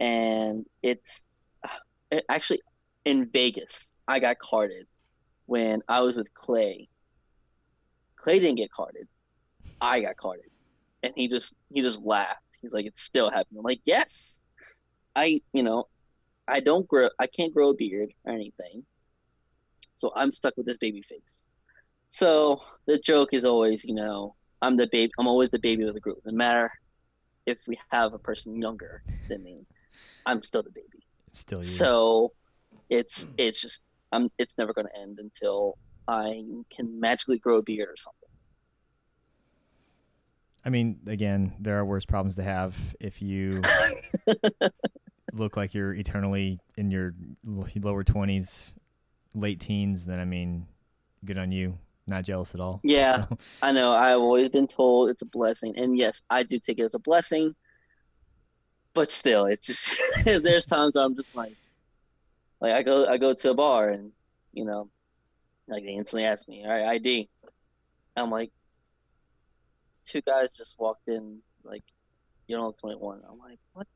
And 0.00 0.66
it's 0.82 1.22
it 2.10 2.24
actually 2.28 2.60
in 3.04 3.30
Vegas, 3.30 3.90
I 4.06 4.20
got 4.20 4.38
carded 4.38 4.86
when 5.46 5.82
I 5.88 6.00
was 6.00 6.16
with 6.16 6.32
Clay. 6.34 6.88
Clay 8.16 8.38
didn't 8.38 8.56
get 8.56 8.70
carded. 8.70 9.08
I 9.80 10.00
got 10.00 10.16
carded. 10.16 10.46
And 11.02 11.12
he 11.16 11.28
just 11.28 11.54
he 11.72 11.82
just 11.82 12.02
laughed. 12.02 12.58
He's 12.62 12.72
like, 12.72 12.86
it's 12.86 13.02
still 13.02 13.30
happening. 13.30 13.58
I'm 13.58 13.64
like, 13.64 13.82
yes. 13.84 14.38
I 15.16 15.40
you 15.52 15.62
know, 15.62 15.84
I 16.48 16.60
don't 16.60 16.86
grow. 16.88 17.08
I 17.18 17.26
can't 17.26 17.54
grow 17.54 17.70
a 17.70 17.74
beard 17.74 18.12
or 18.24 18.32
anything, 18.32 18.84
so 19.94 20.12
I'm 20.14 20.32
stuck 20.32 20.56
with 20.56 20.66
this 20.66 20.78
baby 20.78 21.02
face. 21.02 21.42
So 22.08 22.60
the 22.86 22.98
joke 22.98 23.32
is 23.32 23.44
always, 23.44 23.84
you 23.84 23.94
know, 23.94 24.34
I'm 24.64 24.76
the 24.76 24.86
baby. 24.86 25.12
I'm 25.18 25.26
always 25.26 25.50
the 25.50 25.58
baby 25.58 25.84
of 25.84 25.92
the 25.92 26.00
group. 26.00 26.20
No 26.24 26.32
matter 26.32 26.70
if 27.44 27.68
we 27.68 27.78
have 27.90 28.14
a 28.14 28.18
person 28.18 28.60
younger 28.60 29.02
than 29.28 29.42
me, 29.42 29.66
I'm 30.24 30.42
still 30.42 30.62
the 30.62 30.70
baby. 30.70 31.04
It's 31.28 31.40
still 31.40 31.58
you. 31.58 31.64
So 31.64 32.32
it's 32.88 33.26
it's 33.36 33.60
just 33.60 33.82
I'm. 34.10 34.30
It's 34.38 34.56
never 34.56 34.72
going 34.72 34.86
to 34.86 35.00
end 35.00 35.18
until 35.18 35.76
I 36.08 36.44
can 36.70 36.98
magically 36.98 37.38
grow 37.38 37.58
a 37.58 37.62
beard 37.62 37.88
or 37.88 37.96
something. 37.96 38.20
I 40.64 40.70
mean, 40.70 41.00
again, 41.08 41.52
there 41.60 41.78
are 41.78 41.84
worse 41.84 42.06
problems 42.06 42.36
to 42.36 42.42
have 42.42 42.74
if 42.98 43.20
you 43.20 43.60
look 45.34 45.58
like 45.58 45.74
you're 45.74 45.92
eternally 45.92 46.58
in 46.78 46.90
your 46.90 47.12
lower 47.44 48.02
20s, 48.02 48.72
late 49.34 49.60
teens, 49.60 50.06
then 50.06 50.18
I 50.18 50.24
mean, 50.24 50.66
good 51.22 51.36
on 51.36 51.52
you. 51.52 51.78
Not 52.06 52.24
jealous 52.24 52.54
at 52.54 52.60
all. 52.60 52.80
Yeah, 52.84 53.26
So, 53.28 53.38
I 53.62 53.72
know. 53.72 53.92
I've 53.92 54.18
always 54.18 54.48
been 54.48 54.66
told 54.66 55.10
it's 55.10 55.22
a 55.22 55.26
blessing, 55.26 55.74
and 55.76 55.96
yes, 55.96 56.22
I 56.28 56.42
do 56.42 56.58
take 56.58 56.78
it 56.78 56.82
as 56.84 56.94
a 56.94 56.98
blessing. 56.98 57.54
But 58.92 59.10
still, 59.10 59.46
it's 59.46 59.66
just 59.66 60.00
there's 60.24 60.66
times 60.66 60.94
where 60.94 61.04
I'm 61.04 61.16
just 61.16 61.34
like, 61.34 61.54
like 62.60 62.72
I 62.72 62.82
go 62.82 63.06
I 63.06 63.18
go 63.18 63.34
to 63.34 63.50
a 63.50 63.54
bar 63.54 63.88
and 63.88 64.12
you 64.52 64.64
know, 64.64 64.88
like 65.66 65.84
they 65.84 65.92
instantly 65.92 66.26
ask 66.26 66.48
me, 66.48 66.64
all 66.64 66.70
right, 66.70 66.86
ID. 66.86 67.28
I'm 68.16 68.30
like, 68.30 68.52
two 70.04 70.20
guys 70.20 70.56
just 70.56 70.78
walked 70.78 71.08
in, 71.08 71.38
like, 71.64 71.82
you're 72.46 72.60
only 72.60 72.74
21. 72.74 73.22
I'm 73.28 73.38
like, 73.38 73.58
what 73.72 73.86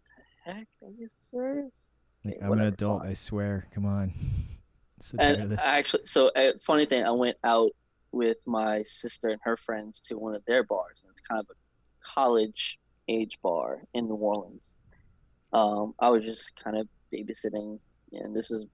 the 0.44 0.52
heck? 0.52 0.66
Are 0.82 0.90
you 0.90 1.08
serious? 1.30 1.90
like, 2.24 2.38
I'm 2.42 2.52
an 2.52 2.62
adult. 2.62 3.02
fine. 3.02 3.10
I 3.10 3.14
swear. 3.14 3.66
Come 3.74 3.86
on. 3.86 4.12
so 5.00 5.16
And 5.18 5.58
actually, 5.60 6.06
so 6.06 6.30
uh, 6.34 6.52
funny 6.60 6.86
thing, 6.86 7.04
I 7.04 7.12
went 7.12 7.36
out 7.44 7.70
with 8.12 8.38
my 8.46 8.82
sister 8.84 9.28
and 9.28 9.40
her 9.42 9.56
friends 9.56 10.00
to 10.00 10.18
one 10.18 10.34
of 10.34 10.44
their 10.46 10.62
bars, 10.62 11.02
and 11.02 11.10
it's 11.10 11.20
kind 11.20 11.40
of 11.40 11.46
a 11.50 11.54
college 12.00 12.78
age 13.08 13.38
bar 13.42 13.82
in 13.94 14.06
New 14.06 14.14
Orleans. 14.14 14.76
Um, 15.52 15.94
I 15.98 16.10
was 16.10 16.24
just 16.24 16.62
kind 16.62 16.76
of 16.76 16.88
babysitting, 17.12 17.78
and 18.12 18.34
this 18.34 18.50
is 18.50 18.64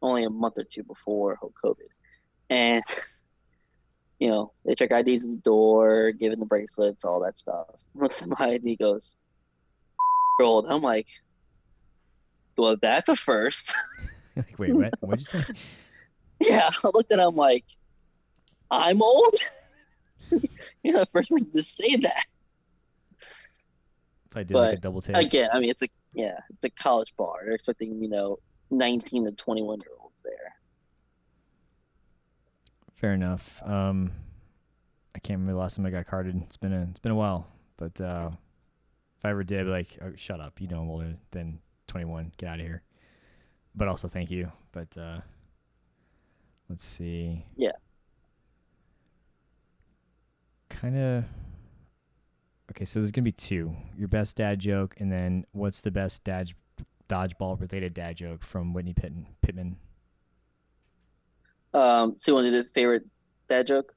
only 0.00 0.24
a 0.24 0.30
month 0.30 0.58
or 0.58 0.64
two 0.64 0.82
before 0.82 1.38
COVID, 1.64 1.88
and 2.50 2.82
you 4.18 4.28
know 4.28 4.52
they 4.64 4.74
check 4.74 4.90
IDs 4.90 5.24
at 5.24 5.30
the 5.30 5.40
door, 5.42 6.12
giving 6.12 6.38
the 6.38 6.46
bracelets, 6.46 7.04
all 7.04 7.20
that 7.20 7.38
stuff. 7.38 7.66
Looks 7.94 8.22
at 8.22 8.28
my 8.28 8.46
ID, 8.54 8.76
goes, 8.76 9.16
"Old." 10.40 10.66
I'm 10.68 10.82
like, 10.82 11.08
well, 12.56 12.76
that's 12.80 13.08
a 13.08 13.16
first. 13.16 13.74
like, 14.36 14.58
wait, 14.58 14.74
what? 14.74 14.94
What'd 15.00 15.20
you 15.20 15.24
say? 15.40 15.54
Yeah, 16.40 16.68
I 16.84 16.90
looked 16.92 17.12
at 17.12 17.18
him 17.18 17.36
like, 17.36 17.64
I'm 18.72 19.02
old? 19.02 19.34
You're 20.82 20.94
the 20.98 21.06
first 21.06 21.30
person 21.30 21.50
to 21.50 21.62
say 21.62 21.96
that. 21.96 22.24
If 24.30 24.36
I 24.36 24.42
did 24.42 24.54
like 24.54 24.70
a 24.70 24.72
But 24.76 24.80
double 24.80 25.02
take. 25.02 25.14
Again, 25.14 25.50
I 25.52 25.60
mean, 25.60 25.68
it's 25.68 25.82
a, 25.82 25.88
yeah, 26.14 26.38
it's 26.48 26.64
a 26.64 26.70
college 26.70 27.14
bar. 27.16 27.42
They're 27.44 27.54
expecting, 27.54 28.02
you 28.02 28.08
know, 28.08 28.38
19 28.70 29.26
to 29.26 29.32
21 29.32 29.80
year 29.80 29.90
olds 30.00 30.22
there. 30.24 30.54
Fair 32.94 33.12
enough. 33.12 33.60
Um, 33.62 34.10
I 35.14 35.18
can't 35.18 35.38
remember 35.38 35.52
the 35.52 35.58
last 35.58 35.76
time 35.76 35.84
I 35.84 35.90
got 35.90 36.06
carded. 36.06 36.40
It's 36.42 36.56
been 36.56 36.72
a 36.72 36.86
it's 36.90 37.00
been 37.00 37.12
a 37.12 37.16
while. 37.16 37.46
But 37.76 38.00
uh, 38.00 38.30
if 39.18 39.24
I 39.24 39.30
ever 39.30 39.44
did, 39.44 39.60
I'd 39.60 39.64
be 39.64 39.70
like, 39.70 39.98
oh, 40.00 40.12
shut 40.16 40.40
up. 40.40 40.60
You 40.60 40.68
know 40.68 40.80
I'm 40.80 40.88
older 40.88 41.14
than 41.30 41.58
21. 41.88 42.32
Get 42.38 42.48
out 42.48 42.60
of 42.60 42.66
here. 42.66 42.82
But 43.74 43.88
also 43.88 44.08
thank 44.08 44.30
you. 44.30 44.50
But 44.72 44.96
uh, 44.96 45.20
let's 46.70 46.84
see. 46.84 47.44
Yeah. 47.56 47.72
Kind 50.82 50.98
of. 50.98 51.24
Okay, 52.72 52.84
so 52.84 52.98
there's 52.98 53.12
gonna 53.12 53.22
be 53.24 53.30
two. 53.32 53.74
Your 53.96 54.08
best 54.08 54.34
dad 54.36 54.58
joke, 54.58 54.96
and 54.98 55.12
then 55.12 55.46
what's 55.52 55.80
the 55.80 55.92
best 55.92 56.24
dad 56.24 56.50
dodgeball 57.08 57.60
related 57.60 57.94
dad 57.94 58.16
joke 58.16 58.42
from 58.42 58.72
Whitney 58.72 58.92
Pittman? 58.92 59.28
Pittman. 59.42 59.76
Um, 61.72 62.14
so 62.16 62.32
you 62.32 62.34
want 62.34 62.46
to 62.46 62.50
do 62.50 62.62
the 62.64 62.68
favorite 62.68 63.04
dad 63.48 63.68
joke? 63.68 63.94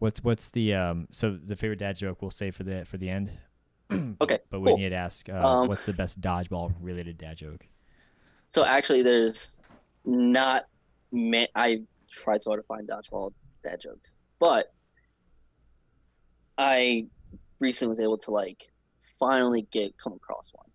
What's 0.00 0.22
what's 0.24 0.48
the 0.48 0.74
um? 0.74 1.06
So 1.12 1.38
the 1.42 1.54
favorite 1.54 1.78
dad 1.78 1.96
joke 1.96 2.22
we'll 2.22 2.32
say 2.32 2.50
for 2.50 2.64
the 2.64 2.84
for 2.84 2.98
the 2.98 3.08
end. 3.08 3.30
Okay, 4.20 4.40
But 4.50 4.58
cool. 4.58 4.60
Whitney 4.62 4.82
had 4.84 4.92
asked, 4.92 5.30
uh, 5.30 5.60
Um, 5.60 5.68
what's 5.68 5.84
the 5.86 5.94
best 5.94 6.20
dodgeball 6.20 6.74
related 6.80 7.16
dad 7.16 7.36
joke? 7.38 7.66
So 8.48 8.64
actually, 8.64 9.02
there's 9.02 9.56
not, 10.04 10.64
ma- 11.12 11.46
I 11.54 11.82
tried 12.10 12.42
so 12.42 12.50
hard 12.50 12.62
to 12.62 12.66
find 12.66 12.86
dodgeball 12.86 13.32
dad 13.62 13.80
jokes, 13.80 14.12
but 14.40 14.74
I 16.58 17.06
recently 17.60 17.90
was 17.90 18.00
able 18.00 18.18
to 18.18 18.30
like 18.30 18.68
finally 19.18 19.66
get 19.70 19.96
come 19.96 20.12
across 20.12 20.50
one. 20.52 20.66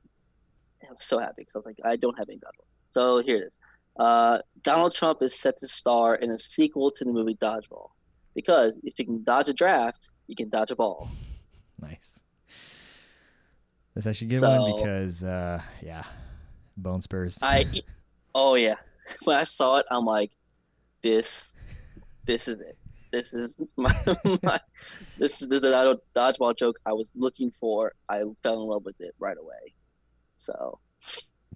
And 0.81 0.89
I 0.89 0.93
was 0.93 1.03
so 1.03 1.19
happy 1.19 1.43
because 1.43 1.55
I 1.55 1.59
was 1.59 1.65
like, 1.65 1.77
I 1.83 1.95
don't 1.97 2.17
have 2.17 2.29
any 2.29 2.37
dodgeball. 2.37 2.65
So 2.87 3.19
here 3.19 3.37
it 3.37 3.43
is. 3.43 3.57
Uh, 3.97 4.39
Donald 4.63 4.93
Trump 4.95 5.21
is 5.21 5.39
set 5.39 5.57
to 5.59 5.67
star 5.67 6.15
in 6.15 6.31
a 6.31 6.39
sequel 6.39 6.89
to 6.89 7.03
the 7.03 7.11
movie 7.11 7.35
Dodgeball 7.35 7.89
because 8.33 8.77
if 8.83 8.97
you 8.97 9.05
can 9.05 9.23
dodge 9.23 9.49
a 9.49 9.53
draft, 9.53 10.09
you 10.27 10.35
can 10.35 10.49
dodge 10.49 10.71
a 10.71 10.75
ball. 10.75 11.09
Nice. 11.79 12.19
This 13.93 14.07
actually 14.07 14.35
a 14.35 14.39
good 14.39 14.47
one 14.47 14.75
because 14.75 15.23
uh, 15.23 15.61
yeah, 15.81 16.03
bone 16.77 17.01
spurs. 17.01 17.37
I, 17.43 17.83
oh 18.33 18.55
yeah, 18.55 18.75
when 19.25 19.37
I 19.37 19.43
saw 19.43 19.77
it, 19.77 19.85
I'm 19.91 20.05
like, 20.05 20.31
this, 21.03 21.53
this 22.25 22.47
is 22.47 22.61
it. 22.61 22.77
This 23.13 23.31
is 23.31 23.61
my, 23.77 23.95
my 24.41 24.59
this 25.19 25.43
is 25.43 25.47
the 25.47 25.99
dodgeball 26.15 26.57
joke 26.57 26.79
I 26.83 26.93
was 26.93 27.11
looking 27.13 27.51
for. 27.51 27.93
I 28.09 28.23
fell 28.41 28.55
in 28.55 28.67
love 28.67 28.85
with 28.85 28.99
it 28.99 29.13
right 29.19 29.37
away. 29.39 29.75
So 30.35 30.79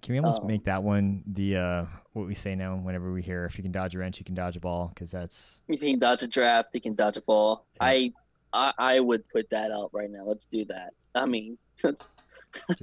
Can 0.00 0.12
we 0.14 0.18
almost 0.20 0.42
um, 0.42 0.46
make 0.46 0.64
that 0.66 0.84
one 0.84 1.24
the 1.26 1.56
uh, 1.56 1.84
what 2.12 2.28
we 2.28 2.34
say 2.34 2.54
now 2.54 2.76
whenever 2.76 3.12
we 3.12 3.22
hear 3.22 3.44
if 3.44 3.58
you 3.58 3.64
can 3.64 3.72
dodge 3.72 3.96
a 3.96 3.98
wrench, 3.98 4.20
you 4.20 4.24
can 4.24 4.36
dodge 4.36 4.56
a 4.56 4.60
ball? 4.60 4.92
Because 4.94 5.10
that's 5.10 5.60
if 5.66 5.82
you 5.82 5.90
can 5.90 5.98
dodge 5.98 6.22
a 6.22 6.28
draft, 6.28 6.72
you 6.74 6.80
can 6.80 6.94
dodge 6.94 7.16
a 7.16 7.22
ball. 7.22 7.66
Yeah. 7.74 7.86
I, 7.86 8.12
I 8.52 8.72
I 8.78 9.00
would 9.00 9.28
put 9.28 9.50
that 9.50 9.72
out 9.72 9.90
right 9.92 10.08
now. 10.08 10.22
Let's 10.22 10.44
do 10.44 10.64
that. 10.66 10.92
I 11.16 11.26
mean, 11.26 11.58
just 11.76 12.08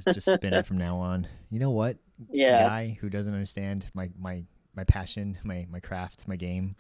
just 0.05 0.33
spin 0.33 0.53
it 0.53 0.65
from 0.65 0.79
now 0.79 0.97
on. 0.97 1.29
You 1.49 1.61
know 1.61 1.71
what? 1.71 1.95
yeah, 2.29 2.67
Guy 2.67 2.97
who 2.99 3.09
doesn't 3.09 3.33
understand 3.33 3.89
my 3.93 4.09
my 4.19 4.43
my 4.75 4.83
passion, 4.83 5.37
my 5.45 5.65
my 5.71 5.79
craft, 5.79 6.27
my 6.27 6.35
game. 6.35 6.75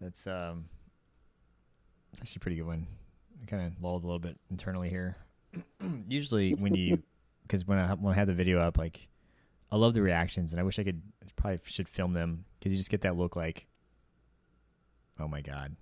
That's 0.00 0.26
um, 0.26 0.64
actually 2.20 2.38
a 2.38 2.40
pretty 2.40 2.56
good 2.56 2.66
one. 2.66 2.86
I 3.42 3.46
kind 3.46 3.66
of 3.66 3.82
lulled 3.82 4.04
a 4.04 4.06
little 4.06 4.20
bit 4.20 4.38
internally 4.50 4.88
here. 4.88 5.16
Usually 6.08 6.54
when 6.54 6.74
you, 6.74 7.02
because 7.42 7.66
when 7.66 7.78
I 7.78 7.94
when 7.94 8.14
I 8.14 8.16
had 8.16 8.28
the 8.28 8.34
video 8.34 8.60
up, 8.60 8.78
like 8.78 9.08
I 9.70 9.76
love 9.76 9.94
the 9.94 10.02
reactions, 10.02 10.52
and 10.52 10.60
I 10.60 10.62
wish 10.62 10.78
I 10.78 10.84
could 10.84 11.02
probably 11.36 11.60
should 11.64 11.88
film 11.88 12.12
them 12.12 12.44
because 12.58 12.72
you 12.72 12.78
just 12.78 12.90
get 12.90 13.02
that 13.02 13.16
look 13.16 13.36
like, 13.36 13.66
oh 15.18 15.28
my 15.28 15.40
god, 15.40 15.76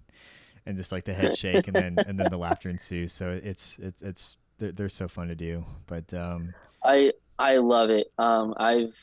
and 0.66 0.77
just 0.77 0.93
like 0.93 1.05
the 1.05 1.15
head 1.15 1.36
shake, 1.36 1.69
and 1.69 1.77
then 1.77 1.97
and 2.07 2.19
then 2.19 2.28
the 2.31 2.39
laughter 2.39 2.69
ensues. 2.69 3.12
So 3.12 3.31
it's 3.43 3.78
it's 3.78 4.03
it's 4.03 4.36
they're, 4.59 4.73
they're 4.73 4.89
so 4.89 5.09
fun 5.09 5.28
to 5.28 5.35
do. 5.35 5.65
But 5.86 6.12
um, 6.15 6.55
I 6.82 7.12
I 7.39 7.59
love 7.59 7.90
it. 7.90 8.09
Um, 8.19 8.55
I've 8.57 8.97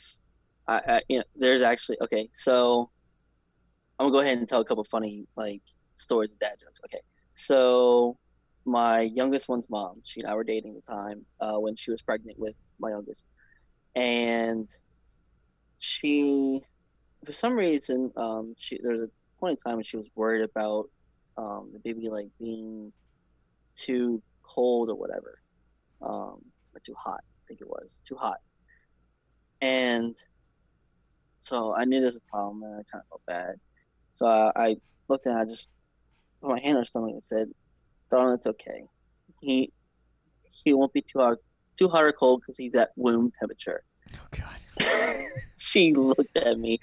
I, 0.68 0.80
I 0.88 1.02
you 1.08 1.18
know, 1.18 1.24
there's 1.36 1.62
actually 1.62 1.98
okay. 2.02 2.28
So 2.32 2.90
I'm 3.98 4.06
gonna 4.06 4.12
go 4.12 4.20
ahead 4.20 4.38
and 4.38 4.48
tell 4.48 4.60
a 4.60 4.64
couple 4.64 4.84
funny 4.84 5.26
like 5.36 5.62
stories 5.96 6.32
of 6.32 6.38
dad 6.38 6.56
jokes. 6.60 6.80
Okay, 6.86 7.00
so 7.34 8.16
my 8.64 9.00
youngest 9.02 9.48
one's 9.48 9.70
mom, 9.70 10.00
she 10.04 10.20
and 10.20 10.30
I 10.30 10.34
were 10.34 10.44
dating 10.44 10.76
at 10.76 10.84
the 10.84 10.92
time 10.92 11.26
uh, 11.40 11.58
when 11.58 11.76
she 11.76 11.90
was 11.90 12.02
pregnant 12.02 12.38
with 12.38 12.54
my 12.78 12.90
youngest, 12.90 13.24
and 13.94 14.68
she, 15.78 16.60
for 17.24 17.32
some 17.32 17.54
reason, 17.56 18.12
um, 18.16 18.54
she 18.58 18.78
there's 18.82 19.02
a 19.02 19.10
point 19.40 19.52
in 19.64 19.70
time 19.70 19.76
when 19.76 19.84
she 19.84 19.96
was 19.96 20.10
worried 20.16 20.42
about 20.42 20.86
um, 21.36 21.70
the 21.72 21.80
baby 21.80 22.08
like 22.10 22.28
being 22.40 22.92
too 23.76 24.22
cold 24.44 24.90
or 24.90 24.96
whatever, 24.96 25.38
um, 26.02 26.40
or 26.74 26.80
too 26.84 26.94
hot. 26.98 27.20
I 27.22 27.42
think 27.48 27.60
it 27.62 27.68
was 27.68 28.00
too 28.08 28.16
hot, 28.16 28.38
and 29.60 30.16
so 31.38 31.74
I 31.74 31.84
knew 31.84 32.00
there 32.00 32.06
was 32.08 32.16
a 32.16 32.30
problem, 32.30 32.62
and 32.62 32.74
I 32.74 32.82
kind 32.90 33.02
of 33.02 33.08
felt 33.08 33.22
bad. 33.26 33.56
So 34.16 34.26
I, 34.26 34.50
I 34.56 34.76
looked 35.08 35.26
and 35.26 35.38
I 35.38 35.44
just 35.44 35.68
put 36.40 36.50
my 36.50 36.60
hand 36.60 36.76
on 36.76 36.82
her 36.82 36.84
stomach 36.84 37.12
and 37.12 37.24
said, 37.24 37.48
"Darling, 38.10 38.34
it's 38.34 38.46
okay. 38.46 38.84
He 39.40 39.72
he 40.42 40.72
won't 40.72 40.92
be 40.92 41.02
too 41.02 41.18
hot, 41.18 41.38
too 41.78 41.88
hot 41.88 42.04
or 42.04 42.12
cold 42.12 42.40
because 42.40 42.56
he's 42.56 42.74
at 42.74 42.90
womb 42.96 43.30
temperature." 43.38 43.82
oh 44.14 44.18
god, 44.30 45.28
she 45.58 45.92
looked 45.92 46.36
at 46.36 46.58
me, 46.58 46.80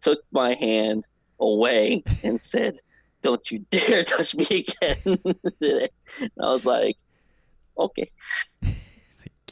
took 0.00 0.20
my 0.32 0.54
hand 0.54 1.04
away, 1.40 2.04
and 2.22 2.40
said, 2.42 2.78
"Don't 3.22 3.50
you 3.50 3.66
dare 3.70 4.04
touch 4.04 4.34
me 4.34 4.44
again." 4.44 5.18
and 5.60 5.90
I 6.40 6.46
was 6.46 6.64
like, 6.64 6.96
"Okay." 7.76 8.08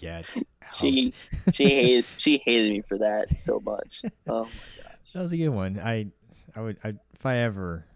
Get 0.00 0.26
She 0.72 1.12
she 1.52 1.64
hated 1.64 2.04
she 2.16 2.42
hated 2.44 2.72
me 2.72 2.82
for 2.88 2.98
that 2.98 3.38
so 3.38 3.60
much. 3.64 4.02
Oh 4.28 4.44
my 4.44 4.48
gosh. 4.82 5.12
That 5.14 5.22
was 5.22 5.32
a 5.32 5.36
good 5.36 5.50
one. 5.50 5.78
I, 5.78 6.06
I 6.54 6.60
would, 6.60 6.78
I, 6.84 6.94
if 7.14 7.26
I 7.26 7.38
ever, 7.38 7.86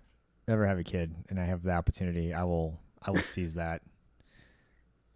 ever 0.48 0.66
have 0.66 0.78
a 0.78 0.84
kid 0.84 1.14
and 1.28 1.38
I 1.38 1.44
have 1.44 1.62
the 1.62 1.72
opportunity, 1.72 2.32
I 2.32 2.44
will, 2.44 2.78
I 3.02 3.10
will 3.10 3.18
seize 3.18 3.54
that. 3.54 3.82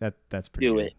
That 0.01 0.15
that's 0.29 0.49
pretty. 0.49 0.67
Do 0.67 0.75
good. 0.75 0.87
it. 0.87 0.95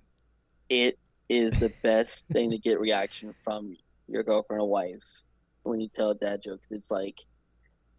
It 0.69 0.99
is 1.29 1.59
the 1.59 1.71
best 1.83 2.27
thing 2.29 2.51
to 2.51 2.57
get 2.57 2.79
reaction 2.79 3.33
from 3.43 3.75
your 4.07 4.23
girlfriend 4.23 4.61
or 4.61 4.69
wife 4.69 5.23
when 5.63 5.79
you 5.79 5.89
tell 5.89 6.11
a 6.11 6.15
dad 6.15 6.41
joke. 6.41 6.61
It's 6.71 6.91
like 6.91 7.19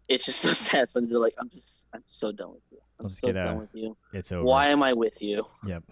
it's 0.09 0.25
just 0.25 0.39
so 0.39 0.49
sad 0.53 0.89
when 0.93 1.07
they're 1.09 1.19
like, 1.19 1.35
I'm 1.37 1.49
just 1.49 1.83
I'm 1.93 2.03
so 2.05 2.31
done 2.31 2.51
with 2.51 2.63
you. 2.71 2.79
I'm 2.99 3.05
Let's 3.05 3.19
so 3.19 3.31
done 3.31 3.55
a- 3.55 3.59
with 3.59 3.69
you. 3.73 3.97
It's 4.13 4.31
over. 4.31 4.43
Why 4.43 4.67
am 4.69 4.83
I 4.83 4.93
with 4.93 5.21
you? 5.21 5.45
Yep. 5.65 5.83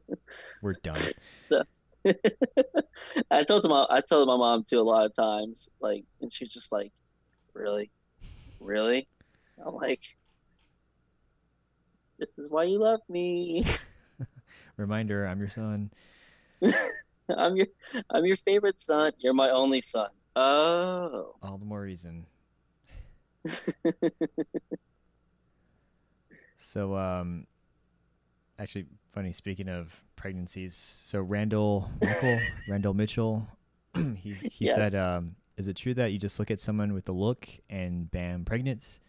We're 0.62 0.74
done. 0.82 1.00
So 1.40 1.62
I 3.30 3.42
told 3.44 3.68
my 3.68 3.86
I 3.88 4.00
told 4.00 4.28
my 4.28 4.36
mom 4.36 4.64
too 4.64 4.80
a 4.80 4.82
lot 4.82 5.06
of 5.06 5.14
times, 5.14 5.68
like, 5.80 6.04
and 6.20 6.32
she's 6.32 6.48
just 6.48 6.72
like, 6.72 6.92
"Really, 7.54 7.90
really?" 8.60 9.08
I'm 9.64 9.74
like, 9.74 10.02
this 12.18 12.38
is 12.38 12.48
why 12.48 12.64
you 12.64 12.78
love 12.78 13.00
me. 13.08 13.64
Reminder, 14.76 15.26
I'm 15.26 15.38
your 15.38 15.48
son. 15.48 15.90
I'm 17.28 17.56
your 17.56 17.66
I'm 18.10 18.24
your 18.24 18.36
favorite 18.36 18.80
son. 18.80 19.12
You're 19.18 19.34
my 19.34 19.50
only 19.50 19.80
son. 19.80 20.08
Oh. 20.36 21.34
All 21.42 21.58
the 21.58 21.64
more 21.64 21.80
reason. 21.80 22.26
so 26.56 26.96
um 26.96 27.46
actually 28.58 28.86
funny 29.10 29.32
speaking 29.32 29.68
of 29.68 30.00
pregnancies, 30.14 30.74
so 30.76 31.20
Randall 31.20 31.90
Michael, 32.00 32.38
Randall 32.68 32.94
Mitchell, 32.94 33.48
he 33.94 34.30
he 34.30 34.66
yes. 34.66 34.76
said 34.76 34.94
um 34.94 35.34
is 35.56 35.68
it 35.68 35.76
true 35.76 35.94
that 35.94 36.12
you 36.12 36.18
just 36.18 36.38
look 36.38 36.50
at 36.50 36.60
someone 36.60 36.92
with 36.92 37.04
the 37.04 37.12
look 37.12 37.48
and 37.68 38.10
bam 38.10 38.44
pregnant? 38.44 39.00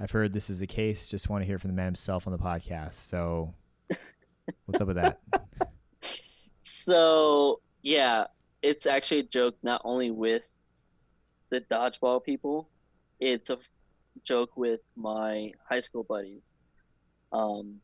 I've 0.00 0.10
heard 0.10 0.32
this 0.32 0.50
is 0.50 0.58
the 0.58 0.66
case. 0.66 1.08
Just 1.08 1.28
want 1.28 1.42
to 1.42 1.46
hear 1.46 1.58
from 1.58 1.70
the 1.70 1.76
man 1.76 1.86
himself 1.86 2.26
on 2.26 2.32
the 2.32 2.38
podcast. 2.38 2.94
So 2.94 3.54
what's 4.66 4.80
up 4.80 4.88
with 4.88 4.96
that? 4.96 5.20
So 6.60 7.60
yeah, 7.82 8.24
it's 8.62 8.86
actually 8.86 9.20
a 9.20 9.24
joke 9.24 9.56
not 9.62 9.82
only 9.84 10.10
with 10.10 10.50
the 11.50 11.60
dodgeball 11.60 12.24
people, 12.24 12.68
it's 13.20 13.50
a 13.50 13.58
joke 14.24 14.56
with 14.56 14.80
my 14.96 15.52
high 15.68 15.80
school 15.80 16.02
buddies. 16.02 16.54
Um, 17.32 17.80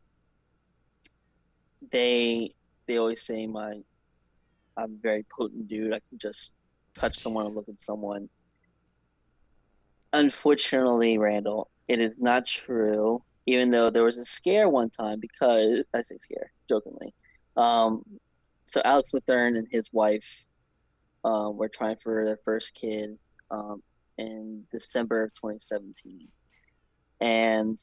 they 1.90 2.54
they 2.86 2.96
always 2.98 3.22
say 3.22 3.46
my 3.46 3.80
I'm 4.76 4.94
a 4.94 5.02
very 5.02 5.24
potent 5.24 5.68
dude. 5.68 5.92
I 5.92 6.00
can 6.08 6.18
just 6.18 6.54
touch 6.94 7.18
someone 7.18 7.46
and 7.46 7.54
look 7.54 7.68
at 7.68 7.80
someone. 7.80 8.28
Unfortunately, 10.12 11.18
Randall, 11.18 11.70
it 11.88 12.00
is 12.00 12.18
not 12.18 12.46
true. 12.46 13.22
Even 13.46 13.70
though 13.70 13.90
there 13.90 14.04
was 14.04 14.18
a 14.18 14.24
scare 14.24 14.68
one 14.68 14.90
time 14.90 15.18
because 15.18 15.84
I 15.94 16.02
say 16.02 16.18
scare 16.18 16.52
jokingly. 16.68 17.14
Um, 17.56 18.04
so 18.64 18.80
Alex 18.84 19.10
Mathern 19.12 19.58
and 19.58 19.66
his 19.70 19.92
wife 19.92 20.44
um, 21.24 21.56
were 21.56 21.68
trying 21.68 21.96
for 21.96 22.24
their 22.24 22.38
first 22.44 22.74
kid 22.74 23.18
um, 23.50 23.82
in 24.18 24.64
December 24.70 25.24
of 25.24 25.34
2017, 25.34 26.28
and 27.20 27.78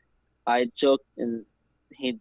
I 0.46 0.68
joked 0.76 1.06
and 1.18 1.46
he 1.92 2.20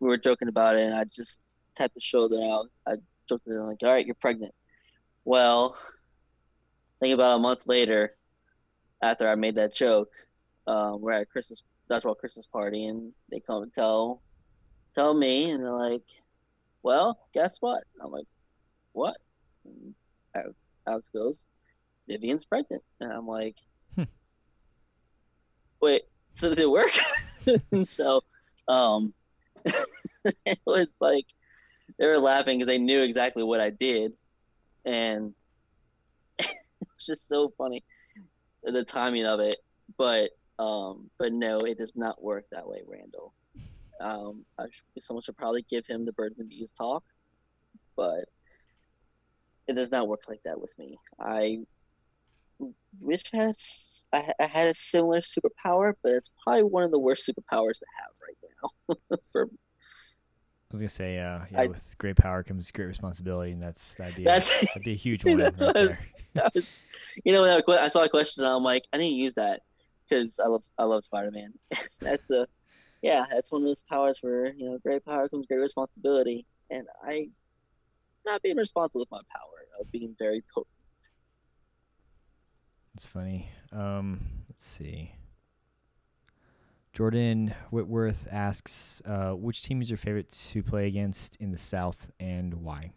we 0.00 0.08
were 0.08 0.16
joking 0.16 0.48
about 0.48 0.76
it, 0.76 0.82
and 0.82 0.94
I 0.94 1.04
just 1.04 1.40
tapped 1.74 1.94
the 1.94 2.00
shoulder 2.00 2.42
out. 2.42 2.66
I 2.86 2.94
joked 3.28 3.44
to 3.44 3.50
him 3.50 3.66
like, 3.66 3.82
"All 3.82 3.90
right, 3.90 4.06
you're 4.06 4.14
pregnant." 4.14 4.54
Well, 5.24 5.76
think 7.00 7.14
about 7.14 7.38
a 7.38 7.42
month 7.42 7.66
later, 7.66 8.14
after 9.02 9.28
I 9.28 9.34
made 9.34 9.56
that 9.56 9.74
joke, 9.74 10.12
um, 10.66 11.00
we're 11.00 11.12
at 11.12 11.30
Christmas 11.30 11.62
dodgeball 11.90 12.18
Christmas 12.18 12.46
party, 12.46 12.86
and 12.86 13.12
they 13.30 13.40
come 13.40 13.64
and 13.64 13.72
tell 13.72 14.22
tell 14.94 15.12
me, 15.14 15.50
and 15.50 15.64
they're 15.64 15.72
like, 15.72 16.04
"Well, 16.82 17.18
guess 17.32 17.56
what?" 17.60 17.84
I'm 18.00 18.10
like, 18.10 18.26
"What?" 18.92 19.16
And 19.64 19.94
Alex 20.86 21.10
goes, 21.12 21.44
"Vivian's 22.06 22.44
pregnant," 22.44 22.84
and 23.00 23.10
I'm 23.12 23.26
like, 23.26 23.56
hmm. 23.96 24.04
"Wait, 25.80 26.02
so 26.34 26.50
did 26.50 26.58
it 26.58 26.70
work?" 26.70 26.90
so, 27.88 28.22
um, 28.68 29.14
it 30.44 30.60
was 30.66 30.88
like 31.00 31.26
they 31.98 32.06
were 32.06 32.18
laughing 32.18 32.58
because 32.58 32.68
they 32.68 32.78
knew 32.78 33.02
exactly 33.02 33.42
what 33.42 33.60
I 33.60 33.70
did, 33.70 34.12
and 34.84 35.34
it 37.00 37.10
was 37.10 37.18
just 37.18 37.28
so 37.28 37.52
funny 37.56 37.84
the 38.62 38.84
timing 38.84 39.26
of 39.26 39.40
it. 39.40 39.56
But 39.96 40.30
um, 40.58 41.10
but 41.18 41.32
no, 41.32 41.58
it 41.60 41.78
does 41.78 41.96
not 41.96 42.22
work 42.22 42.44
that 42.52 42.68
way, 42.68 42.82
Randall. 42.86 43.32
Um, 44.00 44.44
I, 44.58 44.64
someone 44.98 45.22
should 45.22 45.36
probably 45.36 45.64
give 45.68 45.86
him 45.86 46.04
the 46.04 46.12
birds 46.12 46.38
and 46.38 46.48
bees 46.48 46.70
talk, 46.76 47.02
but 47.96 48.24
it 49.66 49.74
does 49.74 49.90
not 49.90 50.08
work 50.08 50.22
like 50.28 50.42
that 50.44 50.60
with 50.60 50.76
me. 50.78 50.98
I 51.18 51.58
wish 53.00 53.22
I 53.32 53.52
had, 54.12 54.34
had 54.38 54.66
a 54.68 54.74
similar 54.74 55.20
superpower, 55.20 55.94
but 56.02 56.12
it's 56.12 56.30
probably 56.42 56.64
one 56.64 56.84
of 56.84 56.90
the 56.90 56.98
worst 56.98 57.26
superpowers 57.26 57.78
to 57.78 57.86
have 57.98 58.12
right 58.22 58.96
now 59.10 59.16
for 59.32 59.48
I 60.70 60.74
was 60.74 60.82
gonna 60.82 60.88
say, 60.88 61.18
uh, 61.18 61.40
yeah, 61.50 61.60
I, 61.62 61.66
with 61.66 61.96
great 61.98 62.16
power 62.16 62.44
comes 62.44 62.70
great 62.70 62.86
responsibility, 62.86 63.50
and 63.50 63.60
that's 63.60 63.94
that'd 63.94 64.14
be 64.14 64.22
that's, 64.22 64.62
a, 64.62 64.66
that'd 64.66 64.84
be 64.84 64.92
a 64.92 64.96
huge 64.96 65.24
one. 65.26 65.38
That's 65.38 65.62
right 65.62 65.74
was, 65.74 65.94
was, 66.54 66.68
you 67.24 67.32
know, 67.32 67.42
when 67.42 67.50
I, 67.50 67.84
I, 67.84 67.88
saw 67.88 68.04
a 68.04 68.08
question, 68.08 68.44
and 68.44 68.52
I'm 68.52 68.62
like, 68.62 68.86
I 68.92 68.98
didn't 68.98 69.14
use 69.14 69.34
that 69.34 69.62
because 70.08 70.38
I 70.38 70.46
love 70.46 70.62
I 70.78 70.84
love 70.84 71.02
Spider 71.02 71.32
Man. 71.32 71.52
that's 72.00 72.30
a 72.30 72.46
yeah, 73.02 73.24
that's 73.28 73.50
one 73.50 73.62
of 73.62 73.66
those 73.66 73.82
powers 73.82 74.18
where 74.20 74.52
you 74.52 74.70
know, 74.70 74.78
great 74.78 75.04
power 75.04 75.28
comes 75.28 75.46
great 75.46 75.58
responsibility, 75.58 76.46
and 76.70 76.86
I 77.04 77.30
not 78.24 78.40
being 78.42 78.56
responsible 78.56 79.00
with 79.00 79.10
my 79.10 79.22
power 79.34 79.80
of 79.80 79.90
being 79.90 80.14
very 80.18 80.44
potent. 80.54 80.68
It's 82.94 83.06
funny. 83.06 83.48
Um, 83.72 84.20
let's 84.48 84.66
see. 84.66 85.14
Jordan 86.92 87.54
Whitworth 87.70 88.26
asks, 88.30 89.00
uh, 89.06 89.30
which 89.30 89.62
team 89.62 89.80
is 89.80 89.90
your 89.90 89.96
favorite 89.96 90.30
to 90.50 90.62
play 90.62 90.86
against 90.86 91.36
in 91.36 91.52
the 91.52 91.58
South 91.58 92.10
and 92.18 92.54
why? 92.54 92.92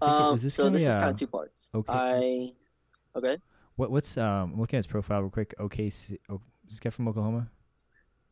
Um, 0.00 0.36
this 0.36 0.54
so 0.54 0.70
this 0.70 0.82
is 0.82 0.94
kind 0.94 1.10
of 1.10 1.16
two 1.16 1.26
parts. 1.26 1.70
Okay. 1.74 1.92
I 1.92 3.18
okay. 3.18 3.38
What 3.76 3.90
what's 3.90 4.16
um 4.16 4.52
I'm 4.52 4.60
looking 4.60 4.76
at 4.76 4.80
his 4.80 4.86
profile 4.86 5.20
real 5.20 5.30
quick. 5.30 5.54
Oh, 5.58 5.68
is 5.76 6.16
this 6.68 6.80
guy 6.80 6.90
from 6.90 7.06
Oklahoma? 7.06 7.48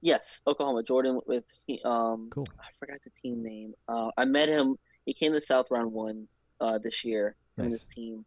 Yes, 0.00 0.42
Oklahoma. 0.48 0.82
Jordan 0.82 1.20
with 1.26 1.44
he, 1.66 1.80
um. 1.84 2.28
Cool. 2.30 2.46
I 2.58 2.72
forgot 2.78 3.00
the 3.02 3.10
team 3.10 3.42
name. 3.42 3.74
Uh, 3.88 4.10
I 4.16 4.24
met 4.24 4.48
him. 4.48 4.76
He 5.06 5.14
came 5.14 5.32
to 5.32 5.40
South 5.40 5.70
round 5.70 5.92
one 5.92 6.26
uh, 6.60 6.78
this 6.78 7.04
year. 7.04 7.36
Him 7.56 7.64
nice. 7.64 7.64
and 7.64 7.72
his 7.72 7.84
team. 7.84 8.24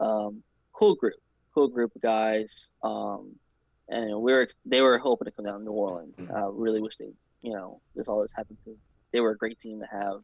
Um, 0.00 0.42
cool 0.72 0.94
group. 0.94 1.14
Cool 1.54 1.68
group 1.68 1.94
of 1.96 2.02
guys. 2.02 2.72
Um, 2.82 3.34
and 3.88 4.20
we 4.20 4.32
were 4.32 4.46
they 4.64 4.80
were 4.80 4.98
hoping 4.98 5.26
to 5.26 5.32
come 5.32 5.44
down 5.44 5.58
to 5.58 5.64
New 5.64 5.72
Orleans. 5.72 6.18
I 6.18 6.22
mm-hmm. 6.22 6.34
uh, 6.34 6.48
really 6.48 6.80
wish 6.80 6.96
they, 6.96 7.12
you 7.40 7.52
know, 7.52 7.80
this 7.94 8.08
all 8.08 8.22
this 8.22 8.32
happened 8.34 8.58
because 8.64 8.80
they 9.12 9.20
were 9.20 9.30
a 9.30 9.36
great 9.36 9.58
team 9.58 9.80
to 9.80 9.86
have 9.86 10.20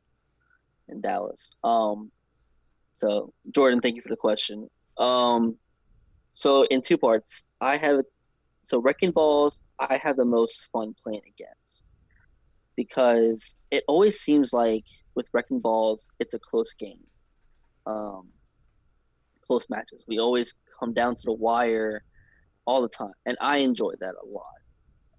in 0.88 1.00
Dallas. 1.00 1.52
Um, 1.64 2.10
so 2.92 3.32
Jordan, 3.54 3.80
thank 3.80 3.96
you 3.96 4.02
for 4.02 4.08
the 4.08 4.16
question. 4.16 4.68
Um, 4.96 5.56
so 6.32 6.62
in 6.64 6.82
two 6.82 6.98
parts, 6.98 7.44
I 7.60 7.76
have 7.76 8.02
so 8.64 8.80
wrecking 8.80 9.12
balls. 9.12 9.60
I 9.78 9.96
have 9.96 10.16
the 10.16 10.24
most 10.24 10.68
fun 10.72 10.94
playing 11.02 11.22
against 11.26 11.84
because 12.76 13.56
it 13.70 13.82
always 13.88 14.20
seems 14.20 14.52
like 14.52 14.84
with 15.14 15.28
wrecking 15.32 15.58
balls, 15.58 16.08
it's 16.20 16.34
a 16.34 16.38
close 16.38 16.72
game, 16.74 17.02
um, 17.86 18.28
close 19.40 19.68
matches. 19.68 20.04
We 20.06 20.20
always 20.20 20.54
come 20.78 20.92
down 20.92 21.16
to 21.16 21.22
the 21.24 21.32
wire 21.32 22.04
all 22.68 22.82
the 22.82 22.88
time, 22.88 23.14
and 23.24 23.36
I 23.40 23.58
enjoy 23.58 23.92
that 24.00 24.14
a 24.22 24.26
lot, 24.26 24.44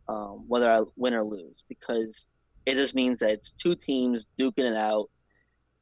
um, 0.08 0.46
whether 0.48 0.72
I 0.72 0.84
win 0.96 1.16
or 1.16 1.24
lose, 1.24 1.64
because 1.68 2.28
it 2.68 2.76
just 2.76 2.94
means 2.94 3.20
that 3.20 3.32
it's 3.32 3.54
two 3.54 3.76
teams 3.76 4.28
duking 4.40 4.70
it 4.70 4.78
out, 4.78 5.10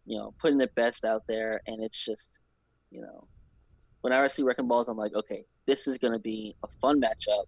you 0.06 0.18
know, 0.18 0.34
putting 0.42 0.58
their 0.58 0.70
best 0.78 1.04
out 1.04 1.24
there, 1.28 1.60
and 1.68 1.84
it's 1.84 2.04
just, 2.04 2.40
you 2.90 3.02
know, 3.02 3.28
whenever 4.00 4.24
I 4.24 4.28
see 4.28 4.44
wrecking 4.44 4.70
balls, 4.70 4.88
I'm 4.88 4.96
like, 4.96 5.14
okay, 5.14 5.44
this 5.66 5.88
is 5.88 5.98
gonna 5.98 6.20
be 6.20 6.56
a 6.64 6.70
fun 6.82 7.02
matchup 7.02 7.44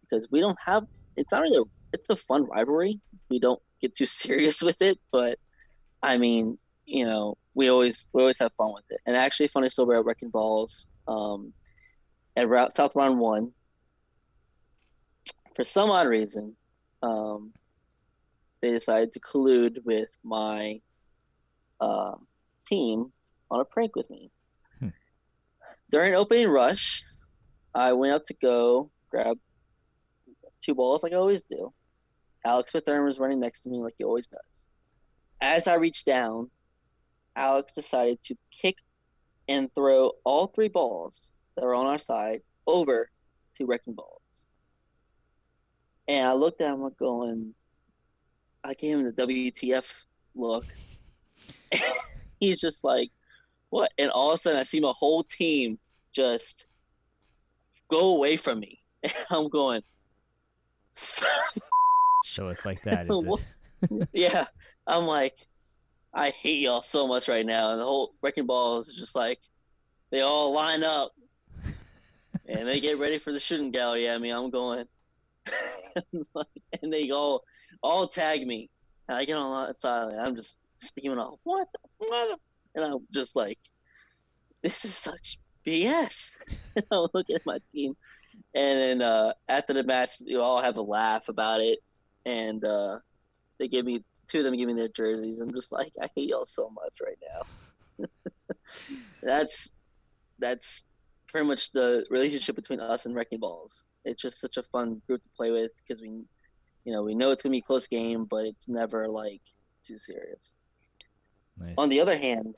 because 0.00 0.28
we 0.30 0.38
don't 0.38 0.58
have. 0.64 0.84
It's 1.16 1.32
not 1.32 1.42
really. 1.42 1.58
A, 1.58 1.64
it's 1.92 2.10
a 2.10 2.16
fun 2.16 2.44
rivalry. 2.44 3.00
We 3.30 3.40
don't 3.40 3.60
get 3.80 3.96
too 3.96 4.06
serious 4.22 4.62
with 4.62 4.80
it, 4.80 4.98
but 5.10 5.40
I 6.04 6.18
mean, 6.18 6.56
you 6.86 7.04
know, 7.04 7.36
we 7.54 7.68
always 7.68 8.08
we 8.12 8.22
always 8.22 8.38
have 8.38 8.52
fun 8.52 8.72
with 8.72 8.84
it. 8.90 9.00
And 9.06 9.16
actually, 9.16 9.48
funny 9.48 9.68
story 9.70 9.96
about 9.96 10.06
wrecking 10.06 10.30
balls. 10.30 10.86
Um, 11.08 11.52
at 12.38 12.48
route 12.48 12.76
South 12.76 12.94
Round 12.94 13.18
One, 13.18 13.52
for 15.56 15.64
some 15.64 15.90
odd 15.90 16.06
reason, 16.06 16.54
um, 17.02 17.52
they 18.62 18.70
decided 18.70 19.12
to 19.14 19.20
collude 19.20 19.84
with 19.84 20.08
my 20.22 20.80
uh, 21.80 22.14
team 22.64 23.10
on 23.50 23.60
a 23.60 23.64
prank 23.64 23.96
with 23.96 24.08
me. 24.08 24.30
Hmm. 24.78 24.88
During 25.90 26.14
opening 26.14 26.48
rush, 26.48 27.02
I 27.74 27.92
went 27.94 28.14
out 28.14 28.26
to 28.26 28.34
go 28.34 28.92
grab 29.10 29.36
two 30.62 30.76
balls 30.76 31.02
like 31.02 31.12
I 31.12 31.16
always 31.16 31.42
do. 31.42 31.72
Alex 32.44 32.70
Mathern 32.70 33.04
was 33.04 33.18
running 33.18 33.40
next 33.40 33.60
to 33.62 33.68
me 33.68 33.78
like 33.78 33.94
he 33.98 34.04
always 34.04 34.28
does. 34.28 34.66
As 35.40 35.66
I 35.66 35.74
reached 35.74 36.06
down, 36.06 36.50
Alex 37.34 37.72
decided 37.72 38.22
to 38.26 38.36
kick 38.52 38.76
and 39.48 39.74
throw 39.74 40.12
all 40.24 40.46
three 40.46 40.68
balls 40.68 41.32
that 41.58 41.66
were 41.66 41.74
on 41.74 41.86
our 41.86 41.98
side 41.98 42.42
over 42.66 43.10
to 43.56 43.66
Wrecking 43.66 43.94
Balls. 43.94 44.46
And 46.06 46.26
I 46.26 46.32
looked 46.32 46.60
at 46.60 46.72
him 46.72 46.88
going, 46.98 47.52
I 48.62 48.74
gave 48.74 48.96
him 48.96 49.04
the 49.04 49.12
WTF 49.12 50.04
look. 50.36 50.66
He's 52.40 52.60
just 52.60 52.84
like, 52.84 53.10
what? 53.70 53.90
And 53.98 54.10
all 54.10 54.30
of 54.30 54.34
a 54.34 54.38
sudden, 54.38 54.58
I 54.58 54.62
see 54.62 54.80
my 54.80 54.92
whole 54.96 55.24
team 55.24 55.78
just 56.12 56.66
go 57.88 58.16
away 58.16 58.36
from 58.36 58.60
me. 58.60 58.80
And 59.04 59.14
I'm 59.30 59.48
going, 59.48 59.82
so 60.92 62.48
it's 62.48 62.66
like 62.66 62.82
that, 62.82 63.06
is 63.08 63.24
it? 63.24 64.08
yeah, 64.12 64.46
I'm 64.88 65.04
like, 65.04 65.36
I 66.12 66.30
hate 66.30 66.58
y'all 66.58 66.82
so 66.82 67.06
much 67.06 67.28
right 67.28 67.46
now, 67.46 67.70
and 67.70 67.80
the 67.80 67.84
whole 67.84 68.12
wrecking 68.22 68.46
ball 68.46 68.78
is 68.78 68.92
just 68.92 69.14
like, 69.14 69.38
they 70.10 70.22
all 70.22 70.52
line 70.52 70.82
up, 70.82 71.12
and 72.46 72.66
they 72.66 72.80
get 72.80 72.98
ready 72.98 73.18
for 73.18 73.32
the 73.32 73.40
shooting 73.40 73.70
gallery 73.70 74.08
at 74.08 74.20
me. 74.20 74.30
I'm 74.30 74.50
going, 74.50 74.86
and 76.82 76.92
they 76.92 77.10
all 77.10 77.42
all 77.82 78.08
tag 78.08 78.46
me, 78.46 78.70
and 79.08 79.18
I 79.18 79.24
get 79.24 79.36
on 79.36 79.74
and 79.82 80.20
I'm 80.20 80.36
just 80.36 80.56
steaming 80.76 81.18
off. 81.18 81.38
What 81.44 81.68
the 81.72 82.06
mother? 82.08 82.36
And 82.74 82.84
I'm 82.84 83.06
just 83.12 83.36
like, 83.36 83.58
this 84.62 84.84
is 84.84 84.94
such 84.94 85.38
BS. 85.66 86.32
I'm 86.92 87.08
looking 87.14 87.36
at 87.36 87.46
my 87.46 87.58
team, 87.72 87.96
and 88.54 88.78
then 88.78 89.02
uh, 89.02 89.32
after 89.48 89.72
the 89.72 89.82
match, 89.82 90.16
you 90.20 90.40
all 90.40 90.62
have 90.62 90.76
a 90.76 90.82
laugh 90.82 91.28
about 91.28 91.60
it, 91.60 91.78
and 92.24 92.64
uh, 92.64 92.98
they 93.58 93.68
give 93.68 93.84
me 93.84 94.04
two 94.28 94.38
of 94.38 94.44
them 94.44 94.56
give 94.56 94.68
me 94.68 94.74
their 94.74 94.88
jerseys. 94.88 95.40
I'm 95.40 95.52
just 95.52 95.72
like, 95.72 95.92
I 96.00 96.08
hate 96.14 96.28
y'all 96.28 96.46
so 96.46 96.70
much 96.70 97.00
right 97.02 97.18
now. 97.98 98.06
that's 99.22 99.70
that's 100.38 100.84
pretty 101.28 101.46
much 101.46 101.72
the 101.72 102.04
relationship 102.10 102.56
between 102.56 102.80
us 102.80 103.06
and 103.06 103.14
Wrecking 103.14 103.38
Balls. 103.38 103.84
It's 104.04 104.20
just 104.20 104.40
such 104.40 104.56
a 104.56 104.62
fun 104.62 105.00
group 105.06 105.22
to 105.22 105.28
play 105.36 105.50
with 105.50 105.72
because 105.76 106.00
we, 106.00 106.08
you 106.84 106.92
know, 106.92 107.02
we 107.02 107.14
know 107.14 107.30
it's 107.30 107.42
gonna 107.42 107.52
be 107.52 107.58
a 107.58 107.62
close 107.62 107.86
game, 107.86 108.24
but 108.24 108.44
it's 108.44 108.68
never 108.68 109.08
like 109.08 109.42
too 109.82 109.98
serious. 109.98 110.54
Nice. 111.58 111.74
On 111.76 111.88
the 111.88 112.00
other 112.00 112.16
hand, 112.16 112.56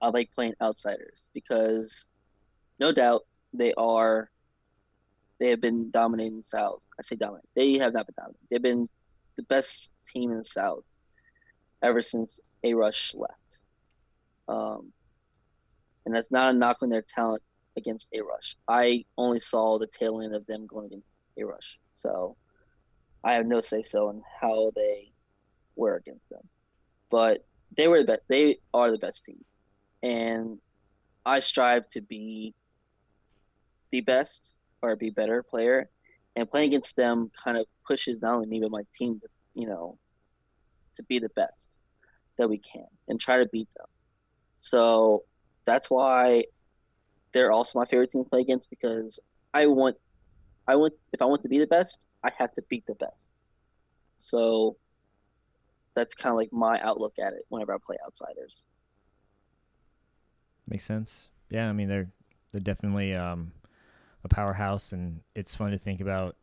I 0.00 0.08
like 0.08 0.30
playing 0.32 0.54
outsiders 0.62 1.22
because, 1.32 2.08
no 2.78 2.92
doubt, 2.92 3.22
they 3.52 3.72
are. 3.74 4.30
They 5.40 5.50
have 5.50 5.60
been 5.60 5.90
dominating 5.90 6.36
the 6.36 6.42
South. 6.42 6.82
I 6.98 7.02
say 7.02 7.16
dominate. 7.16 7.44
They 7.54 7.74
have 7.74 7.92
not 7.92 8.06
been 8.06 8.14
dominating. 8.16 8.46
They've 8.50 8.62
been 8.62 8.88
the 9.36 9.42
best 9.44 9.90
team 10.06 10.30
in 10.30 10.38
the 10.38 10.44
South 10.44 10.84
ever 11.82 12.00
since 12.00 12.40
A 12.62 12.74
Rush 12.74 13.14
left. 13.14 13.60
Um, 14.46 14.92
and 16.04 16.14
that's 16.14 16.30
not 16.30 16.54
a 16.54 16.58
knock 16.58 16.78
on 16.82 16.88
their 16.88 17.02
talent 17.02 17.42
against 17.76 18.08
A 18.14 18.22
Rush. 18.22 18.56
I 18.68 19.04
only 19.16 19.40
saw 19.40 19.78
the 19.78 19.86
tail 19.86 20.20
end 20.20 20.34
of 20.34 20.46
them 20.46 20.66
going 20.66 20.86
against 20.86 21.18
A 21.38 21.44
Rush, 21.44 21.78
so 21.94 22.36
I 23.22 23.34
have 23.34 23.46
no 23.46 23.60
say 23.60 23.82
so 23.82 24.10
in 24.10 24.22
how 24.40 24.70
they 24.76 25.12
were 25.76 25.96
against 25.96 26.28
them. 26.28 26.46
But 27.10 27.46
they 27.76 27.88
were 27.88 28.00
the 28.00 28.06
best. 28.06 28.22
They 28.28 28.58
are 28.72 28.90
the 28.90 28.98
best 28.98 29.24
team, 29.24 29.44
and 30.02 30.58
I 31.24 31.40
strive 31.40 31.86
to 31.88 32.00
be 32.00 32.54
the 33.90 34.02
best 34.02 34.54
or 34.82 34.96
be 34.96 35.10
better 35.10 35.42
player. 35.42 35.90
And 36.36 36.50
playing 36.50 36.70
against 36.70 36.96
them 36.96 37.30
kind 37.42 37.56
of 37.56 37.66
pushes 37.86 38.20
not 38.20 38.34
only 38.34 38.46
me 38.48 38.60
but 38.60 38.72
my 38.72 38.82
team 38.92 39.20
to 39.20 39.28
you 39.54 39.68
know 39.68 39.98
to 40.94 41.02
be 41.04 41.18
the 41.18 41.28
best 41.30 41.78
that 42.38 42.48
we 42.48 42.58
can 42.58 42.86
and 43.08 43.20
try 43.20 43.38
to 43.38 43.46
beat 43.46 43.68
them. 43.76 43.86
So 44.58 45.24
that's 45.64 45.90
why 45.90 46.44
they're 47.32 47.52
also 47.52 47.78
my 47.78 47.84
favorite 47.84 48.10
team 48.10 48.24
to 48.24 48.30
play 48.30 48.40
against 48.40 48.70
because 48.70 49.18
I 49.52 49.66
want 49.66 49.96
I 50.66 50.76
want 50.76 50.94
if 51.12 51.20
I 51.20 51.26
want 51.26 51.42
to 51.42 51.48
be 51.48 51.58
the 51.58 51.66
best, 51.66 52.06
I 52.22 52.30
have 52.38 52.52
to 52.52 52.62
beat 52.68 52.86
the 52.86 52.94
best. 52.94 53.30
So 54.16 54.76
that's 55.94 56.14
kind 56.14 56.32
of 56.32 56.36
like 56.36 56.52
my 56.52 56.80
outlook 56.80 57.14
at 57.18 57.32
it 57.32 57.44
whenever 57.48 57.74
I 57.74 57.78
play 57.84 57.96
outsiders. 58.04 58.64
Makes 60.68 60.84
sense. 60.84 61.30
Yeah, 61.50 61.68
I 61.68 61.72
mean 61.72 61.88
they're 61.88 62.10
they're 62.52 62.60
definitely 62.60 63.14
um, 63.14 63.52
a 64.22 64.28
powerhouse, 64.28 64.92
and 64.92 65.20
it's 65.34 65.54
fun 65.54 65.72
to 65.72 65.78
think 65.78 66.00
about 66.00 66.36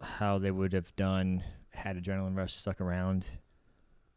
how 0.00 0.38
they 0.38 0.50
would 0.50 0.72
have 0.72 0.94
done 0.96 1.42
had 1.70 2.02
Adrenaline 2.02 2.36
Rush 2.36 2.54
stuck 2.54 2.80
around. 2.80 3.26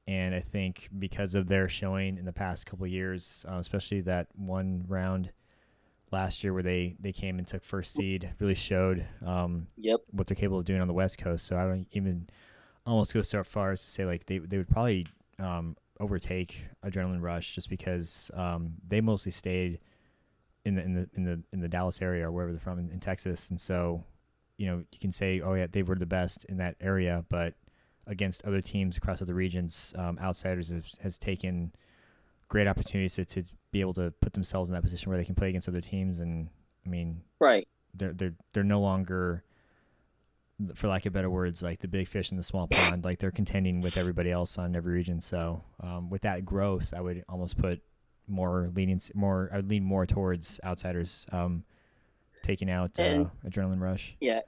And 0.09 0.33
I 0.33 0.39
think 0.39 0.89
because 0.97 1.35
of 1.35 1.47
their 1.47 1.69
showing 1.69 2.17
in 2.17 2.25
the 2.25 2.33
past 2.33 2.65
couple 2.65 2.87
years, 2.87 3.45
uh, 3.47 3.57
especially 3.59 4.01
that 4.01 4.25
one 4.35 4.83
round 4.87 5.29
last 6.11 6.43
year 6.43 6.51
where 6.51 6.63
they, 6.63 6.95
they 6.99 7.11
came 7.11 7.37
and 7.37 7.47
took 7.47 7.63
first 7.63 7.93
seed, 7.93 8.27
really 8.39 8.55
showed 8.55 9.05
um, 9.23 9.67
yep. 9.77 9.99
what 10.09 10.25
they're 10.25 10.33
capable 10.33 10.57
of 10.57 10.65
doing 10.65 10.81
on 10.81 10.87
the 10.87 10.95
West 10.95 11.19
Coast. 11.19 11.45
So 11.45 11.55
I 11.55 11.65
don't 11.65 11.85
even 11.91 12.27
almost 12.87 13.13
go 13.13 13.21
so 13.21 13.43
far 13.43 13.71
as 13.71 13.83
to 13.83 13.87
say 13.87 14.03
like 14.03 14.25
they 14.25 14.39
they 14.39 14.57
would 14.57 14.67
probably 14.67 15.05
um, 15.37 15.77
overtake 15.99 16.65
Adrenaline 16.83 17.21
Rush 17.21 17.53
just 17.53 17.69
because 17.69 18.31
um, 18.33 18.73
they 18.87 19.01
mostly 19.01 19.31
stayed 19.31 19.77
in 20.65 20.73
the 20.73 20.81
in 20.81 20.95
the 20.95 21.09
in 21.13 21.23
the 21.23 21.43
in 21.53 21.59
the 21.59 21.67
Dallas 21.67 22.01
area 22.01 22.27
or 22.27 22.31
wherever 22.31 22.51
they're 22.51 22.59
from 22.59 22.79
in, 22.79 22.89
in, 22.89 22.99
Texas, 22.99 23.51
and 23.51 23.61
so 23.61 24.03
you 24.57 24.65
know 24.65 24.83
you 24.91 24.97
can 24.99 25.11
say 25.11 25.39
oh 25.41 25.53
yeah 25.53 25.67
they 25.71 25.83
were 25.83 25.93
the 25.93 26.07
best 26.07 26.45
in 26.45 26.57
that 26.57 26.77
area, 26.81 27.23
but 27.29 27.53
against 28.07 28.43
other 28.45 28.61
teams 28.61 28.97
across 28.97 29.21
other 29.21 29.33
regions, 29.33 29.93
um, 29.97 30.17
outsiders 30.19 30.69
has, 30.69 30.95
has 31.01 31.17
taken 31.17 31.71
great 32.47 32.67
opportunities 32.67 33.15
to, 33.15 33.25
to 33.25 33.43
be 33.71 33.81
able 33.81 33.93
to 33.93 34.11
put 34.21 34.33
themselves 34.33 34.69
in 34.69 34.73
that 34.73 34.81
position 34.81 35.09
where 35.09 35.17
they 35.17 35.25
can 35.25 35.35
play 35.35 35.49
against 35.49 35.69
other 35.69 35.81
teams, 35.81 36.19
and 36.19 36.49
I 36.85 36.89
mean 36.89 37.21
right. 37.39 37.67
they're 37.93 38.13
they're 38.13 38.33
they're 38.53 38.63
no 38.63 38.81
longer 38.81 39.43
for 40.75 40.87
lack 40.87 41.05
of 41.05 41.13
better 41.13 41.29
words, 41.29 41.63
like 41.63 41.79
the 41.79 41.87
big 41.87 42.07
fish 42.07 42.31
in 42.31 42.37
the 42.37 42.43
small 42.43 42.67
pond, 42.67 43.05
like 43.05 43.19
they're 43.19 43.31
contending 43.31 43.79
with 43.81 43.97
everybody 43.97 44.31
else 44.31 44.57
on 44.57 44.75
every 44.75 44.93
region. 44.93 45.21
So 45.21 45.63
um, 45.79 46.09
with 46.09 46.21
that 46.23 46.45
growth, 46.45 46.93
I 46.93 47.01
would 47.01 47.23
almost 47.29 47.57
put 47.57 47.81
more 48.27 48.69
leaning, 48.75 48.99
more 49.13 49.49
I 49.53 49.57
would 49.57 49.69
lean 49.69 49.83
more 49.83 50.05
towards 50.05 50.59
outsiders 50.65 51.25
um, 51.31 51.63
taking 52.43 52.69
out 52.69 52.99
uh, 52.99 53.25
adrenaline 53.45 53.79
rush. 53.79 54.15
Yeah, 54.19 54.41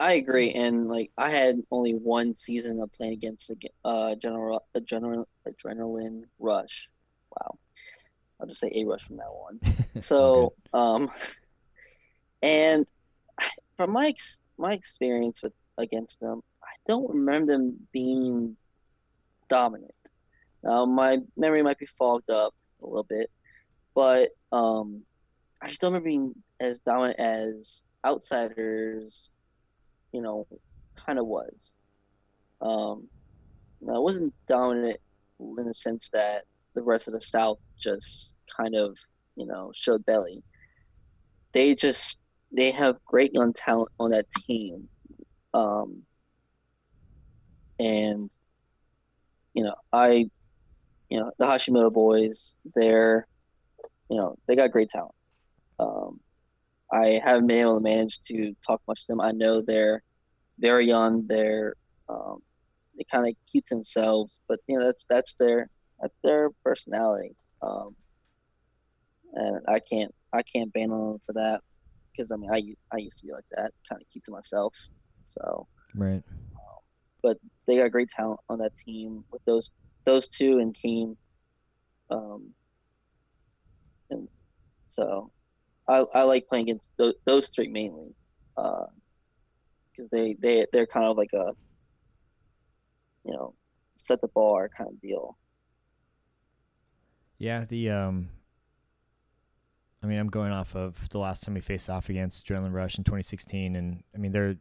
I 0.00 0.14
agree. 0.14 0.52
And 0.52 0.88
like 0.88 1.10
I 1.16 1.30
had 1.30 1.56
only 1.70 1.92
one 1.92 2.34
season 2.34 2.80
of 2.80 2.92
playing 2.92 3.14
against 3.14 3.48
the 3.48 3.56
uh, 3.84 4.14
general 4.16 4.64
adrenaline 4.76 5.24
adrenaline 5.46 6.24
rush. 6.38 6.88
Wow, 7.30 7.58
I'll 8.40 8.46
just 8.46 8.60
say 8.60 8.72
a 8.74 8.84
rush 8.84 9.04
from 9.04 9.16
now 9.16 9.32
on. 9.48 9.60
So 10.00 10.54
um, 10.72 11.08
and 12.42 12.86
from 13.76 13.92
my 13.92 14.08
ex- 14.08 14.38
my 14.58 14.72
experience 14.72 15.42
with 15.42 15.52
against 15.78 16.20
them, 16.20 16.42
I 16.62 16.74
don't 16.86 17.08
remember 17.08 17.52
them 17.52 17.76
being 17.92 18.56
dominant. 19.48 19.92
Now 20.62 20.84
my 20.84 21.18
memory 21.36 21.62
might 21.62 21.78
be 21.78 21.86
fogged 21.86 22.30
up 22.30 22.54
a 22.82 22.86
little 22.86 23.04
bit, 23.04 23.30
but 23.94 24.30
um, 24.50 25.02
I 25.62 25.68
just 25.68 25.80
don't 25.80 25.92
remember 25.92 26.08
being 26.08 26.34
as 26.60 26.80
dominant 26.80 27.20
as 27.20 27.82
outsiders, 28.04 29.28
you 30.14 30.22
know, 30.22 30.46
kind 30.94 31.18
of 31.18 31.26
was. 31.26 31.74
Um, 32.62 33.08
it 33.82 34.00
wasn't 34.00 34.32
dominant 34.46 35.00
in 35.40 35.66
the 35.66 35.74
sense 35.74 36.08
that 36.12 36.44
the 36.74 36.82
rest 36.82 37.08
of 37.08 37.14
the 37.14 37.20
South 37.20 37.58
just 37.78 38.32
kind 38.56 38.76
of, 38.76 38.96
you 39.34 39.44
know, 39.44 39.72
showed 39.74 40.06
belly. 40.06 40.42
They 41.52 41.74
just 41.74 42.18
they 42.52 42.70
have 42.70 43.04
great 43.04 43.34
young 43.34 43.52
talent 43.52 43.88
on 43.98 44.12
that 44.12 44.30
team. 44.30 44.88
Um, 45.52 46.02
and 47.80 48.30
you 49.52 49.64
know, 49.64 49.74
I, 49.92 50.30
you 51.08 51.18
know, 51.18 51.32
the 51.38 51.44
Hashimoto 51.44 51.92
boys, 51.92 52.54
they're, 52.76 53.26
you 54.08 54.16
know, 54.16 54.36
they 54.46 54.54
got 54.54 54.70
great 54.70 54.90
talent. 54.90 55.14
Um, 55.80 56.20
I 56.94 57.20
haven't 57.24 57.48
been 57.48 57.58
able 57.58 57.76
to 57.76 57.82
manage 57.82 58.20
to 58.28 58.54
talk 58.64 58.80
much 58.86 59.06
to 59.06 59.12
them. 59.12 59.20
I 59.20 59.32
know 59.32 59.60
they're 59.60 60.00
very 60.60 60.86
young. 60.86 61.26
They're, 61.26 61.74
um, 62.08 62.38
they 62.96 63.04
kind 63.10 63.26
of 63.26 63.34
keep 63.50 63.64
themselves, 63.66 64.38
but 64.48 64.60
you 64.68 64.78
know, 64.78 64.86
that's 64.86 65.04
that's 65.08 65.34
their 65.34 65.68
that's 66.00 66.20
their 66.22 66.50
personality. 66.64 67.34
Um, 67.62 67.96
and 69.32 69.60
I 69.66 69.80
can't 69.80 70.14
I 70.32 70.42
can't 70.42 70.72
ban 70.72 70.92
on 70.92 71.10
them 71.10 71.18
for 71.26 71.32
that 71.32 71.60
because 72.12 72.30
I 72.30 72.36
mean 72.36 72.50
I 72.52 72.62
I 72.92 72.98
used 72.98 73.18
to 73.18 73.26
be 73.26 73.32
like 73.32 73.44
that, 73.56 73.72
kind 73.88 74.00
of 74.00 74.08
keep 74.12 74.22
to 74.24 74.30
myself. 74.30 74.72
So 75.26 75.66
right. 75.96 76.22
Um, 76.22 76.82
but 77.24 77.38
they 77.66 77.78
got 77.78 77.90
great 77.90 78.10
talent 78.10 78.38
on 78.48 78.58
that 78.58 78.76
team 78.76 79.24
with 79.32 79.42
those 79.44 79.72
those 80.06 80.28
two 80.28 80.58
and 80.58 80.72
Keem. 80.72 81.16
Um, 82.10 82.50
and 84.10 84.28
so 84.84 85.32
I 85.88 86.04
I 86.14 86.22
like 86.22 86.46
playing 86.48 86.64
against 86.70 86.90
those, 86.96 87.14
those 87.24 87.48
three 87.48 87.68
mainly, 87.68 88.14
because 88.54 88.86
uh, 90.04 90.08
they 90.10 90.36
they 90.40 90.66
they're 90.72 90.86
kind 90.86 91.06
of 91.06 91.16
like 91.16 91.32
a 91.32 91.54
you 93.24 93.32
know 93.32 93.54
set 93.94 94.20
the 94.20 94.28
bar 94.28 94.68
kind 94.76 94.90
of 94.90 95.00
deal. 95.00 95.36
Yeah, 97.38 97.64
the 97.64 97.90
um 97.90 98.28
I 100.02 100.06
mean, 100.06 100.18
I'm 100.18 100.28
going 100.28 100.52
off 100.52 100.76
of 100.76 101.08
the 101.08 101.18
last 101.18 101.44
time 101.44 101.54
we 101.54 101.60
faced 101.60 101.88
off 101.88 102.10
against 102.10 102.46
Adrenaline 102.46 102.74
Rush 102.74 102.98
in 102.98 103.04
2016, 103.04 103.74
and 103.74 104.02
I 104.14 104.18
mean 104.18 104.32
they're 104.32 104.56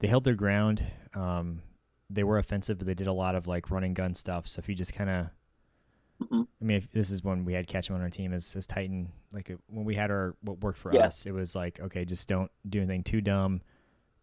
they 0.00 0.08
held 0.08 0.24
their 0.24 0.34
ground. 0.34 0.84
Um, 1.14 1.62
they 2.10 2.24
were 2.24 2.38
offensive, 2.38 2.78
but 2.78 2.86
they 2.86 2.94
did 2.94 3.06
a 3.06 3.12
lot 3.12 3.34
of 3.36 3.46
like 3.46 3.70
running 3.70 3.94
gun 3.94 4.12
stuff. 4.12 4.48
So 4.48 4.58
if 4.58 4.68
you 4.68 4.74
just 4.74 4.92
kind 4.92 5.08
of, 5.08 5.26
mm-hmm. 6.22 6.42
I 6.42 6.64
mean, 6.64 6.76
if, 6.76 6.90
this 6.92 7.10
is 7.10 7.22
when 7.24 7.44
we 7.44 7.52
had 7.52 7.66
Ketchum 7.66 7.94
on 7.94 8.00
our 8.00 8.10
team 8.10 8.32
as 8.32 8.54
as 8.56 8.66
Titan. 8.66 9.10
Like 9.32 9.50
when 9.66 9.84
we 9.84 9.94
had 9.94 10.10
our 10.10 10.36
what 10.42 10.60
worked 10.60 10.78
for 10.78 10.92
yeah. 10.92 11.06
us, 11.06 11.26
it 11.26 11.32
was 11.32 11.54
like 11.54 11.80
okay, 11.80 12.04
just 12.04 12.28
don't 12.28 12.50
do 12.68 12.78
anything 12.80 13.02
too 13.02 13.20
dumb, 13.20 13.60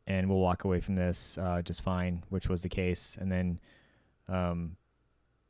and 0.08 0.30
we'll 0.30 0.40
walk 0.40 0.64
away 0.64 0.80
from 0.80 0.96
this 0.96 1.38
uh, 1.38 1.62
just 1.62 1.82
fine, 1.82 2.24
which 2.30 2.48
was 2.48 2.62
the 2.62 2.70
case. 2.70 3.18
And 3.20 3.32
then, 3.32 3.60
um, 4.28 4.76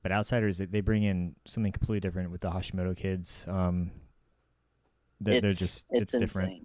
but 0.03 0.11
outsiders 0.11 0.57
they 0.57 0.81
bring 0.81 1.03
in 1.03 1.35
something 1.45 1.71
completely 1.71 1.99
different 1.99 2.31
with 2.31 2.41
the 2.41 2.49
Hashimoto 2.49 2.95
kids. 2.95 3.45
Um, 3.47 3.91
they're, 5.19 5.41
they're 5.41 5.49
just 5.51 5.85
it's, 5.91 6.13
it's 6.13 6.17
different. 6.17 6.63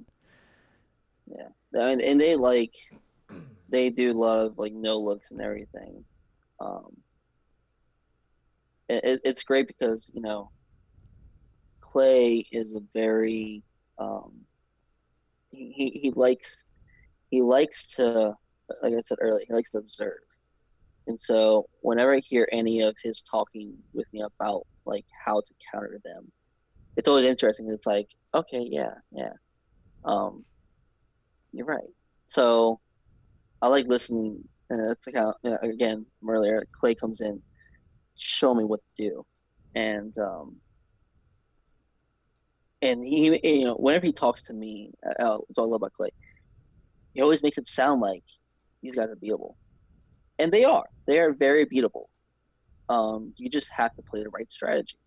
Yeah, 1.27 1.49
I 1.79 1.91
mean, 1.91 2.01
and 2.01 2.21
they 2.21 2.37
like 2.37 2.75
they 3.69 3.91
do 3.91 4.13
a 4.13 4.19
lot 4.19 4.39
of 4.39 4.59
like 4.59 4.73
no 4.73 4.99
looks 4.99 5.31
and 5.31 5.41
everything. 5.41 6.05
Um, 6.61 6.97
it, 8.89 9.21
it's 9.25 9.43
great 9.43 9.67
because 9.67 10.11
you 10.15 10.21
know 10.21 10.51
Clay 11.81 12.47
is 12.53 12.75
a 12.75 12.81
very 12.93 13.63
um, 13.99 14.33
he, 15.51 15.91
he 16.03 16.11
likes 16.15 16.65
he 17.31 17.43
likes 17.43 17.87
to 17.97 18.35
like 18.83 18.95
I 18.95 19.01
said 19.03 19.19
earlier 19.21 19.45
he 19.47 19.55
likes 19.55 19.71
to 19.73 19.79
observe, 19.79 20.19
and 21.07 21.19
so 21.19 21.67
whenever 21.81 22.15
I 22.15 22.19
hear 22.19 22.49
any 22.53 22.81
of 22.81 22.97
his 23.03 23.23
talking 23.23 23.75
with 23.95 24.13
me 24.13 24.23
about 24.23 24.67
like 24.85 25.07
how 25.25 25.41
to 25.41 25.55
counter 25.73 26.01
them, 26.05 26.31
it's 26.97 27.09
always 27.09 27.25
interesting. 27.25 27.71
It's 27.71 27.87
like 27.87 28.09
okay, 28.35 28.61
yeah, 28.71 28.95
yeah, 29.13 29.33
um, 30.05 30.45
you're 31.53 31.67
right. 31.67 31.89
So 32.27 32.81
I 33.63 33.69
like 33.69 33.87
listening, 33.87 34.43
and 34.71 34.87
that's 34.87 35.07
like 35.07 35.17
how 35.17 35.35
again 35.63 36.07
earlier 36.29 36.65
Clay 36.73 36.95
comes 36.95 37.21
in, 37.21 37.43
show 38.17 38.55
me 38.55 38.65
what 38.65 38.81
to 38.97 39.09
do, 39.11 39.27
and 39.75 40.17
um, 40.19 40.57
and 42.83 43.05
he, 43.05 43.41
you 43.43 43.65
know, 43.65 43.75
whenever 43.75 44.07
he 44.07 44.13
talks 44.13 44.45
to 44.45 44.53
me, 44.53 44.93
uh, 45.19 45.39
it's 45.49 45.59
all 45.59 45.75
about 45.75 45.93
Clay. 45.93 46.11
He 47.15 47.23
always 47.23 47.43
makes 47.43 47.59
it 47.59 47.69
sound 47.69 48.01
like 48.01 48.25
these 48.83 48.97
guys 48.97 49.09
are 49.09 49.17
beatable, 49.17 49.55
and 50.39 50.53
they 50.53 50.65
are. 50.65 50.85
They 51.07 51.19
are 51.19 51.33
very 51.33 51.67
beatable. 51.67 52.05
Um, 52.89 53.33
you 53.37 53.51
just 53.51 53.71
have 53.75 53.95
to 53.95 54.03
play 54.03 54.23
the 54.23 54.31
right 54.31 54.51
strategy. 54.51 54.99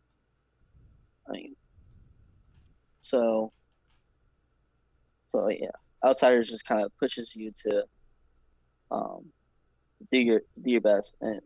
I 1.28 1.32
mean, 1.32 1.56
so, 3.00 3.52
so 5.26 5.48
yeah, 5.50 5.70
outsiders 6.04 6.50
just 6.50 6.66
kind 6.66 6.84
of 6.84 6.92
pushes 7.00 7.36
you 7.36 7.52
to, 7.68 7.84
um, 8.92 9.26
to 10.00 10.08
do 10.12 10.18
your 10.18 10.42
to 10.56 10.62
do 10.62 10.72
your 10.72 10.82
best, 10.82 11.16
and 11.22 11.40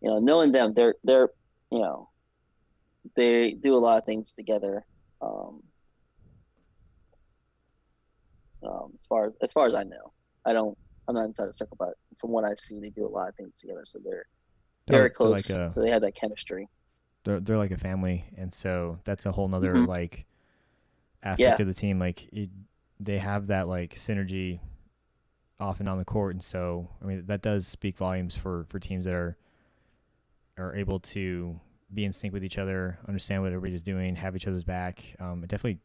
you 0.00 0.10
know, 0.10 0.18
knowing 0.18 0.52
them, 0.52 0.72
they're 0.72 0.94
they're 1.04 1.30
you 1.70 1.80
know, 1.80 2.08
they 3.14 3.52
do 3.52 3.74
a 3.74 3.78
lot 3.78 3.98
of 3.98 4.04
things 4.04 4.32
together. 4.32 4.84
Um, 5.22 5.62
um, 8.62 8.90
as 8.94 9.04
far 9.08 9.26
as 9.26 9.36
as 9.42 9.52
far 9.52 9.66
as 9.66 9.74
I 9.74 9.84
know, 9.84 10.12
I 10.44 10.52
don't. 10.52 10.76
I'm 11.08 11.14
not 11.14 11.24
inside 11.24 11.46
the 11.46 11.52
circle, 11.52 11.76
but 11.78 11.94
from 12.18 12.30
what 12.30 12.48
I 12.48 12.54
see, 12.54 12.78
they 12.78 12.90
do 12.90 13.04
a 13.04 13.08
lot 13.08 13.28
of 13.28 13.34
things 13.34 13.58
together. 13.58 13.82
So 13.84 13.98
they're 14.04 14.26
very 14.88 15.02
they're, 15.02 15.10
close. 15.10 15.46
They're 15.46 15.58
like 15.58 15.70
a, 15.70 15.72
so 15.72 15.82
they 15.82 15.90
have 15.90 16.02
that 16.02 16.14
chemistry. 16.14 16.68
They're 17.24 17.40
they're 17.40 17.58
like 17.58 17.72
a 17.72 17.76
family, 17.76 18.24
and 18.36 18.52
so 18.52 18.98
that's 19.04 19.26
a 19.26 19.32
whole 19.32 19.48
nother 19.48 19.74
mm-hmm. 19.74 19.86
like 19.86 20.26
aspect 21.22 21.40
yeah. 21.40 21.62
of 21.62 21.66
the 21.66 21.74
team. 21.74 21.98
Like 21.98 22.28
it, 22.32 22.50
they 22.98 23.18
have 23.18 23.48
that 23.48 23.66
like 23.66 23.94
synergy 23.94 24.60
off 25.58 25.80
and 25.80 25.88
on 25.88 25.98
the 25.98 26.04
court, 26.04 26.34
and 26.34 26.42
so 26.42 26.88
I 27.02 27.06
mean 27.06 27.24
that 27.26 27.42
does 27.42 27.66
speak 27.66 27.96
volumes 27.96 28.36
for 28.36 28.66
for 28.68 28.78
teams 28.78 29.04
that 29.06 29.14
are 29.14 29.36
are 30.60 30.76
able 30.76 31.00
to 31.00 31.58
be 31.92 32.04
in 32.04 32.12
sync 32.12 32.32
with 32.32 32.44
each 32.44 32.58
other, 32.58 32.98
understand 33.08 33.42
what 33.42 33.52
everybody's 33.52 33.82
doing, 33.82 34.14
have 34.14 34.36
each 34.36 34.46
other's 34.46 34.64
back. 34.64 35.02
Um, 35.18 35.42
it 35.42 35.48
definitely 35.48 35.80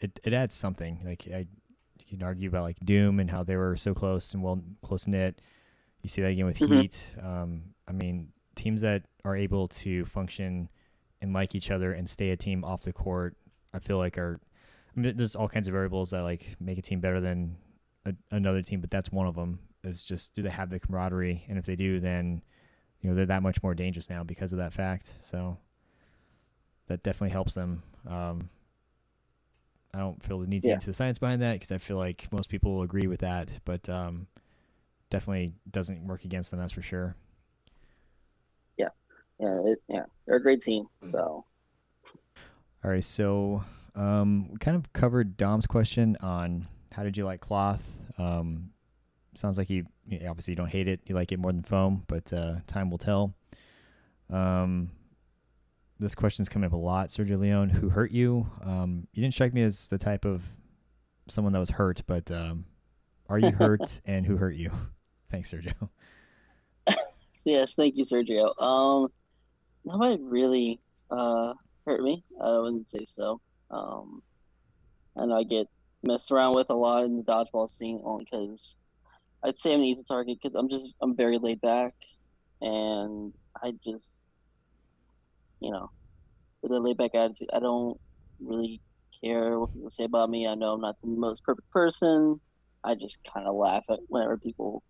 it, 0.00 0.20
it 0.24 0.32
adds 0.32 0.54
something. 0.54 1.00
Like 1.04 1.26
I 1.32 1.46
you 1.98 2.18
can 2.18 2.22
argue 2.22 2.48
about 2.48 2.62
like 2.62 2.78
Doom 2.84 3.20
and 3.20 3.30
how 3.30 3.42
they 3.42 3.56
were 3.56 3.76
so 3.76 3.94
close 3.94 4.34
and 4.34 4.42
well 4.42 4.62
close 4.82 5.06
knit. 5.06 5.40
You 6.02 6.08
see 6.08 6.22
that 6.22 6.28
again 6.28 6.46
with 6.46 6.58
mm-hmm. 6.58 6.80
Heat. 6.80 7.14
Um, 7.22 7.62
I 7.88 7.92
mean, 7.92 8.32
teams 8.56 8.82
that 8.82 9.04
are 9.24 9.36
able 9.36 9.68
to 9.68 10.04
function 10.06 10.68
and 11.20 11.32
like 11.32 11.54
each 11.54 11.70
other 11.70 11.92
and 11.92 12.08
stay 12.08 12.30
a 12.30 12.36
team 12.36 12.64
off 12.64 12.82
the 12.82 12.92
court, 12.92 13.36
I 13.72 13.78
feel 13.78 13.98
like 13.98 14.18
are. 14.18 14.40
I 14.94 15.00
mean, 15.00 15.16
there's 15.16 15.34
all 15.34 15.48
kinds 15.48 15.68
of 15.68 15.72
variables 15.72 16.10
that 16.10 16.22
like 16.22 16.56
make 16.60 16.76
a 16.76 16.82
team 16.82 17.00
better 17.00 17.20
than 17.20 17.56
a, 18.04 18.12
another 18.30 18.60
team, 18.60 18.80
but 18.80 18.90
that's 18.90 19.10
one 19.10 19.26
of 19.26 19.34
them. 19.34 19.58
Is 19.84 20.04
just 20.04 20.34
do 20.34 20.42
they 20.42 20.50
have 20.50 20.70
the 20.70 20.78
camaraderie, 20.78 21.44
and 21.48 21.58
if 21.58 21.64
they 21.64 21.76
do, 21.76 21.98
then 21.98 22.42
you 23.02 23.10
know 23.10 23.16
they're 23.16 23.26
that 23.26 23.42
much 23.42 23.62
more 23.62 23.74
dangerous 23.74 24.08
now 24.08 24.22
because 24.22 24.52
of 24.52 24.58
that 24.58 24.72
fact. 24.72 25.12
So 25.20 25.58
that 26.86 27.02
definitely 27.02 27.30
helps 27.30 27.54
them. 27.54 27.82
Um, 28.08 28.48
I 29.94 29.98
don't 29.98 30.22
feel 30.22 30.38
the 30.38 30.46
need 30.46 30.62
to 30.62 30.68
yeah. 30.68 30.74
get 30.74 30.82
into 30.82 30.86
the 30.86 30.94
science 30.94 31.18
behind 31.18 31.42
that 31.42 31.54
because 31.54 31.72
I 31.72 31.78
feel 31.78 31.98
like 31.98 32.26
most 32.32 32.48
people 32.48 32.74
will 32.74 32.82
agree 32.82 33.06
with 33.06 33.20
that, 33.20 33.50
but 33.64 33.88
um, 33.88 34.26
definitely 35.10 35.52
doesn't 35.70 36.06
work 36.06 36.24
against 36.24 36.50
them. 36.50 36.60
That's 36.60 36.72
for 36.72 36.82
sure. 36.82 37.14
Yeah, 38.78 38.88
yeah, 39.38 39.60
it, 39.64 39.78
yeah. 39.88 40.04
They're 40.26 40.36
a 40.36 40.42
great 40.42 40.62
team. 40.62 40.86
So. 41.08 41.44
All 42.84 42.90
right, 42.90 43.04
so 43.04 43.62
um, 43.94 44.48
we 44.50 44.58
kind 44.58 44.76
of 44.76 44.92
covered 44.92 45.36
Dom's 45.36 45.66
question 45.66 46.16
on 46.20 46.66
how 46.92 47.02
did 47.02 47.16
you 47.16 47.24
like 47.24 47.40
cloth. 47.40 47.86
Um, 48.18 48.70
sounds 49.34 49.58
like 49.58 49.70
you, 49.70 49.86
you 50.06 50.26
obviously 50.28 50.54
don't 50.54 50.68
hate 50.68 50.88
it. 50.88 51.00
You 51.06 51.14
like 51.14 51.32
it 51.32 51.38
more 51.38 51.52
than 51.52 51.62
foam, 51.62 52.04
but 52.06 52.32
uh, 52.32 52.56
time 52.66 52.90
will 52.90 52.98
tell. 52.98 53.34
Um, 54.30 54.90
this 55.98 56.14
question's 56.14 56.48
coming 56.48 56.66
up 56.66 56.72
a 56.72 56.76
lot. 56.76 57.08
Sergio 57.08 57.38
Leone, 57.38 57.68
who 57.68 57.88
hurt 57.88 58.10
you? 58.10 58.50
Um, 58.64 59.06
you 59.12 59.22
didn't 59.22 59.34
strike 59.34 59.54
me 59.54 59.62
as 59.62 59.88
the 59.88 59.98
type 59.98 60.24
of 60.24 60.42
someone 61.28 61.52
that 61.52 61.58
was 61.58 61.70
hurt, 61.70 62.02
but 62.06 62.30
um, 62.30 62.64
are 63.28 63.38
you 63.38 63.52
hurt 63.52 64.00
and 64.04 64.26
who 64.26 64.36
hurt 64.36 64.54
you? 64.54 64.70
Thanks, 65.30 65.52
Sergio. 65.52 65.88
yes, 67.44 67.74
thank 67.74 67.96
you, 67.96 68.04
Sergio. 68.04 68.60
Um, 68.60 69.08
nobody 69.84 70.22
really 70.22 70.80
uh, 71.10 71.54
hurt 71.86 72.02
me. 72.02 72.22
I 72.38 72.58
wouldn't 72.58 72.90
say 72.90 73.06
so. 73.06 73.40
Um, 73.70 74.22
I 75.16 75.24
know 75.24 75.36
I 75.36 75.44
get 75.44 75.68
messed 76.02 76.32
around 76.32 76.54
with 76.54 76.68
a 76.68 76.74
lot 76.74 77.04
in 77.04 77.16
the 77.16 77.22
dodgeball 77.22 77.70
scene 77.70 78.00
only 78.04 78.24
because 78.24 78.76
I'd 79.44 79.58
say 79.58 79.72
I'm 79.72 79.80
an 79.80 79.86
easy 79.86 80.04
target 80.06 80.38
because 80.42 80.56
I'm 80.56 80.68
just 80.68 80.94
I'm 81.02 81.16
very 81.16 81.38
laid 81.38 81.60
back, 81.60 81.92
and 82.60 83.32
I 83.62 83.72
just 83.84 84.22
you 85.62 85.70
know, 85.70 85.88
with 86.62 86.72
a 86.72 86.78
laid 86.78 86.98
back 86.98 87.14
attitude. 87.14 87.48
I 87.54 87.60
don't 87.60 87.96
really 88.40 88.80
care 89.22 89.58
what 89.58 89.72
people 89.72 89.90
say 89.90 90.04
about 90.04 90.28
me. 90.28 90.46
I 90.46 90.54
know 90.54 90.72
I'm 90.72 90.80
not 90.80 90.96
the 91.02 91.08
most 91.08 91.44
perfect 91.44 91.70
person. 91.70 92.40
I 92.84 92.96
just 92.96 93.20
kind 93.32 93.46
of 93.46 93.54
laugh 93.54 93.84
at 93.88 94.00
whenever 94.08 94.36
people 94.38 94.82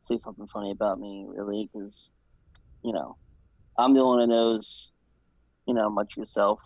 say 0.00 0.16
something 0.16 0.46
funny 0.46 0.70
about 0.70 1.00
me, 1.00 1.26
really, 1.28 1.68
because, 1.72 2.12
you 2.84 2.92
know, 2.92 3.16
I'm 3.76 3.92
the 3.92 4.00
only 4.00 4.18
one 4.18 4.28
that 4.28 4.34
knows, 4.34 4.92
you 5.66 5.74
know, 5.74 5.90
my 5.90 6.04
true 6.10 6.24
self. 6.24 6.60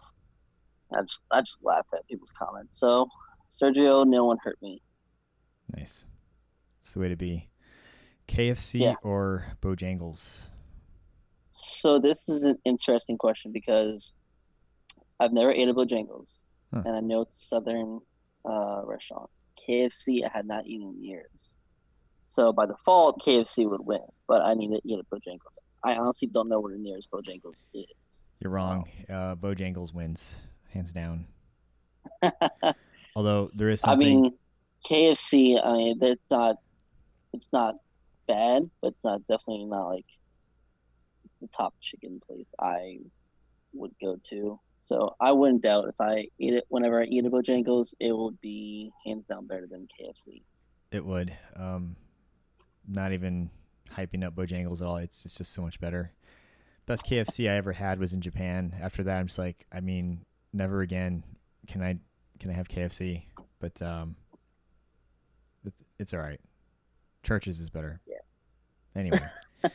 I 0.94 1.00
just, 1.02 1.20
I 1.30 1.40
just 1.40 1.58
laugh 1.62 1.86
at 1.94 2.06
people's 2.06 2.32
comments. 2.38 2.78
So, 2.78 3.08
Sergio, 3.50 4.06
no 4.06 4.26
one 4.26 4.36
hurt 4.42 4.58
me. 4.60 4.82
Nice. 5.74 6.04
That's 6.88 6.94
the 6.94 7.00
way 7.00 7.08
to 7.10 7.16
be. 7.16 7.46
KFC 8.28 8.80
yeah. 8.80 8.94
or 9.02 9.44
Bojangles? 9.60 10.48
So 11.50 11.98
this 12.00 12.26
is 12.30 12.42
an 12.44 12.56
interesting 12.64 13.18
question 13.18 13.52
because 13.52 14.14
I've 15.20 15.34
never 15.34 15.52
ate 15.52 15.68
a 15.68 15.74
Bojangles, 15.74 16.40
huh. 16.72 16.84
and 16.86 16.96
I 16.96 17.00
know 17.00 17.20
it's 17.20 17.42
a 17.42 17.44
southern 17.48 18.00
uh, 18.46 18.80
restaurant. 18.86 19.28
KFC 19.68 20.24
I 20.24 20.30
had 20.32 20.46
not 20.46 20.66
eaten 20.66 20.94
in 20.96 21.04
years, 21.04 21.56
so 22.24 22.54
by 22.54 22.64
default 22.64 23.20
KFC 23.20 23.68
would 23.68 23.84
win. 23.84 24.00
But 24.26 24.46
I 24.46 24.54
need 24.54 24.68
to 24.68 24.80
eat 24.82 24.98
a 24.98 25.14
Bojangles. 25.14 25.58
I 25.84 25.94
honestly 25.96 26.28
don't 26.28 26.48
know 26.48 26.60
where 26.60 26.72
the 26.72 26.78
nearest 26.78 27.10
Bojangles 27.10 27.64
is. 27.74 28.28
You're 28.40 28.50
wrong. 28.50 28.88
Uh, 29.10 29.34
Bojangles 29.34 29.92
wins 29.92 30.40
hands 30.70 30.94
down. 30.94 31.26
Although 33.14 33.50
there 33.52 33.68
is 33.68 33.82
something. 33.82 34.08
I 34.08 34.20
mean, 34.22 34.32
KFC. 34.86 35.60
I 35.62 35.72
mean, 35.72 35.98
it's 36.00 36.30
not. 36.30 36.56
It's 37.32 37.48
not 37.52 37.76
bad, 38.26 38.70
but 38.80 38.88
it's 38.88 39.04
not 39.04 39.26
definitely 39.28 39.66
not 39.66 39.86
like 39.88 40.06
the 41.40 41.48
top 41.48 41.74
chicken 41.80 42.20
place 42.26 42.54
I 42.60 42.98
would 43.72 43.92
go 44.00 44.18
to. 44.30 44.58
So 44.80 45.14
I 45.20 45.32
wouldn't 45.32 45.62
doubt 45.62 45.88
if 45.88 46.00
I 46.00 46.28
eat 46.38 46.54
it 46.54 46.64
whenever 46.68 47.00
I 47.00 47.04
eat 47.04 47.24
a 47.26 47.30
Bojangles, 47.30 47.94
it 48.00 48.16
would 48.16 48.40
be 48.40 48.92
hands 49.04 49.26
down 49.26 49.46
better 49.46 49.66
than 49.66 49.88
KFC. 49.88 50.42
It 50.90 51.04
would. 51.04 51.36
Um, 51.56 51.96
not 52.86 53.12
even 53.12 53.50
hyping 53.94 54.24
up 54.24 54.34
Bojangles 54.34 54.80
at 54.80 54.86
all. 54.86 54.96
It's 54.96 55.24
it's 55.24 55.36
just 55.36 55.52
so 55.52 55.62
much 55.62 55.80
better. 55.80 56.12
Best 56.86 57.04
KFC 57.04 57.50
I 57.50 57.56
ever 57.56 57.72
had 57.72 57.98
was 57.98 58.14
in 58.14 58.20
Japan. 58.20 58.74
After 58.80 59.02
that, 59.04 59.18
I'm 59.18 59.26
just 59.26 59.38
like, 59.38 59.66
I 59.70 59.80
mean, 59.80 60.24
never 60.52 60.80
again 60.80 61.22
can 61.66 61.82
I 61.82 61.98
can 62.38 62.50
I 62.50 62.54
have 62.54 62.68
KFC. 62.68 63.24
But 63.60 63.82
um, 63.82 64.16
it's 65.98 66.14
all 66.14 66.20
right. 66.20 66.40
Church's 67.22 67.60
is 67.60 67.70
better. 67.70 68.00
Yeah. 68.06 68.16
Anyway. 68.94 69.18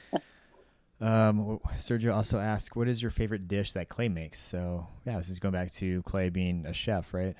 Um, 1.03 1.59
Sergio 1.75 2.15
also 2.15 2.39
asked, 2.39 2.77
"What 2.77 2.87
is 2.87 3.01
your 3.01 3.11
favorite 3.11 3.49
dish 3.49 3.73
that 3.73 3.89
Clay 3.89 4.07
makes?" 4.07 4.39
So 4.39 4.87
yeah, 5.05 5.17
this 5.17 5.27
is 5.27 5.37
going 5.37 5.51
back 5.51 5.69
to 5.73 6.01
Clay 6.03 6.29
being 6.29 6.65
a 6.65 6.71
chef, 6.71 7.13
right? 7.13 7.35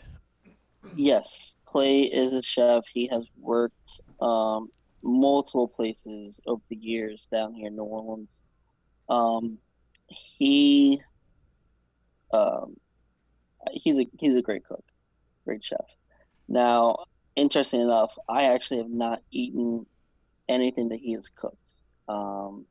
Yes, 0.95 1.55
Clay 1.63 2.01
is 2.01 2.33
a 2.33 2.41
chef. 2.41 2.85
He 2.87 3.07
has 3.07 3.23
worked 3.39 4.01
um, 4.19 4.69
multiple 5.01 5.69
places 5.69 6.41
over 6.45 6.61
the 6.67 6.75
years 6.75 7.29
down 7.31 7.53
here 7.53 7.67
in 7.67 7.77
New 7.77 7.83
Orleans. 7.83 8.41
Um, 9.07 9.57
he 10.07 11.01
um, 12.33 12.75
he's 13.71 13.97
a 13.97 14.07
he's 14.19 14.35
a 14.35 14.41
great 14.41 14.65
cook, 14.65 14.83
great 15.45 15.63
chef. 15.63 15.85
Now, 16.49 17.05
interesting 17.37 17.79
enough, 17.79 18.17
I 18.27 18.43
actually 18.45 18.79
have 18.79 18.89
not 18.89 19.21
eaten 19.31 19.85
anything 20.49 20.89
that 20.89 20.99
he 20.99 21.13
has 21.13 21.29
cooked. 21.29 21.75
Um, 22.07 22.65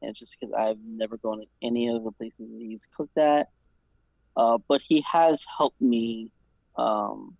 and 0.00 0.10
it's 0.10 0.18
just 0.18 0.36
because 0.38 0.52
I've 0.52 0.78
never 0.84 1.16
gone 1.16 1.40
to 1.40 1.46
any 1.62 1.88
of 1.88 2.02
the 2.02 2.12
places 2.12 2.48
that 2.50 2.60
he's 2.60 2.86
cooked 2.94 3.18
at. 3.18 3.48
Uh, 4.36 4.58
but 4.68 4.82
he 4.82 5.02
has 5.02 5.44
helped 5.56 5.80
me 5.80 6.30
um, 6.76 7.36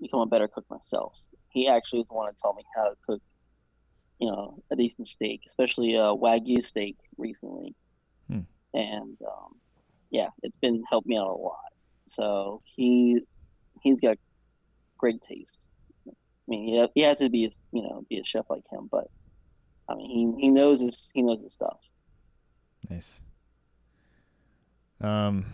become 0.00 0.20
a 0.20 0.26
better 0.26 0.48
cook 0.48 0.64
myself. 0.70 1.14
He 1.50 1.68
actually 1.68 2.00
is 2.00 2.08
the 2.08 2.14
one 2.14 2.26
that 2.26 2.36
taught 2.40 2.56
me 2.56 2.62
how 2.76 2.84
to 2.84 2.96
cook, 3.04 3.22
you 4.18 4.30
know, 4.30 4.62
a 4.70 4.76
decent 4.76 5.08
steak, 5.08 5.42
especially 5.46 5.94
a 5.94 6.14
wagyu 6.14 6.64
steak 6.64 6.96
recently. 7.18 7.74
Hmm. 8.28 8.40
And 8.74 9.16
um, 9.26 9.56
yeah, 10.10 10.28
it's 10.42 10.56
been 10.56 10.82
helped 10.88 11.06
me 11.06 11.18
out 11.18 11.26
a 11.26 11.32
lot. 11.32 11.58
So 12.06 12.62
he 12.64 13.20
he's 13.82 14.00
got 14.00 14.16
great 14.98 15.20
taste. 15.20 15.66
I 16.46 16.50
mean, 16.50 16.68
he, 16.68 16.88
he 16.94 17.00
has 17.02 17.18
to 17.18 17.28
be, 17.28 17.50
you 17.72 17.82
know, 17.82 18.04
be 18.08 18.18
a 18.18 18.24
chef 18.24 18.46
like 18.48 18.62
him, 18.70 18.88
but 18.90 19.08
I 19.88 19.94
mean, 19.94 20.36
he, 20.36 20.46
he 20.46 20.50
knows 20.50 20.80
his 20.80 21.10
he 21.14 21.22
knows 21.22 21.42
his 21.42 21.52
stuff. 21.52 21.78
Nice. 22.88 23.20
Um, 25.00 25.44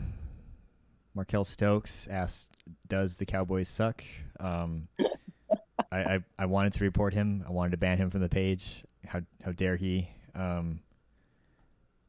Markel 1.15 1.45
Stokes 1.45 2.09
asked, 2.11 2.57
"Does 2.89 3.17
the 3.17 3.27
Cowboys 3.27 3.69
suck?" 3.69 4.05
Um, 4.41 4.89
I, 5.93 6.15
I, 6.15 6.21
I 6.39 6.47
wanted 6.47 6.73
to 6.75 6.85
report 6.85 7.15
him. 7.15 7.45
I 7.47 7.53
wanted 7.53 7.71
to 7.73 7.77
ban 7.77 7.99
him 7.99 8.11
from 8.11 8.21
the 8.21 8.29
page. 8.29 8.85
How 9.07 9.21
how 9.45 9.53
dare 9.53 9.77
he? 9.77 10.09
Um, 10.35 10.81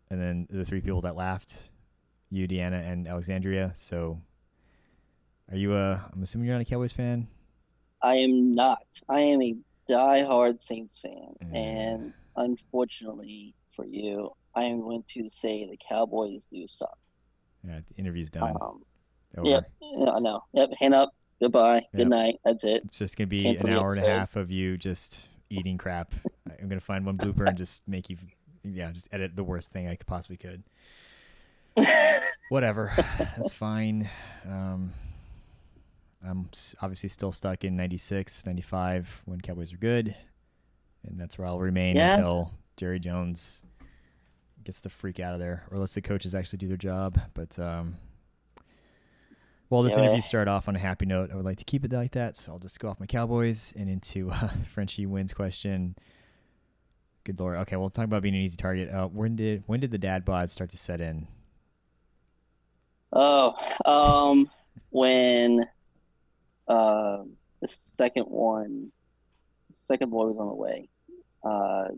and 0.09 0.21
then 0.21 0.47
the 0.49 0.63
three 0.63 0.81
people 0.81 1.01
that 1.01 1.15
laughed, 1.15 1.69
you, 2.29 2.47
Deanna, 2.47 2.87
and 2.87 3.07
Alexandria. 3.07 3.71
So, 3.75 4.21
are 5.51 5.57
you 5.57 5.75
a? 5.75 6.09
I'm 6.13 6.23
assuming 6.23 6.47
you're 6.47 6.55
not 6.55 6.61
a 6.61 6.65
Cowboys 6.65 6.93
fan. 6.93 7.27
I 8.03 8.15
am 8.15 8.53
not. 8.53 8.85
I 9.09 9.21
am 9.21 9.41
a 9.41 9.55
die-hard 9.87 10.61
Saints 10.61 10.99
fan, 10.99 11.35
mm. 11.43 11.55
and 11.55 12.13
unfortunately 12.35 13.55
for 13.71 13.85
you, 13.85 14.31
I 14.55 14.65
am 14.65 14.81
going 14.81 15.03
to 15.13 15.29
say 15.29 15.67
the 15.67 15.77
Cowboys 15.77 16.45
do 16.51 16.67
suck. 16.67 16.97
Yeah, 17.65 17.79
the 17.87 17.95
interview's 17.97 18.29
done. 18.29 18.55
Um, 18.61 18.83
yep, 19.43 19.71
yeah, 19.81 20.09
I 20.11 20.19
know. 20.19 20.43
Yep, 20.53 20.73
hand 20.79 20.93
up. 20.93 21.13
Goodbye. 21.41 21.75
Yep. 21.75 21.91
Good 21.95 22.09
night. 22.09 22.39
That's 22.45 22.63
it. 22.63 22.83
It's 22.85 22.99
just 22.99 23.17
gonna 23.17 23.27
be 23.27 23.43
Cancel 23.43 23.69
an 23.69 23.75
hour 23.75 23.91
and 23.93 24.03
a 24.03 24.09
half 24.09 24.35
of 24.35 24.51
you 24.51 24.77
just 24.77 25.29
eating 25.49 25.77
crap. 25.77 26.13
I'm 26.61 26.67
gonna 26.67 26.81
find 26.81 27.05
one 27.05 27.17
blooper 27.17 27.47
and 27.47 27.57
just 27.57 27.87
make 27.87 28.09
you, 28.09 28.17
yeah, 28.63 28.91
just 28.91 29.07
edit 29.11 29.35
the 29.35 29.43
worst 29.43 29.71
thing 29.71 29.87
I 29.87 29.95
could 29.95 30.07
possibly 30.07 30.37
could. 30.37 30.63
Whatever, 32.49 32.93
that's 33.17 33.53
fine. 33.53 34.09
Um, 34.45 34.93
I'm 36.27 36.49
obviously 36.81 37.09
still 37.09 37.31
stuck 37.31 37.63
in 37.63 37.75
96, 37.75 38.45
95 38.45 39.23
when 39.25 39.41
Cowboys 39.41 39.73
are 39.73 39.77
good. 39.77 40.15
And 41.05 41.19
that's 41.19 41.37
where 41.37 41.47
I'll 41.47 41.59
remain 41.59 41.95
yeah. 41.95 42.15
until 42.15 42.51
Jerry 42.77 42.99
Jones 42.99 43.63
gets 44.63 44.79
the 44.79 44.89
freak 44.89 45.19
out 45.19 45.33
of 45.33 45.39
there 45.39 45.63
or 45.69 45.77
lets 45.77 45.93
the 45.93 46.01
coaches 46.01 46.33
actually 46.33 46.59
do 46.59 46.67
their 46.67 46.77
job. 46.77 47.19
But 47.33 47.59
um, 47.59 47.97
well, 49.69 49.81
this 49.81 49.93
yeah. 49.93 50.03
interview 50.03 50.21
started 50.21 50.49
off 50.49 50.67
on 50.67 50.75
a 50.75 50.79
happy 50.79 51.05
note. 51.05 51.31
I 51.31 51.35
would 51.35 51.45
like 51.45 51.57
to 51.57 51.65
keep 51.65 51.83
it 51.83 51.91
like 51.91 52.11
that. 52.11 52.37
So 52.37 52.51
I'll 52.53 52.59
just 52.59 52.79
go 52.79 52.89
off 52.89 52.99
my 52.99 53.05
Cowboys 53.05 53.73
and 53.75 53.89
into 53.89 54.31
uh, 54.31 54.49
Frenchie 54.69 55.05
wins 55.05 55.33
question. 55.33 55.95
Good 57.25 57.39
lord. 57.39 57.57
Okay, 57.59 57.75
we'll 57.75 57.89
talk 57.89 58.05
about 58.05 58.21
being 58.21 58.35
an 58.35 58.41
easy 58.41 58.57
target. 58.57 58.89
Uh, 58.89 59.07
when 59.07 59.35
did 59.35 59.63
when 59.65 59.79
did 59.79 59.91
the 59.91 59.97
dad 59.97 60.25
bod 60.25 60.49
start 60.49 60.71
to 60.71 60.77
set 60.77 61.01
in? 61.01 61.27
Oh, 63.13 63.53
um, 63.85 64.49
when 64.89 65.67
uh, 66.67 67.23
the 67.61 67.67
second 67.67 68.23
one, 68.23 68.91
second 69.71 70.09
boy 70.09 70.27
was 70.27 70.37
on 70.37 70.47
the 70.47 70.53
way. 70.53 70.89
Uh, 71.43 71.89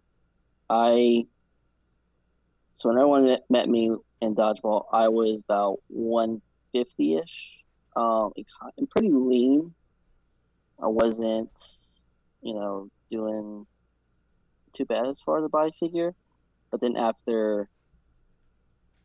I 0.70 1.26
so 2.74 2.90
when 2.90 2.98
everyone 2.98 3.38
met 3.50 3.70
me 3.70 3.90
in 4.22 4.36
dodgeball, 4.36 4.86
I 4.92 5.08
was 5.08 5.42
about 5.42 5.80
150 5.88 7.16
ish. 7.16 7.64
Um, 7.96 8.34
I'm 8.78 8.88
pretty 8.88 9.12
lean. 9.12 9.74
I 10.84 10.90
wasn't, 10.90 11.78
you 12.42 12.54
know, 12.54 12.90
doing 13.10 13.66
too 14.74 14.84
bad 14.84 15.06
as 15.06 15.22
far 15.22 15.38
as 15.38 15.44
the 15.44 15.50
body 15.50 15.72
figure. 15.80 16.14
But 16.70 16.82
then 16.82 16.98
after 16.98 17.70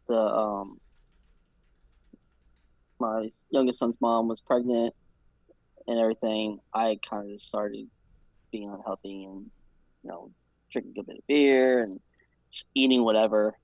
the 0.08 0.18
um, 0.18 0.80
my 2.98 3.28
youngest 3.50 3.78
son's 3.78 4.00
mom 4.00 4.26
was 4.26 4.40
pregnant 4.40 4.94
and 5.86 5.98
everything, 5.98 6.60
I 6.74 6.98
kind 7.08 7.24
of 7.24 7.32
just 7.32 7.48
started 7.48 7.88
being 8.52 8.70
unhealthy 8.70 9.24
and 9.24 9.50
you 10.02 10.10
know 10.10 10.30
drinking 10.70 10.94
a 10.98 11.02
bit 11.02 11.18
of 11.18 11.26
beer 11.26 11.82
and 11.82 12.00
eating 12.74 13.04
whatever. 13.04 13.56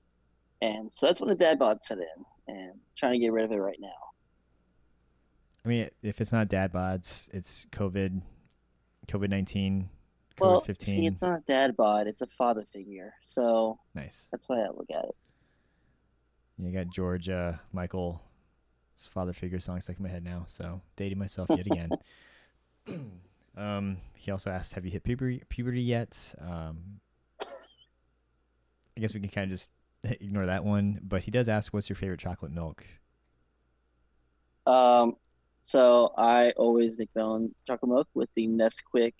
And 0.61 0.91
so 0.91 1.05
that's 1.05 1.21
when 1.21 1.29
the 1.29 1.35
dad 1.35 1.59
bod 1.59 1.83
set 1.83 1.99
in, 1.99 2.55
and 2.55 2.71
trying 2.95 3.13
to 3.13 3.19
get 3.19 3.31
rid 3.31 3.45
of 3.45 3.51
it 3.51 3.57
right 3.57 3.79
now. 3.79 3.89
I 5.65 5.69
mean, 5.69 5.89
if 6.01 6.21
it's 6.21 6.31
not 6.31 6.47
dad 6.47 6.71
bods, 6.71 7.29
it's 7.33 7.67
COVID, 7.71 8.21
COVID 9.07 9.29
nineteen, 9.29 9.89
COVID 10.37 10.41
well, 10.41 10.61
fifteen. 10.61 10.95
See, 10.95 11.05
it's 11.07 11.21
not 11.21 11.45
dad 11.45 11.75
bod; 11.75 12.07
it's 12.07 12.21
a 12.21 12.27
father 12.27 12.65
figure. 12.73 13.13
So 13.23 13.79
nice. 13.93 14.27
That's 14.31 14.47
why 14.49 14.61
I 14.61 14.67
look 14.69 14.87
at 14.93 15.05
it. 15.05 15.15
You 16.57 16.71
got 16.71 16.87
George 16.87 17.29
uh, 17.29 17.53
Michael 17.71 18.21
father 19.05 19.33
figure 19.33 19.59
song 19.59 19.79
stuck 19.81 19.97
in 19.97 20.03
my 20.03 20.09
head 20.09 20.23
now. 20.23 20.45
So 20.47 20.81
dating 20.95 21.19
myself 21.19 21.49
yet 21.49 21.67
again. 21.67 21.97
um, 23.57 23.97
he 24.15 24.31
also 24.31 24.49
asked, 24.49 24.73
"Have 24.73 24.85
you 24.85 24.91
hit 24.91 25.03
puberty, 25.03 25.43
puberty 25.49 25.81
yet?" 25.81 26.33
Um, 26.39 26.99
I 27.41 28.99
guess 28.99 29.13
we 29.13 29.19
can 29.19 29.29
kind 29.29 29.45
of 29.45 29.51
just 29.51 29.69
ignore 30.03 30.47
that 30.47 30.63
one. 30.63 30.99
But 31.03 31.23
he 31.23 31.31
does 31.31 31.49
ask, 31.49 31.73
"What's 31.73 31.89
your 31.89 31.95
favorite 31.95 32.19
chocolate 32.19 32.51
milk?" 32.51 32.85
Um, 34.65 35.15
so 35.59 36.13
I 36.17 36.51
always 36.51 36.97
make 36.97 37.09
my 37.15 37.21
own 37.21 37.55
chocolate 37.65 37.89
milk 37.89 38.07
with 38.13 38.29
the 38.35 38.47
Nesquik 38.47 39.13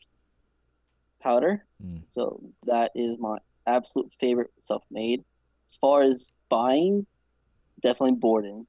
powder. 1.22 1.66
Mm. 1.84 2.02
So 2.04 2.42
that 2.66 2.92
is 2.96 3.18
my 3.20 3.38
absolute 3.66 4.14
favorite 4.20 4.52
self-made. 4.58 5.24
As 5.70 5.76
far 5.78 6.02
as 6.02 6.28
buying, 6.50 7.06
definitely 7.82 8.16
Borden. 8.16 8.68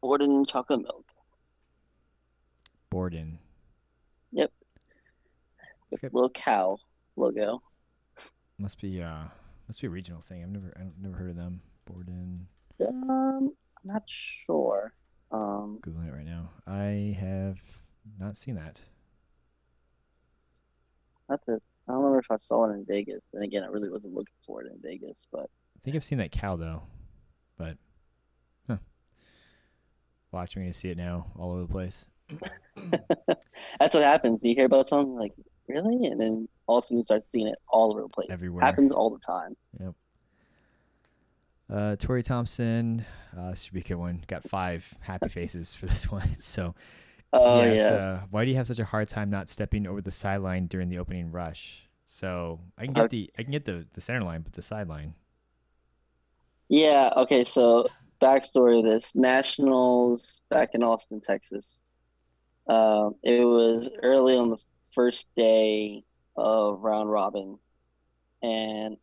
Borden 0.00 0.44
chocolate 0.44 0.82
milk. 0.82 1.12
Borden. 2.90 3.38
Yep. 4.32 4.52
Little 6.12 6.30
cow 6.30 6.78
logo. 7.16 7.62
Must 8.58 8.80
be 8.80 9.02
uh 9.02 9.24
must 9.68 9.80
be 9.80 9.86
a 9.86 9.90
regional 9.90 10.20
thing. 10.20 10.42
I've 10.42 10.50
never 10.50 10.72
I've 10.78 10.98
never 11.00 11.16
heard 11.16 11.30
of 11.30 11.36
them. 11.36 11.60
Borden. 11.84 12.46
Um, 12.80 13.52
I'm 13.82 13.92
not 13.92 14.02
sure. 14.06 14.92
Um, 15.32 15.80
googling 15.82 16.08
it 16.08 16.12
right 16.12 16.26
now. 16.26 16.50
I 16.66 17.16
have 17.18 17.58
not 18.18 18.36
seen 18.36 18.54
that. 18.56 18.80
That's 21.28 21.48
it. 21.48 21.62
I 21.88 21.92
don't 21.92 22.02
remember 22.02 22.18
if 22.18 22.30
I 22.30 22.36
saw 22.36 22.68
it 22.70 22.74
in 22.74 22.84
Vegas. 22.86 23.28
Then 23.32 23.42
again, 23.42 23.64
I 23.64 23.68
really 23.68 23.88
wasn't 23.88 24.14
looking 24.14 24.34
for 24.44 24.62
it 24.62 24.72
in 24.72 24.78
Vegas, 24.82 25.26
but 25.32 25.42
I 25.76 25.80
think 25.84 25.96
I've 25.96 26.04
seen 26.04 26.18
that 26.18 26.32
cow 26.32 26.56
though. 26.56 26.82
But. 27.58 27.76
Watch 30.32 30.56
me 30.56 30.64
to 30.64 30.72
see 30.72 30.90
it 30.90 30.96
now 30.96 31.26
all 31.38 31.52
over 31.52 31.62
the 31.62 31.68
place. 31.68 32.06
That's 33.78 33.94
what 33.94 34.02
happens. 34.02 34.42
You 34.44 34.54
hear 34.54 34.66
about 34.66 34.86
something 34.86 35.14
like 35.14 35.32
really, 35.68 36.06
and 36.06 36.20
then 36.20 36.48
all 36.66 36.78
of 36.78 36.84
a 36.84 36.86
sudden 36.86 36.96
you 36.98 37.02
start 37.02 37.26
seeing 37.26 37.46
it 37.46 37.58
all 37.68 37.92
over 37.92 38.02
the 38.02 38.08
place. 38.08 38.28
Everywhere. 38.30 38.64
Happens 38.64 38.92
all 38.92 39.10
the 39.10 39.18
time. 39.18 39.56
Yep. 39.80 39.94
Uh, 41.68 41.96
Tori 41.96 42.22
Thompson, 42.22 43.04
uh, 43.36 43.50
this 43.50 43.62
should 43.62 43.72
be 43.72 43.80
a 43.80 43.84
good 43.84 43.96
one. 43.96 44.22
Got 44.28 44.48
five 44.48 44.92
happy 45.00 45.28
faces 45.28 45.74
for 45.74 45.86
this 45.86 46.10
one. 46.10 46.36
So, 46.38 46.74
oh 47.32 47.62
yes. 47.62 47.76
yes. 47.76 48.02
Uh, 48.02 48.20
why 48.30 48.44
do 48.44 48.50
you 48.50 48.56
have 48.56 48.66
such 48.66 48.78
a 48.78 48.84
hard 48.84 49.08
time 49.08 49.30
not 49.30 49.48
stepping 49.48 49.86
over 49.86 50.00
the 50.00 50.12
sideline 50.12 50.66
during 50.66 50.88
the 50.88 50.98
opening 50.98 51.32
rush? 51.32 51.88
So 52.06 52.60
I 52.78 52.84
can 52.84 52.94
get 52.94 53.10
the 53.10 53.30
I 53.38 53.42
can 53.42 53.50
get 53.50 53.64
the 53.64 53.84
the 53.94 54.00
center 54.00 54.22
line, 54.22 54.42
but 54.42 54.52
the 54.52 54.62
sideline. 54.62 55.14
Yeah. 56.68 57.12
Okay. 57.16 57.42
So 57.42 57.88
backstory 58.20 58.78
of 58.78 58.84
this: 58.84 59.14
Nationals 59.14 60.42
back 60.50 60.74
in 60.74 60.82
Austin, 60.82 61.20
Texas. 61.20 61.82
Um, 62.66 63.14
it 63.22 63.44
was 63.44 63.90
early 64.02 64.36
on 64.36 64.50
the 64.50 64.58
first 64.92 65.28
day 65.36 66.04
of 66.36 66.80
round 66.80 67.10
robin, 67.10 67.58
and 68.42 68.96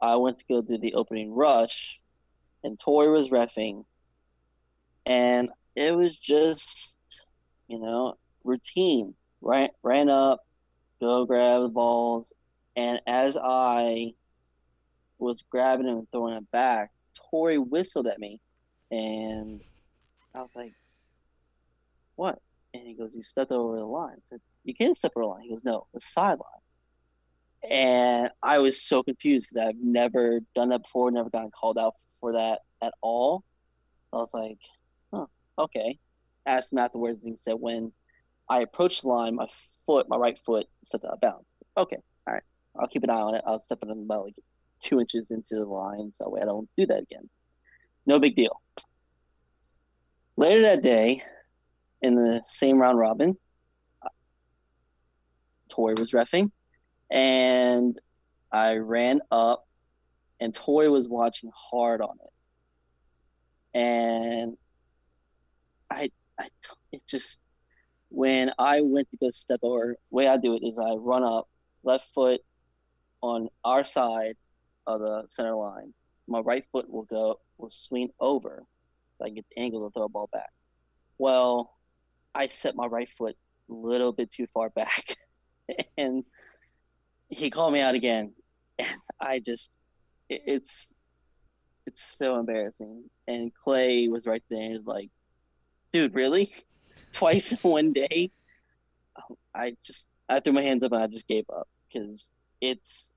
I 0.00 0.16
went 0.16 0.38
to 0.38 0.44
go 0.48 0.62
do 0.62 0.78
the 0.78 0.94
opening 0.94 1.32
rush, 1.32 2.00
and 2.62 2.78
Tori 2.78 3.10
was 3.10 3.30
refing, 3.30 3.84
and 5.06 5.50
it 5.74 5.96
was 5.96 6.16
just, 6.16 6.96
you 7.68 7.78
know, 7.78 8.18
routine. 8.44 9.14
Right, 9.40 9.70
ran 9.84 10.08
up, 10.08 10.40
go 11.00 11.24
grab 11.24 11.62
the 11.62 11.68
balls, 11.68 12.32
And 12.74 13.00
as 13.06 13.36
I 13.36 14.14
was 15.18 15.44
grabbing 15.48 15.86
him 15.86 15.98
and 15.98 16.10
throwing 16.10 16.34
it 16.34 16.50
back, 16.50 16.90
Tori 17.30 17.58
whistled 17.58 18.06
at 18.06 18.18
me, 18.18 18.40
and 18.90 19.60
I 20.34 20.40
was 20.40 20.54
like, 20.54 20.74
"What?" 22.16 22.40
And 22.74 22.86
he 22.86 22.94
goes, 22.94 23.14
"You 23.14 23.22
stepped 23.22 23.52
over 23.52 23.76
the 23.76 23.84
line." 23.84 24.16
I 24.16 24.20
said, 24.22 24.40
"You 24.64 24.74
can't 24.74 24.96
step 24.96 25.12
over 25.16 25.24
the 25.24 25.28
line." 25.28 25.42
He 25.42 25.50
goes, 25.50 25.64
"No, 25.64 25.86
the 25.92 26.00
sideline." 26.00 26.44
And 27.68 28.30
I 28.42 28.58
was 28.58 28.80
so 28.80 29.02
confused 29.02 29.48
because 29.48 29.68
I've 29.68 29.82
never 29.82 30.40
done 30.54 30.68
that 30.70 30.82
before, 30.82 31.10
never 31.10 31.30
gotten 31.30 31.50
called 31.50 31.78
out 31.78 31.96
for 32.20 32.32
that 32.34 32.60
at 32.80 32.94
all. 33.00 33.44
So 34.10 34.18
I 34.18 34.20
was 34.20 34.34
like, 34.34 34.58
"Huh, 35.12 35.26
okay." 35.58 35.98
Asked 36.46 36.72
him 36.72 36.78
afterwards, 36.78 37.24
and 37.24 37.32
he 37.32 37.36
said, 37.36 37.54
"When 37.54 37.92
I 38.48 38.60
approached 38.60 39.02
the 39.02 39.08
line, 39.08 39.34
my 39.34 39.48
foot, 39.86 40.08
my 40.08 40.16
right 40.16 40.38
foot, 40.38 40.66
stepped 40.84 41.04
out 41.04 41.12
of 41.12 41.20
bounds." 41.20 41.46
Okay, 41.76 41.98
all 42.26 42.34
right, 42.34 42.42
I'll 42.76 42.88
keep 42.88 43.04
an 43.04 43.10
eye 43.10 43.20
on 43.20 43.34
it. 43.34 43.44
I'll 43.46 43.60
step 43.60 43.82
it 43.82 43.90
in 43.90 44.02
about 44.02 44.24
like 44.24 44.36
two 44.80 45.00
inches 45.00 45.30
into 45.30 45.56
the 45.56 45.66
line, 45.66 46.12
so 46.14 46.36
I 46.40 46.44
don't 46.44 46.70
do 46.76 46.86
that 46.86 47.02
again. 47.02 47.28
No 48.06 48.18
big 48.18 48.34
deal. 48.34 48.62
Later 50.38 50.62
that 50.62 50.84
day, 50.84 51.20
in 52.00 52.14
the 52.14 52.40
same 52.46 52.78
round 52.78 52.96
robin, 52.96 53.36
Tori 55.68 55.94
was 55.98 56.12
refing, 56.12 56.52
and 57.10 58.00
I 58.52 58.76
ran 58.76 59.20
up, 59.32 59.66
and 60.38 60.54
Tori 60.54 60.88
was 60.88 61.08
watching 61.08 61.50
hard 61.52 62.00
on 62.00 62.18
it, 62.24 63.76
and 63.76 64.56
I, 65.90 66.12
I, 66.38 66.46
it 66.92 67.02
just 67.04 67.40
when 68.08 68.52
I 68.60 68.82
went 68.82 69.10
to 69.10 69.16
go 69.16 69.30
step 69.30 69.58
over, 69.64 69.96
way 70.08 70.28
I 70.28 70.36
do 70.36 70.54
it 70.54 70.62
is 70.62 70.78
I 70.78 70.92
run 70.92 71.24
up, 71.24 71.48
left 71.82 72.14
foot 72.14 72.42
on 73.22 73.48
our 73.64 73.82
side 73.82 74.36
of 74.86 75.00
the 75.00 75.24
center 75.26 75.56
line. 75.56 75.92
My 76.28 76.38
right 76.38 76.64
foot 76.70 76.88
will 76.88 77.06
go 77.10 77.40
will 77.56 77.70
swing 77.70 78.10
over, 78.20 78.62
so 79.18 79.24
I 79.24 79.30
get 79.30 79.44
the 79.50 79.60
angle 79.60 79.88
to 79.88 79.92
throw 79.92 80.04
a 80.04 80.08
ball 80.08 80.28
back. 80.32 80.50
Well, 81.18 81.74
I 82.34 82.46
set 82.46 82.76
my 82.76 82.86
right 82.86 83.08
foot 83.08 83.36
a 83.68 83.74
little 83.74 84.12
bit 84.12 84.32
too 84.32 84.46
far 84.46 84.70
back, 84.70 85.16
and 85.98 86.24
he 87.28 87.50
called 87.50 87.72
me 87.72 87.80
out 87.80 87.94
again. 87.94 88.32
And 88.78 88.88
I 89.20 89.40
just, 89.40 89.72
it, 90.28 90.42
it's, 90.46 90.88
it's 91.84 92.02
so 92.02 92.38
embarrassing. 92.38 93.04
And 93.26 93.52
Clay 93.52 94.06
was 94.06 94.24
right 94.24 94.42
there. 94.48 94.70
He's 94.70 94.86
like, 94.86 95.10
"Dude, 95.92 96.14
really? 96.14 96.52
Twice 97.12 97.52
in 97.52 97.58
one 97.58 97.92
day?" 97.92 98.30
Um, 99.16 99.36
I 99.52 99.76
just, 99.84 100.06
I 100.28 100.38
threw 100.38 100.52
my 100.52 100.62
hands 100.62 100.84
up 100.84 100.92
and 100.92 101.02
I 101.02 101.08
just 101.08 101.26
gave 101.26 101.46
up 101.50 101.66
because 101.88 102.30
it's 102.60 103.08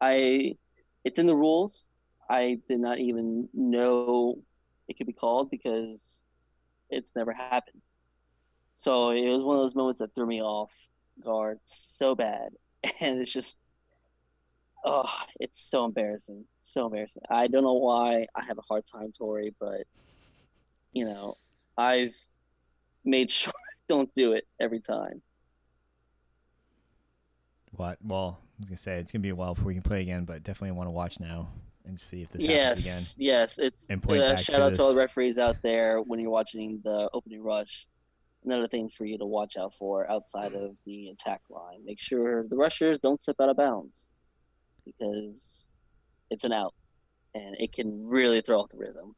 I 0.00 0.56
it's 1.04 1.18
in 1.18 1.26
the 1.26 1.36
rules. 1.36 1.88
I 2.28 2.60
did 2.68 2.80
not 2.80 2.98
even 2.98 3.48
know 3.52 4.38
it 4.90 4.96
could 4.96 5.06
be 5.06 5.12
called 5.12 5.50
because 5.50 6.20
it's 6.90 7.14
never 7.14 7.32
happened. 7.32 7.80
So 8.72 9.10
it 9.10 9.28
was 9.30 9.42
one 9.42 9.56
of 9.56 9.62
those 9.62 9.76
moments 9.76 10.00
that 10.00 10.12
threw 10.14 10.26
me 10.26 10.42
off 10.42 10.72
guard 11.24 11.60
so 11.62 12.16
bad, 12.16 12.50
and 13.00 13.20
it's 13.20 13.32
just 13.32 13.56
oh, 14.84 15.08
it's 15.38 15.62
so 15.62 15.84
embarrassing, 15.84 16.44
so 16.58 16.86
embarrassing. 16.86 17.22
I 17.30 17.46
don't 17.46 17.62
know 17.62 17.74
why 17.74 18.26
I 18.34 18.44
have 18.44 18.58
a 18.58 18.62
hard 18.62 18.84
time, 18.84 19.12
Tori, 19.16 19.54
but 19.60 19.82
you 20.92 21.04
know, 21.04 21.36
I've 21.78 22.16
made 23.04 23.30
sure 23.30 23.52
I 23.54 23.72
don't 23.86 24.12
do 24.12 24.32
it 24.32 24.44
every 24.58 24.80
time. 24.80 25.22
What? 27.76 27.98
Well, 28.02 28.40
I 28.42 28.62
was 28.62 28.70
gonna 28.70 28.76
say 28.76 28.98
it's 28.98 29.12
gonna 29.12 29.22
be 29.22 29.28
a 29.28 29.36
while 29.36 29.54
before 29.54 29.68
we 29.68 29.74
can 29.74 29.82
play 29.84 30.00
again, 30.00 30.24
but 30.24 30.42
definitely 30.42 30.76
want 30.76 30.88
to 30.88 30.92
watch 30.92 31.20
now 31.20 31.48
and 31.86 31.98
see 31.98 32.22
if 32.22 32.30
this 32.30 32.42
yes, 32.42 32.84
happens 32.84 33.14
again. 33.14 33.26
Yes, 33.26 33.58
it's 33.58 33.76
and 33.88 34.02
point 34.02 34.22
uh, 34.22 34.36
shout 34.36 34.56
to 34.56 34.62
out 34.62 34.68
this. 34.68 34.78
to 34.78 34.82
all 34.82 34.94
the 34.94 35.00
referees 35.00 35.38
out 35.38 35.56
there 35.62 36.00
when 36.00 36.20
you're 36.20 36.30
watching 36.30 36.80
the 36.84 37.10
opening 37.12 37.42
rush. 37.42 37.86
Another 38.44 38.68
thing 38.68 38.88
for 38.88 39.04
you 39.04 39.18
to 39.18 39.26
watch 39.26 39.56
out 39.56 39.74
for 39.74 40.10
outside 40.10 40.54
of 40.54 40.78
the 40.86 41.08
attack 41.08 41.42
line. 41.50 41.84
Make 41.84 42.00
sure 42.00 42.46
the 42.48 42.56
rushers 42.56 42.98
don't 42.98 43.20
step 43.20 43.36
out 43.40 43.50
of 43.50 43.56
bounds 43.56 44.08
because 44.86 45.66
it's 46.30 46.44
an 46.44 46.52
out 46.52 46.74
and 47.34 47.56
it 47.58 47.72
can 47.72 48.06
really 48.06 48.40
throw 48.40 48.60
off 48.60 48.70
the 48.70 48.78
rhythm. 48.78 49.14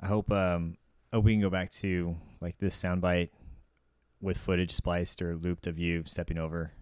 I 0.00 0.06
hope 0.06 0.30
um 0.30 0.76
hope 1.12 1.24
we 1.24 1.32
can 1.32 1.40
go 1.40 1.50
back 1.50 1.70
to 1.70 2.16
like 2.40 2.58
this 2.58 2.80
soundbite 2.80 3.30
with 4.20 4.38
footage 4.38 4.72
spliced 4.72 5.22
or 5.22 5.36
looped 5.36 5.66
of 5.66 5.78
you 5.78 6.02
stepping 6.06 6.38
over 6.38 6.72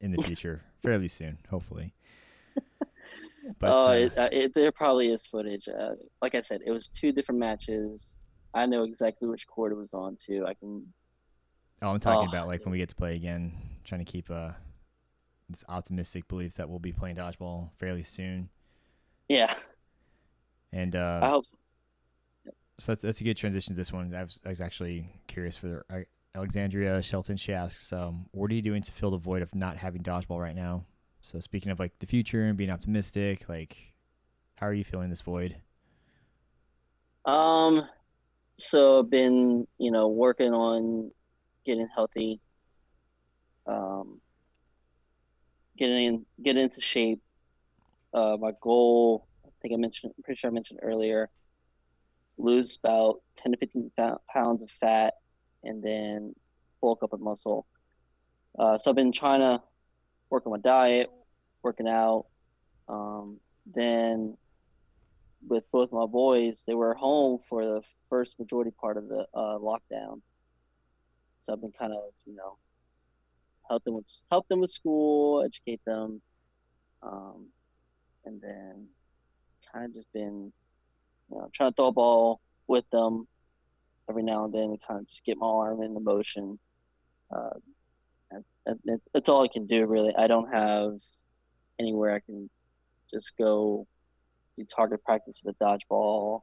in 0.00 0.12
the 0.12 0.22
future 0.22 0.62
fairly 0.82 1.08
soon, 1.08 1.38
hopefully. 1.50 1.94
But, 3.58 3.70
oh, 3.70 3.90
uh, 3.90 3.92
it, 3.92 4.18
uh, 4.18 4.28
it, 4.32 4.54
there 4.54 4.72
probably 4.72 5.10
is 5.10 5.26
footage. 5.26 5.68
Uh, 5.68 5.90
like 6.22 6.34
I 6.34 6.40
said, 6.40 6.62
it 6.66 6.70
was 6.70 6.88
two 6.88 7.12
different 7.12 7.38
matches. 7.38 8.16
I 8.54 8.66
know 8.66 8.84
exactly 8.84 9.28
which 9.28 9.46
court 9.46 9.72
it 9.72 9.76
was 9.76 9.92
on 9.92 10.16
too. 10.16 10.44
I 10.46 10.54
can. 10.54 10.86
Oh, 11.82 11.90
I'm 11.90 12.00
talking 12.00 12.28
oh, 12.28 12.30
about 12.30 12.48
like 12.48 12.64
when 12.64 12.72
we 12.72 12.78
get 12.78 12.88
to 12.88 12.94
play 12.94 13.16
again. 13.16 13.52
Trying 13.84 14.04
to 14.04 14.10
keep 14.10 14.30
uh, 14.30 14.50
this 15.48 15.64
optimistic 15.68 16.26
belief 16.28 16.54
that 16.54 16.68
we'll 16.68 16.78
be 16.78 16.92
playing 16.92 17.16
dodgeball 17.16 17.70
fairly 17.78 18.02
soon. 18.02 18.48
Yeah. 19.28 19.52
And 20.72 20.96
uh, 20.96 21.20
I 21.22 21.28
hope. 21.28 21.46
So. 21.46 21.56
So 22.80 22.90
that's, 22.90 23.02
that's 23.02 23.20
a 23.20 23.24
good 23.24 23.36
transition 23.36 23.74
to 23.74 23.76
this 23.76 23.92
one. 23.92 24.12
I 24.14 24.24
was, 24.24 24.40
I 24.44 24.48
was 24.48 24.60
actually 24.60 25.08
curious 25.28 25.56
for 25.56 25.86
I, 25.88 26.06
Alexandria 26.34 27.00
Shelton, 27.02 27.36
she 27.36 27.52
asks, 27.52 27.92
um, 27.92 28.26
what 28.32 28.50
are 28.50 28.54
you 28.54 28.62
doing 28.62 28.82
to 28.82 28.90
fill 28.90 29.12
the 29.12 29.16
void 29.16 29.42
of 29.42 29.54
not 29.54 29.76
having 29.76 30.02
dodgeball 30.02 30.40
right 30.40 30.56
now? 30.56 30.84
So 31.24 31.40
speaking 31.40 31.72
of 31.72 31.80
like 31.80 31.98
the 32.00 32.06
future 32.06 32.44
and 32.44 32.56
being 32.56 32.68
optimistic, 32.68 33.48
like 33.48 33.94
how 34.56 34.66
are 34.66 34.74
you 34.74 34.84
feeling 34.84 35.08
this 35.08 35.22
void? 35.22 35.56
Um, 37.24 37.88
so 38.56 38.98
I've 38.98 39.08
been, 39.08 39.66
you 39.78 39.90
know, 39.90 40.08
working 40.08 40.52
on 40.52 41.10
getting 41.64 41.88
healthy, 41.88 42.40
um, 43.66 44.20
getting 45.78 46.04
in, 46.04 46.26
get 46.42 46.58
into 46.58 46.82
shape. 46.82 47.22
Uh, 48.12 48.36
my 48.38 48.52
goal, 48.60 49.26
I 49.46 49.48
think 49.62 49.72
I 49.72 49.78
mentioned, 49.78 50.12
I'm 50.14 50.22
pretty 50.22 50.38
sure 50.38 50.50
I 50.50 50.52
mentioned 50.52 50.80
earlier, 50.82 51.30
lose 52.36 52.76
about 52.76 53.22
10 53.36 53.52
to 53.52 53.58
15 53.58 53.90
pounds 54.30 54.62
of 54.62 54.70
fat 54.70 55.14
and 55.64 55.82
then 55.82 56.34
bulk 56.82 57.02
up 57.02 57.14
a 57.14 57.16
muscle. 57.16 57.66
Uh, 58.58 58.76
so 58.76 58.90
I've 58.90 58.96
been 58.96 59.10
trying 59.10 59.40
to 59.40 59.62
work 60.30 60.46
on 60.46 60.52
my 60.52 60.58
diet, 60.58 61.10
working 61.62 61.88
out. 61.88 62.26
Um, 62.88 63.38
then 63.66 64.36
with 65.46 65.64
both 65.70 65.92
my 65.92 66.06
boys, 66.06 66.64
they 66.66 66.74
were 66.74 66.94
home 66.94 67.38
for 67.48 67.64
the 67.64 67.82
first 68.08 68.38
majority 68.38 68.70
part 68.70 68.96
of 68.96 69.08
the 69.08 69.26
uh, 69.34 69.58
lockdown. 69.58 70.20
So 71.40 71.52
I've 71.52 71.60
been 71.60 71.72
kind 71.72 71.92
of, 71.92 72.02
you 72.24 72.34
know, 72.34 72.56
help 73.68 73.84
them 73.84 73.94
with 73.94 74.08
help 74.30 74.48
them 74.48 74.60
with 74.60 74.70
school, 74.70 75.42
educate 75.44 75.80
them, 75.84 76.20
um, 77.02 77.46
and 78.24 78.40
then 78.40 78.86
kind 79.72 79.86
of 79.86 79.92
just 79.92 80.10
been, 80.12 80.52
you 81.30 81.38
know, 81.38 81.48
trying 81.52 81.70
to 81.70 81.76
throw 81.76 81.88
a 81.88 81.92
ball 81.92 82.40
with 82.66 82.88
them, 82.90 83.26
every 84.08 84.22
now 84.22 84.44
and 84.44 84.54
then 84.54 84.64
and 84.64 84.80
kind 84.80 85.00
of 85.00 85.08
just 85.08 85.24
get 85.24 85.38
my 85.38 85.46
arm 85.46 85.82
in 85.82 85.94
the 85.94 86.00
motion. 86.00 86.58
Uh, 87.34 87.58
it's 89.14 89.28
all 89.28 89.44
I 89.44 89.48
can 89.48 89.66
do 89.66 89.86
really. 89.86 90.14
I 90.16 90.26
don't 90.26 90.52
have 90.52 90.94
anywhere 91.78 92.14
I 92.14 92.20
can 92.20 92.48
just 93.10 93.36
go 93.36 93.86
do 94.56 94.64
target 94.64 95.04
practice 95.04 95.40
with 95.44 95.56
a 95.60 95.64
dodgeball 95.64 96.42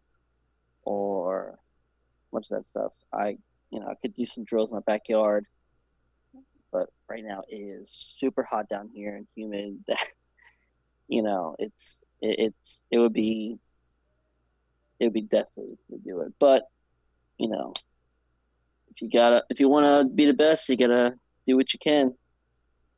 or 0.84 1.60
much 2.34 2.50
of 2.52 2.58
that 2.58 2.68
stuff. 2.68 2.94
I, 3.14 3.38
you 3.70 3.80
know, 3.80 3.88
I 3.88 3.96
could 3.96 4.14
do 4.14 4.26
some 4.26 4.44
drills 4.44 4.70
in 4.70 4.76
my 4.76 4.82
backyard, 4.86 5.46
but 6.72 6.90
right 7.10 7.24
now 7.24 7.44
it 7.50 7.56
is 7.56 7.90
super 7.90 8.44
hot 8.44 8.70
down 8.70 8.90
here 8.94 9.16
and 9.16 9.28
humid 9.36 9.84
that, 9.88 10.06
you 11.08 11.24
know, 11.24 11.56
it's, 11.60 12.02
it, 12.22 12.40
it's, 12.40 12.80
it 12.90 13.00
would 13.00 13.14
be, 13.14 13.58
it 15.00 15.06
would 15.06 15.14
be 15.14 15.22
deathly 15.22 15.78
to 15.90 15.98
do 15.98 16.22
it. 16.22 16.34
But 16.40 16.64
you 17.42 17.50
know, 17.50 17.74
if 18.90 19.02
you 19.02 19.10
gotta, 19.10 19.44
if 19.50 19.60
you 19.60 19.68
want 19.68 19.86
to 19.86 20.14
be 20.14 20.28
the 20.28 20.34
best, 20.34 20.70
you 20.70 20.78
gotta 20.78 21.14
do 21.46 21.56
what 21.56 21.74
you 21.74 21.80
can, 21.80 22.16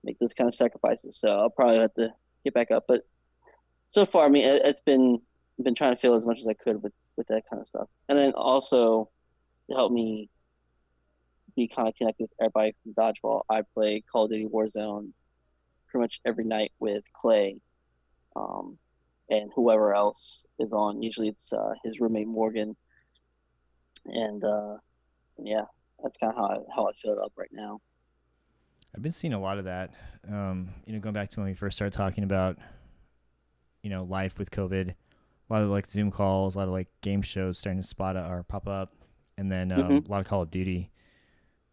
make 0.03 0.19
those 0.19 0.33
kind 0.33 0.47
of 0.47 0.53
sacrifices. 0.53 1.17
So 1.17 1.29
I'll 1.29 1.49
probably 1.49 1.79
have 1.79 1.93
to 1.95 2.13
get 2.43 2.53
back 2.53 2.71
up. 2.71 2.85
But 2.87 3.01
so 3.87 4.05
far, 4.05 4.25
I 4.25 4.29
mean, 4.29 4.45
it, 4.45 4.65
has 4.65 4.81
been 4.81 5.19
been 5.61 5.75
trying 5.75 5.93
to 5.93 6.01
feel 6.01 6.15
as 6.15 6.25
much 6.25 6.39
as 6.39 6.47
I 6.47 6.53
could 6.53 6.81
with 6.81 6.93
with 7.15 7.27
that 7.27 7.43
kind 7.49 7.61
of 7.61 7.67
stuff, 7.67 7.87
and 8.09 8.17
then 8.17 8.33
also 8.33 9.09
to 9.69 9.75
help 9.75 9.91
me 9.91 10.29
be 11.55 11.67
kind 11.67 11.87
of 11.87 11.95
connected 11.95 12.23
with 12.23 12.31
everybody 12.41 12.73
from 12.81 12.93
dodgeball. 12.93 13.43
I 13.49 13.61
play 13.61 14.01
Call 14.01 14.25
of 14.25 14.31
Duty 14.31 14.47
Warzone 14.47 15.11
pretty 15.87 16.01
much 16.01 16.21
every 16.25 16.43
night 16.43 16.71
with 16.79 17.03
Clay, 17.13 17.59
um, 18.35 18.77
and 19.29 19.51
whoever 19.55 19.93
else 19.93 20.43
is 20.59 20.73
on. 20.73 21.03
Usually 21.03 21.27
it's 21.27 21.53
uh, 21.53 21.73
his 21.83 21.99
roommate 21.99 22.27
Morgan 22.27 22.75
and 24.05 24.43
uh, 24.43 24.77
yeah, 25.37 25.65
that's 26.01 26.17
kind 26.17 26.33
of 26.33 26.37
how 26.37 26.45
I, 26.45 26.57
how 26.75 26.87
I 26.87 26.93
feel 26.93 27.13
it 27.13 27.19
up 27.19 27.33
right 27.35 27.51
now. 27.51 27.79
I've 28.95 29.01
been 29.01 29.11
seeing 29.11 29.33
a 29.33 29.39
lot 29.39 29.57
of 29.57 29.65
that. 29.65 29.91
Um, 30.27 30.69
you 30.85 30.93
know, 30.93 30.99
going 30.99 31.13
back 31.13 31.29
to 31.29 31.39
when 31.39 31.47
we 31.47 31.55
first 31.55 31.75
started 31.75 31.95
talking 31.95 32.23
about, 32.23 32.57
you 33.81 33.89
know, 33.89 34.03
life 34.03 34.37
with 34.37 34.51
COVID, 34.51 34.89
a 34.89 35.53
lot 35.53 35.61
of 35.61 35.69
like 35.69 35.87
Zoom 35.87 36.11
calls, 36.11 36.55
a 36.55 36.59
lot 36.59 36.67
of 36.67 36.73
like 36.73 36.87
game 37.01 37.21
shows 37.21 37.57
starting 37.57 37.81
to 37.81 37.87
spot 37.87 38.15
or 38.15 38.43
pop 38.47 38.67
up, 38.67 38.93
and 39.37 39.51
then 39.51 39.71
um, 39.71 39.81
mm-hmm. 39.81 40.07
a 40.07 40.11
lot 40.11 40.21
of 40.21 40.27
Call 40.27 40.43
of 40.43 40.51
Duty. 40.51 40.89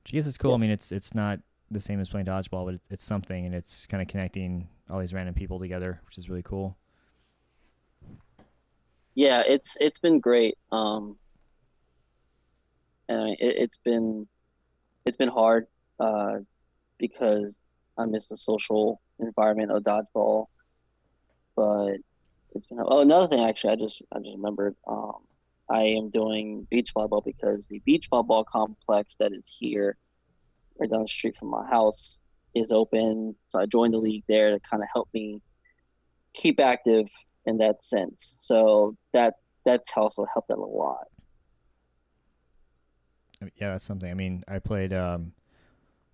Which 0.02 0.14
I 0.14 0.16
guess 0.16 0.26
it's 0.26 0.38
cool. 0.38 0.54
I 0.54 0.58
mean, 0.58 0.70
it's 0.70 0.92
it's 0.92 1.14
not 1.14 1.40
the 1.70 1.80
same 1.80 2.00
as 2.00 2.08
playing 2.08 2.26
dodgeball, 2.26 2.66
but 2.66 2.80
it's 2.90 3.04
something, 3.04 3.46
and 3.46 3.54
it's 3.54 3.86
kind 3.86 4.02
of 4.02 4.08
connecting 4.08 4.68
all 4.88 4.98
these 4.98 5.14
random 5.14 5.34
people 5.34 5.58
together, 5.58 6.00
which 6.06 6.18
is 6.18 6.28
really 6.28 6.42
cool. 6.42 6.76
Yeah, 9.14 9.42
it's 9.46 9.76
it's 9.80 9.98
been 9.98 10.20
great. 10.20 10.56
Um, 10.72 11.16
and 13.08 13.36
it, 13.38 13.58
has 13.58 13.78
been 13.84 14.26
it's 15.04 15.16
been 15.16 15.28
hard 15.28 15.66
uh, 15.98 16.38
because 17.00 17.58
I 17.98 18.06
miss 18.06 18.28
the 18.28 18.36
social 18.36 19.00
environment 19.18 19.72
of 19.72 19.82
dodgeball. 19.82 20.46
But 21.56 21.96
it's 22.52 22.66
been 22.66 22.78
oh 22.80 23.00
another 23.00 23.26
thing 23.26 23.44
actually 23.44 23.72
I 23.72 23.76
just 23.76 24.02
I 24.12 24.18
just 24.18 24.34
remembered 24.34 24.76
um, 24.86 25.16
I 25.68 25.84
am 25.84 26.10
doing 26.10 26.66
beach 26.70 26.92
volleyball 26.94 27.24
because 27.24 27.66
the 27.66 27.80
beach 27.84 28.08
volleyball 28.10 28.44
complex 28.46 29.16
that 29.18 29.32
is 29.32 29.46
here 29.58 29.96
right 30.78 30.90
down 30.90 31.02
the 31.02 31.08
street 31.08 31.36
from 31.36 31.48
my 31.48 31.66
house 31.68 32.18
is 32.54 32.72
open. 32.72 33.34
So 33.46 33.60
I 33.60 33.66
joined 33.66 33.94
the 33.94 33.98
league 33.98 34.24
there 34.28 34.50
to 34.50 34.60
kind 34.60 34.82
of 34.82 34.88
help 34.92 35.08
me 35.14 35.40
keep 36.34 36.58
active 36.60 37.08
in 37.46 37.58
that 37.58 37.82
sense. 37.82 38.36
So 38.40 38.96
that 39.12 39.34
that's 39.64 39.92
also 39.96 40.24
helped 40.32 40.50
out 40.50 40.58
a 40.58 40.62
lot. 40.62 41.06
Yeah, 43.56 43.70
that's 43.70 43.84
something. 43.84 44.10
I 44.10 44.14
mean, 44.14 44.44
I 44.48 44.58
played 44.58 44.92
um, 44.92 45.32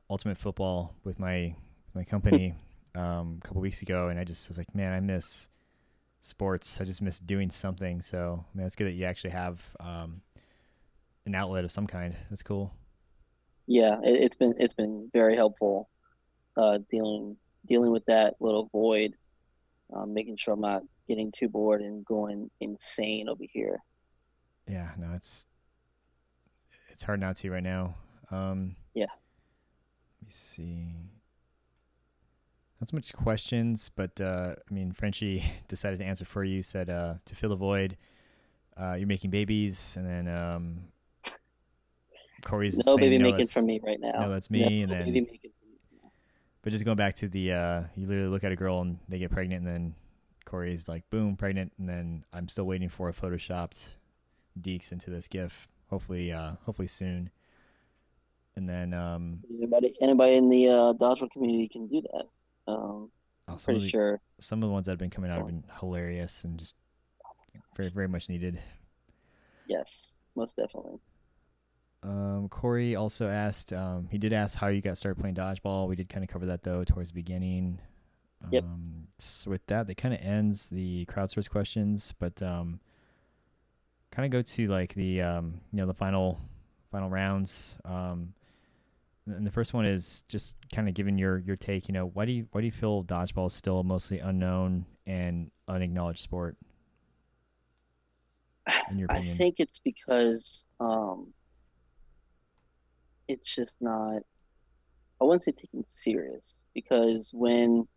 ultimate 0.09 0.39
football 0.39 0.95
with 1.05 1.19
my 1.19 1.55
my 1.95 2.05
company 2.05 2.55
um, 2.95 3.41
a 3.43 3.47
couple 3.47 3.61
weeks 3.61 3.83
ago, 3.83 4.09
and 4.09 4.19
I 4.19 4.25
just 4.25 4.49
was 4.49 4.59
like, 4.59 4.75
man, 4.75 4.93
I 4.93 5.01
miss 5.01 5.49
sports. 6.21 6.81
I 6.81 6.85
just 6.85 7.03
miss 7.03 7.19
doing 7.19 7.51
something. 7.51 8.03
So, 8.03 8.45
I 8.53 8.57
mean, 8.57 8.67
it's 8.67 8.77
good 8.77 8.87
that 8.87 8.93
you 8.93 9.05
actually 9.05 9.31
have 9.31 9.63
um, 9.81 10.21
an 11.25 11.35
outlet 11.35 11.65
of 11.65 11.73
some 11.73 11.87
kind. 11.87 12.15
That's 12.31 12.43
cool. 12.43 12.73
Yeah, 13.67 13.99
it, 14.03 14.21
has 14.23 14.37
been 14.37 14.55
it's 14.59 14.75
been 14.75 15.11
very 15.13 15.35
helpful 15.37 15.89
uh, 16.57 16.79
dealing 16.91 17.37
dealing 17.67 17.91
with 17.91 18.05
that 18.07 18.35
little 18.41 18.69
void, 18.73 19.15
um, 19.93 20.15
making 20.15 20.37
sure 20.37 20.55
I'm 20.55 20.61
not 20.61 20.83
getting 21.09 21.33
too 21.33 21.49
bored 21.49 21.83
and 21.83 22.05
going 22.05 22.51
insane 22.61 23.29
over 23.29 23.45
here. 23.45 23.79
Yeah, 24.69 24.91
no, 24.99 25.13
it's 25.15 25.47
it's 26.91 27.03
hard 27.03 27.21
not 27.21 27.37
to 27.39 27.51
right 27.51 27.63
now. 27.63 27.95
Um, 28.31 28.77
yeah. 28.95 29.07
Me 30.27 30.31
see. 30.31 30.89
Not 32.81 32.91
so 32.91 32.97
much 32.97 33.13
questions, 33.15 33.91
but 33.95 34.21
uh, 34.21 34.55
I 34.59 34.75
mean, 34.75 34.93
Frenchie 34.93 35.45
decided 35.69 36.01
to 36.01 36.05
answer 36.05 36.25
for 36.25 36.43
you. 36.43 36.63
Said 36.63 36.91
uh, 36.91 37.15
to 37.25 37.35
fill 37.35 37.51
the 37.51 37.57
void, 37.57 37.97
uh, 38.77 38.95
you're 38.95 39.07
making 39.07 39.31
babies, 39.31 39.97
and 39.97 40.07
then 40.07 40.29
um, 40.29 40.79
Corey's 42.43 42.77
no 42.77 42.97
saying, 42.97 42.99
baby 42.99 43.19
no, 43.19 43.31
making 43.31 43.47
for 43.47 43.63
me 43.63 43.81
right 43.83 44.01
now. 44.01 44.21
No, 44.21 44.31
that's 44.31 44.51
me, 44.51 44.85
no, 44.85 44.95
and 44.95 45.15
then. 45.15 45.27
But 46.63 46.73
just 46.73 46.85
going 46.85 46.97
back 46.97 47.15
to 47.17 47.29
the, 47.29 47.53
uh, 47.53 47.83
you 47.95 48.09
literally 48.09 48.29
look 48.29 48.43
at 48.43 48.51
a 48.51 48.57
girl 48.57 48.81
and 48.81 48.99
they 49.09 49.19
get 49.19 49.31
pregnant, 49.31 49.65
and 49.65 49.75
then 49.75 49.95
Corey's 50.45 50.89
like, 50.89 51.09
boom, 51.11 51.37
pregnant, 51.37 51.73
and 51.79 51.89
then 51.89 52.25
I'm 52.33 52.49
still 52.49 52.65
waiting 52.65 52.89
for 52.89 53.09
a 53.09 53.13
photoshopped 53.13 53.95
Deeks 54.61 54.91
into 54.91 55.09
this 55.11 55.29
GIF. 55.29 55.69
Hopefully, 55.91 56.33
uh, 56.33 56.53
hopefully 56.65 56.89
soon. 56.89 57.31
And 58.57 58.69
then 58.69 58.95
um, 58.95 59.41
anybody, 59.55 59.95
anybody 60.01 60.37
in 60.37 60.49
the 60.49 60.69
uh, 60.69 60.93
dodgeball 60.95 61.31
community 61.31 61.69
can 61.69 61.87
do 61.87 62.01
that. 62.01 62.25
Um, 62.67 63.11
oh, 63.49 63.57
pretty 63.63 63.81
the, 63.81 63.89
sure. 63.89 64.21
Some 64.41 64.63
of 64.63 64.69
the 64.69 64.73
ones 64.73 64.87
that 64.87 64.93
have 64.93 64.99
been 64.99 65.11
coming 65.11 65.31
out 65.31 65.39
have 65.39 65.47
been 65.47 65.65
hilarious 65.79 66.45
and 66.45 66.59
just 66.59 66.75
very, 67.77 67.91
very 67.91 68.09
much 68.09 68.29
needed. 68.29 68.59
Yes, 69.67 70.13
most 70.35 70.57
definitely. 70.57 70.99
Um, 72.03 72.49
Corey 72.49 72.95
also 72.97 73.29
asked, 73.29 73.73
um, 73.73 74.09
he 74.11 74.19
did 74.19 74.33
ask 74.33 74.57
how 74.57 74.69
you 74.69 74.81
got 74.81 74.97
started 74.97 75.21
playing 75.21 75.35
dodgeball. 75.35 75.89
We 75.89 75.97
did 75.97 76.09
kind 76.09 76.25
of 76.25 76.31
cover 76.31 76.47
that 76.47 76.63
though 76.63 76.85
towards 76.85 77.11
the 77.11 77.15
beginning. 77.15 77.81
Yep. 78.51 78.65
Um, 78.65 79.09
so 79.19 79.51
with 79.51 79.67
that, 79.67 79.87
that 79.87 79.97
kind 79.97 80.15
of 80.15 80.21
ends 80.21 80.69
the 80.69 81.05
crowdsource 81.07 81.51
questions, 81.51 82.15
but 82.19 82.41
um, 82.43 82.81
kind 84.11 84.25
of 84.25 84.31
go 84.31 84.43
to 84.43 84.69
like 84.69 84.95
the 84.95 85.23
um, 85.23 85.61
you 85.73 85.79
know 85.79 85.87
the 85.87 85.95
final 85.95 86.39
final 86.93 87.11
rounds. 87.11 87.77
Um, 87.85 88.35
and 89.27 89.47
the 89.47 89.51
first 89.51 89.75
one 89.75 89.85
is 89.85 90.23
just 90.29 90.55
kind 90.73 90.89
of 90.89 90.95
giving 90.95 91.19
your 91.19 91.39
your 91.39 91.57
take. 91.57 91.89
You 91.89 91.95
know, 91.95 92.07
why 92.07 92.25
do 92.25 92.33
you 92.33 92.47
why 92.53 92.61
do 92.61 92.67
you 92.67 92.73
feel 92.73 93.05
dodgeball 93.05 93.49
is 93.49 93.55
still 93.55 93.81
a 93.81 93.85
mostly 93.85 94.21
unknown 94.21 94.87
and 95.07 95.51
unacknowledged 95.69 96.21
sport? 96.21 96.57
In 98.91 98.99
your 98.99 99.07
opinion, 99.07 99.35
I 99.35 99.37
think 99.37 99.57
it's 99.59 99.79
because 99.79 100.65
um, 100.81 101.33
it's 103.29 103.55
just 103.55 103.77
not. 103.81 104.23
I 105.21 105.25
wouldn't 105.25 105.43
say 105.43 105.53
taken 105.53 105.85
serious 105.87 106.63
because 106.75 107.31
when 107.33 107.89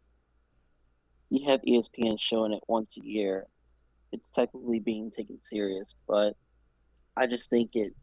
you 1.29 1.45
have 1.47 1.61
ESPN 1.61 2.19
showing 2.19 2.53
it 2.53 2.63
once 2.67 2.97
a 2.97 3.05
year, 3.05 3.45
it's 4.11 4.29
technically 4.29 4.79
being 4.79 5.11
taken 5.11 5.39
serious, 5.41 5.95
but 6.07 6.35
I 7.17 7.27
just 7.27 7.49
think 7.49 7.75
it 7.75 7.93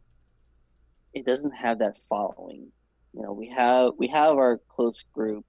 it 1.15 1.25
doesn't 1.25 1.53
have 1.53 1.79
that 1.79 1.97
following. 2.09 2.71
You 3.17 3.23
know, 3.23 3.33
we 3.33 3.49
have 3.49 3.93
we 3.97 4.09
have 4.09 4.37
our 4.37 4.61
close 4.69 5.05
group 5.15 5.47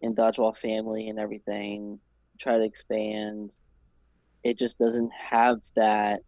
in 0.00 0.14
Dodgeball 0.14 0.56
family 0.56 1.10
and 1.10 1.18
everything. 1.18 2.00
Try 2.38 2.56
to 2.56 2.64
expand. 2.64 3.54
It 4.42 4.58
just 4.58 4.78
doesn't 4.78 5.12
have 5.12 5.60
that, 5.76 6.20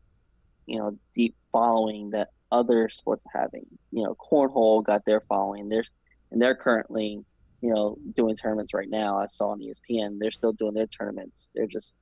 you 0.66 0.78
know, 0.78 0.98
deep 1.14 1.34
following 1.50 2.10
that 2.10 2.28
other 2.52 2.90
sports 2.90 3.24
are 3.26 3.40
having. 3.40 3.66
You 3.90 4.04
know, 4.04 4.14
cornhole 4.16 4.84
got 4.84 5.06
their 5.06 5.20
following. 5.22 5.70
There's 5.70 5.92
and 6.30 6.42
they're 6.42 6.54
currently, 6.54 7.24
you 7.62 7.74
know, 7.74 7.96
doing 8.14 8.36
tournaments 8.36 8.74
right 8.74 8.90
now. 8.90 9.18
I 9.18 9.26
saw 9.26 9.50
on 9.50 9.60
ESPN. 9.60 10.18
They're 10.18 10.30
still 10.30 10.52
doing 10.52 10.74
their 10.74 10.86
tournaments. 10.86 11.48
They're 11.54 11.66
just 11.66 11.94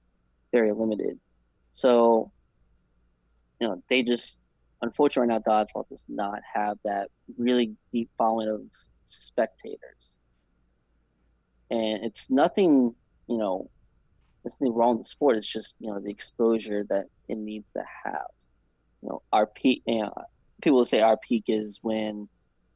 very 0.52 0.72
limited. 0.72 1.18
So, 1.68 2.32
you 3.60 3.68
know, 3.68 3.82
they 3.88 4.02
just 4.02 4.38
unfortunately 4.82 5.28
right 5.32 5.42
now 5.46 5.64
dodgeball 5.64 5.88
does 5.88 6.04
not 6.08 6.40
have 6.54 6.76
that 6.84 7.08
really 7.38 7.74
deep 7.90 8.10
following 8.18 8.48
of 8.48 8.60
spectators. 9.04 10.16
And 11.70 12.04
it's 12.04 12.30
nothing, 12.30 12.94
you 13.28 13.38
know, 13.38 13.70
there's 14.42 14.56
nothing 14.60 14.74
wrong 14.74 14.98
with 14.98 15.06
the 15.06 15.10
sport. 15.10 15.36
It's 15.36 15.46
just, 15.46 15.76
you 15.78 15.88
know, 15.88 16.00
the 16.00 16.10
exposure 16.10 16.84
that 16.90 17.06
it 17.28 17.38
needs 17.38 17.70
to 17.70 17.82
have. 18.04 18.26
You 19.02 19.08
know, 19.08 19.22
our 19.32 19.46
peak, 19.46 19.82
you 19.86 20.02
know, 20.02 20.12
people 20.60 20.84
say 20.84 21.00
our 21.00 21.16
peak 21.16 21.44
is 21.46 21.78
when 21.82 22.28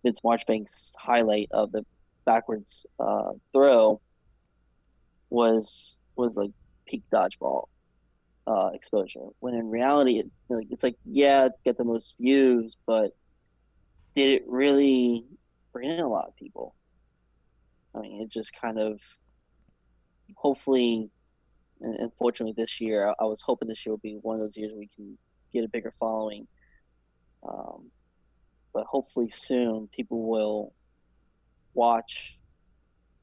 Vince 0.02 0.20
Marchbank's 0.20 0.94
highlight 0.98 1.48
of 1.50 1.72
the 1.72 1.84
backwards 2.24 2.86
uh, 2.98 3.32
throw 3.52 4.00
was 5.28 5.98
was 6.16 6.34
like 6.36 6.52
peak 6.86 7.02
dodgeball 7.12 7.66
uh, 8.46 8.70
exposure. 8.72 9.20
When 9.40 9.54
in 9.54 9.68
reality, 9.68 10.18
it, 10.18 10.30
like 10.48 10.68
it's 10.70 10.82
like 10.82 10.96
yeah, 11.04 11.48
get 11.64 11.76
the 11.76 11.84
most 11.84 12.14
views, 12.18 12.76
but 12.86 13.12
did 14.14 14.30
it 14.40 14.44
really 14.46 15.24
bring 15.72 15.90
in 15.90 16.00
a 16.00 16.08
lot 16.08 16.28
of 16.28 16.36
people? 16.36 16.74
I 17.94 18.00
mean, 18.00 18.22
it 18.22 18.28
just 18.28 18.58
kind 18.60 18.78
of 18.78 19.00
hopefully, 20.34 21.10
and 21.80 21.96
unfortunately 21.96 22.54
this 22.56 22.80
year, 22.80 23.08
I, 23.08 23.14
I 23.20 23.24
was 23.24 23.42
hoping 23.42 23.68
this 23.68 23.84
year 23.84 23.94
would 23.94 24.02
be 24.02 24.18
one 24.22 24.36
of 24.36 24.40
those 24.40 24.56
years 24.56 24.72
we 24.76 24.88
can 24.94 25.16
get 25.52 25.64
a 25.64 25.68
bigger 25.68 25.92
following. 25.98 26.46
Um, 27.48 27.90
but 28.72 28.84
hopefully 28.86 29.28
soon 29.28 29.88
people 29.88 30.28
will 30.28 30.72
watch 31.74 32.38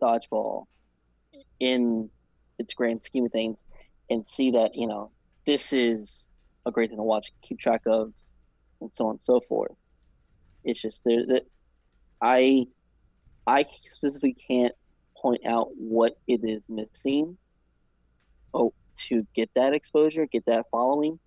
dodgeball 0.02 0.66
in 1.60 2.10
its 2.60 2.74
grand 2.74 3.04
scheme 3.04 3.26
of 3.26 3.32
things 3.32 3.64
and 4.14 4.28
see 4.28 4.52
that 4.52 4.76
you 4.76 4.88
know 4.88 5.12
this 5.46 5.74
is 5.74 6.28
a 6.66 6.72
great 6.72 6.90
thing 6.90 7.00
to 7.00 7.04
watch, 7.04 7.34
keep 7.42 7.60
track 7.60 7.82
of, 7.86 8.14
and 8.80 8.94
so 8.94 9.08
on 9.08 9.12
and 9.12 9.22
so 9.22 9.42
forth. 9.50 9.76
It's 10.64 10.82
just 10.82 11.02
there 11.04 11.26
that 11.28 11.44
I 12.22 12.68
I 13.46 13.64
specifically 13.64 14.34
can't 14.34 14.74
point 15.18 15.46
out 15.46 15.70
what 15.76 16.14
it 16.28 16.42
is 16.44 16.70
missing. 16.70 17.38
Oh, 18.54 18.74
to 19.08 19.26
get 19.34 19.50
that 19.56 19.74
exposure, 19.74 20.28
get 20.28 20.46
that 20.46 20.66
following. 20.72 21.20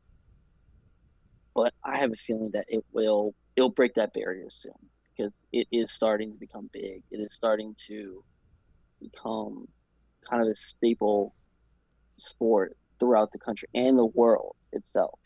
But 1.54 1.74
I 1.84 1.98
have 1.98 2.12
a 2.12 2.16
feeling 2.16 2.50
that 2.52 2.66
it 2.68 2.84
will 2.92 3.34
it'll 3.56 3.70
break 3.70 3.94
that 3.94 4.12
barrier 4.14 4.48
soon 4.48 4.72
because 5.16 5.34
it 5.52 5.66
is 5.72 5.92
starting 5.92 6.32
to 6.32 6.38
become 6.38 6.70
big. 6.72 7.02
It 7.10 7.16
is 7.16 7.34
starting 7.34 7.74
to 7.88 8.22
become 9.00 9.66
kind 10.30 10.42
of 10.42 10.48
a 10.48 10.54
staple 10.54 11.34
sport 12.18 12.76
throughout 12.98 13.32
the 13.32 13.38
country 13.38 13.68
and 13.74 13.98
the 13.98 14.06
world 14.06 14.56
itself. 14.72 15.18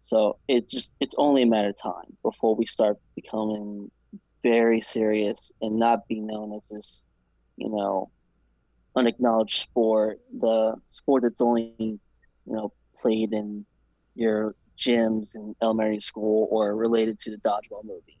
So 0.00 0.38
it's 0.48 0.70
just 0.70 0.92
it's 1.00 1.14
only 1.18 1.42
a 1.42 1.46
matter 1.46 1.70
of 1.70 1.76
time 1.76 2.16
before 2.22 2.54
we 2.54 2.66
start 2.66 2.98
becoming 3.14 3.90
very 4.42 4.80
serious 4.80 5.52
and 5.60 5.78
not 5.78 6.06
be 6.08 6.20
known 6.20 6.54
as 6.54 6.68
this, 6.68 7.04
you 7.56 7.68
know, 7.68 8.10
unacknowledged 8.96 9.60
sport, 9.60 10.20
the 10.40 10.76
sport 10.86 11.22
that's 11.22 11.40
only, 11.40 11.74
you 11.78 11.98
know, 12.46 12.72
played 12.94 13.32
in 13.32 13.66
your 14.14 14.54
gyms 14.76 15.34
in 15.34 15.54
elementary 15.60 16.00
school 16.00 16.48
or 16.50 16.74
related 16.74 17.18
to 17.18 17.30
the 17.30 17.36
dodgeball 17.38 17.84
movie. 17.84 18.18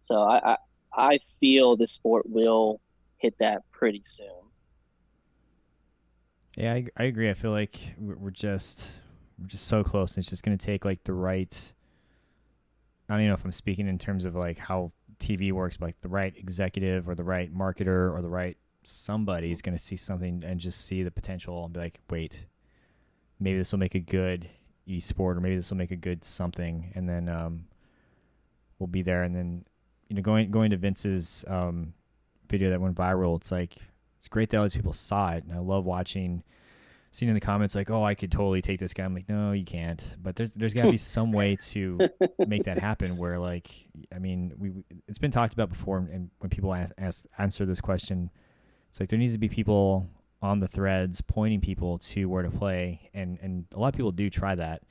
So 0.00 0.22
I, 0.22 0.52
I, 0.52 0.56
I 0.96 1.18
feel 1.18 1.76
this 1.76 1.92
sport 1.92 2.24
will 2.28 2.80
hit 3.20 3.38
that 3.38 3.62
pretty 3.72 4.02
soon. 4.04 4.47
Yeah, 6.58 6.74
I, 6.74 6.86
I 6.96 7.04
agree. 7.04 7.30
I 7.30 7.34
feel 7.34 7.52
like 7.52 7.78
we're 7.98 8.30
just 8.32 9.00
we're 9.38 9.46
just 9.46 9.68
so 9.68 9.84
close. 9.84 10.16
And 10.16 10.22
it's 10.22 10.30
just 10.30 10.42
going 10.42 10.58
to 10.58 10.66
take 10.66 10.84
like 10.84 11.04
the 11.04 11.12
right. 11.12 11.72
I 13.08 13.14
don't 13.14 13.20
even 13.20 13.28
know 13.28 13.34
if 13.34 13.44
I'm 13.44 13.52
speaking 13.52 13.86
in 13.86 13.96
terms 13.96 14.24
of 14.24 14.34
like 14.34 14.58
how 14.58 14.90
TV 15.20 15.52
works, 15.52 15.76
but 15.76 15.86
like 15.86 16.00
the 16.00 16.08
right 16.08 16.34
executive 16.36 17.08
or 17.08 17.14
the 17.14 17.22
right 17.22 17.54
marketer 17.56 18.12
or 18.12 18.20
the 18.22 18.28
right 18.28 18.56
somebody 18.82 19.52
is 19.52 19.62
going 19.62 19.76
to 19.76 19.82
see 19.82 19.96
something 19.96 20.42
and 20.44 20.58
just 20.58 20.84
see 20.84 21.04
the 21.04 21.10
potential 21.12 21.64
and 21.64 21.72
be 21.72 21.80
like, 21.80 22.00
wait, 22.10 22.44
maybe 23.38 23.56
this 23.56 23.70
will 23.70 23.78
make 23.78 23.94
a 23.94 24.00
good 24.00 24.48
esport 24.88 25.36
or 25.36 25.40
maybe 25.40 25.54
this 25.54 25.70
will 25.70 25.78
make 25.78 25.92
a 25.92 25.96
good 25.96 26.24
something, 26.24 26.90
and 26.96 27.08
then 27.08 27.28
um, 27.28 27.66
we'll 28.80 28.88
be 28.88 29.02
there. 29.02 29.22
And 29.22 29.34
then 29.34 29.64
you 30.08 30.16
know, 30.16 30.22
going 30.22 30.50
going 30.50 30.70
to 30.70 30.76
Vince's 30.76 31.44
um, 31.46 31.94
video 32.48 32.68
that 32.70 32.80
went 32.80 32.96
viral, 32.96 33.36
it's 33.36 33.52
like 33.52 33.76
it's 34.18 34.28
great 34.28 34.50
that 34.50 34.58
all 34.58 34.64
these 34.64 34.74
people 34.74 34.92
saw 34.92 35.30
it, 35.30 35.44
and 35.44 35.52
I 35.52 35.58
love 35.58 35.84
watching. 35.84 36.42
Seeing 37.10 37.30
in 37.30 37.34
the 37.34 37.40
comments 37.40 37.74
like, 37.74 37.90
"Oh, 37.90 38.04
I 38.04 38.14
could 38.14 38.30
totally 38.30 38.60
take 38.60 38.78
this 38.78 38.92
guy." 38.92 39.04
I'm 39.04 39.14
like, 39.14 39.28
"No, 39.28 39.52
you 39.52 39.64
can't." 39.64 40.16
But 40.22 40.36
there's 40.36 40.52
there's 40.52 40.74
got 40.74 40.84
to 40.84 40.90
be 40.90 40.98
some 40.98 41.32
way 41.32 41.56
to 41.70 41.98
make 42.46 42.64
that 42.64 42.78
happen. 42.78 43.16
Where 43.16 43.38
like, 43.38 43.70
I 44.14 44.18
mean, 44.18 44.52
we 44.58 44.72
it's 45.06 45.18
been 45.18 45.30
talked 45.30 45.54
about 45.54 45.70
before, 45.70 45.98
and 45.98 46.30
when 46.40 46.50
people 46.50 46.74
ask, 46.74 46.92
ask 46.98 47.24
answer 47.38 47.64
this 47.64 47.80
question, 47.80 48.30
it's 48.90 49.00
like 49.00 49.08
there 49.08 49.18
needs 49.18 49.32
to 49.32 49.38
be 49.38 49.48
people 49.48 50.06
on 50.42 50.60
the 50.60 50.68
threads 50.68 51.20
pointing 51.22 51.60
people 51.60 51.98
to 51.98 52.26
where 52.26 52.42
to 52.42 52.50
play, 52.50 53.10
and 53.14 53.38
and 53.40 53.64
a 53.74 53.78
lot 53.78 53.88
of 53.88 53.94
people 53.94 54.12
do 54.12 54.28
try 54.28 54.54
that, 54.54 54.82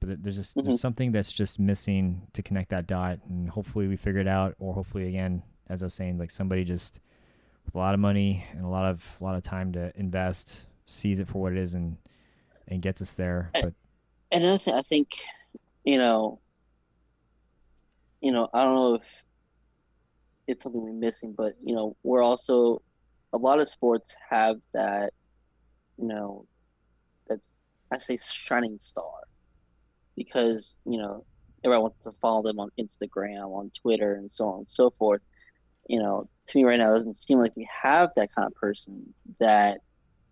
but 0.00 0.22
there's 0.22 0.36
just 0.36 0.56
mm-hmm. 0.56 0.66
there's 0.66 0.80
something 0.80 1.12
that's 1.12 1.30
just 1.30 1.58
missing 1.58 2.22
to 2.32 2.42
connect 2.42 2.70
that 2.70 2.86
dot, 2.86 3.18
and 3.28 3.50
hopefully 3.50 3.86
we 3.86 3.96
figure 3.96 4.20
it 4.20 4.28
out, 4.28 4.54
or 4.58 4.72
hopefully 4.72 5.08
again, 5.08 5.42
as 5.68 5.82
I 5.82 5.86
was 5.86 5.94
saying, 5.94 6.16
like 6.16 6.30
somebody 6.30 6.64
just 6.64 7.00
with 7.70 7.76
a 7.76 7.78
lot 7.78 7.94
of 7.94 8.00
money 8.00 8.44
and 8.52 8.64
a 8.64 8.68
lot 8.68 8.90
of 8.90 9.16
a 9.20 9.24
lot 9.24 9.36
of 9.36 9.44
time 9.44 9.72
to 9.72 9.92
invest 9.94 10.66
sees 10.86 11.20
it 11.20 11.28
for 11.28 11.40
what 11.40 11.52
it 11.52 11.58
is 11.58 11.74
and 11.74 11.96
and 12.66 12.82
gets 12.82 13.00
us 13.00 13.12
there. 13.12 13.50
But 13.52 13.72
another 14.32 14.58
thing, 14.58 14.74
I 14.74 14.82
think, 14.82 15.18
you 15.84 15.98
know, 15.98 16.40
you 18.20 18.32
know, 18.32 18.48
I 18.52 18.64
don't 18.64 18.74
know 18.74 18.94
if 18.94 19.24
it's 20.48 20.64
something 20.64 20.82
we're 20.82 20.92
missing, 20.92 21.32
but 21.32 21.52
you 21.60 21.74
know, 21.74 21.96
we're 22.02 22.22
also 22.22 22.82
a 23.32 23.38
lot 23.38 23.60
of 23.60 23.68
sports 23.68 24.16
have 24.28 24.60
that, 24.72 25.12
you 25.96 26.08
know, 26.08 26.46
that 27.28 27.38
I 27.92 27.98
say 27.98 28.16
shining 28.16 28.78
star, 28.80 29.12
because 30.16 30.74
you 30.84 30.98
know 30.98 31.24
everyone 31.64 31.82
wants 31.82 32.04
to 32.04 32.12
follow 32.12 32.42
them 32.42 32.58
on 32.58 32.70
Instagram, 32.80 33.56
on 33.56 33.70
Twitter, 33.80 34.14
and 34.14 34.28
so 34.28 34.46
on 34.46 34.58
and 34.58 34.68
so 34.68 34.90
forth. 34.90 35.20
You 35.90 35.98
know, 35.98 36.28
to 36.46 36.56
me 36.56 36.62
right 36.62 36.78
now, 36.78 36.92
it 36.94 36.98
doesn't 36.98 37.16
seem 37.16 37.40
like 37.40 37.56
we 37.56 37.68
have 37.82 38.12
that 38.14 38.32
kind 38.32 38.46
of 38.46 38.54
person 38.54 39.12
that 39.40 39.80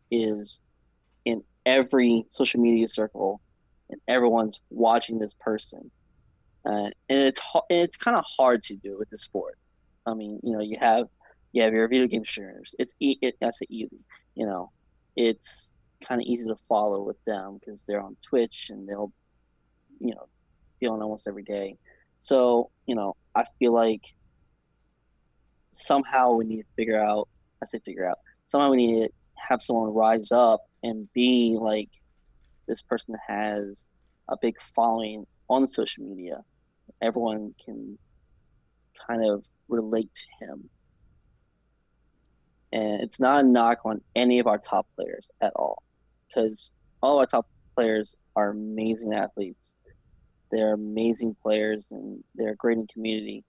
is 0.09 0.61
in 1.25 1.43
every 1.67 2.27
social 2.29 2.61
media 2.61 2.87
circle, 2.87 3.41
and 3.91 4.01
everyone's 4.07 4.61
watching 4.71 5.19
this 5.19 5.35
person. 5.35 5.91
Uh, 6.65 6.91
and 7.09 7.19
it's 7.21 7.41
and 7.55 7.81
it's 7.83 7.97
kind 7.97 8.17
of 8.17 8.25
hard 8.25 8.63
to 8.63 8.77
do 8.77 8.97
with 8.97 9.11
the 9.11 9.19
sport. 9.19 9.59
I 10.07 10.15
mean, 10.15 10.39
you 10.45 10.53
know, 10.53 10.61
you 10.61 10.77
have 10.79 11.09
you 11.51 11.65
have 11.65 11.73
your 11.73 11.89
video 11.89 12.07
game 12.07 12.25
streamers. 12.25 12.77
It's 12.79 12.95
it, 13.01 13.35
that's 13.41 13.59
easy. 13.69 13.99
You 14.37 14.47
know, 14.47 14.71
it's 15.17 15.73
kind 16.05 16.21
of 16.21 16.25
easy 16.29 16.47
to 16.47 16.57
follow 16.69 17.03
with 17.03 17.23
them 17.25 17.59
because 17.59 17.83
they're 17.83 18.01
on 18.01 18.17
Twitch 18.23 18.71
and 18.71 18.89
they'll, 18.89 19.13
you 19.99 20.15
know, 20.15 20.29
be 20.79 20.87
on 20.87 21.03
almost 21.03 21.27
every 21.27 21.43
day. 21.43 21.77
So 22.21 22.71
you 22.87 22.95
know, 22.95 23.17
I 23.35 23.45
feel 23.59 23.73
like 23.73 24.05
somehow 25.71 26.33
we 26.33 26.45
need 26.45 26.59
to 26.59 26.69
figure 26.77 27.01
out. 27.01 27.29
I 27.63 27.67
say 27.67 27.79
figure 27.79 28.09
out. 28.09 28.19
Somehow 28.47 28.71
we 28.71 28.77
need 28.79 28.99
to 28.99 29.11
have 29.37 29.63
someone 29.63 29.93
rise 29.95 30.33
up 30.33 30.61
and 30.83 31.13
be 31.13 31.57
like 31.61 31.91
this 32.67 32.83
person 32.83 33.17
has 33.27 33.85
a 34.29 34.37
big 34.41 34.61
following 34.61 35.27
on 35.49 35.67
social 35.67 36.05
media. 36.05 36.43
Everyone 37.01 37.55
can 37.65 37.99
kind 39.07 39.25
of 39.25 39.47
relate 39.69 40.11
to 40.15 40.47
him 40.47 40.69
and 42.73 43.01
it's 43.01 43.19
not 43.19 43.45
a 43.45 43.47
knock 43.47 43.81
on 43.85 44.01
any 44.15 44.39
of 44.39 44.47
our 44.47 44.59
top 44.59 44.87
players 44.95 45.31
at 45.41 45.53
all, 45.57 45.83
because 46.27 46.73
all 47.03 47.15
of 47.15 47.21
our 47.21 47.27
top 47.27 47.49
players 47.75 48.17
are 48.37 48.51
amazing 48.51 49.15
athletes. 49.15 49.75
They're 50.51 50.75
amazing 50.75 51.37
players, 51.43 51.91
and 51.91 52.23
they're 52.35 52.55
great 52.57 52.79
in 52.79 52.87
community. 52.87 53.45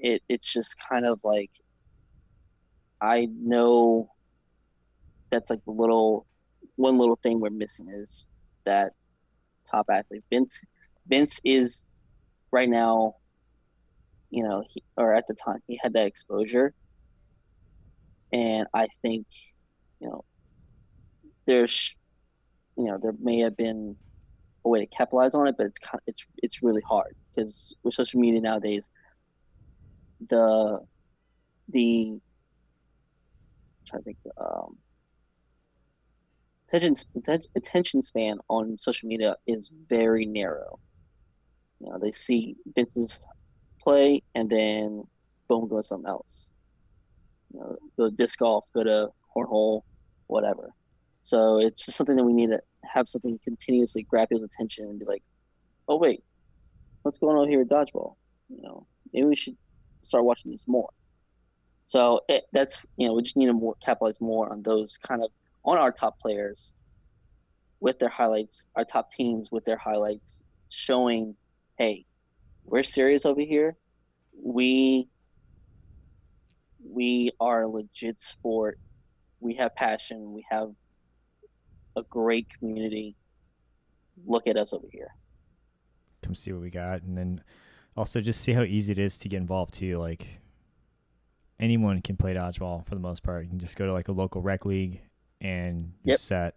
It 0.00 0.22
it's 0.28 0.52
just 0.52 0.76
kind 0.88 1.06
of 1.06 1.20
like 1.24 1.50
I 3.00 3.28
know 3.32 4.10
that's 5.30 5.50
like 5.50 5.64
the 5.64 5.72
little 5.72 6.26
one 6.76 6.98
little 6.98 7.18
thing 7.22 7.40
we're 7.40 7.50
missing 7.50 7.88
is 7.88 8.26
that 8.66 8.92
top 9.70 9.86
athlete. 9.90 10.24
Vince 10.32 10.60
Vince 11.06 11.40
is 11.44 11.84
right 12.52 12.68
now, 12.68 13.14
you 14.30 14.42
know, 14.42 14.62
he, 14.66 14.82
or 14.96 15.14
at 15.14 15.26
the 15.26 15.34
time 15.34 15.60
he 15.66 15.78
had 15.82 15.94
that 15.94 16.06
exposure 16.06 16.74
and 18.32 18.66
I 18.74 18.88
think 19.02 19.26
you 20.00 20.08
know 20.08 20.24
there's 21.46 21.94
you 22.76 22.84
know 22.84 22.98
there 23.02 23.14
may 23.20 23.40
have 23.40 23.56
been 23.56 23.96
a 24.64 24.68
way 24.68 24.80
to 24.80 24.86
capitalize 24.86 25.34
on 25.34 25.48
it, 25.48 25.56
but 25.56 25.66
it's 25.66 25.78
it's 26.06 26.26
it's 26.38 26.62
really 26.62 26.82
hard 26.88 27.14
because 27.34 27.74
with 27.82 27.94
social 27.94 28.20
media 28.20 28.40
nowadays, 28.40 28.88
the 30.28 30.80
the 31.68 32.18
trying 33.86 34.02
to 34.02 34.04
think 34.04 34.18
um, 34.36 34.76
attention 36.72 37.06
attention 37.56 38.02
span 38.02 38.38
on 38.48 38.76
social 38.78 39.08
media 39.08 39.36
is 39.46 39.70
very 39.88 40.26
narrow. 40.26 40.78
You 41.80 41.90
know, 41.90 41.98
they 41.98 42.12
see 42.12 42.56
Vince's 42.74 43.26
play 43.80 44.22
and 44.34 44.50
then 44.50 45.04
boom 45.48 45.68
goes 45.68 45.88
something 45.88 46.08
else 46.08 46.48
you 47.52 47.60
know, 47.60 47.76
go 47.96 48.10
to 48.10 48.16
disc 48.16 48.38
golf, 48.38 48.66
go 48.74 48.84
to 48.84 49.08
cornhole, 49.36 49.82
whatever. 50.26 50.70
So 51.22 51.58
it's 51.58 51.84
just 51.84 51.98
something 51.98 52.16
that 52.16 52.24
we 52.24 52.32
need 52.32 52.50
to 52.50 52.60
have 52.84 53.08
something 53.08 53.38
continuously 53.44 54.06
grab 54.08 54.28
his 54.30 54.42
attention 54.42 54.84
and 54.86 54.98
be 54.98 55.04
like, 55.04 55.22
oh 55.88 55.96
wait, 55.96 56.22
what's 57.02 57.18
going 57.18 57.36
on 57.36 57.48
here 57.48 57.58
with 57.58 57.68
dodgeball? 57.68 58.14
You 58.48 58.62
know, 58.62 58.86
maybe 59.12 59.26
we 59.26 59.36
should 59.36 59.56
start 60.00 60.24
watching 60.24 60.50
this 60.50 60.66
more. 60.66 60.90
So 61.86 62.20
it, 62.28 62.44
that's 62.52 62.80
you 62.96 63.08
know 63.08 63.14
we 63.14 63.22
just 63.22 63.36
need 63.36 63.46
to 63.46 63.52
more 63.52 63.74
capitalize 63.84 64.20
more 64.20 64.50
on 64.52 64.62
those 64.62 64.96
kind 64.98 65.22
of 65.22 65.30
on 65.64 65.76
our 65.76 65.92
top 65.92 66.18
players 66.18 66.72
with 67.80 67.98
their 67.98 68.08
highlights, 68.08 68.66
our 68.76 68.84
top 68.84 69.10
teams 69.10 69.50
with 69.50 69.64
their 69.64 69.76
highlights, 69.76 70.42
showing, 70.68 71.34
hey, 71.78 72.04
we're 72.64 72.82
serious 72.82 73.26
over 73.26 73.40
here. 73.40 73.76
We 74.40 75.08
we 76.84 77.32
are 77.40 77.62
a 77.62 77.68
legit 77.68 78.20
sport. 78.20 78.78
We 79.40 79.54
have 79.54 79.74
passion. 79.74 80.32
We 80.32 80.44
have 80.50 80.70
a 81.96 82.02
great 82.04 82.48
community. 82.58 83.16
Look 84.26 84.46
at 84.46 84.56
us 84.56 84.72
over 84.72 84.86
here. 84.90 85.14
Come 86.22 86.34
see 86.34 86.52
what 86.52 86.62
we 86.62 86.70
got, 86.70 87.02
and 87.02 87.16
then 87.16 87.42
also 87.96 88.20
just 88.20 88.40
see 88.40 88.52
how 88.52 88.62
easy 88.62 88.92
it 88.92 88.98
is 88.98 89.18
to 89.18 89.28
get 89.28 89.38
involved 89.38 89.74
too. 89.74 89.98
Like 89.98 90.26
anyone 91.58 92.00
can 92.02 92.16
play 92.16 92.34
dodgeball 92.34 92.86
for 92.86 92.94
the 92.94 93.00
most 93.00 93.22
part. 93.22 93.44
You 93.44 93.50
can 93.50 93.58
just 93.58 93.76
go 93.76 93.86
to 93.86 93.92
like 93.92 94.08
a 94.08 94.12
local 94.12 94.42
rec 94.42 94.64
league 94.64 95.00
and 95.40 95.92
you're 96.04 96.12
yep. 96.12 96.18
set. 96.18 96.54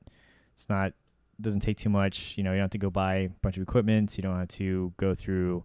It's 0.54 0.70
not 0.70 0.94
doesn't 1.42 1.62
take 1.62 1.78
too 1.78 1.90
much. 1.90 2.38
You 2.38 2.44
know, 2.44 2.52
you 2.52 2.58
don't 2.58 2.66
have 2.66 2.72
to 2.72 2.78
go 2.78 2.90
buy 2.90 3.16
a 3.16 3.30
bunch 3.30 3.58
of 3.58 3.64
equipment. 3.64 4.18
You 4.18 4.24
don't 4.24 4.38
have 4.38 4.48
to 4.50 4.94
go 4.98 5.14
through 5.14 5.64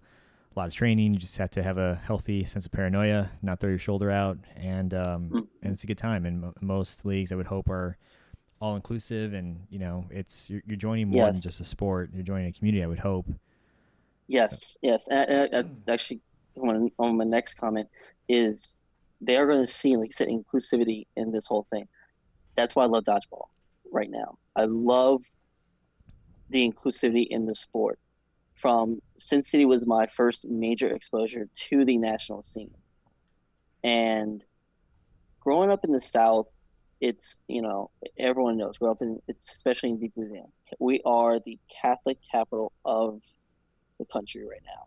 a 0.55 0.59
lot 0.59 0.69
of 0.69 0.75
training. 0.75 1.15
You 1.15 1.21
just 1.21 1.37
have 1.39 1.51
to 1.51 1.63
have 1.63 1.79
a 1.79 2.01
healthy 2.05 2.45
sense 2.45 2.67
of 2.67 2.73
paranoia, 2.73 3.31
not 3.43 3.61
throw 3.61 3.71
your 3.71 3.79
shoulder 3.79 4.11
out, 4.11 4.39
and 4.57 4.95
um, 4.95 5.31
mm. 5.31 5.47
and 5.63 5.73
it's 5.73 5.85
a 5.85 5.87
good 5.87 5.99
time. 5.99 6.27
And 6.27 6.53
most 6.61 7.05
leagues, 7.05 7.33
I 7.33 7.37
would 7.37 7.47
hope, 7.47 7.69
are 7.69 7.97
all 8.61 8.77
inclusive, 8.77 9.35
and 9.35 9.61
you 9.71 9.79
know, 9.79 10.07
it's 10.11 10.49
you're, 10.51 10.63
you're 10.67 10.77
joining 10.77 11.09
more 11.09 11.27
yes. 11.27 11.37
than 11.37 11.43
just 11.43 11.61
a 11.61 11.65
sport. 11.65 12.11
You're 12.13 12.25
joining 12.25 12.49
a 12.49 12.53
community. 12.53 12.83
I 12.83 12.87
would 12.87 12.99
hope. 12.99 13.27
Yes, 14.29 14.77
yes. 14.83 15.07
And, 15.11 15.31
and, 15.31 15.55
and 15.55 15.69
hmm. 15.69 15.91
actually, 15.91 16.21
on, 16.57 16.91
on 16.99 17.17
my 17.17 17.25
next 17.25 17.55
comment 17.55 17.89
is 18.29 18.77
they 19.21 19.37
are 19.37 19.47
going 19.47 19.61
to 19.61 19.67
see, 19.67 19.97
like 19.97 20.09
you 20.09 20.13
said, 20.13 20.29
inclusivity 20.29 21.07
in 21.17 21.33
this 21.33 21.47
whole 21.47 21.67
thing. 21.71 21.89
That's 22.55 22.77
why 22.77 22.85
I 22.85 22.87
love 22.87 23.05
dodgeball 23.05 23.47
right 23.91 24.11
now. 24.11 24.39
I 24.55 24.65
love 24.65 25.23
the 26.51 26.69
inclusivity 26.69 27.27
in 27.29 27.47
the 27.47 27.55
sport 27.55 27.99
from 28.59 29.01
Sin 29.17 29.45
City 29.45 29.65
was 29.65 29.87
my 29.87 30.07
first 30.09 30.45
major 30.45 30.93
exposure 30.93 31.49
to 31.55 31.85
the 31.85 31.97
national 31.97 32.43
scene. 32.43 32.75
And 33.85 34.45
growing 35.41 35.71
up 35.71 35.85
in 35.85 35.93
the 35.93 36.01
South, 36.01 36.49
it's 37.01 37.39
you 37.47 37.63
know 37.63 37.91
everyone 38.19 38.57
knows. 38.57 38.79
Grow 38.79 38.91
up 38.91 39.03
in 39.03 39.23
it's 39.29 39.55
especially 39.55 39.91
in 39.91 40.01
Deep 40.01 40.13
Louisiana. 40.17 40.49
We 40.81 41.01
are 41.05 41.39
the 41.39 41.59
Catholic 41.81 42.19
capital 42.33 42.73
of 42.85 43.23
the 43.99 44.05
country 44.07 44.47
right 44.47 44.63
now. 44.65 44.87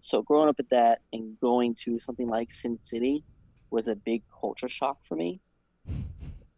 So 0.00 0.22
growing 0.22 0.48
up 0.48 0.56
at 0.58 0.68
that 0.70 1.00
and 1.12 1.38
going 1.40 1.74
to 1.84 1.98
something 1.98 2.28
like 2.28 2.52
Sin 2.52 2.78
City 2.82 3.24
was 3.70 3.88
a 3.88 3.96
big 3.96 4.22
culture 4.40 4.68
shock 4.68 5.02
for 5.02 5.16
me. 5.16 5.40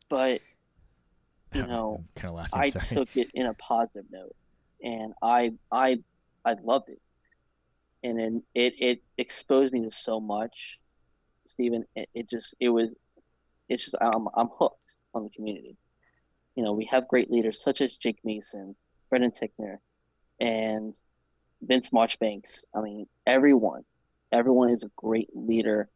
But 0.08 0.40
you 1.54 1.66
know, 1.66 2.04
kind 2.14 2.30
of 2.30 2.34
laughing, 2.36 2.60
I 2.60 2.70
sorry. 2.70 3.06
took 3.06 3.16
it 3.16 3.30
in 3.34 3.46
a 3.46 3.54
positive 3.54 4.04
note, 4.10 4.34
and 4.82 5.14
I 5.22 5.54
I 5.72 5.98
I 6.44 6.56
loved 6.62 6.90
it, 6.90 7.00
and 8.02 8.18
then 8.18 8.42
it 8.54 8.74
it 8.78 9.02
exposed 9.16 9.72
me 9.72 9.82
to 9.82 9.90
so 9.90 10.20
much, 10.20 10.78
Stephen. 11.46 11.84
It, 11.94 12.08
it 12.14 12.28
just 12.28 12.54
it 12.60 12.68
was, 12.68 12.94
it's 13.68 13.84
just 13.84 13.96
I'm 14.00 14.28
I'm 14.34 14.48
hooked 14.48 14.96
on 15.14 15.24
the 15.24 15.30
community. 15.30 15.76
You 16.54 16.64
know, 16.64 16.72
we 16.72 16.84
have 16.86 17.08
great 17.08 17.30
leaders 17.30 17.62
such 17.62 17.80
as 17.80 17.96
Jake 17.96 18.18
Mason, 18.24 18.74
Brendan 19.08 19.30
Tickner, 19.30 19.78
and 20.40 20.98
Vince 21.60 21.92
Marchbanks. 21.92 22.64
I 22.74 22.80
mean, 22.80 23.06
everyone, 23.26 23.84
everyone 24.32 24.70
is 24.70 24.84
a 24.84 24.90
great 24.96 25.28
leader 25.34 25.88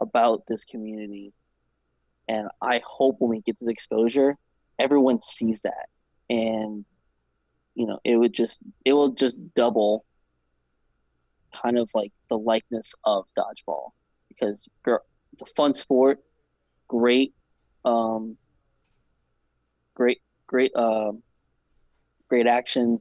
about 0.00 0.44
this 0.48 0.64
community 0.64 1.32
and 2.28 2.48
I 2.60 2.80
hope 2.84 3.16
when 3.18 3.30
we 3.30 3.40
get 3.40 3.58
this 3.58 3.68
exposure, 3.68 4.36
everyone 4.78 5.20
sees 5.20 5.60
that. 5.62 5.88
And, 6.30 6.84
you 7.74 7.86
know, 7.86 7.98
it 8.04 8.16
would 8.16 8.32
just, 8.32 8.60
it 8.84 8.92
will 8.92 9.10
just 9.10 9.36
double 9.54 10.04
kind 11.52 11.78
of 11.78 11.90
like 11.94 12.12
the 12.28 12.38
likeness 12.38 12.94
of 13.04 13.26
dodgeball 13.36 13.90
because 14.28 14.68
it's 14.86 15.42
a 15.42 15.46
fun 15.46 15.74
sport, 15.74 16.20
great, 16.88 17.34
um, 17.84 18.36
great, 19.94 20.22
great, 20.46 20.72
uh, 20.74 21.12
great 22.28 22.46
action, 22.46 23.00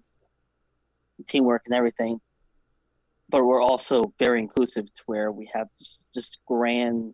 teamwork, 1.27 1.63
and 1.65 1.75
everything. 1.75 2.19
But 3.29 3.45
we're 3.45 3.61
also 3.61 4.13
very 4.19 4.39
inclusive 4.39 4.93
to 4.93 5.03
where 5.05 5.31
we 5.31 5.49
have 5.53 5.69
just, 6.13 6.39
grand 6.45 7.13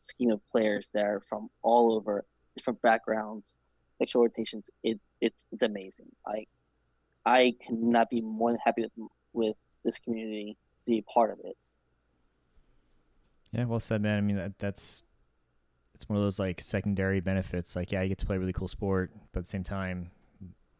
scheme 0.00 0.32
of 0.32 0.40
players 0.50 0.90
that 0.92 1.04
are 1.04 1.20
from 1.28 1.48
all 1.62 1.94
over 1.94 2.24
different 2.56 2.82
backgrounds, 2.82 3.56
sexual 3.96 4.28
orientations. 4.28 4.68
It 4.82 5.00
it's 5.20 5.46
it's 5.52 5.62
amazing. 5.62 6.08
I 6.26 6.46
I 7.24 7.54
cannot 7.64 8.10
be 8.10 8.20
more 8.20 8.50
than 8.50 8.58
happy 8.64 8.82
with 8.82 8.92
with 9.32 9.56
this 9.84 9.98
community 10.00 10.56
to 10.84 10.90
be 10.90 11.02
part 11.02 11.30
of 11.30 11.38
it. 11.44 11.56
Yeah, 13.52 13.66
well 13.66 13.78
said, 13.78 14.02
man. 14.02 14.18
I 14.18 14.20
mean 14.20 14.36
that 14.36 14.58
that's 14.58 15.04
it's 15.94 16.08
one 16.08 16.16
of 16.16 16.24
those 16.24 16.40
like 16.40 16.60
secondary 16.60 17.20
benefits. 17.20 17.76
Like, 17.76 17.92
yeah, 17.92 18.02
you 18.02 18.08
get 18.08 18.18
to 18.18 18.26
play 18.26 18.34
a 18.34 18.38
really 18.40 18.52
cool 18.52 18.66
sport, 18.66 19.12
but 19.32 19.40
at 19.40 19.44
the 19.44 19.50
same 19.50 19.62
time, 19.62 20.10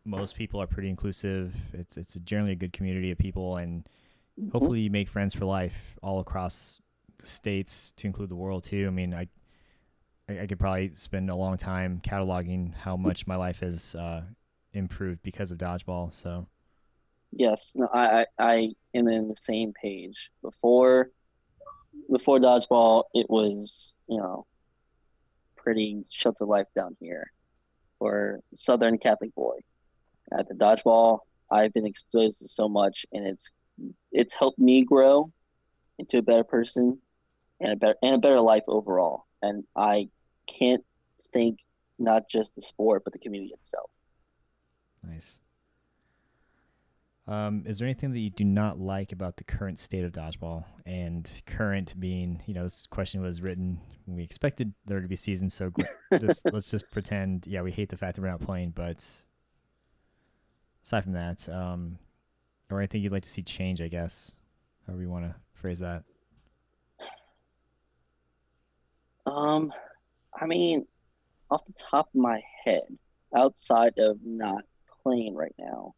most 0.04 0.34
people 0.34 0.60
are 0.60 0.66
pretty 0.66 0.88
inclusive. 0.88 1.54
It's 1.72 1.96
it's 1.96 2.16
a 2.16 2.20
generally 2.20 2.52
a 2.52 2.56
good 2.56 2.72
community 2.72 3.10
of 3.10 3.18
people, 3.18 3.56
and 3.56 3.84
mm-hmm. 4.38 4.50
hopefully 4.50 4.80
you 4.80 4.90
make 4.90 5.08
friends 5.08 5.34
for 5.34 5.44
life 5.44 5.96
all 6.02 6.20
across 6.20 6.80
the 7.18 7.26
states 7.26 7.92
to 7.96 8.06
include 8.06 8.28
the 8.28 8.36
world 8.36 8.64
too. 8.64 8.86
I 8.86 8.90
mean, 8.90 9.14
I 9.14 9.28
I, 10.28 10.46
could 10.46 10.58
probably 10.58 10.94
spend 10.94 11.30
a 11.30 11.34
long 11.34 11.56
time 11.56 12.00
cataloging 12.02 12.74
how 12.74 12.96
much 12.96 13.26
my 13.26 13.36
life 13.36 13.60
has 13.60 13.94
uh, 13.94 14.22
improved 14.72 15.22
because 15.22 15.50
of 15.50 15.58
dodgeball. 15.58 16.12
So, 16.14 16.46
yes, 17.32 17.72
no, 17.74 17.88
I, 17.92 18.26
I 18.38 18.70
am 18.94 19.08
in 19.08 19.28
the 19.28 19.36
same 19.36 19.72
page. 19.72 20.30
Before 20.42 21.10
before 22.10 22.38
dodgeball, 22.38 23.04
it 23.14 23.28
was 23.28 23.94
you 24.08 24.18
know 24.18 24.46
pretty 25.56 26.04
shelter 26.10 26.44
life 26.44 26.66
down 26.74 26.96
here 27.00 27.30
for 27.98 28.40
Southern 28.54 28.98
Catholic 28.98 29.34
boy. 29.34 29.58
At 30.36 30.48
the 30.48 30.54
dodgeball, 30.54 31.20
I've 31.50 31.72
been 31.72 31.86
exposed 31.86 32.38
to 32.38 32.48
so 32.48 32.68
much, 32.68 33.04
and 33.12 33.26
it's 33.26 33.50
it's 34.12 34.34
helped 34.34 34.58
me 34.58 34.84
grow 34.84 35.32
into 35.98 36.18
a 36.18 36.22
better 36.22 36.44
person 36.44 36.98
and 37.60 37.72
a 37.72 37.76
better 37.76 37.96
and 38.02 38.16
a 38.16 38.18
better 38.18 38.40
life 38.40 38.64
overall. 38.68 39.26
And 39.42 39.64
I 39.76 40.08
can't 40.46 40.84
think 41.32 41.60
not 41.98 42.28
just 42.28 42.54
the 42.54 42.62
sport 42.62 43.02
but 43.04 43.12
the 43.12 43.18
community 43.18 43.52
itself. 43.52 43.90
Nice. 45.02 45.38
Um, 47.28 47.62
is 47.66 47.78
there 47.78 47.86
anything 47.86 48.12
that 48.12 48.18
you 48.18 48.30
do 48.30 48.44
not 48.44 48.80
like 48.80 49.12
about 49.12 49.36
the 49.36 49.44
current 49.44 49.78
state 49.78 50.04
of 50.04 50.12
dodgeball? 50.12 50.64
And 50.86 51.42
current 51.46 51.98
being, 52.00 52.42
you 52.46 52.54
know, 52.54 52.64
this 52.64 52.86
question 52.90 53.22
was 53.22 53.40
written 53.40 53.78
when 54.06 54.16
we 54.16 54.24
expected 54.24 54.72
there 54.86 55.00
to 55.00 55.06
be 55.06 55.14
seasons. 55.14 55.54
So 55.54 55.72
just, 56.20 56.52
let's 56.52 56.70
just 56.70 56.90
pretend, 56.90 57.46
yeah, 57.46 57.62
we 57.62 57.70
hate 57.70 57.88
the 57.88 57.96
fact 57.96 58.16
that 58.16 58.22
we're 58.22 58.28
not 58.28 58.40
playing. 58.40 58.70
But 58.70 59.06
aside 60.84 61.04
from 61.04 61.12
that, 61.12 61.48
um, 61.48 61.98
or 62.70 62.78
anything 62.78 63.02
you'd 63.02 63.12
like 63.12 63.22
to 63.22 63.28
see 63.28 63.42
change, 63.42 63.80
I 63.80 63.88
guess, 63.88 64.32
however 64.86 65.02
you 65.02 65.10
want 65.10 65.24
to 65.24 65.34
phrase 65.54 65.78
that. 65.80 66.04
Um, 69.26 69.72
I 70.38 70.46
mean, 70.46 70.86
off 71.50 71.64
the 71.66 71.72
top 71.74 72.08
of 72.08 72.20
my 72.20 72.42
head, 72.64 72.82
outside 73.34 73.94
of 73.98 74.18
not 74.24 74.64
playing 75.02 75.34
right 75.34 75.54
now, 75.58 75.94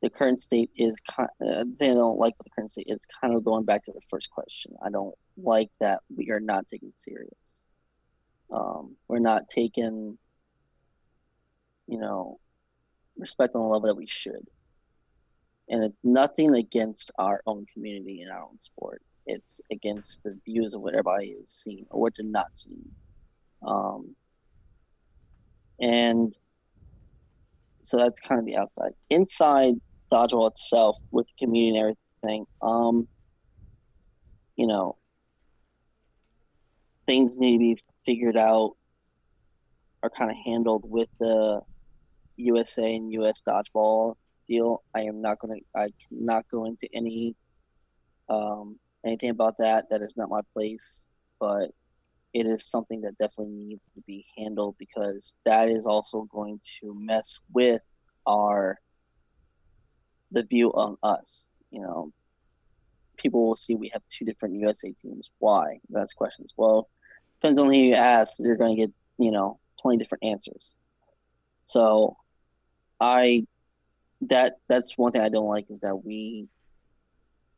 the 0.00 0.08
current 0.08 0.40
state 0.40 0.70
is 0.76 1.00
kind. 1.00 1.28
Uh, 1.44 1.64
they 1.78 1.88
don't 1.88 2.18
like 2.18 2.34
the 2.38 2.50
current 2.50 2.70
state 2.70 2.86
is. 2.88 3.04
Kind 3.20 3.34
of 3.34 3.44
going 3.44 3.64
back 3.64 3.84
to 3.84 3.92
the 3.92 4.00
first 4.08 4.30
question. 4.30 4.76
I 4.80 4.90
don't 4.90 5.14
like 5.36 5.70
that 5.80 6.02
we 6.16 6.30
are 6.30 6.40
not 6.40 6.68
taken 6.68 6.92
serious. 6.92 7.62
Um, 8.52 8.96
we're 9.08 9.18
not 9.18 9.48
taking, 9.48 10.16
you 11.88 11.98
know, 11.98 12.38
respect 13.18 13.54
on 13.54 13.62
the 13.62 13.68
level 13.68 13.88
that 13.88 13.96
we 13.96 14.06
should. 14.06 14.46
And 15.68 15.84
it's 15.84 16.00
nothing 16.02 16.54
against 16.54 17.10
our 17.18 17.42
own 17.46 17.66
community 17.72 18.22
and 18.22 18.32
our 18.32 18.42
own 18.42 18.58
sport 18.58 19.02
it's 19.28 19.60
against 19.70 20.22
the 20.24 20.36
views 20.44 20.74
of 20.74 20.80
what 20.80 20.94
everybody 20.94 21.28
is 21.28 21.50
seeing 21.50 21.86
or 21.90 22.00
what 22.00 22.14
they're 22.16 22.26
not 22.26 22.48
seeing. 22.54 22.90
Um, 23.62 24.16
and 25.78 26.36
so 27.82 27.98
that's 27.98 28.20
kind 28.20 28.38
of 28.40 28.46
the 28.46 28.56
outside. 28.56 28.92
Inside 29.10 29.74
dodgeball 30.10 30.50
itself, 30.50 30.96
with 31.10 31.28
the 31.28 31.44
community 31.44 31.78
and 31.78 31.96
everything, 32.22 32.46
um, 32.62 33.06
you 34.56 34.66
know, 34.66 34.96
things 37.06 37.38
need 37.38 37.52
to 37.52 37.58
be 37.58 37.78
figured 38.04 38.36
out 38.36 38.76
or 40.02 40.10
kind 40.10 40.30
of 40.30 40.36
handled 40.36 40.90
with 40.90 41.08
the 41.20 41.60
USA 42.38 42.94
and 42.94 43.12
US 43.12 43.42
dodgeball 43.46 44.16
deal. 44.46 44.82
I 44.94 45.02
am 45.02 45.20
not 45.20 45.38
going 45.38 45.60
to, 45.60 45.78
I 45.78 45.88
cannot 46.08 46.48
go 46.48 46.64
into 46.64 46.88
any 46.94 47.36
um, 48.28 48.78
anything 49.04 49.30
about 49.30 49.58
that. 49.58 49.86
That 49.90 50.02
is 50.02 50.16
not 50.16 50.30
my 50.30 50.40
place, 50.52 51.06
but 51.40 51.70
it 52.34 52.46
is 52.46 52.68
something 52.68 53.00
that 53.02 53.18
definitely 53.18 53.54
needs 53.54 53.82
to 53.94 54.00
be 54.02 54.24
handled 54.36 54.76
because 54.78 55.34
that 55.44 55.68
is 55.68 55.86
also 55.86 56.28
going 56.30 56.60
to 56.80 56.94
mess 56.94 57.40
with 57.52 57.82
our 58.26 58.78
the 60.30 60.42
view 60.42 60.70
of 60.72 60.98
us. 61.02 61.46
You 61.70 61.80
know, 61.80 62.12
people 63.16 63.46
will 63.46 63.56
see 63.56 63.74
we 63.74 63.90
have 63.92 64.02
two 64.10 64.24
different 64.24 64.54
USA 64.56 64.92
teams. 64.92 65.30
Why? 65.38 65.80
That's 65.90 66.14
questions. 66.14 66.52
Well, 66.56 66.88
depends 67.40 67.60
on 67.60 67.66
who 67.72 67.78
you 67.78 67.94
ask. 67.94 68.36
You're 68.38 68.56
going 68.56 68.76
to 68.76 68.82
get 68.82 68.92
you 69.18 69.30
know 69.30 69.58
twenty 69.80 69.98
different 69.98 70.24
answers. 70.24 70.74
So, 71.64 72.16
I 73.00 73.46
that 74.22 74.56
that's 74.68 74.98
one 74.98 75.12
thing 75.12 75.22
I 75.22 75.28
don't 75.28 75.48
like 75.48 75.70
is 75.70 75.80
that 75.80 75.96
we 76.04 76.48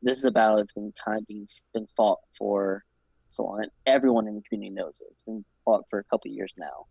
this 0.01 0.17
is 0.17 0.25
a 0.25 0.31
battle 0.31 0.57
that's 0.57 0.73
been 0.73 0.93
kind 1.03 1.17
of 1.17 1.27
being 1.27 1.47
been 1.73 1.87
fought 1.95 2.19
for 2.37 2.83
so 3.29 3.43
long, 3.43 3.65
everyone 3.85 4.27
in 4.27 4.35
the 4.35 4.41
community 4.41 4.75
knows 4.75 5.01
it. 5.01 5.07
It's 5.11 5.23
been 5.23 5.45
fought 5.63 5.85
for 5.89 5.99
a 5.99 6.03
couple 6.03 6.31
years 6.31 6.53
now, 6.57 6.85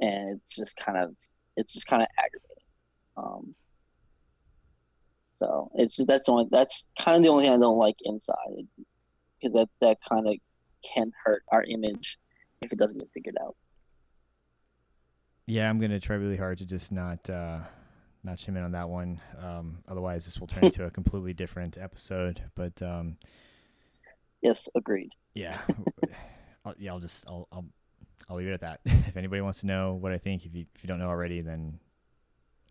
and 0.00 0.30
it's 0.30 0.54
just 0.54 0.76
kind 0.76 0.96
of 0.96 1.14
it's 1.56 1.72
just 1.72 1.86
kind 1.86 2.02
of 2.02 2.08
aggravating. 2.18 2.64
Um, 3.16 3.54
so 5.32 5.70
it's 5.74 5.96
just 5.96 6.08
that's 6.08 6.26
the 6.26 6.32
only 6.32 6.46
that's 6.50 6.88
kind 6.98 7.16
of 7.16 7.22
the 7.22 7.30
only 7.30 7.44
thing 7.44 7.52
I 7.52 7.58
don't 7.58 7.78
like 7.78 7.96
inside, 8.04 8.66
because 9.40 9.54
that 9.54 9.68
that 9.80 9.98
kind 10.08 10.28
of 10.28 10.34
can 10.84 11.12
hurt 11.24 11.42
our 11.50 11.64
image 11.64 12.18
if 12.62 12.72
it 12.72 12.78
doesn't 12.78 12.98
get 12.98 13.10
figured 13.12 13.36
out. 13.42 13.56
Yeah, 15.46 15.70
I'm 15.70 15.78
gonna 15.78 16.00
try 16.00 16.16
really 16.16 16.36
hard 16.36 16.58
to 16.58 16.66
just 16.66 16.90
not 16.90 17.30
uh, 17.30 17.60
not 18.24 18.38
chime 18.38 18.56
in 18.56 18.64
on 18.64 18.72
that 18.72 18.88
one. 18.88 19.20
Um, 19.40 19.78
otherwise, 19.88 20.24
this 20.24 20.40
will 20.40 20.48
turn 20.48 20.64
into 20.64 20.84
a 20.84 20.90
completely 21.00 21.32
different 21.32 21.78
episode. 21.78 22.42
But 22.56 22.80
um, 22.82 23.16
yes, 24.42 24.68
agreed. 24.74 25.12
Yeah, 25.34 25.56
I'll, 26.64 26.74
yeah. 26.78 26.92
I'll 26.92 27.00
just 27.00 27.24
I'll, 27.28 27.46
I'll 27.52 27.64
I'll 28.28 28.36
leave 28.36 28.48
it 28.48 28.54
at 28.54 28.60
that. 28.62 28.80
if 28.84 29.16
anybody 29.16 29.40
wants 29.40 29.60
to 29.60 29.66
know 29.66 29.94
what 29.94 30.12
I 30.12 30.18
think, 30.18 30.44
if 30.44 30.54
you 30.54 30.66
if 30.74 30.82
you 30.82 30.88
don't 30.88 30.98
know 30.98 31.08
already, 31.08 31.40
then 31.40 31.78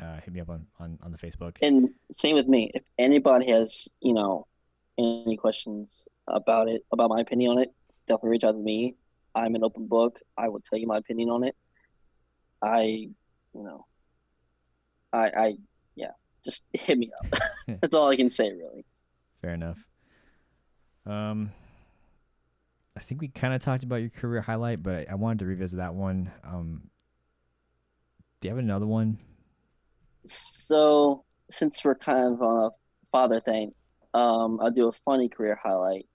uh, 0.01 0.19
hit 0.19 0.33
me 0.33 0.41
up 0.41 0.49
on, 0.49 0.67
on 0.79 0.99
on 1.01 1.11
the 1.11 1.17
Facebook. 1.17 1.57
And 1.61 1.89
same 2.11 2.35
with 2.35 2.47
me. 2.47 2.71
If 2.73 2.83
anybody 2.99 3.49
has 3.51 3.87
you 4.01 4.13
know 4.13 4.47
any 4.97 5.37
questions 5.37 6.09
about 6.27 6.69
it, 6.69 6.83
about 6.91 7.09
my 7.09 7.21
opinion 7.21 7.51
on 7.51 7.61
it, 7.61 7.73
definitely 8.05 8.31
reach 8.31 8.43
out 8.43 8.51
to 8.51 8.57
me. 8.57 8.95
I'm 9.33 9.55
an 9.55 9.63
open 9.63 9.87
book. 9.87 10.19
I 10.37 10.49
will 10.49 10.59
tell 10.59 10.77
you 10.77 10.87
my 10.87 10.97
opinion 10.97 11.29
on 11.29 11.45
it. 11.45 11.55
I, 12.61 12.81
you 12.81 13.63
know, 13.63 13.85
I, 15.13 15.29
I, 15.29 15.53
yeah, 15.95 16.11
just 16.43 16.63
hit 16.73 16.97
me 16.97 17.11
up. 17.19 17.39
That's 17.81 17.95
all 17.95 18.09
I 18.09 18.15
can 18.15 18.29
say, 18.29 18.51
really. 18.51 18.85
Fair 19.41 19.53
enough. 19.53 19.77
Um, 21.05 21.51
I 22.97 23.01
think 23.01 23.21
we 23.21 23.27
kind 23.27 23.53
of 23.53 23.61
talked 23.61 23.83
about 23.83 23.97
your 23.97 24.09
career 24.09 24.41
highlight, 24.41 24.81
but 24.81 24.95
I, 24.95 25.11
I, 25.11 25.15
wanted 25.15 25.39
to 25.39 25.45
revisit 25.45 25.77
that 25.77 25.93
one. 25.93 26.31
Um, 26.43 26.89
do 28.39 28.47
you 28.47 28.55
have 28.55 28.63
another 28.63 28.87
one? 28.87 29.19
So, 30.25 31.23
since 31.49 31.83
we're 31.85 31.95
kind 31.95 32.33
of 32.33 32.41
on 32.41 32.65
a 32.65 32.71
father 33.11 33.39
thing, 33.39 33.73
um, 34.15 34.59
I'll 34.61 34.71
do 34.71 34.87
a 34.87 34.93
funny 34.93 35.29
career 35.29 35.59
highlight. 35.61 36.07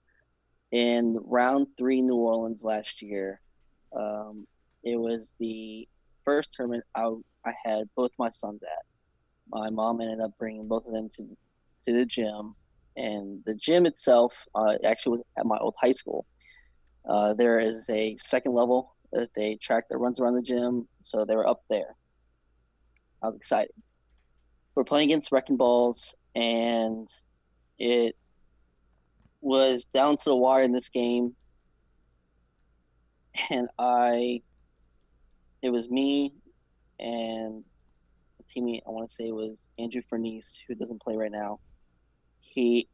In 0.71 1.19
round 1.23 1.67
three, 1.77 2.01
New 2.01 2.15
Orleans 2.15 2.63
last 2.63 3.01
year, 3.01 3.39
um, 3.93 4.47
it 4.83 4.97
was 4.97 5.33
the 5.39 5.87
first 6.25 6.53
tournament 6.53 6.83
I, 6.95 7.11
I 7.45 7.53
had 7.63 7.89
both 7.95 8.11
my 8.17 8.29
sons 8.29 8.61
at. 8.63 8.85
My 9.49 9.69
mom 9.69 10.01
ended 10.01 10.21
up 10.21 10.31
bringing 10.39 10.67
both 10.67 10.85
of 10.85 10.93
them 10.93 11.09
to 11.15 11.37
to 11.85 11.93
the 11.93 12.05
gym, 12.05 12.55
and 12.95 13.43
the 13.45 13.55
gym 13.55 13.85
itself 13.85 14.47
uh, 14.53 14.77
actually 14.85 15.17
was 15.17 15.25
at 15.37 15.45
my 15.45 15.57
old 15.57 15.75
high 15.81 15.91
school. 15.91 16.25
Uh, 17.09 17.33
there 17.33 17.59
is 17.59 17.89
a 17.89 18.15
second 18.17 18.53
level 18.53 18.95
that 19.11 19.33
they 19.33 19.55
track 19.55 19.85
that 19.89 19.97
runs 19.97 20.19
around 20.19 20.35
the 20.35 20.41
gym, 20.41 20.87
so 21.01 21.25
they 21.25 21.35
were 21.35 21.47
up 21.47 21.63
there. 21.69 21.95
I 23.21 23.27
was 23.27 23.35
excited. 23.35 23.73
We're 24.75 24.83
playing 24.83 25.09
against 25.09 25.31
Wrecking 25.31 25.57
Balls, 25.57 26.15
and 26.35 27.09
it 27.77 28.15
was 29.41 29.85
down 29.85 30.17
to 30.17 30.25
the 30.25 30.35
wire 30.35 30.63
in 30.63 30.71
this 30.71 30.89
game, 30.89 31.35
and 33.49 33.67
I, 33.77 34.41
it 35.61 35.69
was 35.69 35.89
me 35.89 36.33
and 36.99 37.65
a 38.39 38.43
teammate. 38.43 38.81
I 38.87 38.91
want 38.91 39.09
to 39.09 39.13
say 39.13 39.27
it 39.27 39.35
was 39.35 39.67
Andrew 39.77 40.01
Fernice, 40.01 40.61
who 40.67 40.75
doesn't 40.75 41.01
play 41.01 41.15
right 41.15 41.31
now. 41.31 41.59
He 42.37 42.87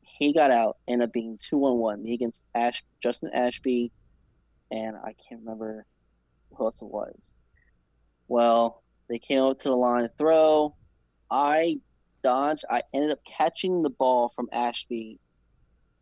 he 0.00 0.32
got 0.32 0.50
out, 0.50 0.78
ended 0.86 1.08
up 1.08 1.12
being 1.12 1.38
two 1.42 1.58
one 1.58 1.76
one. 1.76 2.02
Me 2.02 2.14
against 2.14 2.44
Ash 2.54 2.82
Justin 3.02 3.30
Ashby, 3.34 3.92
and 4.70 4.96
I 4.96 5.14
can't 5.28 5.40
remember 5.40 5.84
who 6.54 6.64
else 6.64 6.80
it 6.80 6.86
was. 6.86 7.32
Well, 8.28 8.82
they 9.08 9.18
came 9.18 9.42
up 9.42 9.58
to 9.58 9.68
the 9.68 9.74
line 9.74 10.02
to 10.02 10.10
throw. 10.16 10.74
I 11.30 11.80
dodge, 12.22 12.64
I 12.70 12.82
ended 12.94 13.10
up 13.10 13.18
catching 13.24 13.82
the 13.82 13.90
ball 13.90 14.28
from 14.28 14.48
Ashby 14.52 15.18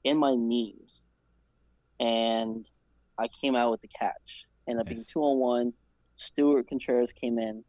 in 0.05 0.19
my 0.19 0.35
knees, 0.37 1.03
and 1.99 2.69
I 3.19 3.29
came 3.29 3.57
out 3.57 3.71
with 3.71 3.81
the 3.81 3.89
catch. 3.89 4.47
Ended 4.69 4.83
up 4.83 4.87
nice. 4.87 4.95
being 4.97 5.07
two 5.11 5.21
on 5.21 5.39
one. 5.39 5.73
Stuart 6.15 6.69
Contreras 6.69 7.13
came 7.13 7.39
in 7.39 7.65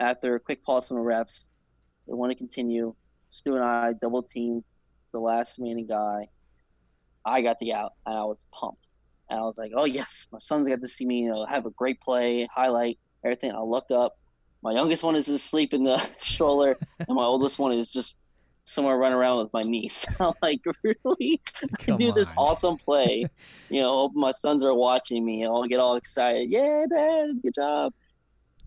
after 0.00 0.34
a 0.34 0.40
quick 0.40 0.64
pause 0.64 0.88
from 0.88 0.98
the 0.98 1.02
refs. 1.02 1.46
They 2.06 2.14
want 2.14 2.30
to 2.30 2.36
continue. 2.36 2.94
Stu 3.30 3.54
and 3.54 3.64
I 3.64 3.92
double 3.92 4.22
teamed 4.22 4.64
the 5.12 5.18
last 5.18 5.58
remaining 5.58 5.86
guy. 5.86 6.28
I 7.24 7.42
got 7.42 7.58
the 7.58 7.74
out, 7.74 7.92
and 8.06 8.16
I 8.16 8.24
was 8.24 8.44
pumped. 8.52 8.86
And 9.28 9.38
I 9.38 9.42
was 9.42 9.58
like, 9.58 9.72
"Oh 9.76 9.84
yes, 9.84 10.26
my 10.32 10.38
son's 10.38 10.68
got 10.68 10.80
to 10.80 10.88
see 10.88 11.04
me, 11.04 11.20
you 11.20 11.30
know, 11.30 11.44
have 11.44 11.66
a 11.66 11.70
great 11.70 12.00
play, 12.00 12.48
highlight 12.50 12.98
everything." 13.22 13.52
I 13.52 13.60
look 13.60 13.90
up, 13.90 14.16
my 14.62 14.72
youngest 14.72 15.04
one 15.04 15.16
is 15.16 15.28
asleep 15.28 15.74
in 15.74 15.84
the 15.84 15.98
stroller, 16.18 16.78
and 16.98 17.16
my 17.16 17.24
oldest 17.24 17.58
one 17.58 17.72
is 17.72 17.88
just 17.88 18.14
somewhere 18.68 18.96
running 18.96 19.18
around 19.18 19.38
with 19.42 19.52
my 19.52 19.60
niece. 19.60 20.06
I'm 20.20 20.34
like, 20.42 20.60
really? 20.82 21.40
I 21.88 21.96
do 21.96 22.12
this 22.12 22.32
awesome 22.36 22.76
play. 22.76 23.26
you 23.68 23.80
know, 23.80 24.10
my 24.10 24.30
sons 24.30 24.64
are 24.64 24.74
watching 24.74 25.24
me. 25.24 25.44
I'll 25.44 25.64
get 25.64 25.80
all 25.80 25.96
excited. 25.96 26.50
Yeah, 26.50 26.84
Dad, 26.88 27.42
good 27.42 27.54
job. 27.54 27.92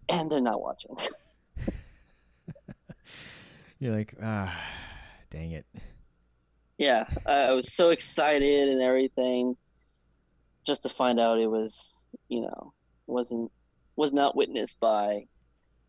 And 0.10 0.30
they're 0.30 0.41
not 0.41 0.61
watching. 0.61 0.95
You're 3.80 3.95
like, 3.95 4.14
ah, 4.22 4.56
dang 5.30 5.52
it. 5.52 5.65
Yeah, 6.78 7.06
I 7.26 7.52
was 7.52 7.73
so 7.73 7.90
excited 7.90 8.69
and 8.69 8.82
everything, 8.82 9.56
just 10.65 10.84
to 10.84 10.90
find 10.90 11.19
out 11.19 11.40
it 11.40 11.48
was, 11.48 11.95
you 12.28 12.41
know, 12.41 12.73
wasn't 13.07 13.52
was 13.95 14.14
not 14.14 14.36
witnessed 14.36 14.80
by 14.80 15.26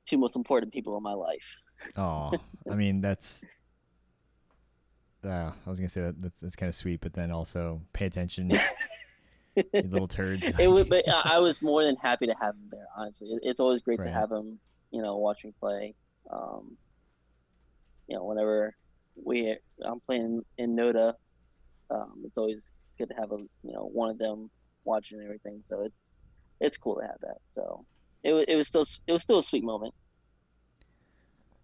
two 0.04 0.18
most 0.18 0.36
important 0.36 0.72
people 0.72 0.96
in 0.96 1.02
my 1.02 1.14
life. 1.14 1.58
Oh, 1.96 2.32
I 2.70 2.74
mean 2.74 3.00
that's. 3.00 3.44
Uh, 5.24 5.52
I 5.66 5.70
was 5.70 5.78
gonna 5.78 5.88
say 5.88 6.02
that 6.02 6.20
that's, 6.20 6.40
that's 6.40 6.56
kind 6.56 6.68
of 6.68 6.74
sweet, 6.74 7.00
but 7.00 7.12
then 7.12 7.30
also 7.30 7.80
pay 7.92 8.06
attention, 8.06 8.50
you 9.56 9.64
little 9.74 10.08
turds. 10.08 10.58
it 10.58 10.70
would, 10.70 10.88
but 10.88 11.08
I 11.24 11.38
was 11.38 11.62
more 11.62 11.84
than 11.84 11.96
happy 11.96 12.26
to 12.26 12.34
have 12.40 12.54
him 12.54 12.68
there. 12.70 12.86
Honestly, 12.96 13.28
it, 13.28 13.40
it's 13.42 13.60
always 13.60 13.80
great 13.80 13.98
right. 13.98 14.06
to 14.06 14.12
have 14.12 14.30
him. 14.30 14.58
You 14.90 15.02
know, 15.02 15.16
watching 15.16 15.54
play. 15.58 15.94
Um, 16.30 16.76
you 18.08 18.16
know, 18.16 18.24
whenever 18.24 18.74
we 19.22 19.56
I'm 19.84 20.00
playing 20.00 20.44
in 20.58 20.74
NOLA, 20.74 21.16
um, 21.90 22.22
it's 22.24 22.38
always 22.38 22.72
good 22.98 23.08
to 23.08 23.14
have 23.14 23.32
a 23.32 23.36
you 23.36 23.72
know 23.72 23.88
one 23.92 24.10
of 24.10 24.18
them 24.18 24.50
watching 24.84 25.20
everything. 25.20 25.62
So 25.64 25.82
it's 25.82 26.10
it's 26.60 26.76
cool 26.76 26.96
to 26.96 27.06
have 27.06 27.20
that. 27.20 27.38
So 27.48 27.84
it 28.22 28.32
it 28.48 28.56
was 28.56 28.66
still 28.66 28.84
it 29.06 29.12
was 29.12 29.22
still 29.22 29.38
a 29.38 29.42
sweet 29.42 29.64
moment. 29.64 29.94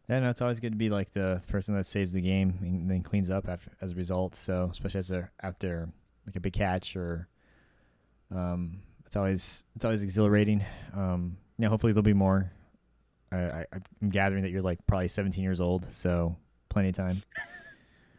Yeah, 0.08 0.20
no, 0.20 0.30
it's 0.30 0.40
always 0.40 0.58
good 0.58 0.72
to 0.72 0.78
be 0.78 0.88
like 0.88 1.12
the 1.12 1.42
person 1.48 1.74
that 1.74 1.86
saves 1.86 2.12
the 2.12 2.20
game 2.22 2.58
and 2.62 2.90
then 2.90 3.02
cleans 3.02 3.28
up 3.28 3.46
after 3.48 3.70
as 3.82 3.92
a 3.92 3.94
result. 3.94 4.34
So 4.34 4.68
especially 4.72 5.00
as 5.00 5.12
after 5.42 5.88
like 6.26 6.36
a 6.36 6.40
big 6.40 6.54
catch 6.54 6.96
or, 6.96 7.28
um, 8.34 8.80
it's 9.06 9.16
always 9.16 9.64
it's 9.76 9.84
always 9.84 10.02
exhilarating. 10.02 10.64
Um, 10.94 11.36
yeah, 11.58 11.68
hopefully 11.68 11.92
there'll 11.92 12.02
be 12.02 12.14
more. 12.14 12.50
I, 13.32 13.36
I 13.36 13.64
I'm 14.02 14.10
gathering 14.10 14.42
that 14.42 14.50
you're 14.50 14.62
like 14.62 14.78
probably 14.86 15.08
17 15.08 15.42
years 15.42 15.60
old, 15.60 15.86
so 15.92 16.36
plenty 16.70 16.90
of 16.90 16.94
time. 16.94 17.16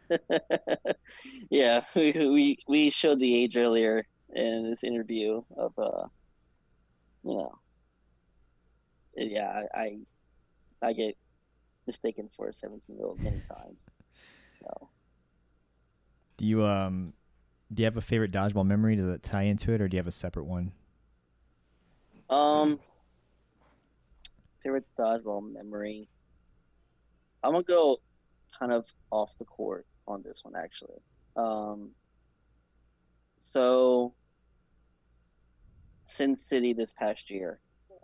yeah, 1.50 1.84
we, 1.96 2.12
we 2.12 2.58
we 2.68 2.90
showed 2.90 3.18
the 3.18 3.34
age 3.36 3.56
earlier 3.56 4.06
in 4.34 4.68
this 4.70 4.84
interview 4.84 5.42
of 5.56 5.72
uh, 5.78 6.06
you 7.24 7.36
know, 7.36 7.52
yeah, 9.16 9.62
I, 9.74 9.98
I 10.82 10.92
get 10.92 11.16
mistaken 11.90 12.28
for 12.28 12.46
a 12.46 12.52
17 12.52 12.96
year 12.96 13.06
old 13.06 13.18
many 13.18 13.40
times. 13.48 13.90
So, 14.60 14.88
do 16.36 16.46
you 16.46 16.64
um 16.64 17.12
do 17.74 17.82
you 17.82 17.84
have 17.84 17.96
a 17.96 18.00
favorite 18.00 18.30
dodgeball 18.30 18.64
memory? 18.64 18.94
Does 18.94 19.08
it 19.08 19.24
tie 19.24 19.42
into 19.42 19.72
it, 19.72 19.80
or 19.80 19.88
do 19.88 19.96
you 19.96 19.98
have 19.98 20.06
a 20.06 20.12
separate 20.12 20.44
one? 20.44 20.70
Um, 22.28 22.78
favorite 24.62 24.86
dodgeball 24.96 25.52
memory. 25.52 26.08
I'm 27.42 27.52
gonna 27.52 27.64
go 27.64 27.98
kind 28.56 28.70
of 28.70 28.86
off 29.10 29.36
the 29.38 29.44
court 29.44 29.86
on 30.06 30.22
this 30.22 30.44
one 30.44 30.54
actually. 30.54 31.00
Um, 31.36 31.90
so 33.38 34.14
Sin 36.04 36.36
City 36.36 36.72
this 36.72 36.92
past 36.96 37.30
year, 37.30 37.58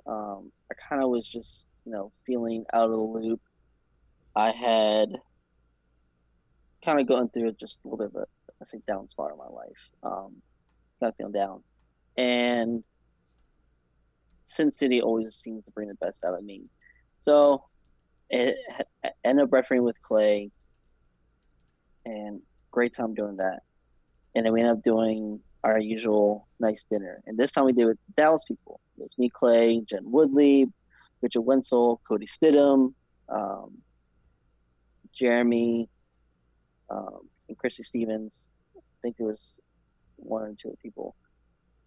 um, 0.07 0.51
I 0.73 0.75
kind 0.75 1.03
of 1.03 1.11
was 1.11 1.29
just 1.29 1.67
you 1.85 1.93
know 1.93 2.11
feeling 2.25 2.65
out 2.75 2.87
of 2.87 2.91
the 2.91 2.97
loop 2.97 3.41
I 4.37 4.51
had 4.51 5.09
kind 6.85 7.01
of 7.01 7.09
going 7.09 7.31
through 7.31 7.53
just 7.53 7.81
a 7.85 7.89
little 7.89 7.99
bit 7.99 8.15
of 8.15 8.23
a, 8.23 8.27
I 8.61 8.65
say, 8.65 8.79
down 8.87 9.09
spot 9.09 9.33
in 9.33 9.39
my 9.39 9.49
life. 9.49 9.91
Um, 10.03 10.37
kind 11.01 11.11
of 11.11 11.17
feeling 11.17 11.33
down. 11.33 11.63
And 12.19 12.85
Sin 14.45 14.71
City 14.71 15.01
always 15.01 15.35
seems 15.35 15.65
to 15.65 15.73
bring 15.73 15.89
the 15.89 15.95
best 15.95 16.23
out 16.23 16.39
of 16.39 16.45
me. 16.45 16.65
So 17.19 17.65
it, 18.29 18.57
it 19.03 19.15
ended 19.25 19.45
up 19.45 19.53
refereeing 19.53 19.85
with 19.85 20.01
Clay 20.03 20.51
and 22.05 22.43
great 22.71 22.93
time 22.93 23.15
doing 23.15 23.37
that. 23.39 23.61
And 24.35 24.45
then 24.45 24.53
we 24.53 24.61
ended 24.61 24.77
up 24.77 24.83
doing 24.83 25.41
our 25.65 25.81
usual 25.81 26.47
nice 26.61 26.85
dinner. 26.91 27.23
And 27.27 27.39
this 27.39 27.53
time 27.53 27.65
we 27.65 27.73
did 27.73 27.87
with 27.87 27.99
Dallas 28.15 28.45
people. 28.47 28.81
It 28.99 29.03
was 29.03 29.19
me, 29.19 29.31
Clay, 29.31 29.81
Jen 29.81 30.11
Woodley, 30.11 30.71
Richard 31.23 31.41
Wenzel, 31.41 32.01
Cody 32.07 32.27
Stidham, 32.27 32.93
um, 33.31 33.79
Jeremy, 35.17 35.89
um, 36.91 37.29
and 37.49 37.59
Christy 37.59 37.83
Stevens. 37.83 38.49
I 38.77 38.81
think 39.03 39.17
there 39.17 39.27
was 39.27 39.59
one 40.17 40.43
or 40.43 40.55
two 40.61 40.77
people 40.83 41.17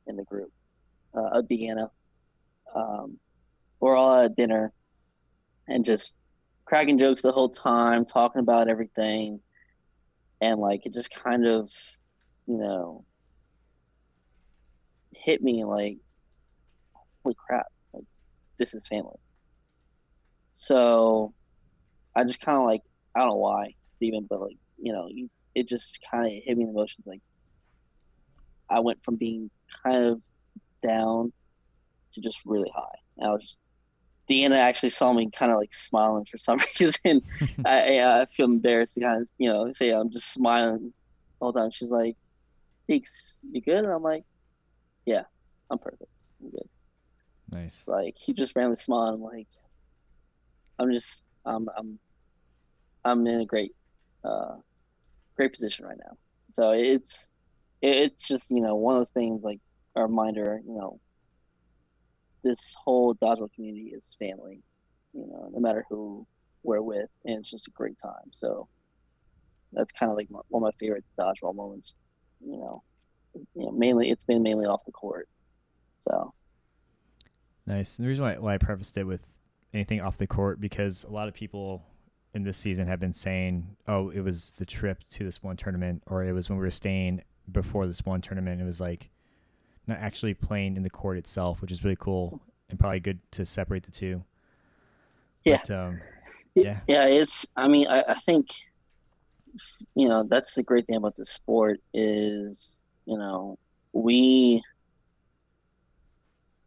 in 0.07 0.15
the 0.15 0.23
group. 0.23 0.51
Uh, 1.14 1.41
Deanna. 1.41 1.89
Um, 2.76 3.19
we're 3.80 3.95
all 3.95 4.22
at 4.22 4.35
dinner 4.35 4.73
and 5.68 5.85
just 5.85 6.15
cracking 6.65 6.97
jokes 6.97 7.22
the 7.22 7.31
whole 7.31 7.49
time, 7.49 8.06
talking 8.06 8.41
about 8.41 8.68
everything. 8.68 9.39
And 10.41 10.60
like 10.60 10.85
it 10.85 10.93
just 10.93 11.14
kind 11.14 11.45
of, 11.45 11.72
you 12.47 12.57
know, 12.57 13.06
hit 15.11 15.41
me 15.41 15.65
like, 15.65 15.97
holy 17.23 17.35
crap, 17.35 17.68
like 17.93 18.06
this 18.57 18.73
is 18.73 18.88
family. 18.88 19.18
So 20.51 21.34
I 22.15 22.23
just 22.23 22.41
kind 22.41 22.57
of 22.57 22.65
like 22.65 22.84
I 23.20 23.24
don't 23.24 23.32
know 23.32 23.36
why, 23.36 23.74
Steven, 23.90 24.28
but 24.30 24.40
like 24.40 24.56
you 24.78 24.94
know, 24.94 25.10
it 25.54 25.68
just 25.68 26.00
kind 26.10 26.26
of 26.26 26.32
hit 26.32 26.58
me 26.58 26.64
in 26.64 26.70
the 26.70 26.74
emotions. 26.74 27.06
Like 27.06 27.20
I 28.70 28.80
went 28.80 29.04
from 29.04 29.18
being 29.18 29.52
kind 29.84 30.06
of 30.06 30.22
down 30.82 31.34
to 32.14 32.22
just 32.22 32.40
really 32.46 32.72
high. 32.74 32.98
And 33.18 33.28
I 33.28 33.34
was 33.34 33.41
just 33.41 33.60
Deanna 34.30 34.56
actually 34.56 34.90
saw 34.90 35.12
me 35.12 35.30
kind 35.32 35.52
of 35.52 35.58
like 35.58 35.74
smiling 35.74 36.24
for 36.32 36.38
some 36.38 36.60
reason. 36.80 37.22
I, 37.66 38.00
I 38.00 38.26
feel 38.26 38.46
embarrassed 38.46 38.96
to 38.96 39.02
kind 39.02 39.22
of 39.22 39.28
you 39.38 39.50
know 39.50 39.70
say 39.74 39.90
I'm 39.90 40.12
just 40.12 40.32
smiling 40.32 40.94
all 41.41 41.52
the 41.52 41.60
time. 41.60 41.72
She's 41.72 41.90
like, 41.90 42.16
"Eeks, 42.90 43.36
you 43.52 43.62
good?" 43.62 43.84
And 43.84 43.91
I'm 43.91 44.02
like, 44.02 44.24
"Yeah, 45.06 45.24
I'm 45.70 45.78
perfect. 45.78 46.10
I'm 46.41 46.52
good." 46.52 46.70
Nice. 47.52 47.86
like 47.86 48.16
he 48.18 48.32
just 48.32 48.56
randomly 48.56 48.78
smiled. 48.78 49.16
I'm 49.16 49.22
like, 49.22 49.50
I'm 50.78 50.94
just 50.94 51.22
I'm 51.44 51.68
I'm 51.78 52.00
I'm 53.05 53.26
in 53.27 53.41
a 53.41 53.45
great 53.45 53.76
uh 54.23 54.55
great 55.35 55.53
position 55.53 55.85
right 55.85 55.97
now. 55.97 56.17
So 56.49 56.71
it's 56.71 57.30
it's 57.81 58.27
just 58.27 58.49
you 58.49 58.61
know 58.61 58.76
one 58.76 58.95
of 58.95 59.01
those 59.01 59.11
things 59.11 59.43
like 59.43 59.59
a 59.95 60.03
reminder. 60.03 60.61
You 60.65 60.76
know, 60.76 60.99
this 62.43 62.76
whole 62.84 63.15
dodgeball 63.15 63.53
community 63.53 63.91
is 63.95 64.15
family. 64.19 64.61
You 65.13 65.27
know, 65.27 65.49
no 65.51 65.59
matter 65.59 65.85
who 65.89 66.26
we're 66.63 66.81
with, 66.81 67.09
and 67.26 67.38
it's 67.38 67.49
just 67.49 67.67
a 67.67 67.71
great 67.71 67.97
time. 67.97 68.31
So 68.31 68.67
that's 69.71 69.91
kind 69.91 70.11
of 70.11 70.17
like 70.17 70.30
my, 70.30 70.39
one 70.49 70.63
of 70.63 70.73
my 70.73 70.77
favorite 70.80 71.05
dodgeball 71.19 71.55
moments. 71.55 71.95
You 72.45 72.57
know, 72.57 72.84
you 73.34 73.65
know, 73.65 73.71
mainly 73.71 74.09
it's 74.09 74.23
been 74.23 74.43
mainly 74.43 74.65
off 74.65 74.84
the 74.85 74.91
court. 74.91 75.27
So 75.97 76.34
nice. 77.65 77.97
And 77.97 78.05
the 78.05 78.09
reason 78.09 78.26
why, 78.26 78.38
why 78.38 78.53
I 78.55 78.57
prefaced 78.57 78.97
it 78.97 79.05
with 79.05 79.26
anything 79.73 80.01
off 80.01 80.17
the 80.17 80.27
court 80.27 80.59
because 80.59 81.03
a 81.03 81.11
lot 81.11 81.27
of 81.27 81.34
people 81.34 81.84
in 82.34 82.43
this 82.43 82.57
season 82.57 82.88
have 82.88 82.99
been 82.99 83.14
saying, 83.14 83.76
"Oh, 83.88 84.10
it 84.10 84.22
was 84.22 84.51
the 84.51 84.65
trip 84.65 85.03
to 85.11 85.23
this 85.23 85.41
one 85.41 85.57
tournament, 85.57 86.03
or 86.07 86.23
it 86.23 86.34
was 86.34 86.49
when 86.49 86.57
we 86.57 86.64
were 86.64 86.72
staying 86.72 87.23
before 87.51 87.88
this 87.88 88.06
one 88.06 88.22
tournament." 88.22 88.61
It 88.61 88.65
was 88.65 88.80
like 88.80 89.10
not 89.88 89.99
actually 89.99 90.34
playing 90.34 90.76
in 90.76 90.84
the 90.84 90.89
court 90.89 91.18
itself, 91.18 91.61
which 91.61 91.72
is 91.72 91.84
really 91.84 91.97
cool 91.99 92.41
and 92.69 92.80
probably 92.80 92.99
good 92.99 93.19
to 93.31 93.45
separate 93.45 93.84
the 93.84 93.91
two. 93.91 94.23
Yeah. 95.43 95.60
But, 95.68 95.72
um, 95.72 96.01
yeah. 96.56 96.80
Yeah. 96.88 97.06
It's. 97.06 97.47
I 97.56 97.68
mean, 97.68 97.88
I, 97.88 98.03
I 98.10 98.14
think 98.14 98.49
you 99.95 100.07
know 100.07 100.23
that's 100.23 100.53
the 100.53 100.64
great 100.64 100.85
thing 100.85 100.95
about 100.95 101.15
the 101.15 101.26
sport 101.26 101.80
is 101.93 102.77
you 103.06 103.18
know 103.18 103.57
we 103.93 104.61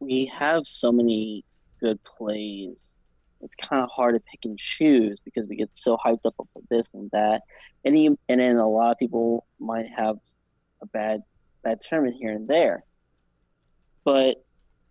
we 0.01 0.27
have 0.27 0.67
so 0.67 0.91
many 0.91 1.45
good 1.81 2.03
plays 2.05 2.95
it's 3.43 3.57
kind 3.57 3.83
of 3.83 3.91
hard 3.91 4.15
to 4.15 4.21
pick 4.21 4.45
and 4.45 4.59
choose 4.59 5.19
because 5.25 5.47
we 5.49 5.57
get 5.57 5.71
so 5.73 5.97
hyped 5.97 6.25
up 6.25 6.35
for 6.37 6.63
this 6.71 6.91
and 6.95 7.11
that, 7.13 7.43
and 7.85 7.99
you, 7.99 8.19
and 8.29 8.41
then 8.41 8.57
a 8.57 8.69
lot 8.69 8.93
of 8.93 8.99
people 8.99 9.45
might 9.59 9.89
have 9.95 10.17
a 10.81 10.87
bad 10.87 11.23
bad 11.63 11.81
tournament 11.81 12.17
here 12.19 12.33
and 12.33 12.49
there. 12.49 12.85
But 14.05 14.45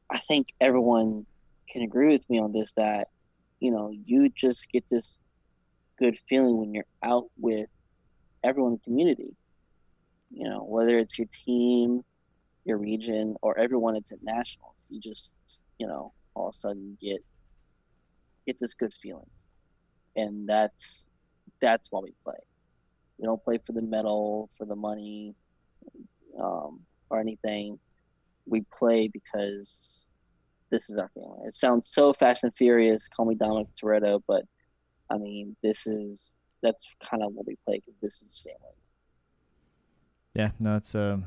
I 0.09 0.19
think 0.19 0.53
everyone 0.59 1.25
can 1.69 1.81
agree 1.81 2.11
with 2.13 2.29
me 2.29 2.39
on 2.39 2.51
this 2.51 2.73
that 2.73 3.07
you 3.59 3.71
know 3.71 3.91
you 3.91 4.29
just 4.29 4.69
get 4.71 4.87
this 4.89 5.19
good 5.97 6.17
feeling 6.27 6.57
when 6.57 6.73
you're 6.73 6.85
out 7.03 7.29
with 7.37 7.69
everyone 8.43 8.73
in 8.73 8.77
the 8.77 8.83
community. 8.83 9.35
You 10.29 10.49
know, 10.49 10.63
whether 10.63 10.97
it's 10.97 11.19
your 11.19 11.27
team, 11.45 12.03
your 12.63 12.77
region, 12.77 13.35
or 13.41 13.57
everyone 13.57 13.95
at 13.95 14.03
nationals, 14.21 14.87
you 14.89 14.99
just 14.99 15.31
you 15.77 15.87
know 15.87 16.13
all 16.33 16.49
of 16.49 16.55
a 16.55 16.57
sudden 16.57 16.97
get 17.01 17.23
get 18.45 18.57
this 18.59 18.73
good 18.73 18.93
feeling, 18.93 19.29
and 20.15 20.47
that's 20.47 21.05
that's 21.59 21.91
why 21.91 22.01
we 22.01 22.13
play. 22.23 22.37
We 23.17 23.25
don't 23.25 23.43
play 23.43 23.59
for 23.65 23.73
the 23.73 23.81
medal, 23.81 24.49
for 24.57 24.65
the 24.65 24.75
money, 24.75 25.35
um, 26.39 26.81
or 27.09 27.19
anything. 27.19 27.79
We 28.47 28.65
play 28.71 29.07
because 29.07 30.07
this 30.71 30.89
is 30.89 30.97
our 30.97 31.09
family. 31.09 31.45
It 31.45 31.55
sounds 31.55 31.89
so 31.89 32.13
fast 32.13 32.43
and 32.43 32.53
furious. 32.53 33.07
Call 33.07 33.25
me 33.25 33.35
Dominic 33.35 33.67
Toretto, 33.81 34.21
but 34.27 34.43
I 35.11 35.17
mean, 35.17 35.55
this 35.61 35.85
is 35.85 36.39
that's 36.63 36.95
kind 37.03 37.23
of 37.23 37.33
what 37.33 37.45
we 37.45 37.57
play 37.65 37.77
because 37.77 37.99
this 38.01 38.21
is 38.21 38.41
family. 38.43 38.75
Yeah, 40.33 40.51
no, 40.59 40.77
it's 40.77 40.95
um, 40.95 41.25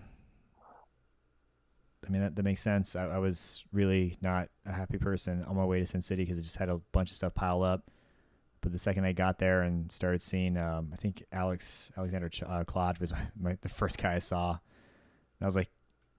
I 2.06 2.10
mean, 2.10 2.22
that, 2.22 2.36
that 2.36 2.42
makes 2.42 2.62
sense. 2.62 2.96
I, 2.96 3.06
I, 3.06 3.18
was 3.18 3.64
really 3.72 4.16
not 4.20 4.48
a 4.66 4.72
happy 4.72 4.98
person 4.98 5.44
on 5.44 5.56
my 5.56 5.64
way 5.64 5.80
to 5.80 5.86
Sin 5.86 6.02
City 6.02 6.24
because 6.24 6.38
I 6.38 6.42
just 6.42 6.56
had 6.56 6.68
a 6.68 6.78
bunch 6.92 7.10
of 7.10 7.16
stuff 7.16 7.34
pile 7.34 7.62
up. 7.62 7.90
But 8.60 8.72
the 8.72 8.78
second 8.78 9.04
I 9.04 9.12
got 9.12 9.38
there 9.38 9.62
and 9.62 9.90
started 9.92 10.22
seeing, 10.22 10.56
um, 10.56 10.90
I 10.92 10.96
think 10.96 11.22
Alex 11.32 11.92
Alexander 11.96 12.28
Ch- 12.28 12.42
uh, 12.44 12.64
Claude 12.64 12.98
was 12.98 13.12
my, 13.12 13.18
my, 13.40 13.58
the 13.60 13.68
first 13.68 13.98
guy 13.98 14.14
I 14.14 14.18
saw. 14.18 14.50
And 14.50 15.42
I 15.42 15.44
was 15.44 15.56
like, 15.56 15.70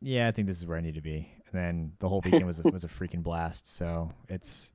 yeah, 0.01 0.27
I 0.27 0.31
think 0.31 0.47
this 0.47 0.57
is 0.57 0.65
where 0.65 0.77
I 0.77 0.81
need 0.81 0.95
to 0.95 1.01
be. 1.01 1.31
And 1.47 1.53
then 1.53 1.93
the 1.99 2.07
whole 2.07 2.21
weekend 2.23 2.45
was 2.45 2.61
was 2.63 2.83
a 2.83 2.87
freaking 2.87 3.23
blast. 3.23 3.67
So 3.67 4.11
it's 4.29 4.73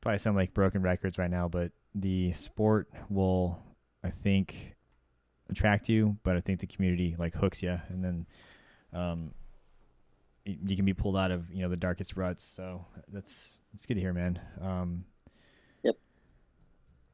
probably 0.00 0.18
some 0.18 0.36
like 0.36 0.54
broken 0.54 0.82
records 0.82 1.18
right 1.18 1.30
now, 1.30 1.48
but 1.48 1.72
the 1.94 2.30
sport 2.32 2.88
will, 3.08 3.58
I 4.04 4.10
think, 4.10 4.76
attract 5.50 5.88
you, 5.88 6.16
but 6.22 6.36
I 6.36 6.40
think 6.40 6.60
the 6.60 6.66
community 6.66 7.16
like 7.18 7.34
hooks 7.34 7.62
you, 7.62 7.80
and 7.88 8.04
then 8.04 8.26
um, 8.92 9.32
you 10.46 10.76
can 10.76 10.84
be 10.84 10.94
pulled 10.94 11.16
out 11.16 11.30
of 11.30 11.50
you 11.50 11.62
know 11.62 11.68
the 11.68 11.76
darkest 11.76 12.16
ruts. 12.16 12.44
So 12.44 12.84
that's 13.08 13.56
that's 13.72 13.86
good 13.86 13.94
to 13.94 14.00
hear, 14.00 14.12
man. 14.12 14.40
Um, 14.60 15.04
yep. 15.82 15.96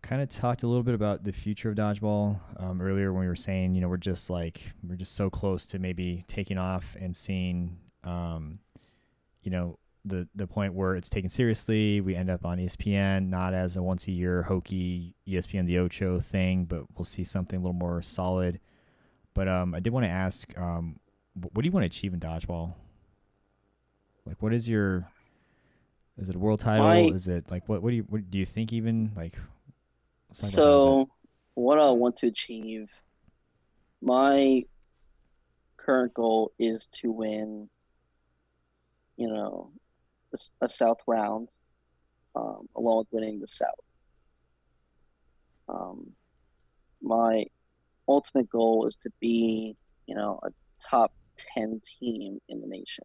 Kind 0.03 0.23
of 0.23 0.31
talked 0.31 0.63
a 0.63 0.67
little 0.67 0.83
bit 0.83 0.95
about 0.95 1.25
the 1.25 1.33
future 1.33 1.71
of 1.71 1.77
dodgeball 1.77 2.39
um, 2.59 2.81
earlier 2.81 3.13
when 3.13 3.23
we 3.23 3.29
were 3.29 3.37
saying 3.37 3.75
you 3.75 3.81
know 3.81 3.89
we're 3.89 3.97
just 3.97 4.31
like 4.31 4.63
we're 4.83 4.97
just 4.97 5.15
so 5.15 5.31
close 5.31 5.67
to 5.69 5.79
maybe 5.79 6.25
taking 6.29 6.59
off 6.59 6.97
and 7.01 7.15
seeing 7.15 7.79
um, 8.05 8.59
you 9.43 9.51
know 9.51 9.79
the 10.05 10.29
the 10.35 10.47
point 10.47 10.75
where 10.75 10.97
it's 10.97 11.09
taken 11.09 11.31
seriously. 11.31 12.01
We 12.01 12.17
end 12.17 12.31
up 12.31 12.45
on 12.45 12.59
ESPN, 12.59 13.29
not 13.29 13.55
as 13.55 13.77
a 13.77 13.83
once 13.83 14.09
a 14.09 14.13
year 14.13 14.43
hokey 14.43 15.15
ESPN 15.27 15.67
the 15.67 15.79
Ocho 15.79 16.21
thing, 16.21 16.65
but 16.65 16.83
we'll 16.97 17.05
see 17.05 17.25
something 17.25 17.59
a 17.59 17.63
little 17.63 17.73
more 17.73 18.03
solid. 18.03 18.61
But 19.35 19.49
um, 19.49 19.75
I 19.75 19.81
did 19.81 19.93
want 19.93 20.05
to 20.05 20.11
ask, 20.11 20.57
um, 20.59 20.99
what 21.35 21.63
do 21.63 21.65
you 21.65 21.73
want 21.73 21.85
to 21.85 21.87
achieve 21.87 22.13
in 22.13 22.21
dodgeball? 22.21 22.75
Like, 24.27 24.41
what 24.41 24.53
is 24.53 24.69
your? 24.69 25.09
Is 26.19 26.29
it 26.29 26.37
a 26.37 26.39
world 26.39 26.61
title? 26.61 26.87
My, 26.87 27.01
is 27.01 27.27
it 27.29 27.51
like 27.51 27.69
what? 27.69 27.83
What 27.83 27.91
do 27.91 27.97
you? 27.97 28.03
What 28.09 28.31
do 28.31 28.39
you 28.39 28.45
think? 28.47 28.73
Even 28.73 29.13
like. 29.17 29.35
So, 30.33 31.11
what 31.55 31.79
I 31.79 31.91
want 31.91 32.17
to 32.17 32.29
achieve, 32.29 32.91
my 34.01 34.65
current 35.77 36.15
goal 36.15 36.53
is 36.59 36.87
to 37.01 37.11
win. 37.11 37.69
You 39.17 39.29
know, 39.29 39.71
a, 40.33 40.65
a 40.65 40.69
South 40.69 40.99
round, 41.07 41.51
um, 42.35 42.69
along 42.77 42.99
with 42.99 43.09
winning 43.11 43.41
the 43.41 43.49
South. 43.49 43.75
Um, 45.69 46.13
my 47.01 47.45
ultimate 48.09 48.49
goal 48.49 48.87
is 48.87 48.97
to 48.97 49.11
be, 49.21 49.77
you 50.07 50.15
know, 50.15 50.39
a 50.43 50.51
top 50.81 51.13
10 51.55 51.81
team 51.85 52.41
in 52.49 52.61
the 52.61 52.67
nation. 52.67 53.05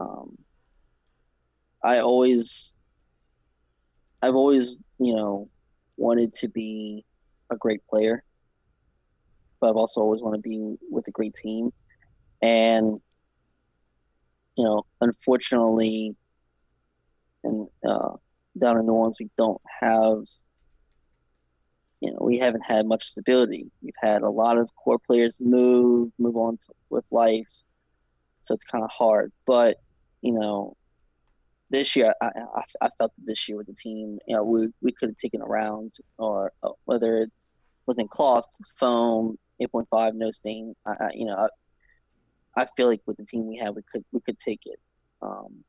Um, 0.00 0.38
I 1.82 1.98
always, 1.98 2.74
I've 4.22 4.34
always, 4.34 4.78
you 4.98 5.14
know, 5.14 5.48
wanted 5.96 6.32
to 6.34 6.48
be 6.48 7.04
a 7.50 7.56
great 7.56 7.84
player, 7.86 8.22
but 9.60 9.70
I've 9.70 9.76
also 9.76 10.00
always 10.00 10.22
wanted 10.22 10.38
to 10.38 10.42
be 10.42 10.76
with 10.90 11.08
a 11.08 11.10
great 11.10 11.34
team. 11.34 11.72
And, 12.40 13.00
you 14.56 14.64
know, 14.64 14.84
unfortunately, 15.00 16.14
and 17.44 17.68
uh, 17.84 18.16
down 18.58 18.78
in 18.78 18.86
New 18.86 18.92
Orleans, 18.92 19.18
we 19.18 19.30
don't 19.36 19.60
have, 19.80 20.18
you 22.00 22.12
know, 22.12 22.18
we 22.20 22.38
haven't 22.38 22.64
had 22.64 22.86
much 22.86 23.04
stability. 23.04 23.70
We've 23.82 23.94
had 24.00 24.22
a 24.22 24.30
lot 24.30 24.58
of 24.58 24.74
core 24.76 24.98
players 24.98 25.38
move, 25.40 26.12
move 26.18 26.36
on 26.36 26.56
to, 26.58 26.72
with 26.90 27.04
life 27.10 27.48
so 28.42 28.54
it's 28.54 28.64
kind 28.64 28.84
of 28.84 28.90
hard. 28.90 29.32
But 29.46 29.76
you 30.20 30.32
know, 30.32 30.76
this 31.70 31.96
year 31.96 32.14
I, 32.20 32.26
I, 32.26 32.62
I, 32.82 32.88
felt 32.98 33.12
that 33.16 33.26
this 33.26 33.48
year 33.48 33.56
with 33.56 33.66
the 33.66 33.74
team, 33.74 34.18
you 34.26 34.36
know, 34.36 34.44
we 34.44 34.68
we 34.82 34.92
could 34.92 35.08
have 35.08 35.16
taken 35.16 35.40
a 35.40 35.46
round, 35.46 35.92
or 36.18 36.52
uh, 36.62 36.70
whether 36.84 37.16
it 37.18 37.30
was 37.86 37.98
in 37.98 38.06
cloth, 38.08 38.46
foam, 38.78 39.38
8.5, 39.60 40.14
no 40.14 40.30
stain. 40.30 40.74
I, 40.86 40.92
I 40.92 41.10
you 41.14 41.26
know, 41.26 41.36
I, 41.36 42.60
I, 42.60 42.66
feel 42.76 42.86
like 42.86 43.00
with 43.06 43.16
the 43.16 43.24
team 43.24 43.48
we 43.48 43.56
have, 43.58 43.74
we 43.74 43.82
could 43.90 44.04
we 44.12 44.20
could 44.20 44.38
take 44.38 44.60
it. 44.66 44.78
Um, 45.22 45.64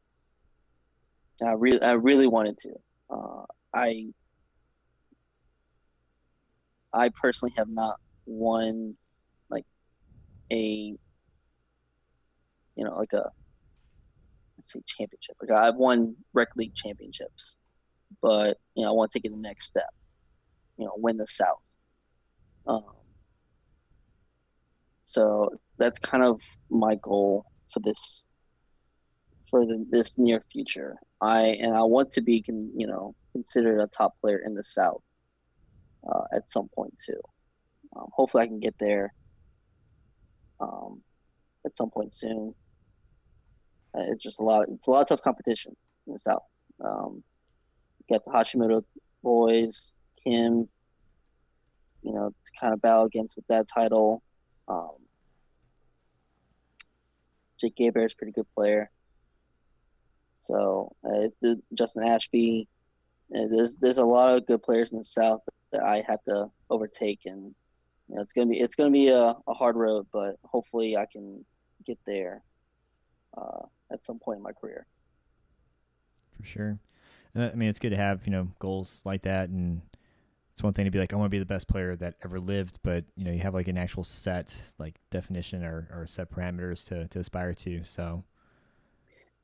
I 1.44 1.54
really 1.54 1.82
I 1.82 1.94
really 1.94 2.28
wanted 2.28 2.58
to. 2.60 2.74
Uh, 3.10 3.45
I 3.74 4.08
I 6.94 7.10
personally 7.10 7.54
have 7.58 7.70
not 7.70 8.00
won 8.26 8.95
like 9.50 9.66
a 10.52 10.95
you 12.76 12.84
know, 12.84 12.95
like 12.95 13.14
a 13.14 13.30
let's 14.58 14.74
say 14.74 14.82
championship. 14.86 15.36
Like 15.41 15.52
I've 15.52 15.76
won 15.76 16.16
rec 16.34 16.50
league 16.56 16.76
championships, 16.76 17.58
but 18.22 18.58
you 18.76 18.84
know, 18.84 18.90
I 18.90 18.91
want 18.94 19.12
to 19.12 19.20
take 19.20 19.26
it 19.26 19.32
the 19.32 19.38
next 19.38 19.66
step. 19.66 19.90
You 20.78 20.86
know, 20.86 20.94
win 20.98 21.18
the 21.18 21.28
South. 21.28 21.62
Um, 22.66 22.94
so 25.04 25.50
that's 25.78 26.00
kind 26.00 26.24
of 26.24 26.40
my 26.70 26.95
goal 26.95 27.45
for 27.72 27.80
this 27.80 28.24
for 29.50 29.66
the, 29.66 29.86
this 29.91 30.18
near 30.18 30.40
future. 30.40 30.95
I 31.22 31.58
and 31.62 31.76
I 31.76 31.84
want 31.84 32.12
to 32.14 32.22
be, 32.22 32.41
con, 32.41 32.72
you 32.76 32.88
know, 32.88 33.16
considered 33.32 33.80
a 33.80 33.88
top 33.88 34.20
player 34.20 34.41
in 34.45 34.56
the 34.56 34.64
South 34.64 35.04
uh, 36.12 36.24
at 36.34 36.50
some 36.50 36.70
point 36.70 36.94
too. 37.06 37.20
Um, 37.95 38.08
hopefully, 38.12 38.44
I 38.44 38.48
can 38.48 38.60
get 38.60 38.76
there 38.80 39.14
um, 40.60 41.02
at 41.66 41.78
some 41.78 41.90
point 41.90 42.14
soon. 42.14 42.56
Uh, 43.95 44.03
it's 44.07 44.24
just 44.24 44.40
a 44.40 44.44
lot. 44.44 44.68
It's 44.70 44.88
a 44.88 44.91
lot 44.91 45.02
of 45.02 45.07
tough 45.07 45.22
competition 45.22 45.76
in 46.07 46.14
the 46.14 46.20
South. 46.20 46.44
Um, 46.84 47.24
got 48.10 48.26
the 48.26 48.32
Hashimoto 48.32 48.84
boys, 49.22 49.94
Kim, 50.24 50.68
you 52.02 52.14
know, 52.14 52.30
to 52.30 52.52
kind 52.60 52.74
of 52.74 52.82
battle 52.82 53.06
against 53.06 53.36
with 53.36 53.48
that 53.48 53.68
title. 53.68 54.22
Um, 54.68 54.91
Jake 57.60 57.76
Gaber 57.76 58.03
is 58.03 58.14
a 58.14 58.15
pretty 58.15 58.34
good 58.34 58.48
player. 58.56 58.90
So 60.36 60.94
uh, 61.06 61.28
Justin 61.74 62.03
Ashby, 62.03 62.68
uh, 63.34 63.48
there's 63.49 63.76
there's 63.76 63.99
a 63.99 64.06
lot 64.06 64.36
of 64.36 64.45
good 64.45 64.61
players 64.61 64.91
in 64.91 64.98
the 64.98 65.06
South 65.06 65.41
that 65.72 65.84
I 65.84 66.03
have 66.07 66.22
to 66.28 66.48
overtake, 66.70 67.22
and 67.26 67.56
you 68.10 68.15
know, 68.15 68.22
it's 68.22 68.34
gonna 68.34 68.48
be 68.48 68.60
it's 68.60 68.76
gonna 68.76 68.91
be 68.91 69.07
a, 69.07 69.36
a 69.48 69.53
hard 69.53 69.78
road, 69.78 70.07
but 70.11 70.36
hopefully 70.44 70.98
I 70.98 71.06
can 71.06 71.45
get 71.86 71.98
there 72.06 72.44
uh, 73.38 73.65
at 73.91 74.03
some 74.03 74.19
point 74.19 74.38
in 74.38 74.43
my 74.43 74.51
career. 74.51 74.85
For 76.38 76.45
sure. 76.45 76.80
Uh, 77.35 77.49
I 77.51 77.55
mean, 77.55 77.69
it's 77.69 77.80
good 77.80 77.91
to 77.91 77.97
have 77.97 78.22
you 78.26 78.31
know 78.31 78.47
goals 78.60 79.01
like 79.05 79.23
that, 79.23 79.49
and 79.49 79.81
it's 80.51 80.61
one 80.61 80.73
thing 80.73 80.85
to 80.85 80.91
be 80.91 80.99
like, 80.99 81.14
I 81.14 81.15
want 81.15 81.27
to 81.27 81.35
be 81.35 81.39
the 81.39 81.45
best 81.45 81.68
player 81.68 81.95
that 81.95 82.15
ever 82.23 82.39
lived, 82.39 82.80
but 82.84 83.03
you 83.15 83.26
know, 83.26 83.31
you 83.31 83.39
have 83.39 83.53
like 83.53 83.68
an 83.68 83.77
actual 83.77 84.03
set 84.03 84.60
like 84.77 84.95
definition 85.10 85.64
or, 85.64 85.88
or 85.91 86.05
set 86.05 86.31
parameters 86.31 86.85
to 86.89 87.07
to 87.07 87.19
aspire 87.19 87.53
to. 87.55 87.84
So. 87.84 88.23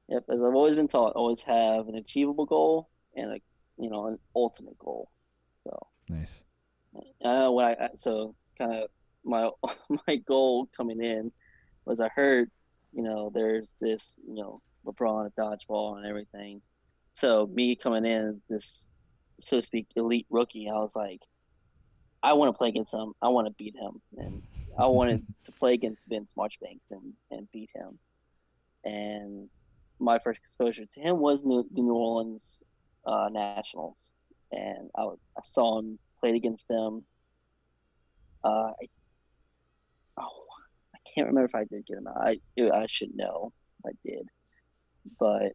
Yep, 0.07 0.25
as 0.29 0.43
I've 0.43 0.55
always 0.55 0.75
been 0.75 0.87
taught, 0.87 1.13
always 1.15 1.43
have 1.43 1.87
an 1.87 1.95
achievable 1.95 2.45
goal 2.45 2.89
and 3.15 3.33
a 3.33 3.41
you 3.77 3.89
know 3.89 4.07
an 4.07 4.19
ultimate 4.35 4.77
goal. 4.77 5.09
So. 5.59 5.87
Nice. 6.07 6.43
I 7.23 7.33
know 7.35 7.53
when 7.53 7.65
I 7.65 7.89
so 7.95 8.35
kind 8.57 8.73
of 8.73 8.89
my 9.23 9.49
my 10.07 10.15
goal 10.15 10.67
coming 10.75 11.03
in 11.03 11.31
was 11.85 12.01
I 12.01 12.09
heard 12.09 12.49
you 12.93 13.03
know 13.03 13.31
there's 13.33 13.71
this 13.79 14.17
you 14.27 14.35
know 14.35 14.61
LeBron 14.85 15.27
at 15.27 15.35
dodgeball 15.35 15.97
and 15.97 16.05
everything 16.05 16.61
so 17.19 17.49
me 17.53 17.75
coming 17.75 18.05
in 18.05 18.41
this, 18.49 18.85
so 19.39 19.57
to 19.57 19.61
speak, 19.61 19.87
elite 19.97 20.27
rookie, 20.29 20.69
I 20.69 20.75
was 20.75 20.95
like, 20.95 21.21
I 22.23 22.31
want 22.31 22.53
to 22.53 22.57
play 22.57 22.69
against 22.69 22.93
him. 22.93 23.13
I 23.21 23.27
want 23.27 23.47
to 23.47 23.53
beat 23.57 23.75
him, 23.75 24.01
and 24.17 24.41
I 24.77 24.85
wanted 24.85 25.25
to 25.43 25.51
play 25.51 25.73
against 25.73 26.07
Vince 26.07 26.33
Marchbanks 26.37 26.91
and 26.91 27.13
and 27.31 27.51
beat 27.51 27.71
him. 27.75 27.99
And 28.85 29.49
my 29.99 30.19
first 30.19 30.39
exposure 30.39 30.85
to 30.85 30.99
him 31.01 31.19
was 31.19 31.43
New, 31.43 31.65
the 31.73 31.81
New 31.81 31.93
Orleans 31.93 32.63
uh, 33.05 33.27
Nationals, 33.29 34.11
and 34.53 34.89
I, 34.95 35.03
I 35.03 35.41
saw 35.43 35.79
him 35.79 35.99
played 36.21 36.35
against 36.35 36.69
them. 36.69 37.03
Uh, 38.45 38.71
I, 38.81 38.87
oh, 40.21 40.45
can't 41.13 41.27
remember 41.27 41.45
if 41.45 41.55
I 41.55 41.65
did 41.65 41.85
get 41.85 41.97
him 41.97 42.07
out. 42.07 42.17
I 42.17 42.39
I 42.71 42.85
should 42.87 43.15
know 43.15 43.51
I 43.85 43.91
did, 44.03 44.29
but 45.19 45.53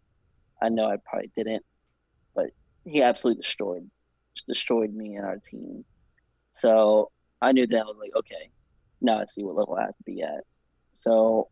I 0.62 0.68
know 0.68 0.86
I 0.86 0.96
probably 1.04 1.30
didn't, 1.36 1.64
but 2.34 2.50
he 2.84 3.02
absolutely 3.02 3.42
destroyed 3.42 3.90
destroyed 4.46 4.92
me 4.92 5.16
and 5.16 5.24
our 5.24 5.38
team. 5.38 5.84
So 6.50 7.10
I 7.40 7.52
knew 7.52 7.66
that 7.66 7.80
I 7.80 7.84
was 7.84 7.96
like, 8.00 8.14
okay, 8.16 8.50
now 9.00 9.18
I 9.18 9.24
see 9.26 9.44
what 9.44 9.54
level 9.54 9.76
I 9.76 9.82
have 9.82 9.96
to 9.96 10.02
be 10.04 10.22
at. 10.22 10.44
So 10.92 11.48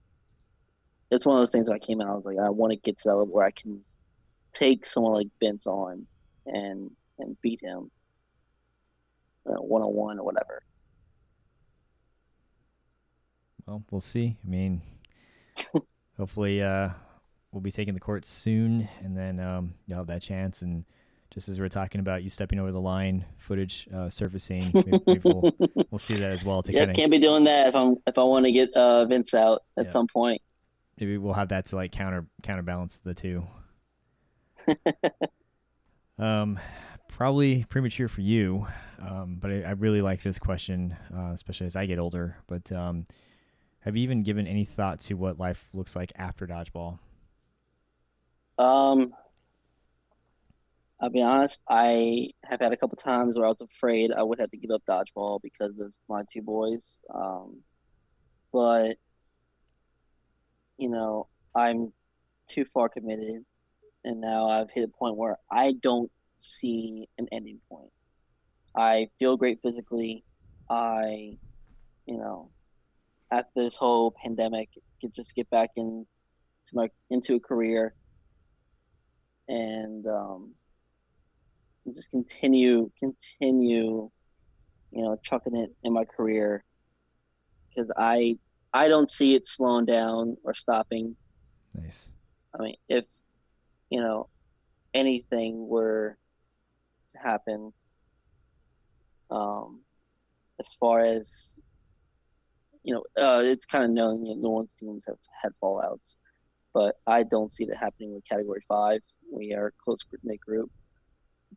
it's 1.11 1.27
one 1.27 1.37
of 1.37 1.41
those 1.41 1.51
things 1.51 1.69
where 1.69 1.77
I 1.77 1.81
came 1.81 2.01
out, 2.01 2.09
I 2.09 2.15
was 2.15 2.25
like, 2.25 2.39
I 2.39 2.51
want 2.51 2.73
to 2.73 2.79
get 2.79 2.99
to 2.99 3.09
that 3.09 3.17
level 3.17 3.35
where 3.35 3.47
I 3.47 3.51
can 3.51 3.83
take 4.53 4.87
someone 4.87 5.13
like 5.13 5.29
Vince 5.41 5.67
on 5.67 6.07
and 6.47 6.91
and 7.19 7.37
beat 7.43 7.61
him 7.63 7.91
one 9.45 9.83
on 9.83 9.95
one 9.95 10.19
or 10.19 10.25
whatever. 10.25 10.63
Well, 13.67 13.83
we'll 13.91 14.01
see. 14.01 14.37
I 14.45 14.49
mean, 14.49 14.83
hopefully, 16.17 16.63
uh, 16.63 16.91
we'll 17.53 17.61
be 17.61 17.71
taking 17.71 17.95
the 17.95 18.01
court 18.01 18.27
soon, 18.27 18.89
and 19.03 19.17
then 19.17 19.39
um, 19.41 19.75
you'll 19.87 19.99
have 19.99 20.07
that 20.09 20.23
chance. 20.23 20.63
And 20.63 20.85
just 21.31 21.49
as 21.49 21.59
we 21.59 21.65
are 21.65 21.69
talking 21.69 22.01
about 22.01 22.23
you 22.23 22.31
stepping 22.31 22.59
over 22.59 22.73
the 22.73 22.81
line, 22.81 23.25
footage 23.39 23.89
uh, 23.95 24.11
surfacing, 24.11 24.65
maybe, 24.75 25.01
maybe 25.07 25.21
we'll, 25.25 25.55
we'll, 25.91 25.99
see 25.99 26.15
that 26.15 26.33
as 26.33 26.45
well. 26.45 26.63
To 26.63 26.73
yeah, 26.73 26.81
kinda... 26.81 26.95
can't 26.95 27.11
be 27.11 27.19
doing 27.19 27.45
that 27.45 27.69
if 27.69 27.77
I'm 27.77 27.97
if 28.07 28.19
I 28.19 28.23
want 28.25 28.47
to 28.47 28.53
get 28.53 28.73
uh, 28.75 29.05
Vince 29.07 29.35
out 29.35 29.63
at 29.79 29.87
yeah. 29.87 29.91
some 29.91 30.07
point. 30.07 30.43
Maybe 30.99 31.19
we'll 31.19 31.35
have 31.35 31.49
that 31.49 31.67
to 31.67 31.77
like 31.77 31.93
counter 31.93 32.27
counterbalance 32.43 32.99
the 32.99 33.15
two. 33.15 33.47
um, 36.19 36.59
probably 37.09 37.65
premature 37.69 38.09
for 38.09 38.21
you, 38.21 38.67
um, 39.01 39.39
but 39.41 39.51
I, 39.51 39.63
I, 39.63 39.71
really 39.73 40.03
like 40.03 40.23
this 40.23 40.39
question, 40.39 40.97
uh, 41.17 41.31
especially 41.33 41.67
as 41.67 41.77
I 41.77 41.87
get 41.87 41.99
older. 41.99 42.37
But 42.47 42.71
um, 42.73 43.07
have 43.83 43.97
you 43.97 44.03
even 44.03 44.23
given 44.23 44.47
any 44.47 44.65
thought 44.65 45.01
to 45.01 45.15
what 45.15 45.39
life 45.39 45.69
looks 45.75 45.95
like 45.95 46.13
after 46.17 46.47
dodgeball? 46.47 46.99
Um, 48.59 49.13
I'll 51.01 51.11
be 51.11 51.23
honest. 51.23 51.63
I 51.69 52.31
have 52.45 52.61
had 52.61 52.73
a 52.73 52.77
couple 52.77 52.97
times 52.97 53.37
where 53.37 53.47
I 53.47 53.49
was 53.49 53.61
afraid 53.61 54.13
I 54.13 54.23
would 54.23 54.39
have 54.39 54.51
to 54.51 54.57
give 54.57 54.71
up 54.71 54.83
dodgeball 54.89 55.41
because 55.43 55.81
of 55.81 55.93
my 56.09 56.23
two 56.33 56.43
boys. 56.43 57.01
Um, 57.13 57.59
but 58.53 58.97
you 60.79 60.89
know, 60.89 61.27
I'm 61.55 61.93
too 62.49 62.65
far 62.65 62.89
committed, 62.89 63.45
and 64.05 64.21
now 64.21 64.47
I've 64.47 64.71
hit 64.71 64.85
a 64.85 64.89
point 64.89 65.17
where 65.17 65.39
I 65.51 65.75
don't 65.83 66.11
see 66.37 67.09
an 67.19 67.27
ending 67.33 67.59
point. 67.69 67.91
I 68.77 69.09
feel 69.19 69.37
great 69.37 69.61
physically. 69.61 70.25
I, 70.71 71.37
you 72.07 72.17
know, 72.17 72.51
after 73.33 73.51
this 73.57 73.77
whole 73.77 74.15
pandemic, 74.23 74.69
could 75.01 75.15
just 75.15 75.35
get 75.35 75.49
back 75.51 75.71
in 75.77 76.07
to 76.67 76.77
my 76.77 76.89
into 77.11 77.35
a 77.35 77.41
career 77.41 77.95
and 79.49 80.07
um, 80.07 80.55
just 81.93 82.11
continue 82.11 82.91
continue 82.99 84.09
you 84.93 85.03
know 85.03 85.19
chucking 85.25 85.57
it 85.57 85.71
in 85.83 85.93
my 85.93 86.05
career 86.05 86.63
because 87.69 87.91
I 87.97 88.39
I 88.73 88.89
don't 88.89 89.11
see 89.11 89.35
it 89.35 89.49
slowing 89.49 89.87
down 89.87 90.37
or 90.45 90.55
stopping. 90.55 91.17
Nice. 91.75 92.11
I 92.55 92.63
mean, 92.63 92.77
if 92.89 93.07
you 93.91 94.01
know 94.01 94.29
anything 94.93 95.67
were 95.67 96.19
to 97.11 97.19
happen, 97.19 97.73
um, 99.31 99.81
as 100.61 100.75
far 100.75 101.01
as 101.01 101.55
you 102.85 102.95
know, 102.95 103.03
uh, 103.23 103.43
it's 103.45 103.67
kind 103.67 103.85
of 103.85 103.91
known. 103.91 104.25
Know, 104.25 104.35
New 104.35 104.49
Orleans 104.49 104.75
teams 104.79 105.05
have 105.07 105.19
had 105.41 105.53
fallouts, 105.63 106.17
but 106.75 106.97
I 107.07 107.23
don't 107.23 107.53
see 107.53 107.65
that 107.67 107.77
happening 107.77 108.15
with 108.15 108.29
Category 108.29 108.63
Five. 108.69 109.01
We 109.33 109.53
are 109.55 109.69
a 109.69 109.73
close 109.83 110.01
knit 110.23 110.41
group, 110.41 110.71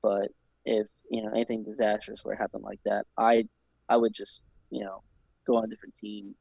but 0.01 0.29
if 0.65 0.87
you 1.09 1.23
know 1.23 1.29
anything 1.29 1.63
disastrous 1.63 2.23
were 2.23 2.35
to 2.35 2.41
happen 2.41 2.61
like 2.61 2.79
that, 2.85 3.05
I 3.17 3.47
I 3.89 3.97
would 3.97 4.13
just 4.13 4.43
you 4.69 4.83
know 4.83 5.03
go 5.47 5.55
on 5.55 5.65
a 5.65 5.67
different 5.67 5.95
team, 5.95 6.35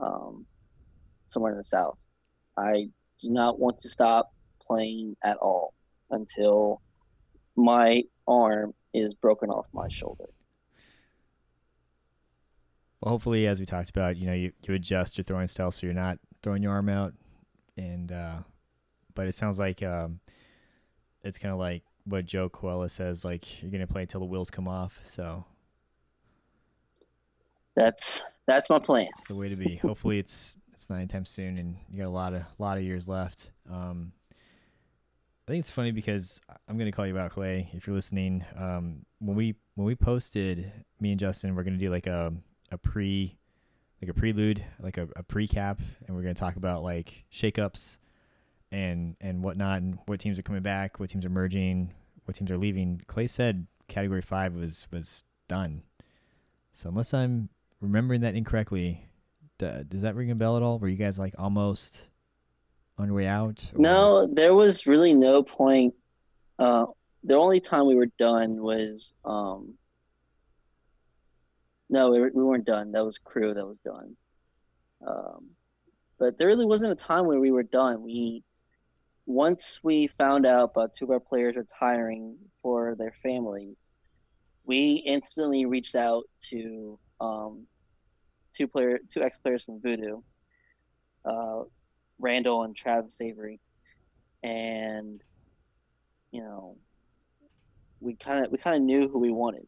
um, 0.00 0.46
somewhere 1.26 1.52
in 1.52 1.58
the 1.58 1.64
south. 1.64 1.98
I 2.56 2.88
do 3.20 3.30
not 3.30 3.58
want 3.58 3.78
to 3.80 3.88
stop 3.88 4.30
playing 4.62 5.16
at 5.22 5.36
all 5.38 5.74
until 6.10 6.80
my 7.56 8.02
arm 8.26 8.72
is 8.94 9.14
broken 9.14 9.50
off 9.50 9.66
my 9.72 9.86
shoulder. 9.88 10.26
Well, 13.00 13.12
hopefully, 13.12 13.46
as 13.46 13.60
we 13.60 13.66
talked 13.66 13.90
about, 13.90 14.16
you 14.16 14.26
know, 14.26 14.34
you, 14.34 14.52
you 14.66 14.74
adjust 14.74 15.16
your 15.16 15.24
throwing 15.24 15.48
style 15.48 15.70
so 15.70 15.86
you're 15.86 15.94
not 15.94 16.18
throwing 16.42 16.62
your 16.62 16.72
arm 16.72 16.88
out, 16.88 17.14
and 17.76 18.12
uh, 18.12 18.38
but 19.14 19.26
it 19.26 19.32
sounds 19.32 19.58
like 19.58 19.82
um, 19.82 20.20
it's 21.22 21.38
kind 21.38 21.52
of 21.52 21.58
like 21.58 21.82
what 22.04 22.26
Joe 22.26 22.48
Coella 22.48 22.90
says, 22.90 23.24
like 23.24 23.62
you're 23.62 23.70
gonna 23.70 23.86
play 23.86 24.02
until 24.02 24.20
the 24.20 24.26
wheels 24.26 24.50
come 24.50 24.68
off. 24.68 25.00
So 25.04 25.44
that's 27.74 28.22
that's 28.46 28.68
my 28.68 28.78
plan. 28.78 29.08
It's 29.10 29.28
the 29.28 29.34
way 29.34 29.48
to 29.48 29.56
be. 29.56 29.76
Hopefully, 29.76 30.18
it's 30.18 30.58
it's 30.72 30.90
not 30.90 30.96
anytime 30.96 31.24
soon, 31.24 31.56
and 31.56 31.76
you 31.88 31.98
got 31.98 32.08
a 32.08 32.12
lot 32.12 32.34
of 32.34 32.42
lot 32.58 32.76
of 32.76 32.84
years 32.84 33.08
left. 33.08 33.50
Um, 33.70 34.12
I 35.48 35.52
think 35.52 35.60
it's 35.60 35.70
funny 35.70 35.90
because 35.90 36.40
I'm 36.68 36.76
gonna 36.76 36.92
call 36.92 37.06
you 37.06 37.18
out, 37.18 37.32
Clay, 37.32 37.70
if 37.72 37.86
you're 37.86 37.96
listening. 37.96 38.44
Um, 38.56 39.06
when 39.20 39.36
we 39.36 39.54
when 39.74 39.86
we 39.86 39.94
posted, 39.94 40.70
me 41.00 41.12
and 41.12 41.20
Justin, 41.20 41.54
we're 41.54 41.62
gonna 41.64 41.78
do 41.78 41.90
like 41.90 42.06
a 42.06 42.32
a 42.70 42.78
pre 42.78 43.36
like 44.00 44.10
a 44.10 44.14
prelude, 44.14 44.64
like 44.80 44.96
a, 44.96 45.08
a 45.16 45.22
pre-cap, 45.22 45.78
and 46.06 46.16
we're 46.16 46.22
gonna 46.22 46.34
talk 46.34 46.56
about 46.56 46.82
like 46.82 47.24
shakeups 47.32 47.98
and 48.72 49.16
and 49.20 49.42
whatnot, 49.42 49.82
and 49.82 49.98
what 50.06 50.20
teams 50.20 50.38
are 50.38 50.42
coming 50.42 50.62
back, 50.62 50.98
what 50.98 51.10
teams 51.10 51.24
are 51.24 51.30
merging, 51.30 51.92
what 52.24 52.36
teams 52.36 52.50
are 52.50 52.58
leaving. 52.58 53.00
Clay 53.06 53.26
said 53.26 53.66
Category 53.88 54.22
Five 54.22 54.54
was 54.54 54.86
was 54.90 55.24
done. 55.48 55.82
So 56.72 56.88
unless 56.88 57.12
I'm 57.12 57.48
remembering 57.80 58.20
that 58.22 58.34
incorrectly, 58.34 59.04
does 59.58 60.02
that 60.02 60.14
ring 60.14 60.30
a 60.30 60.34
bell 60.34 60.56
at 60.56 60.62
all? 60.62 60.78
Were 60.78 60.88
you 60.88 60.96
guys 60.96 61.18
like 61.18 61.34
almost 61.38 62.08
on 62.96 63.06
your 63.06 63.16
way 63.16 63.26
out? 63.26 63.70
Or? 63.74 63.80
No, 63.80 64.26
there 64.32 64.54
was 64.54 64.86
really 64.86 65.14
no 65.14 65.42
point. 65.42 65.94
Uh, 66.58 66.86
the 67.24 67.34
only 67.34 67.60
time 67.60 67.86
we 67.86 67.96
were 67.96 68.10
done 68.18 68.62
was 68.62 69.14
um, 69.24 69.74
no, 71.90 72.10
we, 72.10 72.20
we 72.20 72.44
weren't 72.44 72.64
done. 72.64 72.92
That 72.92 73.04
was 73.04 73.18
Krewe 73.18 73.54
that 73.54 73.66
was 73.66 73.78
done. 73.78 74.16
Um, 75.06 75.50
but 76.18 76.38
there 76.38 76.46
really 76.46 76.66
wasn't 76.66 76.92
a 76.92 77.04
time 77.04 77.26
where 77.26 77.40
we 77.40 77.50
were 77.50 77.64
done. 77.64 78.02
We 78.02 78.44
once 79.26 79.80
we 79.82 80.08
found 80.18 80.46
out 80.46 80.70
about 80.70 80.94
two 80.94 81.04
of 81.04 81.10
our 81.10 81.20
players 81.20 81.56
retiring 81.56 82.36
for 82.62 82.94
their 82.96 83.14
families, 83.22 83.78
we 84.64 85.02
instantly 85.06 85.66
reached 85.66 85.94
out 85.94 86.24
to 86.48 86.98
um, 87.20 87.66
two 88.52 88.68
player, 88.68 88.98
two 89.08 89.22
ex 89.22 89.38
players 89.38 89.64
from 89.64 89.80
Voodoo, 89.80 90.20
uh, 91.24 91.62
Randall 92.18 92.62
and 92.62 92.76
Travis 92.76 93.20
Avery, 93.20 93.60
and 94.42 95.20
you 96.30 96.40
know, 96.40 96.76
we 98.00 98.14
kind 98.14 98.44
of 98.44 98.52
we 98.52 98.58
kind 98.58 98.76
of 98.76 98.82
knew 98.82 99.08
who 99.08 99.18
we 99.18 99.32
wanted. 99.32 99.66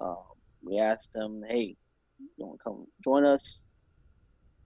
Um, 0.00 0.31
we 0.62 0.78
asked 0.78 1.12
them, 1.12 1.42
"Hey, 1.46 1.76
you 2.36 2.46
want 2.46 2.60
to 2.60 2.64
come 2.64 2.86
join 3.02 3.24
us?" 3.24 3.66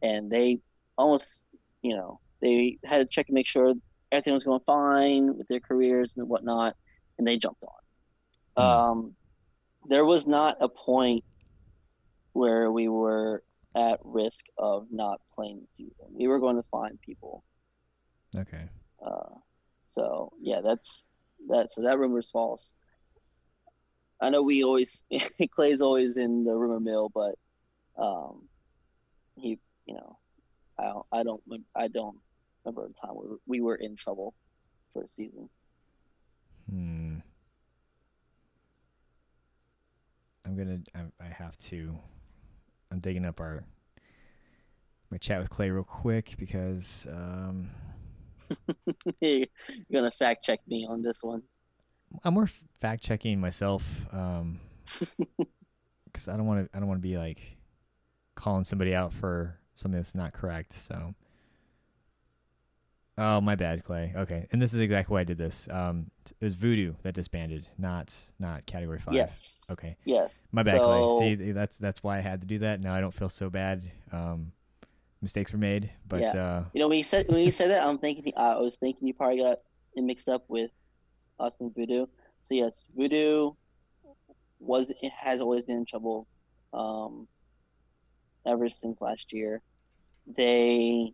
And 0.02 0.30
they 0.30 0.60
almost, 0.98 1.44
you 1.82 1.96
know, 1.96 2.20
they 2.40 2.78
had 2.84 2.98
to 2.98 3.06
check 3.06 3.28
and 3.28 3.34
make 3.34 3.46
sure 3.46 3.74
everything 4.12 4.34
was 4.34 4.44
going 4.44 4.60
fine 4.66 5.36
with 5.36 5.48
their 5.48 5.60
careers 5.60 6.16
and 6.16 6.28
whatnot, 6.28 6.76
and 7.18 7.26
they 7.26 7.38
jumped 7.38 7.64
on. 7.64 8.62
Mm. 8.62 8.90
Um, 8.90 9.16
there 9.88 10.04
was 10.04 10.26
not 10.26 10.56
a 10.60 10.68
point 10.68 11.24
where 12.32 12.70
we 12.70 12.88
were 12.88 13.42
at 13.74 14.00
risk 14.04 14.46
of 14.58 14.86
not 14.90 15.20
playing 15.34 15.60
the 15.60 15.66
season. 15.66 16.06
We 16.10 16.28
were 16.28 16.40
going 16.40 16.56
to 16.56 16.62
find 16.62 17.00
people. 17.00 17.44
Okay. 18.38 18.64
Uh, 19.04 19.34
so 19.84 20.32
yeah, 20.40 20.60
that's 20.62 21.04
that. 21.48 21.70
So 21.70 21.82
that 21.82 21.98
rumor 21.98 22.18
is 22.18 22.30
false. 22.30 22.74
I 24.20 24.30
know 24.30 24.42
we 24.42 24.64
always 24.64 25.04
Clay's 25.50 25.82
always 25.82 26.16
in 26.16 26.44
the 26.44 26.54
rumor 26.54 26.80
mill, 26.80 27.10
but 27.12 27.34
um, 27.98 28.48
he, 29.36 29.58
you 29.86 29.94
know, 29.94 30.18
I 30.78 30.84
don't, 30.84 31.06
I 31.12 31.22
don't, 31.22 31.42
I 31.74 31.88
don't 31.88 32.18
remember 32.64 32.88
the 32.88 32.94
time 32.94 33.16
we 33.16 33.36
we 33.46 33.60
were 33.60 33.76
in 33.76 33.96
trouble 33.96 34.34
for 34.92 35.02
a 35.02 35.08
season. 35.08 35.48
Hmm. 36.70 37.18
I'm 40.44 40.56
gonna. 40.56 40.80
I, 40.94 41.24
I 41.24 41.28
have 41.28 41.56
to. 41.58 41.96
I'm 42.90 43.00
digging 43.00 43.24
up 43.24 43.40
our 43.40 43.64
my 45.10 45.18
chat 45.18 45.40
with 45.40 45.50
Clay 45.50 45.70
real 45.70 45.84
quick 45.84 46.34
because 46.38 47.06
um, 47.10 47.70
you're 49.20 49.46
gonna 49.92 50.10
fact 50.10 50.44
check 50.44 50.60
me 50.66 50.86
on 50.88 51.02
this 51.02 51.22
one. 51.22 51.42
I'm 52.24 52.34
more 52.34 52.48
fact 52.80 53.02
checking 53.02 53.40
myself 53.40 53.84
because 54.04 54.38
um, 54.40 54.60
I 56.28 56.36
don't 56.36 56.46
want 56.46 56.70
to. 56.70 56.76
I 56.76 56.80
don't 56.80 56.88
want 56.88 57.00
to 57.00 57.08
be 57.08 57.16
like 57.16 57.56
calling 58.34 58.64
somebody 58.64 58.94
out 58.94 59.12
for 59.12 59.58
something 59.74 59.98
that's 59.98 60.14
not 60.14 60.32
correct. 60.32 60.72
So, 60.72 61.14
oh 63.18 63.40
my 63.40 63.54
bad, 63.54 63.84
Clay. 63.84 64.12
Okay, 64.16 64.46
and 64.52 64.60
this 64.60 64.74
is 64.74 64.80
exactly 64.80 65.14
why 65.14 65.20
I 65.20 65.24
did 65.24 65.38
this. 65.38 65.68
Um, 65.70 66.10
it 66.40 66.44
was 66.44 66.54
Voodoo 66.54 66.94
that 67.02 67.14
disbanded, 67.14 67.68
not 67.78 68.14
not 68.38 68.64
Category 68.66 68.98
Five. 68.98 69.14
Yes. 69.14 69.56
Okay. 69.70 69.96
Yes. 70.04 70.46
My 70.52 70.62
bad, 70.62 70.78
so... 70.78 71.18
Clay. 71.18 71.36
See, 71.36 71.52
that's 71.52 71.78
that's 71.78 72.02
why 72.02 72.18
I 72.18 72.20
had 72.20 72.40
to 72.40 72.46
do 72.46 72.58
that. 72.60 72.80
Now 72.80 72.94
I 72.94 73.00
don't 73.00 73.14
feel 73.14 73.28
so 73.28 73.50
bad. 73.50 73.90
Um, 74.12 74.52
mistakes 75.22 75.52
were 75.52 75.58
made, 75.58 75.90
but 76.08 76.20
yeah. 76.20 76.42
uh, 76.42 76.64
you 76.72 76.80
know 76.80 76.88
when 76.88 76.98
you 76.98 77.04
said 77.04 77.26
when 77.28 77.40
you 77.40 77.50
said 77.50 77.70
that, 77.70 77.82
I'm 77.82 77.98
thinking 77.98 78.32
I 78.36 78.56
was 78.56 78.76
thinking 78.76 79.08
you 79.08 79.14
probably 79.14 79.38
got 79.38 79.58
it 79.94 80.02
mixed 80.02 80.28
up 80.28 80.44
with 80.48 80.70
Austin 81.38 81.72
Voodoo. 81.74 82.06
So 82.40 82.54
yes, 82.54 82.86
Voodoo 82.96 83.52
was 84.58 84.92
has 85.12 85.40
always 85.40 85.64
been 85.64 85.78
in 85.78 85.86
trouble 85.86 86.26
um, 86.72 87.28
ever 88.46 88.68
since 88.68 89.00
last 89.00 89.32
year. 89.32 89.62
They 90.26 91.12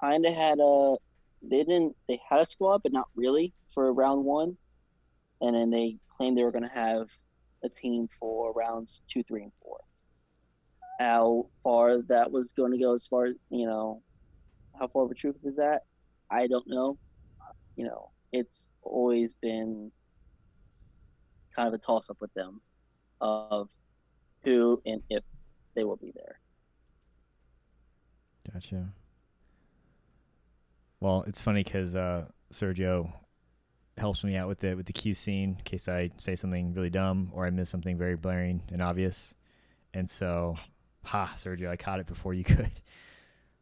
kind 0.00 0.24
of 0.26 0.34
had 0.34 0.58
a 0.60 0.96
they 1.42 1.58
didn't 1.58 1.96
they 2.08 2.20
had 2.28 2.40
a 2.40 2.46
squad, 2.46 2.82
but 2.82 2.92
not 2.92 3.08
really 3.14 3.52
for 3.72 3.92
round 3.92 4.24
one, 4.24 4.56
and 5.40 5.54
then 5.54 5.70
they 5.70 5.96
claimed 6.08 6.36
they 6.36 6.44
were 6.44 6.52
going 6.52 6.62
to 6.62 6.68
have 6.68 7.08
a 7.64 7.68
team 7.68 8.08
for 8.18 8.52
rounds 8.52 9.02
two, 9.08 9.22
three, 9.22 9.42
and 9.42 9.52
four. 9.62 9.78
How 10.98 11.46
far 11.62 12.02
that 12.02 12.30
was 12.30 12.52
going 12.52 12.72
to 12.72 12.78
go, 12.78 12.94
as 12.94 13.06
far 13.06 13.26
as 13.26 13.34
you 13.50 13.66
know, 13.66 14.02
how 14.78 14.88
far 14.88 15.04
of 15.04 15.10
a 15.10 15.14
truth 15.14 15.38
is 15.44 15.56
that? 15.56 15.82
I 16.30 16.46
don't 16.46 16.66
know. 16.66 16.98
You 17.76 17.86
know, 17.86 18.10
it's 18.32 18.68
always 18.82 19.34
been 19.34 19.90
kind 21.54 21.68
of 21.68 21.74
a 21.74 21.78
toss 21.78 22.10
up 22.10 22.18
with 22.20 22.32
them 22.34 22.60
of 23.20 23.70
who 24.44 24.80
and 24.86 25.02
if 25.10 25.24
they 25.74 25.84
will 25.84 25.96
be 25.96 26.12
there. 26.14 26.40
Gotcha. 28.52 28.88
Well, 31.00 31.24
it's 31.26 31.40
funny 31.40 31.62
because 31.62 31.94
uh, 31.94 32.26
Sergio 32.52 33.12
helps 33.98 34.22
me 34.24 34.36
out 34.36 34.48
with 34.48 34.60
the 34.60 34.74
with 34.74 34.86
the 34.86 34.92
Q 34.92 35.14
scene 35.14 35.56
in 35.58 35.64
case 35.64 35.88
I 35.88 36.10
say 36.18 36.36
something 36.36 36.74
really 36.74 36.90
dumb 36.90 37.30
or 37.32 37.46
I 37.46 37.50
miss 37.50 37.70
something 37.70 37.96
very 37.96 38.16
blaring 38.16 38.62
and 38.70 38.82
obvious. 38.82 39.34
And 39.94 40.08
so, 40.08 40.56
ha, 41.04 41.32
Sergio, 41.34 41.70
I 41.70 41.76
caught 41.76 42.00
it 42.00 42.06
before 42.06 42.34
you 42.34 42.44
could. 42.44 42.70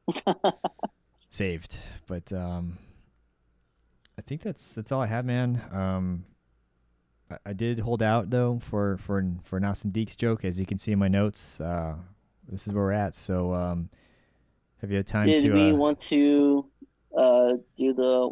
Saved, 1.30 1.78
but 2.06 2.32
um, 2.32 2.78
I 4.18 4.22
think 4.22 4.42
that's 4.42 4.74
that's 4.74 4.92
all 4.92 5.00
I 5.00 5.06
have, 5.06 5.24
man. 5.24 5.60
Um, 5.72 6.24
I, 7.30 7.36
I, 7.46 7.52
did 7.52 7.78
hold 7.78 8.02
out 8.02 8.30
though 8.30 8.60
for 8.62 8.96
for 8.98 9.24
for 9.42 9.58
Nas 9.58 9.84
and 9.84 9.92
Deeks 9.92 10.16
joke, 10.16 10.44
as 10.44 10.60
you 10.60 10.66
can 10.66 10.78
see 10.78 10.92
in 10.92 10.98
my 10.98 11.08
notes. 11.08 11.60
Uh, 11.60 11.94
this 12.48 12.66
is 12.66 12.72
where 12.72 12.84
we're 12.84 12.92
at. 12.92 13.14
So, 13.14 13.54
um, 13.54 13.88
have 14.80 14.90
you 14.90 14.98
had 14.98 15.06
time 15.06 15.26
did 15.26 15.42
to? 15.42 15.48
Did 15.48 15.54
we 15.54 15.70
uh, 15.70 15.74
want 15.74 15.98
to 16.00 16.66
uh, 17.16 17.52
do 17.76 17.92
the 17.92 18.30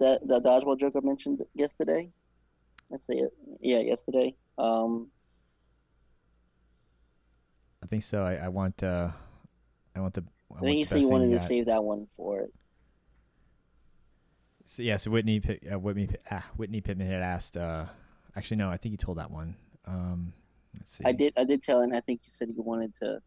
that 0.00 0.26
the 0.26 0.40
dodgeball 0.40 0.78
joke 0.78 0.94
I 0.96 1.00
mentioned 1.04 1.42
yesterday? 1.54 2.10
Let's 2.90 3.06
say 3.06 3.14
it. 3.14 3.32
Yeah, 3.60 3.78
yesterday. 3.78 4.34
Um, 4.58 5.08
I 7.82 7.86
think 7.86 8.02
so. 8.02 8.24
I, 8.24 8.34
I 8.34 8.48
want. 8.48 8.82
Uh, 8.82 9.10
I 9.94 10.00
want 10.00 10.14
the. 10.14 10.24
I, 10.52 10.58
I 10.58 10.60
think 10.60 10.78
you 10.78 10.84
said 10.84 11.00
you 11.00 11.08
wanted 11.08 11.30
to 11.30 11.40
save 11.40 11.66
that 11.66 11.84
one 11.84 12.06
for 12.16 12.40
it. 12.40 12.52
So 14.64 14.82
yeah, 14.82 14.96
so 14.96 15.10
Whitney 15.10 15.42
uh, 15.70 15.78
Whitney 15.78 16.08
ah, 16.30 16.44
Whitney 16.56 16.80
Pittman 16.80 17.06
had 17.06 17.22
asked. 17.22 17.56
Uh, 17.56 17.84
actually, 18.36 18.56
no, 18.56 18.70
I 18.70 18.76
think 18.76 18.92
you 18.92 18.96
told 18.96 19.18
that 19.18 19.30
one. 19.30 19.56
Um, 19.86 20.32
let's 20.78 20.96
see. 20.96 21.04
I 21.04 21.12
did. 21.12 21.34
I 21.36 21.44
did 21.44 21.62
tell, 21.62 21.82
and 21.82 21.94
I 21.94 22.00
think 22.00 22.20
you 22.24 22.30
said 22.30 22.48
you 22.48 22.62
wanted 22.62 22.94
to 22.96 23.20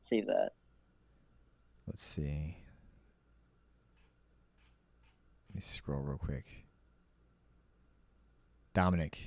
save 0.00 0.26
that. 0.26 0.52
Let's 1.86 2.04
see. 2.04 2.56
Let 5.48 5.54
me 5.54 5.60
scroll 5.60 6.00
real 6.00 6.18
quick. 6.18 6.44
Dominic 8.72 9.18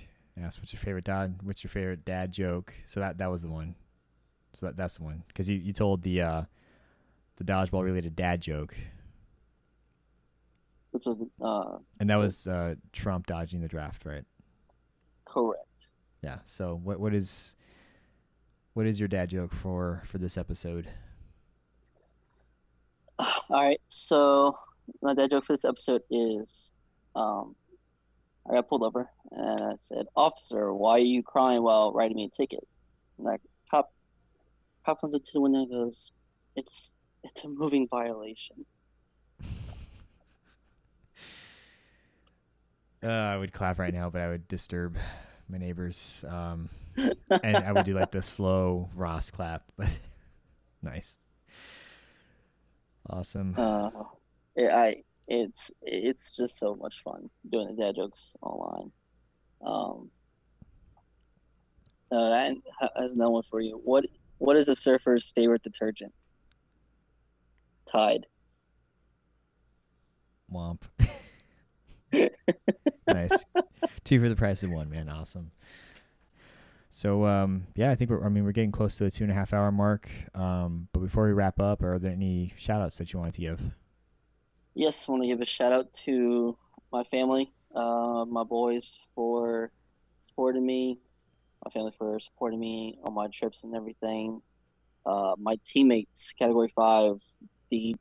asked, 0.41 0.59
"What's 0.61 0.71
your 0.71 0.79
favorite 0.79 1.05
dad? 1.05 1.39
What's 1.43 1.63
your 1.63 1.69
favorite 1.71 2.05
dad 2.05 2.31
joke?" 2.31 2.73
So 2.85 3.01
that 3.01 3.17
that 3.17 3.29
was 3.29 3.41
the 3.41 3.49
one. 3.49 3.75
So 4.53 4.67
that 4.67 4.77
that's 4.77 4.97
the 4.97 5.03
one 5.03 5.23
because 5.27 5.49
you, 5.49 5.57
you 5.57 5.73
told 5.73 6.03
the 6.03 6.21
uh, 6.21 6.43
the 7.35 7.43
dodgeball 7.43 7.83
related 7.83 8.15
dad 8.15 8.39
joke 8.39 8.77
which 10.91 11.05
was 11.05 11.17
uh, 11.41 11.77
and 11.99 12.09
that 12.09 12.17
was 12.17 12.47
uh, 12.47 12.75
Trump 12.91 13.27
dodging 13.27 13.61
the 13.61 13.67
draft, 13.67 14.05
right? 14.05 14.23
Correct. 15.25 15.91
Yeah. 16.23 16.39
So 16.43 16.79
what 16.83 16.99
what 16.99 17.13
is 17.13 17.55
what 18.73 18.85
is 18.85 18.99
your 18.99 19.07
dad 19.07 19.29
joke 19.29 19.53
for 19.53 20.03
for 20.05 20.17
this 20.17 20.37
episode? 20.37 20.87
All 23.19 23.35
right. 23.49 23.81
So 23.87 24.57
my 25.01 25.13
dad 25.13 25.31
joke 25.31 25.45
for 25.45 25.53
this 25.53 25.65
episode 25.65 26.01
is, 26.09 26.71
um, 27.15 27.55
I 28.49 28.55
got 28.55 28.67
pulled 28.67 28.83
over 28.83 29.09
and 29.31 29.61
I 29.61 29.75
said, 29.77 30.07
"Officer, 30.15 30.73
why 30.73 30.93
are 30.93 30.99
you 30.99 31.21
crying 31.21 31.61
while 31.61 31.93
writing 31.93 32.17
me 32.17 32.25
a 32.25 32.29
ticket?" 32.29 32.67
And 33.17 33.27
that 33.27 33.41
cop 33.69 33.91
cop 34.85 35.01
comes 35.01 35.13
into 35.13 35.31
the 35.33 35.41
window 35.41 35.59
and 35.59 35.69
goes, 35.69 36.11
"It's 36.55 36.91
it's 37.23 37.43
a 37.43 37.49
moving 37.49 37.87
violation." 37.87 38.65
Uh, 43.03 43.07
I 43.07 43.37
would 43.37 43.53
clap 43.53 43.79
right 43.79 43.93
now, 43.93 44.09
but 44.09 44.21
I 44.21 44.29
would 44.29 44.47
disturb 44.47 44.97
my 45.47 45.57
neighbors. 45.57 46.25
Um, 46.27 46.69
and 47.43 47.57
I 47.57 47.71
would 47.71 47.85
do 47.85 47.93
like 47.93 48.11
the 48.11 48.21
slow 48.21 48.89
Ross 48.93 49.31
clap, 49.31 49.63
but 49.77 49.89
nice. 50.81 51.17
Awesome. 53.09 53.55
Uh, 53.57 53.89
I 54.57 55.03
it's 55.27 55.71
it's 55.81 56.35
just 56.35 56.57
so 56.57 56.75
much 56.75 57.01
fun 57.03 57.29
doing 57.49 57.67
the 57.67 57.81
dad 57.81 57.95
jokes 57.95 58.35
online. 58.41 58.91
Um, 59.65 60.09
uh, 62.11 62.29
that 62.29 62.55
has 62.97 63.15
no 63.15 63.29
one 63.29 63.43
for 63.43 63.61
you. 63.61 63.79
What 63.83 64.05
what 64.39 64.57
is 64.57 64.65
the 64.65 64.75
surfer's 64.75 65.31
favorite 65.35 65.63
detergent? 65.63 66.13
Tide. 67.87 68.27
Womp. 70.51 70.81
nice. 73.07 73.45
Two 74.03 74.19
for 74.19 74.29
the 74.29 74.35
price 74.35 74.63
of 74.63 74.71
one, 74.71 74.89
man. 74.89 75.09
Awesome. 75.09 75.51
So 76.89 77.25
um, 77.25 77.67
yeah, 77.75 77.91
I 77.91 77.95
think 77.95 78.09
we're 78.09 78.25
I 78.25 78.29
mean 78.29 78.43
we're 78.43 78.51
getting 78.51 78.71
close 78.71 78.97
to 78.97 79.03
the 79.05 79.11
two 79.11 79.23
and 79.23 79.31
a 79.31 79.35
half 79.35 79.53
hour 79.53 79.71
mark. 79.71 80.09
Um, 80.33 80.87
but 80.91 80.99
before 80.99 81.25
we 81.25 81.33
wrap 81.33 81.59
up, 81.59 81.83
are 81.83 81.99
there 81.99 82.11
any 82.11 82.53
shout 82.57 82.81
outs 82.81 82.97
that 82.97 83.13
you 83.13 83.19
wanted 83.19 83.35
to 83.35 83.41
give? 83.41 83.61
Yes, 84.73 85.07
I 85.07 85.11
want 85.11 85.23
to 85.23 85.27
give 85.27 85.41
a 85.41 85.45
shout 85.45 85.71
out 85.71 85.91
to 86.05 86.57
my 86.91 87.03
family, 87.03 87.51
uh, 87.75 88.25
my 88.27 88.43
boys 88.43 88.97
for 89.13 89.71
supporting 90.23 90.65
me, 90.65 90.99
my 91.63 91.71
family 91.71 91.91
for 91.97 92.19
supporting 92.19 92.59
me 92.59 92.97
on 93.03 93.13
my 93.13 93.27
trips 93.27 93.63
and 93.63 93.75
everything. 93.75 94.41
Uh, 95.05 95.35
my 95.37 95.57
teammates, 95.65 96.33
Category 96.33 96.71
Five, 96.75 97.19
the 97.69 97.95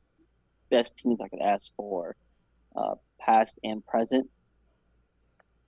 best 0.69 0.97
teams 0.97 1.21
I 1.21 1.27
could 1.27 1.41
ask 1.41 1.73
for, 1.75 2.15
uh, 2.75 2.95
past 3.19 3.59
and 3.63 3.85
present. 3.85 4.29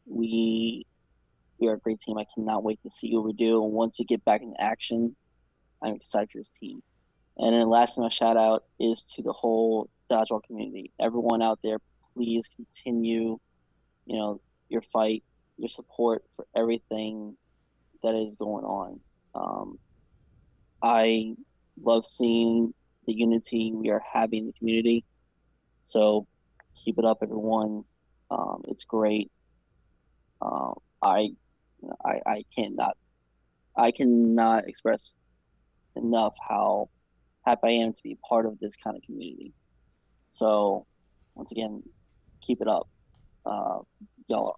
We 0.06 0.86
we 1.60 1.68
are 1.68 1.74
a 1.74 1.80
great 1.80 2.00
team. 2.00 2.18
I 2.18 2.26
cannot 2.34 2.64
wait 2.64 2.82
to 2.84 2.90
see 2.90 3.14
what 3.16 3.26
we 3.26 3.34
do. 3.34 3.64
And 3.64 3.72
once 3.72 3.98
we 4.00 4.06
get 4.06 4.26
back 4.26 4.42
in 4.42 4.54
action, 4.60 5.16
I'm 5.82 5.94
excited 5.96 6.32
for 6.32 6.40
this 6.40 6.50
team. 6.50 6.82
And 7.38 7.54
then 7.54 7.68
last 7.68 7.98
my 7.98 8.10
shout 8.10 8.36
out 8.36 8.66
is 8.80 9.04
to 9.14 9.22
the 9.22 9.32
whole 9.32 9.90
dodgeball 10.10 10.44
community. 10.44 10.92
Everyone 11.00 11.42
out 11.42 11.60
there, 11.64 11.78
please 12.14 12.50
continue, 12.56 13.40
you 14.06 14.18
know, 14.18 14.42
your 14.70 14.82
fight, 14.82 15.24
your 15.58 15.70
support 15.70 16.24
for 16.36 16.46
everything 16.56 17.38
that 18.04 18.16
is 18.16 18.36
going 18.36 18.66
on. 18.66 19.00
Um, 19.36 19.80
I 20.82 21.36
love 21.82 22.06
seeing 22.06 22.74
the 23.06 23.14
unity 23.14 23.72
we 23.74 23.90
are 23.90 24.04
having 24.12 24.40
in 24.40 24.46
the 24.48 24.54
community. 24.54 25.04
So 25.84 26.28
keep 26.76 26.98
it 26.98 27.06
up, 27.06 27.20
everyone. 27.22 27.84
Um, 28.30 28.64
it's 28.68 28.86
great. 28.86 29.32
Uh, 30.42 30.74
I, 31.02 31.30
I, 32.04 32.22
I 32.26 32.46
cannot, 32.56 32.98
I 33.78 33.92
cannot 33.92 34.68
express 34.68 35.14
enough 35.96 36.36
how 36.48 36.90
happy 37.46 37.68
I 37.68 37.72
am 37.84 37.94
to 37.94 38.04
be 38.04 38.18
part 38.28 38.46
of 38.46 38.60
this 38.60 38.76
kind 38.76 38.96
of 38.96 39.04
community. 39.04 39.54
So, 40.30 40.86
once 41.36 41.52
again, 41.52 41.84
keep 42.42 42.62
it 42.62 42.68
up. 42.68 42.88
Uh, 43.46 43.80
y'all 44.28 44.48
are 44.50 44.56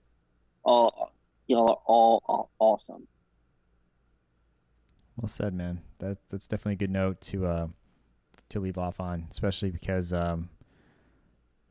all 0.64 1.12
y'all 1.48 1.70
are 1.70 1.80
all, 1.86 2.24
all 2.26 2.52
awesome. 2.60 3.08
Well 5.18 5.28
said, 5.28 5.54
man. 5.54 5.82
That 6.00 6.18
that's 6.30 6.48
definitely 6.48 6.74
a 6.74 6.78
good 6.78 6.92
note 6.92 7.22
to 7.22 7.46
uh 7.46 7.68
to 8.50 8.60
leave 8.60 8.78
off 8.78 9.00
on, 9.00 9.28
especially 9.32 9.72
because 9.72 10.14
um 10.14 10.50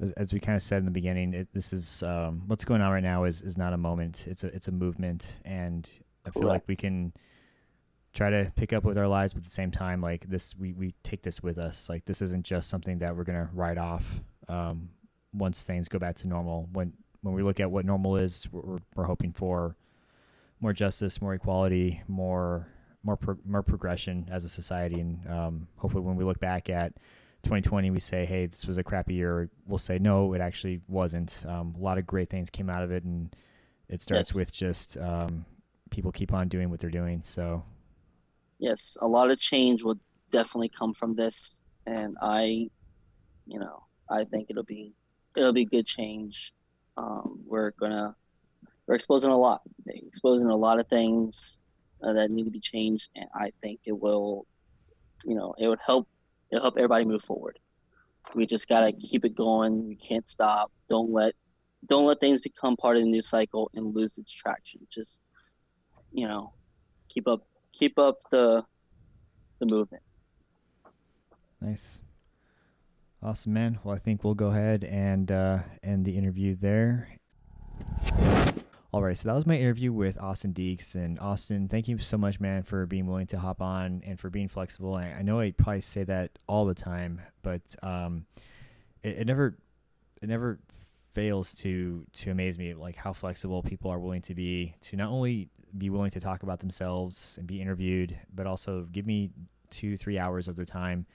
as, 0.03 0.11
as 0.13 0.33
we 0.33 0.41
kind 0.41 0.57
of 0.57 0.63
said 0.63 0.79
in 0.79 0.85
the 0.85 0.91
beginning, 0.91 1.33
it, 1.33 1.49
this 1.55 1.73
is 1.73 2.03
um 2.03 2.43
what's 2.47 2.65
going 2.65 2.83
on 2.83 2.93
right 2.93 3.03
now 3.03 3.25
is 3.25 3.41
is 3.41 3.57
not 3.57 3.73
a 3.73 3.79
moment. 3.79 4.27
It's 4.29 4.45
a 4.45 4.49
it's 4.49 4.69
a 4.69 4.73
movement, 4.73 5.41
and 5.45 5.89
I 6.27 6.31
feel 6.31 6.43
Correct. 6.43 6.55
like 6.55 6.69
we 6.69 6.77
can 6.77 7.13
try 8.13 8.29
to 8.29 8.53
pick 8.57 8.73
up 8.73 8.85
with 8.85 8.99
our 8.99 9.09
lives, 9.09 9.33
but 9.33 9.39
at 9.41 9.45
the 9.45 9.51
same 9.51 9.71
time, 9.71 10.03
like 10.03 10.29
this, 10.29 10.55
we, 10.59 10.75
we 10.75 10.95
take 11.03 11.23
this 11.23 11.43
with 11.43 11.57
us. 11.57 11.89
Like 11.89 12.05
this 12.05 12.21
isn't 12.21 12.45
just 12.45 12.69
something 12.69 12.99
that 12.99 13.17
we're 13.17 13.25
gonna 13.25 13.49
write 13.55 13.79
off 13.79 14.05
um, 14.49 14.91
once 15.33 15.63
things 15.63 15.89
go 15.89 15.99
back 15.99 16.17
to 16.17 16.29
normal. 16.29 16.69
When 16.73 16.93
when 17.23 17.35
we 17.35 17.43
look 17.43 17.61
at 17.61 17.71
what 17.71 17.85
normal 17.85 18.17
is, 18.17 18.49
we're, 18.51 18.79
we're 18.97 19.05
hoping 19.05 19.33
for 19.33 19.77
more 20.61 20.73
justice, 20.73 21.23
more 21.23 21.35
equality, 21.35 22.03
more 22.09 22.69
more 23.05 23.17
pro- 23.17 23.39
more 23.47 23.63
progression 23.63 24.29
as 24.31 24.45
a 24.45 24.49
society, 24.49 25.01
and 25.01 25.27
um, 25.29 25.69
hopefully, 25.77 26.05
when 26.05 26.17
we 26.17 26.25
look 26.25 26.41
back 26.41 26.69
at 26.69 26.93
2020, 27.43 27.91
we 27.91 28.01
say, 28.01 28.25
"Hey, 28.25 28.47
this 28.47 28.67
was 28.67 28.79
a 28.79 28.85
crappy 28.85 29.15
year." 29.15 29.51
We'll 29.67 29.79
say, 29.79 29.99
"No, 29.99 30.33
it 30.35 30.41
actually 30.41 30.81
wasn't." 30.89 31.45
Um, 31.47 31.75
a 31.77 31.83
lot 31.83 31.99
of 31.99 32.07
great 32.07 32.31
things 32.31 32.51
came 32.51 32.71
out 32.71 32.83
of 32.83 32.93
it, 32.93 33.05
and 33.05 33.35
it 33.89 34.01
starts 34.01 34.31
yes. 34.31 34.35
with 34.35 34.53
just 34.53 34.97
um, 34.99 35.45
people 35.91 36.13
keep 36.13 36.33
on 36.33 36.49
doing 36.49 36.71
what 36.71 36.81
they're 36.81 36.91
doing. 36.91 37.23
So 37.23 37.63
yes, 38.59 38.97
a 39.01 39.07
lot 39.07 39.31
of 39.31 39.39
change 39.39 39.83
will 39.83 39.99
definitely 40.31 40.69
come 40.69 40.95
from 40.95 41.15
this, 41.15 41.57
and 41.87 42.17
I, 42.23 42.71
you 43.47 43.59
know, 43.59 43.85
I 44.09 44.25
think 44.25 44.51
it'll 44.51 44.63
be 44.63 44.95
it'll 45.37 45.53
be 45.53 45.65
good 45.65 45.87
change. 45.87 46.55
Um, 46.97 47.41
we're 47.47 47.73
gonna 47.73 48.15
we're 48.87 48.95
exposing 48.95 49.31
a 49.31 49.37
lot, 49.37 49.63
exposing 49.87 50.49
a 50.49 50.57
lot 50.57 50.79
of 50.79 50.87
things 50.87 51.59
uh, 52.03 52.13
that 52.13 52.31
need 52.31 52.45
to 52.45 52.51
be 52.51 52.61
changed, 52.61 53.11
and 53.17 53.27
I 53.35 53.53
think 53.63 53.81
it 53.87 53.99
will, 53.99 54.47
you 55.25 55.35
know, 55.35 55.55
it 55.59 55.69
would 55.69 55.81
help 55.85 56.09
it'll 56.53 56.63
help 56.63 56.77
everybody 56.77 57.05
move 57.05 57.23
forward. 57.23 57.59
We 58.35 58.47
just 58.47 58.69
gotta 58.69 58.93
keep 58.93 59.25
it 59.25 59.35
going. 59.35 59.89
We 59.89 59.97
can't 59.97 60.29
stop. 60.29 60.71
Don't 60.89 61.11
let 61.11 61.35
don't 61.87 62.05
let 62.05 62.21
things 62.21 62.41
become 62.41 62.77
part 62.77 62.97
of 62.97 63.03
the 63.03 63.09
news 63.09 63.29
cycle 63.29 63.71
and 63.75 63.95
lose 63.95 64.17
its 64.19 64.31
traction. 64.31 64.87
Just 64.93 65.21
you 66.13 66.29
know, 66.29 66.53
keep 67.09 67.27
up 67.27 67.45
keep 67.73 67.99
up 67.99 68.19
the 68.31 68.65
the 69.59 69.67
movement. 69.67 70.03
Nice. 71.61 72.01
Awesome, 73.23 73.53
man. 73.53 73.79
Well, 73.85 73.95
I 73.95 73.99
think 73.99 74.25
we'll 74.25 74.35
go 74.35 74.49
ahead 74.49 74.83
and 74.83 75.31
uh, 75.31 75.61
end 75.83 76.05
the 76.05 76.17
interview 76.17 76.57
there. 76.57 77.09
All 78.95 79.03
right, 79.03 79.17
so 79.17 79.27
that 79.31 79.35
was 79.35 79.47
my 79.47 79.57
interview 79.57 79.91
with 79.91 80.21
Austin 80.21 80.53
Deeks. 80.53 80.97
And 80.97 81.19
Austin, 81.19 81.67
thank 81.67 81.89
you 81.89 81.97
so 81.97 82.19
much, 82.19 82.41
man, 82.41 82.63
for 82.63 82.85
being 82.85 83.07
willing 83.07 83.27
to 83.29 83.39
hop 83.39 83.63
on 83.63 84.03
and 84.05 84.21
for 84.21 84.29
being 84.29 84.49
flexible. 84.49 84.97
I, 84.97 85.05
I 85.05 85.23
know 85.23 85.41
I 85.41 85.53
probably 85.53 85.81
say 85.81 86.05
that 86.05 86.39
all 86.47 86.67
the 86.67 86.75
time, 86.75 87.19
but 87.41 87.63
um, 87.83 88.27
it, 89.03 89.21
it 89.21 89.27
never, 89.27 89.57
it 90.21 90.29
never 90.29 90.59
fails 91.15 91.55
to 91.55 92.05
to 92.13 92.31
amaze 92.31 92.59
me, 92.59 92.75
like 92.75 92.97
how 92.97 93.15
flexible 93.15 93.63
people 93.63 93.91
are 93.91 93.99
willing 93.99 94.23
to 94.23 94.35
be 94.35 94.75
to 94.83 94.97
not 94.97 95.11
only 95.11 95.49
be 95.79 95.89
willing 95.89 96.11
to 96.11 96.21
talk 96.21 96.43
about 96.43 96.61
themselves 96.61 97.37
and 97.39 97.47
be 97.47 97.63
interviewed, 97.63 98.15
but 98.35 98.47
also 98.47 98.87
give 98.93 99.07
me 99.07 99.31
two, 99.71 99.97
three 99.97 100.19
hours 100.19 100.49
of 100.49 100.57
their 100.57 100.67
time. 100.67 101.07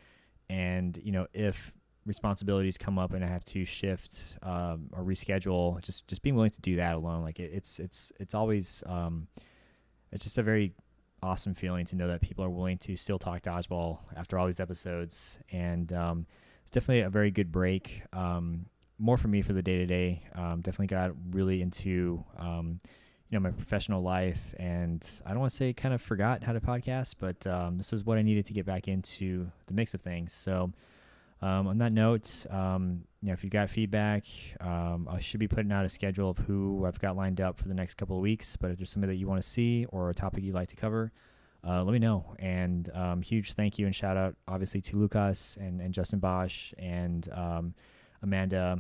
And, 0.49 0.99
you 1.03 1.11
know, 1.11 1.27
if 1.31 1.71
responsibilities 2.07 2.77
come 2.77 2.97
up 2.97 3.13
and 3.13 3.23
I 3.23 3.27
have 3.27 3.45
to 3.45 3.65
shift 3.65 4.35
um, 4.41 4.89
or 4.91 5.03
reschedule, 5.03 5.81
just, 5.81 6.07
just 6.07 6.21
being 6.21 6.35
willing 6.35 6.51
to 6.51 6.61
do 6.61 6.77
that 6.77 6.95
alone, 6.95 7.21
like 7.21 7.39
it, 7.39 7.51
it's, 7.53 7.79
it's, 7.79 8.11
it's 8.19 8.33
always, 8.33 8.83
um, 8.87 9.27
it's 10.11 10.23
just 10.23 10.37
a 10.37 10.43
very 10.43 10.73
awesome 11.21 11.53
feeling 11.53 11.85
to 11.85 11.95
know 11.95 12.07
that 12.07 12.21
people 12.21 12.43
are 12.43 12.49
willing 12.49 12.77
to 12.79 12.95
still 12.95 13.19
talk 13.19 13.41
dodgeball 13.43 13.99
after 14.15 14.39
all 14.39 14.47
these 14.47 14.59
episodes. 14.59 15.37
And, 15.51 15.91
um, 15.93 16.25
it's 16.63 16.71
definitely 16.71 17.01
a 17.01 17.09
very 17.09 17.31
good 17.31 17.51
break. 17.51 18.01
Um, 18.11 18.65
more 18.99 19.17
for 19.17 19.27
me 19.27 19.41
for 19.41 19.53
the 19.53 19.61
day 19.61 19.77
to 19.77 19.85
day. 19.85 20.23
Definitely 20.35 20.87
got 20.87 21.11
really 21.31 21.61
into, 21.61 22.23
um, 22.37 22.79
you 23.29 23.37
know 23.37 23.41
my 23.41 23.51
professional 23.51 24.01
life 24.01 24.55
and 24.57 25.21
i 25.25 25.31
don't 25.31 25.39
want 25.39 25.49
to 25.49 25.55
say 25.55 25.73
kind 25.73 25.93
of 25.93 26.01
forgot 26.01 26.43
how 26.43 26.53
to 26.53 26.61
podcast 26.61 27.15
but 27.19 27.45
um, 27.47 27.77
this 27.77 27.91
was 27.91 28.05
what 28.05 28.17
i 28.17 28.21
needed 28.21 28.45
to 28.45 28.53
get 28.53 28.65
back 28.65 28.87
into 28.87 29.49
the 29.67 29.73
mix 29.73 29.93
of 29.93 30.01
things 30.01 30.31
so 30.33 30.71
um, 31.41 31.67
on 31.67 31.77
that 31.77 31.91
note 31.91 32.45
um, 32.49 33.03
you 33.21 33.27
know 33.27 33.33
if 33.33 33.43
you've 33.43 33.53
got 33.53 33.69
feedback 33.69 34.23
um, 34.61 35.07
i 35.09 35.19
should 35.19 35.39
be 35.39 35.47
putting 35.47 35.71
out 35.71 35.85
a 35.85 35.89
schedule 35.89 36.29
of 36.29 36.37
who 36.39 36.85
i've 36.85 36.99
got 36.99 37.15
lined 37.15 37.41
up 37.41 37.57
for 37.57 37.67
the 37.67 37.73
next 37.73 37.95
couple 37.95 38.15
of 38.15 38.21
weeks 38.21 38.55
but 38.55 38.71
if 38.71 38.77
there's 38.77 38.89
somebody 38.89 39.13
that 39.13 39.19
you 39.19 39.27
want 39.27 39.41
to 39.41 39.47
see 39.47 39.85
or 39.89 40.09
a 40.09 40.13
topic 40.13 40.43
you'd 40.43 40.55
like 40.55 40.67
to 40.67 40.75
cover 40.75 41.11
uh, 41.67 41.83
let 41.83 41.91
me 41.91 41.99
know 41.99 42.35
and 42.39 42.89
um, 42.93 43.21
huge 43.21 43.53
thank 43.53 43.77
you 43.77 43.85
and 43.85 43.95
shout 43.95 44.15
out 44.15 44.35
obviously 44.47 44.79
to 44.79 44.97
lucas 44.97 45.57
and, 45.59 45.81
and 45.81 45.93
justin 45.93 46.19
bosch 46.19 46.73
and 46.77 47.29
um, 47.33 47.73
amanda 48.21 48.79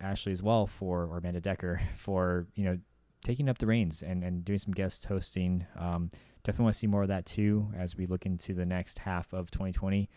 ashley 0.00 0.32
as 0.32 0.42
well 0.42 0.66
for 0.66 1.04
or 1.04 1.18
amanda 1.18 1.40
decker 1.40 1.80
for 1.96 2.46
you 2.54 2.64
know 2.64 2.78
taking 3.26 3.48
up 3.48 3.58
the 3.58 3.66
reins 3.66 4.02
and, 4.02 4.22
and 4.22 4.44
doing 4.44 4.58
some 4.58 4.72
guest 4.72 5.04
hosting. 5.04 5.66
Um, 5.76 6.10
definitely 6.44 6.64
want 6.64 6.74
to 6.74 6.78
see 6.78 6.86
more 6.86 7.02
of 7.02 7.08
that 7.08 7.26
too 7.26 7.66
as 7.76 7.96
we 7.96 8.06
look 8.06 8.24
into 8.24 8.54
the 8.54 8.64
next 8.64 9.00
half 9.00 9.32
of 9.32 9.50
2020 9.50 10.08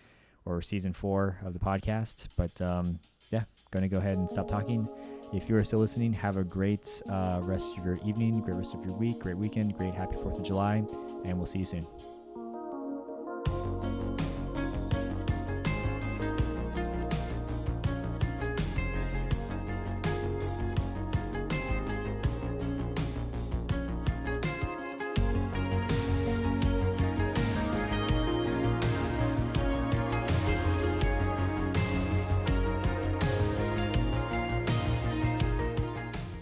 or 0.45 0.61
season 0.61 0.93
four 0.93 1.37
of 1.43 1.53
the 1.53 1.59
podcast. 1.59 2.27
But 2.35 2.61
um, 2.61 2.99
yeah, 3.31 3.43
going 3.71 3.83
to 3.83 3.89
go 3.89 3.97
ahead 3.97 4.15
and 4.15 4.29
stop 4.29 4.47
talking. 4.47 4.87
If 5.33 5.47
you 5.47 5.55
are 5.55 5.63
still 5.63 5.79
listening, 5.79 6.11
have 6.13 6.37
a 6.37 6.43
great 6.43 7.01
uh, 7.09 7.41
rest 7.43 7.77
of 7.77 7.85
your 7.85 7.97
evening, 8.05 8.41
great 8.41 8.55
rest 8.55 8.73
of 8.73 8.83
your 8.85 8.95
week, 8.97 9.19
great 9.19 9.37
weekend, 9.37 9.77
great 9.77 9.93
happy 9.93 10.15
4th 10.15 10.39
of 10.39 10.43
July, 10.43 10.83
and 11.25 11.37
we'll 11.37 11.45
see 11.45 11.59
you 11.59 11.65
soon. 11.65 11.85